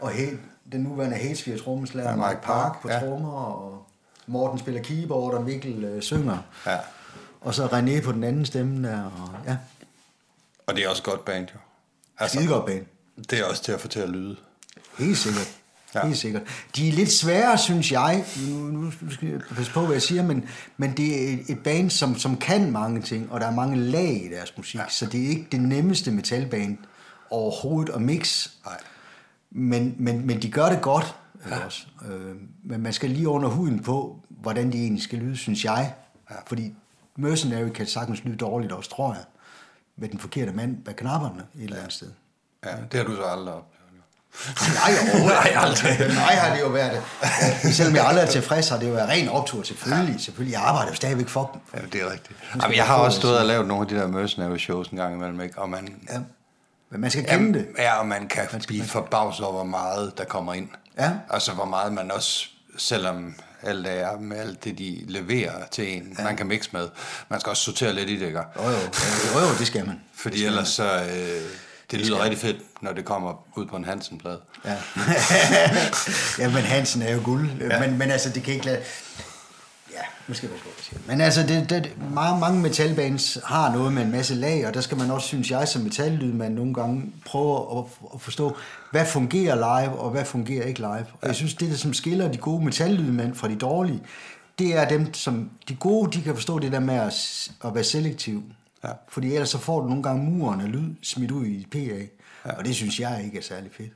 og 0.00 0.10
he, 0.10 0.26
den 0.72 0.80
nuværende 0.80 1.16
Hesvig 1.16 1.62
trommeslager, 1.62 2.10
ja, 2.10 2.16
Mike 2.16 2.42
Park 2.42 2.82
på 2.82 2.90
ja. 2.90 3.00
trommer, 3.00 3.32
og 3.32 3.86
Morten 4.26 4.58
spiller 4.58 4.82
keyboard, 4.82 5.34
og 5.34 5.44
Mikkel 5.44 5.84
øh, 5.84 6.02
synger. 6.02 6.38
Ja. 6.66 6.78
Og 7.40 7.54
så 7.54 7.66
René 7.66 8.04
på 8.04 8.12
den 8.12 8.24
anden 8.24 8.46
stemme 8.46 8.88
der, 8.88 9.04
og 9.04 9.34
ja. 9.46 9.56
Og 10.70 10.76
det 10.76 10.84
er 10.84 10.88
også 10.88 11.02
godt 11.02 11.24
band, 11.24 11.48
jo. 11.54 11.58
Altså, 12.18 12.36
Skide 12.36 12.52
godt 12.52 12.66
band. 12.66 12.86
Det 13.30 13.38
er 13.38 13.44
også 13.44 13.62
til 13.62 13.72
at 13.72 13.80
få 13.80 13.88
til 13.88 14.00
at 14.00 14.08
lyde. 14.08 14.36
Helt 14.98 15.18
sikkert. 15.18 15.56
Ja. 15.94 16.06
Helt 16.06 16.18
sikkert. 16.18 16.42
De 16.76 16.88
er 16.88 16.92
lidt 16.92 17.12
svære, 17.12 17.58
synes 17.58 17.92
jeg. 17.92 18.24
Nu, 18.50 18.90
skal 18.90 19.28
jeg 19.28 19.40
passe 19.56 19.72
på, 19.72 19.80
hvad 19.80 19.92
jeg 19.92 20.02
siger, 20.02 20.22
men, 20.22 20.48
men 20.76 20.96
det 20.96 21.22
er 21.22 21.32
et, 21.32 21.50
et 21.50 21.58
band, 21.62 21.90
som, 21.90 22.18
som 22.18 22.36
kan 22.36 22.72
mange 22.72 23.02
ting, 23.02 23.32
og 23.32 23.40
der 23.40 23.46
er 23.46 23.54
mange 23.54 23.76
lag 23.76 24.24
i 24.24 24.28
deres 24.28 24.56
musik, 24.56 24.80
ja. 24.80 24.88
så 24.88 25.06
det 25.06 25.24
er 25.24 25.28
ikke 25.28 25.46
det 25.52 25.60
nemmeste 25.60 26.10
metalband 26.10 26.78
overhovedet 27.30 27.94
at 27.94 28.02
mix. 28.02 28.48
Nej. 28.64 28.80
Men, 29.50 29.94
men, 29.98 30.26
men 30.26 30.42
de 30.42 30.50
gør 30.50 30.68
det 30.68 30.82
godt. 30.82 31.14
Ja. 31.50 31.64
Også. 31.64 31.86
Øh, 32.10 32.34
men 32.64 32.80
man 32.80 32.92
skal 32.92 33.10
lige 33.10 33.28
under 33.28 33.48
huden 33.48 33.82
på, 33.82 34.20
hvordan 34.28 34.72
de 34.72 34.78
egentlig 34.78 35.02
skal 35.02 35.18
lyde, 35.18 35.36
synes 35.36 35.64
jeg. 35.64 35.94
Ja. 36.30 36.36
Fordi 36.46 36.74
Mercenary 37.16 37.68
kan 37.68 37.86
sagtens 37.86 38.24
lyde 38.24 38.36
dårligt 38.36 38.72
også, 38.72 38.90
tror 38.90 39.14
jeg 39.14 39.24
med 40.00 40.08
den 40.08 40.18
forkerte 40.18 40.52
mand 40.52 40.84
bag 40.84 40.96
knapperne 40.96 41.42
et 41.54 41.64
eller 41.64 41.76
andet 41.76 41.92
sted. 41.92 42.08
Ja, 42.64 42.70
det 42.92 43.00
har 43.00 43.04
du 43.04 43.16
så 43.16 43.22
aldrig 43.22 43.54
oplevet. 43.54 43.80
Nej, 44.74 44.92
overhovedet 45.02 45.38
Nej, 45.44 45.64
aldrig. 45.64 45.98
Nej, 46.14 46.34
har 46.34 46.54
det 46.54 46.62
jo 46.62 46.68
været 46.68 47.02
det. 47.62 47.74
Selvom 47.74 47.94
jeg 47.96 48.06
aldrig 48.06 48.22
er 48.22 48.30
tilfreds, 48.30 48.68
har 48.68 48.78
det 48.78 48.88
jo 48.88 48.92
været 48.92 49.08
ren 49.08 49.28
optur, 49.28 49.62
selvfølgelig. 49.62 50.20
Selvfølgelig, 50.20 50.52
jeg 50.52 50.62
arbejder 50.62 50.88
jo 50.90 50.94
stadigvæk 50.94 51.28
for 51.28 51.50
dem. 51.52 51.80
Ja, 51.80 51.86
det 51.92 52.00
er 52.00 52.12
rigtigt. 52.12 52.38
Jamen, 52.62 52.76
jeg 52.76 52.86
har 52.86 52.96
også 52.96 53.18
stået 53.18 53.38
og 53.38 53.46
lavet 53.46 53.66
nogle 53.66 53.82
af 53.82 53.88
de 53.88 53.94
der 53.94 54.06
mercenary 54.06 54.56
shows 54.58 54.88
en 54.88 54.96
gang 54.98 55.14
imellem, 55.14 55.40
ikke? 55.40 55.58
Og 55.58 55.70
man, 55.70 55.94
Ja. 56.10 56.18
Men 56.90 57.00
man 57.00 57.10
skal 57.10 57.24
kende 57.24 57.34
Jamen, 57.34 57.54
det. 57.54 57.66
Ja, 57.78 57.98
og 57.98 58.06
man 58.06 58.28
kan 58.28 58.46
man 58.52 58.62
blive 58.66 58.84
forbavset 58.84 59.44
over, 59.44 59.54
hvor 59.54 59.64
meget 59.64 60.18
der 60.18 60.24
kommer 60.24 60.54
ind. 60.54 60.68
Ja. 60.98 61.12
Altså, 61.30 61.52
hvor 61.52 61.64
meget 61.64 61.92
man 61.92 62.10
også, 62.10 62.46
selvom 62.78 63.34
alt 63.62 63.86
er 63.86 64.18
med 64.18 64.36
alt 64.36 64.64
det, 64.64 64.78
de 64.78 65.04
leverer 65.08 65.66
til 65.70 65.96
en, 65.96 66.16
ja. 66.18 66.24
man 66.24 66.36
kan 66.36 66.46
mixe 66.46 66.70
med. 66.72 66.88
Man 67.28 67.40
skal 67.40 67.50
også 67.50 67.62
sortere 67.62 67.94
lidt 67.94 68.10
i 68.10 68.20
det, 68.20 68.26
ikke? 68.26 68.38
Jo, 68.38 68.62
jo, 68.62 68.70
jo, 68.70 69.40
jo, 69.40 69.58
det 69.58 69.66
skal 69.66 69.86
man. 69.86 70.00
Fordi 70.14 70.44
ellers 70.44 70.68
så... 70.68 71.02
Øh, 71.02 71.42
det 71.90 72.00
lyder 72.00 72.24
rigtig 72.24 72.38
fedt, 72.38 72.56
når 72.82 72.92
det 72.92 73.04
kommer 73.04 73.46
ud 73.56 73.66
på 73.66 73.76
en 73.76 73.84
Hansen-plade. 73.84 74.40
Ja. 74.64 74.70
ja, 76.44 76.48
men 76.48 76.62
Hansen 76.62 77.02
er 77.02 77.14
jo 77.14 77.20
guld. 77.24 77.50
Ja. 77.60 77.80
Men, 77.80 77.98
men 77.98 78.10
altså, 78.10 78.28
det 78.30 78.42
kan 78.42 78.54
ikke 78.54 78.66
lade... 78.66 78.80
Ja, 80.30 80.32
nu 80.32 80.34
skal 80.34 80.48
passe 80.48 80.64
på, 80.64 80.70
hvad 80.70 80.82
siger. 80.82 81.00
Men 81.06 81.20
altså, 81.20 81.42
det, 81.42 81.70
det, 81.70 82.12
mange, 82.14 82.40
mange 82.40 82.60
metalbands 82.60 83.38
har 83.44 83.72
noget 83.72 83.92
med 83.92 84.02
en 84.02 84.10
masse 84.10 84.34
lag, 84.34 84.66
og 84.66 84.74
der 84.74 84.80
skal 84.80 84.98
man 84.98 85.10
også, 85.10 85.26
synes 85.26 85.50
jeg, 85.50 85.68
som 85.68 85.82
metallydmand 85.82 86.54
nogle 86.54 86.74
gange 86.74 87.12
prøve 87.26 87.78
at, 87.78 87.84
at 88.14 88.20
forstå, 88.20 88.56
hvad 88.90 89.06
fungerer 89.06 89.54
live, 89.54 89.98
og 89.98 90.10
hvad 90.10 90.24
fungerer 90.24 90.64
ikke 90.64 90.80
live. 90.80 91.06
Og 91.20 91.26
jeg 91.26 91.34
synes, 91.34 91.54
det, 91.54 91.70
der 91.70 91.76
som 91.76 91.94
skiller 91.94 92.32
de 92.32 92.38
gode 92.38 92.64
metallydmænd 92.64 93.34
fra 93.34 93.48
de 93.48 93.56
dårlige, 93.56 94.02
det 94.58 94.76
er 94.76 94.88
dem, 94.88 95.14
som 95.14 95.50
de 95.68 95.74
gode, 95.74 96.12
de 96.12 96.22
kan 96.22 96.34
forstå 96.34 96.58
det 96.58 96.72
der 96.72 96.80
med 96.80 96.94
at, 96.94 97.50
at 97.64 97.74
være 97.74 97.84
selektiv. 97.84 98.42
Ja. 98.84 98.90
Fordi 99.08 99.34
ellers 99.34 99.48
så 99.48 99.58
får 99.58 99.80
du 99.80 99.88
nogle 99.88 100.02
gange 100.02 100.30
muren 100.30 100.60
af 100.60 100.72
lyd 100.72 100.94
smidt 101.02 101.30
ud 101.30 101.46
i 101.46 101.66
PA, 101.70 101.78
ja. 101.78 102.58
og 102.58 102.64
det 102.64 102.74
synes 102.74 103.00
jeg 103.00 103.22
ikke 103.24 103.38
er 103.38 103.42
særlig 103.42 103.70
fedt. 103.76 103.92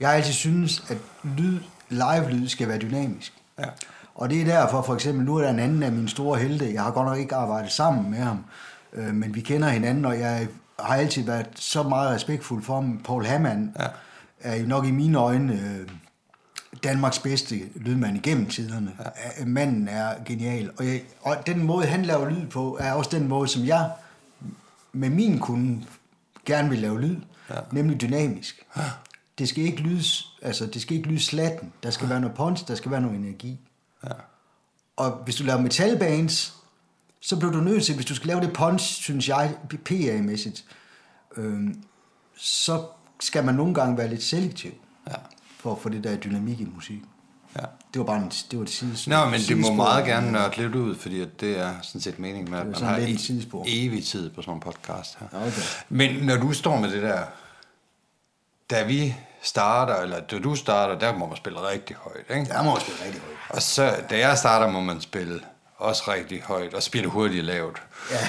Jeg 0.00 0.08
har 0.08 0.14
altid 0.14 0.32
synes, 0.32 0.82
at 0.88 0.96
lyd, 1.24 1.58
live-lyd 1.88 2.48
skal 2.48 2.68
være 2.68 2.78
dynamisk. 2.78 3.32
Ja. 3.58 3.64
Og 4.16 4.30
det 4.30 4.40
er 4.40 4.44
derfor, 4.44 4.82
for 4.82 4.94
eksempel, 4.94 5.24
nu 5.26 5.36
er 5.36 5.42
der 5.42 5.50
en 5.50 5.58
anden 5.58 5.82
af 5.82 5.92
mine 5.92 6.08
store 6.08 6.38
helte, 6.38 6.74
jeg 6.74 6.82
har 6.82 6.90
godt 6.90 7.08
nok 7.08 7.18
ikke 7.18 7.34
arbejdet 7.34 7.72
sammen 7.72 8.10
med 8.10 8.18
ham, 8.18 8.44
øh, 8.92 9.14
men 9.14 9.34
vi 9.34 9.40
kender 9.40 9.68
hinanden, 9.68 10.04
og 10.04 10.18
jeg 10.20 10.48
har 10.80 10.94
altid 10.96 11.22
været 11.24 11.46
så 11.54 11.82
meget 11.82 12.10
respektfuld 12.14 12.62
for 12.62 12.74
ham. 12.74 13.00
Paul 13.04 13.26
Hamann 13.26 13.72
Ja. 13.80 13.86
er 14.40 14.56
jo 14.56 14.66
nok 14.66 14.86
i 14.86 14.90
mine 14.90 15.18
øjne 15.18 15.52
øh, 15.52 15.88
Danmarks 16.84 17.18
bedste 17.18 17.56
lydmand 17.76 18.16
igennem 18.16 18.46
tiderne. 18.46 18.92
Ja. 19.38 19.44
Manden 19.44 19.88
er 19.88 20.14
genial, 20.26 20.70
og, 20.78 20.86
jeg, 20.86 21.02
og 21.22 21.36
den 21.46 21.62
måde, 21.62 21.86
han 21.86 22.02
laver 22.04 22.28
lyd 22.30 22.46
på, 22.46 22.76
er 22.80 22.92
også 22.92 23.10
den 23.18 23.28
måde, 23.28 23.48
som 23.48 23.64
jeg 23.66 23.90
med 24.92 25.10
min 25.10 25.38
kunde 25.38 25.84
gerne 26.46 26.68
vil 26.68 26.78
lave 26.78 27.00
lyd, 27.00 27.16
ja. 27.50 27.54
nemlig 27.72 28.00
dynamisk. 28.00 28.62
Det 29.38 29.48
skal 29.48 29.64
ikke 29.64 29.80
lyde, 29.80 30.02
altså 30.42 30.66
det 30.66 30.82
skal 30.82 30.96
ikke 30.96 31.08
lyde 31.08 31.20
slatten. 31.20 31.72
Der 31.82 31.90
skal 31.90 32.08
være 32.08 32.20
noget 32.20 32.36
punch, 32.36 32.68
der 32.68 32.74
skal 32.74 32.90
være 32.90 33.00
noget 33.00 33.16
energi. 33.16 33.60
Ja. 34.04 34.10
Og 34.96 35.10
hvis 35.24 35.36
du 35.36 35.44
laver 35.44 35.60
metalbands, 35.60 36.54
så 37.20 37.36
bliver 37.36 37.52
du 37.52 37.60
nødt 37.60 37.84
til, 37.84 37.94
hvis 37.94 38.06
du 38.06 38.14
skal 38.14 38.26
lave 38.26 38.40
det 38.40 38.52
punch, 38.52 38.84
synes 39.02 39.28
jeg, 39.28 39.54
PA-mæssigt, 39.84 40.64
øhm, 41.36 41.82
så 42.36 42.84
skal 43.20 43.44
man 43.44 43.54
nogle 43.54 43.74
gange 43.74 43.98
være 43.98 44.08
lidt 44.08 44.22
selektiv 44.22 44.72
Ja. 45.10 45.14
for 45.58 45.72
at 45.72 45.78
få 45.82 45.88
det 45.88 46.04
der 46.04 46.16
dynamik 46.16 46.60
i 46.60 46.64
musik. 46.74 47.00
Ja. 47.56 47.60
Det 47.94 47.98
var 47.98 48.04
bare 48.04 48.16
en, 48.16 48.28
det 48.50 48.58
var 48.58 48.64
det 48.64 48.72
sidespor. 48.74 49.10
Nå, 49.12 49.30
men 49.30 49.40
det 49.40 49.58
må 49.58 49.72
meget 49.72 50.04
gerne 50.06 50.32
nørde 50.32 50.56
lidt 50.56 50.74
ud, 50.74 50.94
fordi 50.96 51.24
det 51.24 51.58
er 51.58 51.74
sådan 51.82 52.00
set 52.00 52.18
meningen 52.18 52.50
med, 52.50 52.58
at 52.58 52.66
man 52.66 52.74
har 52.74 52.96
et 52.96 53.20
sidespor. 53.20 53.64
evig 53.68 54.04
tid 54.04 54.30
på 54.30 54.42
sådan 54.42 54.54
en 54.54 54.60
podcast 54.60 55.18
her. 55.20 55.26
Okay. 55.34 55.62
Men 55.88 56.26
når 56.26 56.36
du 56.36 56.52
står 56.52 56.80
med 56.80 56.90
det 56.90 57.02
der, 57.02 57.22
da 58.70 58.84
vi 58.84 59.14
starter, 59.46 59.96
eller 59.96 60.20
da 60.20 60.38
du 60.38 60.54
starter, 60.54 60.98
der 60.98 61.12
må 61.12 61.26
man 61.26 61.36
spille 61.36 61.58
rigtig 61.70 61.96
højt, 61.96 62.24
ikke? 62.30 62.44
Der 62.52 62.62
må 62.62 62.74
også 62.74 62.86
blive 62.86 63.04
rigtig 63.06 63.20
højt. 63.20 63.36
Og 63.48 63.62
så, 63.62 63.94
da 64.10 64.18
jeg 64.18 64.38
starter, 64.38 64.66
må 64.70 64.80
man 64.80 65.00
spille 65.00 65.40
også 65.78 66.02
rigtig 66.12 66.42
højt, 66.42 66.74
og 66.74 66.82
spille 66.82 67.08
hurtigt 67.08 67.44
lavt. 67.44 67.82
Ja. 68.10 68.28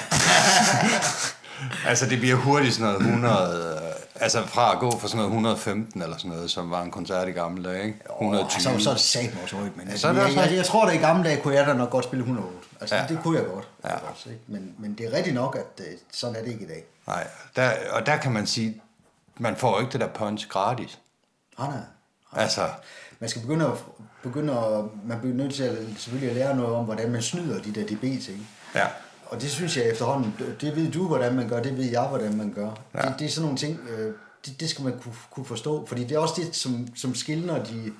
Altså, 1.86 2.06
det 2.06 2.18
bliver 2.18 2.36
hurtigt 2.36 2.74
sådan 2.74 2.86
noget 2.92 3.00
100... 3.00 3.80
øh, 3.84 3.92
Altså, 4.20 4.46
fra 4.46 4.72
at 4.72 4.78
gå 4.78 4.90
fra 4.98 5.08
sådan 5.08 5.16
noget 5.16 5.28
115 5.30 6.02
eller 6.02 6.16
sådan 6.16 6.30
noget, 6.30 6.50
som 6.50 6.70
var 6.70 6.82
en 6.82 6.90
koncert 6.90 7.28
i 7.28 7.30
gamle 7.30 7.70
dage, 7.70 7.84
ikke? 7.86 7.98
120. 8.10 8.60
Så, 8.78 8.84
så 8.84 8.90
er 8.90 8.94
det 8.94 9.02
satme 9.02 9.40
også 9.42 9.56
højt, 9.56 9.76
men 9.76 9.86
så 9.86 9.90
altså, 9.92 10.08
det 10.08 10.16
jeg, 10.16 10.26
jeg, 10.28 10.34
højt. 10.34 10.52
jeg, 10.56 10.64
tror 10.64 10.86
da 10.86 10.92
i 10.92 10.96
gamle 10.96 11.24
dage 11.28 11.40
kunne 11.42 11.54
jeg 11.54 11.66
da 11.66 11.72
nok 11.72 11.90
godt 11.90 12.04
spille 12.04 12.20
108. 12.22 12.58
Altså, 12.80 12.96
Ja. 12.96 13.04
det 13.08 13.18
kunne 13.22 13.38
jeg 13.38 13.46
godt. 13.46 13.68
Ja. 13.84 13.94
Også, 13.94 14.28
ikke? 14.28 14.40
Men, 14.46 14.74
men 14.78 14.94
det 14.98 15.06
er 15.06 15.16
rigtigt 15.16 15.34
nok, 15.34 15.56
at 15.56 15.84
øh, 15.86 15.92
sådan 16.12 16.36
er 16.36 16.40
det 16.42 16.52
ikke 16.52 16.64
i 16.64 16.68
dag. 16.68 16.84
Nej, 17.06 17.26
der, 17.56 17.70
og 17.92 18.06
der 18.06 18.16
kan 18.16 18.32
man 18.32 18.46
sige, 18.46 18.80
man 19.38 19.56
får 19.56 19.80
ikke 19.80 19.92
det 19.92 20.00
der 20.00 20.08
punch 20.08 20.48
gratis. 20.48 20.98
Nej, 21.58 21.68
nej. 21.68 21.84
Altså, 22.32 22.68
Man 23.20 23.30
skal 23.30 23.42
begynde 23.42 23.66
at, 23.66 23.72
begynde 24.22 24.52
at, 24.52 24.84
man 25.04 25.20
bliver 25.20 25.34
nødt 25.36 25.54
til 25.54 25.62
at, 25.62 25.78
selvfølgelig 25.96 26.30
at 26.30 26.36
lære 26.36 26.56
noget 26.56 26.74
om, 26.74 26.84
hvordan 26.84 27.10
man 27.12 27.22
snyder 27.22 27.62
de 27.62 27.72
der 27.74 27.86
dB-ting. 27.86 28.48
ja. 28.74 28.86
Og 29.26 29.40
det 29.40 29.50
synes 29.50 29.76
jeg 29.76 29.84
efterhånden, 29.84 30.34
det 30.60 30.76
ved 30.76 30.90
du, 30.92 31.06
hvordan 31.06 31.34
man 31.34 31.48
gør, 31.48 31.62
det 31.62 31.76
ved 31.76 31.84
jeg, 31.84 32.06
hvordan 32.08 32.36
man 32.36 32.52
gør. 32.52 32.70
Ja. 32.94 33.04
Ja. 33.04 33.08
Det, 33.08 33.18
det 33.18 33.24
er 33.24 33.28
sådan 33.30 33.42
nogle 33.44 33.58
ting, 33.58 33.80
øh, 33.88 34.14
det, 34.46 34.60
det 34.60 34.70
skal 34.70 34.84
man 34.84 34.98
kunne, 34.98 35.14
kunne 35.30 35.46
forstå, 35.46 35.86
fordi 35.86 36.04
det 36.04 36.12
er 36.12 36.18
også 36.18 36.34
det, 36.36 36.56
som, 36.56 36.88
som 36.96 37.14
skiller 37.14 37.64
de, 37.64 37.92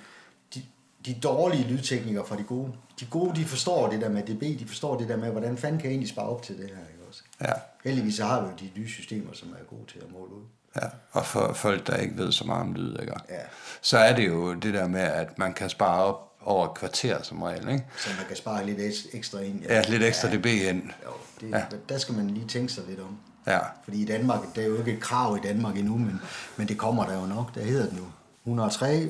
de, 0.55 0.63
de 1.07 1.15
dårlige 1.23 1.65
lydteknikere 1.69 2.27
fra 2.27 2.37
de 2.37 2.43
gode. 2.43 2.73
De 3.01 3.07
gode, 3.07 3.41
de 3.41 3.45
forstår 3.45 3.91
det 3.91 4.01
der 4.01 4.09
med 4.09 4.23
dB, 4.23 4.61
de 4.61 4.65
forstår 4.69 4.99
det 4.99 5.09
der 5.09 5.17
med, 5.17 5.31
hvordan 5.31 5.57
fanden 5.57 5.81
kan 5.81 5.85
jeg 5.87 5.93
egentlig 5.93 6.09
spare 6.09 6.29
op 6.29 6.43
til 6.43 6.57
det 6.59 6.65
her, 6.65 6.93
ikke 6.93 7.05
også? 7.09 7.23
Ja. 7.41 7.53
Heldigvis 7.85 8.15
så 8.15 8.25
har 8.25 8.41
vi 8.43 8.49
jo 8.49 8.55
de 8.61 8.81
nye 8.81 8.89
systemer, 8.89 9.33
som 9.33 9.49
er 9.49 9.65
gode 9.77 9.87
til 9.93 9.99
at 9.99 10.13
måle 10.13 10.33
ud. 10.35 10.43
Ja, 10.83 10.87
og 11.13 11.27
for 11.27 11.53
folk, 11.53 11.87
der 11.87 11.97
ikke 11.97 12.17
ved 12.17 12.33
så 12.33 12.45
meget 12.45 12.61
om 12.63 12.75
lyd, 12.75 12.97
ikke? 13.01 13.13
Ja. 13.29 13.35
så 13.81 13.99
er 13.99 14.17
det 14.17 14.27
jo 14.29 14.55
det 14.55 14.75
der 14.75 14.89
med, 14.89 15.01
at 15.01 15.39
man 15.39 15.55
kan 15.55 15.71
spare 15.71 16.05
op 16.05 16.25
over 16.43 16.67
et 16.69 16.75
kvarter 16.75 17.23
som 17.23 17.43
regel. 17.43 17.69
Ikke? 17.69 17.85
Så 17.99 18.09
man 18.19 18.27
kan 18.27 18.37
spare 18.37 18.67
lidt 18.67 18.79
eks- 18.79 19.17
ekstra 19.17 19.39
ind. 19.39 19.63
Ja, 19.63 19.83
lidt 19.89 20.03
ekstra 20.03 20.29
dB 20.37 20.47
ind. 20.47 20.83
Jo, 21.07 21.11
det, 21.41 21.51
Ja. 21.51 21.59
ja. 21.59 21.65
der 21.89 21.99
skal 21.99 22.15
man 22.15 22.31
lige 22.31 22.47
tænke 22.49 22.73
sig 22.73 22.85
lidt 22.89 23.01
om. 23.01 23.19
Ja. 23.47 23.59
Fordi 23.85 24.03
i 24.03 24.07
Danmark, 24.07 24.41
der 24.57 24.63
er 24.63 24.67
jo 24.67 24.79
ikke 24.79 24.93
et 24.93 25.01
krav 25.01 25.37
i 25.37 25.47
Danmark 25.49 25.77
endnu, 25.79 25.97
men, 25.99 26.21
men 26.57 26.69
det 26.69 26.79
kommer 26.79 27.05
der 27.07 27.21
jo 27.21 27.27
nok. 27.27 27.55
Der 27.55 27.61
hedder 27.65 27.89
den 27.89 27.99
jo 27.99 28.05
103. 28.45 29.09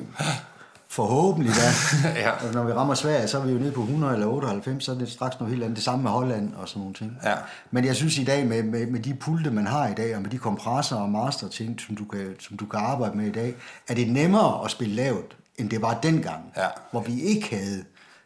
Forhåbentlig 0.91 1.53
da. 1.55 2.09
Ja. 2.19 2.31
Og 2.47 2.53
når 2.53 2.63
vi 2.63 2.71
rammer 2.73 2.93
Sverige, 2.93 3.27
så 3.27 3.39
er 3.39 3.45
vi 3.45 3.51
jo 3.51 3.59
nede 3.59 3.71
på 3.71 3.81
100 3.81 4.13
eller 4.13 4.27
98, 4.27 4.83
så 4.83 4.91
er 4.91 4.95
det 4.95 5.11
straks 5.11 5.39
noget 5.39 5.51
helt 5.53 5.63
andet. 5.63 5.75
Det 5.75 5.83
samme 5.85 6.03
med 6.03 6.11
Holland 6.11 6.53
og 6.55 6.67
sådan 6.69 6.79
nogle 6.79 6.93
ting. 6.93 7.17
Ja. 7.23 7.33
Men 7.71 7.85
jeg 7.85 7.95
synes 7.95 8.17
i 8.17 8.23
dag, 8.23 8.47
med, 8.47 8.63
med, 8.63 8.87
med 8.87 8.99
de 8.99 9.13
pulte, 9.13 9.51
man 9.51 9.67
har 9.67 9.87
i 9.87 9.93
dag, 9.93 10.15
og 10.15 10.21
med 10.21 10.29
de 10.29 10.37
kompressorer 10.37 11.01
og 11.01 11.09
master 11.09 11.47
ting, 11.47 11.81
som 11.81 11.95
du, 11.95 12.05
kan, 12.05 12.35
som 12.39 12.57
du 12.57 12.65
kan 12.65 12.79
arbejde 12.79 13.17
med 13.17 13.25
i 13.27 13.31
dag, 13.31 13.55
er 13.87 13.93
det 13.95 14.11
nemmere 14.11 14.65
at 14.65 14.71
spille 14.71 14.95
lavt, 14.95 15.37
end 15.57 15.69
det 15.69 15.81
var 15.81 15.99
dengang, 16.03 16.53
Ja. 16.57 16.67
hvor 16.91 17.01
vi 17.01 17.21
ikke 17.21 17.55
havde, 17.55 17.83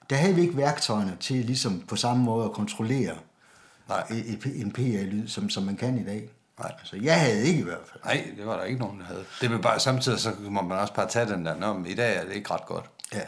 der 0.09 0.15
havde 0.15 0.35
vi 0.35 0.41
ikke 0.41 0.57
værktøjerne 0.57 1.17
til 1.19 1.35
ligesom 1.45 1.83
på 1.87 1.95
samme 1.95 2.23
måde 2.23 2.45
at 2.45 2.51
kontrollere 2.51 3.13
Nej. 3.89 4.03
en 4.55 4.71
PA-lyd, 4.71 5.27
som, 5.27 5.49
som 5.49 5.63
man 5.63 5.75
kan 5.75 5.97
i 5.97 6.03
dag. 6.03 6.29
Nej. 6.59 6.71
Altså, 6.79 6.95
jeg 7.01 7.19
havde 7.19 7.43
ikke 7.45 7.59
i 7.59 7.63
hvert 7.63 7.77
fald. 7.91 8.03
Nej, 8.05 8.27
det 8.37 8.45
var 8.47 8.57
der 8.57 8.63
ikke 8.63 8.79
nogen, 8.79 8.99
der 8.99 9.05
havde. 9.05 9.23
Det 9.41 9.49
vil 9.49 9.59
bare, 9.61 9.79
samtidig 9.79 10.19
så 10.19 10.31
må 10.39 10.61
man 10.61 10.77
også 10.79 10.93
bare 10.93 11.07
tage 11.09 11.25
den 11.25 11.45
der, 11.45 11.55
Nå, 11.55 11.73
men 11.73 11.85
i 11.85 11.93
dag 11.95 12.15
er 12.17 12.23
det 12.25 12.33
ikke 12.33 12.53
ret 12.53 12.65
godt. 12.65 12.85
Ja. 13.13 13.19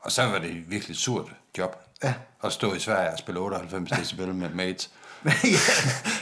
Og 0.00 0.12
så 0.12 0.22
var 0.26 0.38
det 0.38 0.50
et 0.50 0.70
virkelig 0.70 0.96
surt 0.96 1.26
job. 1.58 1.76
Ja. 2.04 2.14
At 2.44 2.52
stå 2.52 2.74
i 2.74 2.78
Sverige 2.78 3.12
og 3.12 3.18
spille 3.18 3.40
98 3.40 3.90
decibel 4.00 4.34
med 4.34 4.48
mates. 4.50 4.90
ja. 5.24 5.30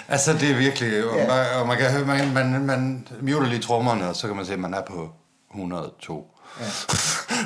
Altså, 0.09 0.33
det 0.33 0.51
er 0.51 0.55
virkelig... 0.57 1.11
Og, 1.11 1.17
Ja. 1.17 1.27
man, 1.27 1.47
og 1.61 1.67
man 1.67 1.79
kan 1.79 1.91
høre, 1.93 2.05
man, 2.07 2.33
man, 2.33 2.65
man 2.67 3.09
muter 3.21 3.47
lige 3.47 3.63
trommerne, 3.63 4.09
og 4.09 4.17
så 4.17 4.27
kan 4.27 4.37
man 4.37 4.47
se, 4.47 4.53
at 4.53 4.59
man 4.59 4.75
er 4.75 4.83
på 4.83 5.13
102. 5.51 6.31
Ja. 6.61 6.65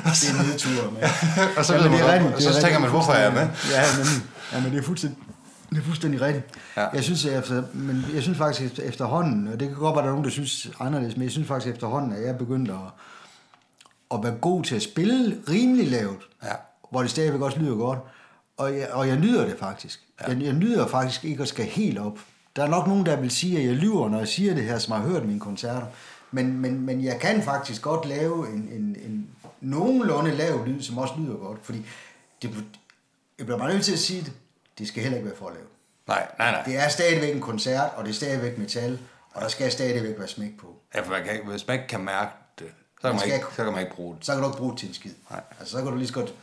Det 0.05 0.29
er 0.29 0.39
en 0.41 0.47
nedtur 0.49 0.91
med. 0.91 1.01
Og 1.57 1.65
så 1.65 1.73
Ja, 1.75 1.81
ved 1.81 1.89
man 1.89 1.99
det 1.99 2.07
er 2.09 2.13
rigtigt, 2.13 2.35
det 2.35 2.43
så 2.43 2.49
er 2.57 2.61
tænker 2.61 2.79
man, 2.79 2.89
hvorfor 2.89 3.11
er 3.13 3.23
jeg 3.23 3.33
med? 3.33 3.41
Ja, 3.71 3.83
men, 3.97 4.29
ja, 4.53 4.59
men 4.61 4.71
det 4.71 4.79
er 4.79 4.83
fuldstændig, 4.83 5.23
det 5.69 5.77
er 5.77 5.81
fuldstændig 5.81 6.21
rigtigt. 6.21 6.45
Ja. 6.77 6.87
Jeg 6.87 7.03
synes, 7.03 7.25
at 7.25 7.39
efter, 7.39 7.63
men 7.73 8.05
jeg 8.13 8.21
synes 8.23 8.37
faktisk 8.37 8.71
efter, 8.71 8.83
efterhånden, 8.83 9.47
og 9.47 9.59
det 9.59 9.67
kan 9.67 9.77
godt 9.77 9.95
være, 9.95 10.03
at 10.03 10.03
der 10.03 10.09
er 10.09 10.13
nogen, 10.13 10.23
der 10.25 10.29
synes 10.31 10.71
anderledes, 10.79 11.15
men 11.15 11.23
jeg 11.23 11.31
synes 11.31 11.47
faktisk 11.47 11.73
efterhånden, 11.73 12.13
at 12.13 12.21
jeg 12.21 12.29
er 12.29 12.37
begyndt 12.37 12.69
at, 12.71 12.75
at 14.13 14.23
være 14.23 14.35
god 14.41 14.63
til 14.63 14.75
at 14.75 14.81
spille 14.81 15.37
rimelig 15.49 15.87
lavt, 15.91 16.27
Ja. 16.43 16.51
hvor 16.91 17.01
det 17.01 17.11
stadigvæk 17.11 17.41
også 17.41 17.59
lyder 17.59 17.75
godt. 17.75 17.99
Og 18.57 18.77
jeg, 18.77 18.89
og 18.91 19.07
jeg 19.07 19.17
nyder 19.19 19.45
det 19.45 19.55
faktisk. 19.59 19.99
Ja. 20.21 20.27
Jeg, 20.33 20.41
jeg 20.41 20.53
nyder 20.53 20.87
faktisk 20.87 21.25
ikke 21.25 21.41
at 21.41 21.47
skal 21.47 21.65
helt 21.65 21.97
op. 21.99 22.19
Der 22.55 22.63
er 22.63 22.67
nok 22.69 22.87
nogen, 22.87 23.05
der 23.05 23.15
vil 23.15 23.31
sige, 23.31 23.59
at 23.59 23.65
jeg 23.65 23.73
lyver, 23.75 24.09
når 24.09 24.17
jeg 24.17 24.27
siger 24.27 24.53
det 24.55 24.63
her, 24.63 24.77
som 24.77 24.93
har 24.93 25.01
hørt 25.09 25.25
mine 25.25 25.39
koncerter. 25.39 25.85
Men, 26.31 26.57
men, 26.57 26.81
men 26.81 27.03
jeg 27.03 27.19
kan 27.19 27.43
faktisk 27.43 27.81
godt 27.81 28.05
lave 28.05 28.53
en, 28.53 28.69
en, 28.71 28.95
en 29.05 29.27
nogenlunde 29.61 30.31
lav 30.35 30.65
lyd, 30.65 30.81
som 30.81 30.97
også 30.97 31.13
lyder 31.19 31.35
godt. 31.35 31.59
Fordi 31.63 31.85
det, 32.41 32.49
jeg 33.37 33.45
bliver 33.45 33.57
bare 33.59 33.73
nødt 33.73 33.83
til 33.85 33.93
at 33.93 33.99
sige 33.99 34.21
det, 34.21 34.31
det 34.79 34.87
skal 34.87 35.03
heller 35.03 35.17
ikke 35.17 35.29
være 35.29 35.37
for 35.37 35.49
lavt. 35.49 35.67
Nej, 36.07 36.31
nej, 36.39 36.51
nej. 36.51 36.63
Det 36.63 36.77
er 36.77 36.89
stadigvæk 36.89 37.35
en 37.35 37.41
koncert, 37.41 37.91
og 37.95 38.03
det 38.03 38.09
er 38.09 38.13
stadigvæk 38.13 38.57
metal, 38.57 38.99
og 39.33 39.41
der 39.41 39.47
skal 39.47 39.71
stadigvæk 39.71 40.19
være 40.19 40.27
smæk 40.27 40.57
på. 40.59 40.81
Ja, 40.95 41.01
for 41.01 41.11
man 41.11 41.23
kan, 41.23 41.33
ikke- 41.33 41.45
hvis 41.49 41.67
man 41.67 41.75
ikke 41.79 41.87
kan 41.87 42.03
mærke 42.03 42.31
det, 42.59 42.67
så 42.95 43.01
kan 43.01 43.09
man, 43.09 43.19
skal 43.19 43.33
ikke, 43.33 43.43
ikke- 43.45 43.55
så 43.55 43.63
kan 43.63 43.73
man 43.73 43.81
ikke 43.83 43.95
bruge 43.95 44.15
det. 44.15 44.25
Så 44.25 44.31
kan 44.33 44.41
du 44.41 44.47
ikke 44.49 44.57
bruge 44.57 44.71
det 44.71 44.79
til 44.79 44.87
en 44.87 44.93
skid. 44.93 45.13
Nej. 45.29 45.43
Altså, 45.59 45.71
så 45.71 45.83
kan 45.83 45.91
du 45.91 45.97
lige 45.97 46.07
så 46.07 46.13
godt 46.13 46.33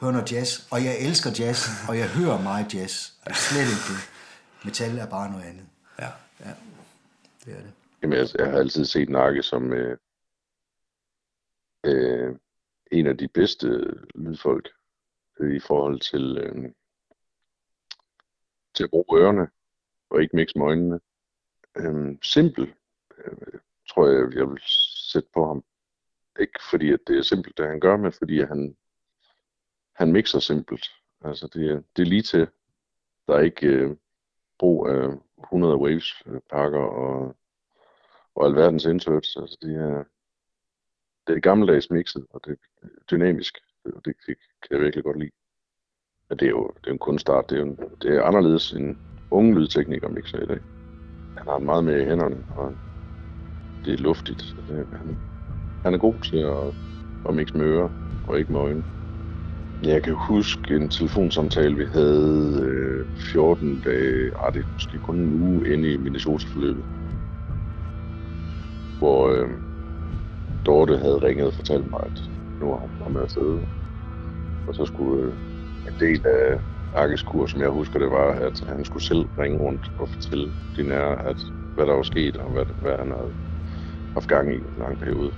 høre 0.00 0.12
noget 0.12 0.32
jazz. 0.32 0.66
Og 0.70 0.84
jeg 0.84 0.98
elsker 1.00 1.30
jazz, 1.38 1.68
og 1.88 1.98
jeg 1.98 2.08
hører 2.08 2.42
meget 2.42 2.74
jazz. 2.74 3.10
Det 3.24 3.30
er 3.30 3.34
slet 3.34 3.60
ikke 3.60 3.86
det. 3.88 4.10
Metal 4.64 4.98
er 4.98 5.06
bare 5.06 5.30
noget 5.30 5.44
andet. 5.44 5.66
Ja. 5.98 6.08
Ja, 6.44 6.50
det 7.44 7.52
er 7.52 7.60
det. 7.62 7.72
Jamen, 8.02 8.18
jeg, 8.18 8.28
jeg 8.38 8.46
har 8.50 8.58
altid 8.58 8.84
set 8.84 9.08
Nakke 9.08 9.42
som 9.42 9.72
øh, 9.72 9.98
øh, 11.84 12.34
en 12.92 13.06
af 13.06 13.16
de 13.18 13.28
bedste 13.28 13.68
lydfolk 14.14 14.68
øh, 15.40 15.56
i 15.56 15.60
forhold 15.60 16.00
til, 16.00 16.38
øh, 16.38 16.70
til 18.76 18.84
at 18.84 18.90
bruge 18.90 19.20
ørerne 19.20 19.48
og 20.10 20.22
ikke 20.22 20.36
mix 20.36 20.54
med 20.56 20.66
øjnene. 20.66 21.00
Øhm, 21.76 22.22
simpel, 22.22 22.74
øh, 23.18 23.60
tror 23.88 24.06
jeg, 24.08 24.34
jeg 24.34 24.50
vil 24.50 24.60
sætte 25.12 25.28
på 25.34 25.46
ham. 25.46 25.64
Ikke 26.40 26.60
fordi, 26.70 26.92
at 26.92 27.00
det 27.06 27.18
er 27.18 27.22
simpelt, 27.22 27.58
det 27.58 27.66
han 27.66 27.80
gør, 27.80 27.96
men 27.96 28.12
fordi 28.12 28.40
at 28.40 28.48
han, 28.48 28.76
han 29.92 30.12
mixer 30.12 30.38
simpelt. 30.38 30.86
Altså, 31.24 31.46
det, 31.46 31.84
det 31.96 32.02
er 32.02 32.06
lige 32.06 32.22
til. 32.22 32.48
Der 33.26 33.34
er 33.34 33.40
ikke 33.40 33.66
øh, 33.66 33.96
brug 34.58 34.88
af 34.88 35.18
100 35.38 35.76
waves-pakker 35.76 36.82
øh, 36.82 36.98
og, 36.98 37.36
og 38.34 38.46
alverdens 38.46 38.84
inserts. 38.84 39.36
Altså, 39.36 39.58
det 39.62 39.76
er, 39.76 40.04
det 41.26 41.36
er 41.36 41.40
gammeldags 41.40 41.90
mixet, 41.90 42.26
og 42.30 42.40
det 42.44 42.58
er 42.82 42.88
dynamisk. 43.10 43.58
Og 43.84 44.04
det, 44.04 44.16
det 44.26 44.36
kan 44.62 44.70
jeg 44.70 44.80
virkelig 44.80 45.04
godt 45.04 45.18
lide. 45.18 45.30
Men 46.28 46.38
det 46.38 46.46
er 46.46 46.50
jo 46.50 46.72
det 46.84 46.86
er 46.88 46.92
en 46.92 46.98
kunstart. 46.98 47.50
Det 47.50 47.56
er, 47.56 47.60
jo 47.60 47.66
en, 47.66 47.78
det 48.02 48.16
er 48.16 48.22
anderledes 48.22 48.72
end 48.72 48.96
unge 49.30 49.54
lydteknikere 49.60 50.10
mixer 50.12 50.38
i 50.42 50.46
dag. 50.46 50.60
Han 51.36 51.46
har 51.48 51.58
meget 51.58 51.84
mere 51.84 52.02
i 52.02 52.06
hænderne, 52.06 52.44
og 52.48 52.78
det 53.84 53.92
er 53.94 53.98
luftigt. 53.98 54.42
Så 54.42 54.62
Det, 54.68 54.88
han, 54.92 55.20
han 55.84 55.94
er 55.94 55.98
god 55.98 56.20
til 56.20 56.38
at, 56.38 56.74
at 57.28 57.34
mixe 57.36 57.56
med 57.58 57.66
ører, 57.66 57.90
og 58.24 58.38
ikke 58.38 58.52
med 58.52 58.60
øjne. 58.60 58.84
Jeg 59.82 60.02
kan 60.04 60.16
huske 60.28 60.76
en 60.76 60.90
telefonsamtale, 60.90 61.76
vi 61.76 61.84
havde 61.92 62.60
øh, 62.62 63.06
14 63.32 63.80
dage, 63.80 64.32
ah, 64.38 64.54
det 64.54 64.60
er 64.64 64.72
måske 64.72 64.98
kun 64.98 65.20
en 65.20 65.32
uge 65.32 65.72
inde 65.72 65.92
i 65.92 65.96
Minnesota-forløbet, 65.96 66.84
hvor 68.98 69.28
øh, 69.28 69.50
Dorte 70.66 70.98
havde 70.98 71.18
ringet 71.22 71.46
og 71.46 71.54
fortalt 71.54 71.86
mig, 71.90 72.00
at 72.06 72.20
nu 72.60 72.68
var 72.70 72.78
hun 72.78 72.90
kommet 73.00 73.20
afsted. 73.22 73.62
Og 74.66 74.74
så 74.74 74.84
skulle 74.86 75.32
øh, 75.32 75.38
en 75.88 76.00
del 76.00 76.26
af 76.26 76.60
Arkes 76.92 77.22
kur, 77.22 77.46
som 77.46 77.60
jeg 77.60 77.70
husker 77.70 77.98
det 77.98 78.10
var, 78.10 78.32
at 78.32 78.60
han 78.68 78.84
skulle 78.84 79.02
selv 79.04 79.24
ringe 79.38 79.58
rundt 79.58 79.90
og 79.98 80.08
fortælle 80.08 80.52
de 80.76 80.82
nære, 80.82 81.26
at 81.30 81.38
hvad 81.74 81.86
der 81.86 81.94
var 81.94 82.02
sket, 82.02 82.36
og 82.36 82.52
hvad, 82.52 82.64
hvad 82.82 82.96
han 82.98 83.10
havde 83.10 83.32
haft 84.16 84.28
gang 84.28 84.52
i 84.54 84.56
en 84.56 84.78
lang 84.78 84.98
periode. 84.98 85.32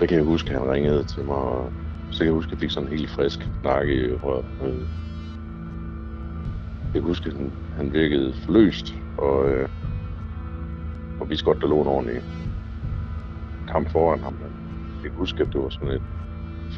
Der 0.00 0.06
kan 0.06 0.16
jeg 0.16 0.24
huske, 0.24 0.50
at 0.50 0.58
han 0.58 0.70
ringede 0.70 1.04
til 1.04 1.24
mig, 1.24 1.36
og 1.36 1.72
så 2.10 2.18
kan 2.18 2.26
jeg 2.26 2.34
huske, 2.34 2.48
at 2.48 2.52
jeg 2.52 2.60
fik 2.60 2.70
sådan 2.70 2.88
en 2.88 2.96
helt 2.98 3.10
frisk 3.10 3.40
nakke 3.64 3.94
i 3.94 4.12
røret. 4.12 4.88
Jeg 6.94 7.02
kan 7.02 7.02
huske, 7.02 7.26
at 7.30 7.36
han, 7.36 7.52
han 7.72 7.92
virkede 7.92 8.34
forløst, 8.44 8.86
og, 9.18 9.48
øh, 9.50 9.68
og 11.20 11.28
vidste 11.28 11.44
godt, 11.44 11.60
der 11.62 11.68
lå 11.68 11.80
en 11.82 11.88
ordentlig 11.88 12.22
kamp 13.72 13.92
foran 13.92 14.22
ham. 14.22 14.32
Men 14.32 14.52
jeg 15.02 15.10
kan 15.10 15.18
huske, 15.18 15.42
at 15.42 15.48
det 15.52 15.60
var 15.60 15.68
sådan 15.68 15.94
et 15.94 16.02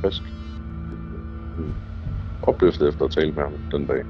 frisk 0.01 0.23
øh, 1.59 1.75
opløftet 2.43 2.89
efter 2.89 3.05
at 3.05 3.11
tale 3.11 3.33
med 3.33 3.43
ham 3.43 3.55
den 3.73 3.87
dag. 3.87 4.05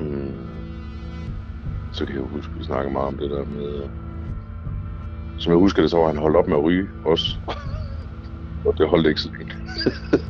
Mm. 0.00 0.32
Så 1.92 2.06
kan 2.06 2.14
jeg 2.14 2.22
huske, 2.22 2.52
at 2.52 2.58
vi 2.58 2.64
snakkede 2.64 2.92
meget 2.92 3.08
om 3.08 3.18
det 3.18 3.30
der 3.30 3.44
med... 3.44 3.82
Øh, 3.84 3.88
som 5.38 5.50
jeg 5.52 5.58
husker 5.58 5.82
det, 5.82 5.90
så 5.90 5.96
var 5.98 6.06
han 6.06 6.16
holdt 6.16 6.36
op 6.36 6.48
med 6.48 6.56
at 6.56 6.62
ryge 6.64 6.88
også. 7.04 7.40
og 8.66 8.74
det 8.78 8.88
holdt 8.88 9.06
ikke 9.06 9.20
så 9.20 9.30
længe. 9.38 9.54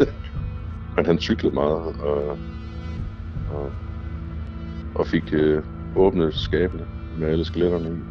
Men 0.96 1.06
han 1.06 1.18
cyklede 1.18 1.54
meget, 1.54 1.96
og, 2.00 2.38
og, 3.48 3.72
og 4.94 5.06
fik 5.06 5.32
øh, 5.32 5.62
åbnet 5.96 6.34
skabene 6.34 6.86
med 7.16 7.28
alle 7.28 7.44
skeletterne 7.44 7.98
i. 7.98 8.02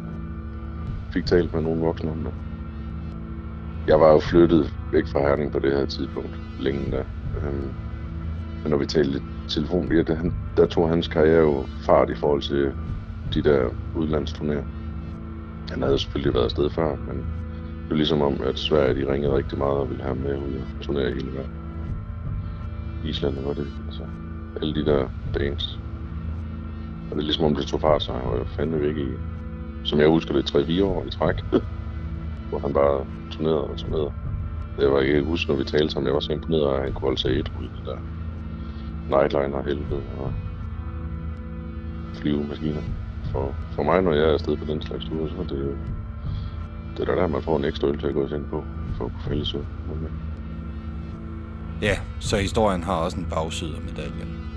Fik 1.12 1.26
talt 1.26 1.52
med 1.54 1.62
nogle 1.62 1.80
voksne 1.80 2.10
om 2.10 2.24
det. 2.24 2.34
Jeg 3.86 4.00
var 4.00 4.12
jo 4.12 4.18
flyttet 4.18 4.81
væk 4.92 5.06
fra 5.12 5.20
Herning 5.20 5.52
på 5.52 5.58
det 5.58 5.72
her 5.72 5.86
tidspunkt, 5.86 6.36
længe 6.58 6.90
da. 6.92 7.04
Øhm, 7.34 7.74
men 8.62 8.70
når 8.70 8.78
vi 8.78 8.86
talte 8.86 9.22
telefon, 9.48 9.92
ja, 9.92 10.02
der, 10.02 10.14
han, 10.14 10.36
der 10.56 10.66
tog 10.66 10.88
hans 10.88 11.08
karriere 11.08 11.40
jo 11.40 11.68
fart 11.86 12.10
i 12.10 12.14
forhold 12.14 12.42
til 12.42 12.74
de 13.34 13.42
der 13.42 13.70
udlandsturnéer. 13.94 14.66
Han 15.70 15.82
havde 15.82 15.98
selvfølgelig 15.98 16.34
været 16.34 16.44
afsted 16.44 16.70
før, 16.70 16.96
men 16.96 17.18
det 17.18 17.90
var 17.90 17.96
ligesom 17.96 18.22
om, 18.22 18.40
at 18.40 18.58
Sverige 18.58 18.94
de 18.94 19.12
ringede 19.12 19.36
rigtig 19.36 19.58
meget 19.58 19.78
og 19.78 19.88
ville 19.88 20.02
have 20.02 20.14
ham 20.16 20.22
med 20.24 20.36
ud 20.38 20.54
og 20.60 20.68
turnere 20.80 21.14
hele 21.14 21.32
verden. 21.32 21.56
Island 23.02 23.44
var 23.44 23.54
det, 23.54 23.72
altså 23.86 24.08
alle 24.60 24.74
de 24.74 24.84
der 24.90 25.08
bands. 25.32 25.82
Og 27.10 27.16
det 27.16 27.22
er 27.22 27.26
ligesom 27.26 27.44
om 27.44 27.54
det 27.54 27.66
tog 27.66 27.80
fart, 27.80 28.02
så 28.02 28.12
han 28.12 28.30
var 28.30 28.36
jo 28.38 28.44
fandme 28.44 28.80
væk 28.80 28.96
i, 28.96 29.16
som 29.84 30.00
jeg 30.00 30.08
husker 30.08 30.34
det, 30.34 30.50
3-4 30.56 30.84
år 30.84 31.06
i 31.06 31.10
træk. 31.10 31.36
hvor 32.48 32.60
han 32.60 32.72
bare 32.72 33.06
turnerede 33.30 33.64
og 33.68 33.78
turnerede. 33.78 34.12
Jeg 34.78 34.92
var 34.92 35.00
ikke 35.00 35.22
huske, 35.22 35.50
når 35.50 35.58
vi 35.58 35.64
talte 35.64 35.90
sammen, 35.90 36.06
jeg 36.06 36.14
var 36.14 36.20
så 36.20 36.32
imponeret 36.32 36.68
af, 36.68 36.76
at 36.76 36.82
han 36.82 36.92
kunne 36.92 37.00
holde 37.00 37.20
sig 37.20 37.30
et 37.30 37.52
ud 37.60 37.64
det 37.64 37.86
der 37.86 37.98
nightliner 39.08 39.62
helvede 39.62 40.02
og 40.18 40.32
flyvemaskiner. 42.14 42.82
For, 43.32 43.54
for 43.72 43.82
mig, 43.82 44.02
når 44.02 44.12
jeg 44.12 44.24
er 44.24 44.32
afsted 44.32 44.56
på 44.56 44.64
den 44.64 44.82
slags 44.82 45.04
tur, 45.04 45.28
så 45.28 45.34
er 45.38 45.46
det 45.46 45.58
jo 45.58 45.72
det 46.96 47.08
er 47.08 47.14
der, 47.14 47.26
man 47.26 47.42
får 47.42 47.56
en 47.56 47.64
ekstra 47.64 47.88
øl 47.88 47.98
til 47.98 48.06
at 48.06 48.14
gå 48.14 48.26
ind 48.26 48.44
på, 48.44 48.64
for 48.96 49.04
at 49.04 49.12
kunne 49.12 49.22
falde 49.28 49.46
sig. 49.46 49.60
Men, 49.88 50.04
øh. 50.04 50.12
Ja, 51.82 51.98
så 52.20 52.36
historien 52.36 52.82
har 52.82 52.94
også 52.94 53.16
en 53.16 53.26
bagside 53.30 53.76
af 53.76 53.82
medaljen. 53.82 54.50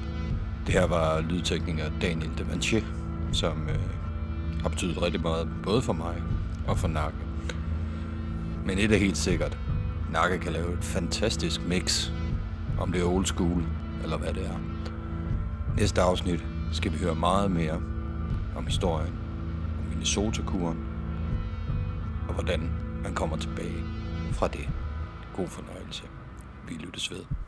Det 0.66 0.74
her 0.74 0.88
var 0.88 1.22
lydtekniker 1.22 1.86
Daniel 2.02 2.32
Devanché, 2.40 2.84
som 3.32 3.70
øh, 3.70 3.80
har 4.62 4.70
betydet 4.70 5.02
rigtig 5.02 5.22
meget, 5.22 5.48
både 5.64 5.82
for 5.82 5.94
mig 5.94 6.16
og 6.68 6.78
for 6.78 6.88
Nakke. 6.88 7.18
Men 8.66 8.78
et 8.78 8.92
er 8.92 8.98
helt 8.98 9.18
sikkert. 9.18 9.58
Nakke 10.16 10.40
kan 10.40 10.54
lave 10.54 10.74
et 10.74 10.84
fantastisk 10.84 11.62
mix, 11.68 12.10
om 12.80 12.92
det 12.92 13.02
er 13.02 13.06
old 13.06 13.26
school, 13.26 13.64
eller 14.04 14.18
hvad 14.18 14.34
det 14.34 14.46
er. 14.48 14.60
Næste 15.78 16.02
afsnit 16.02 16.46
skal 16.72 16.92
vi 16.92 16.98
høre 16.98 17.16
meget 17.16 17.52
mere 17.52 17.82
om 18.56 18.66
historien 18.66 19.14
om 19.80 19.86
Minnesota-kuren, 19.90 20.86
og 22.28 22.34
hvordan 22.34 22.70
man 23.04 23.14
kommer 23.14 23.38
tilbage 23.38 23.84
fra 24.32 24.48
det. 24.48 24.70
God 25.36 25.48
fornøjelse. 25.48 26.04
Vi 26.68 26.74
lyttes 26.74 27.12
ved. 27.12 27.45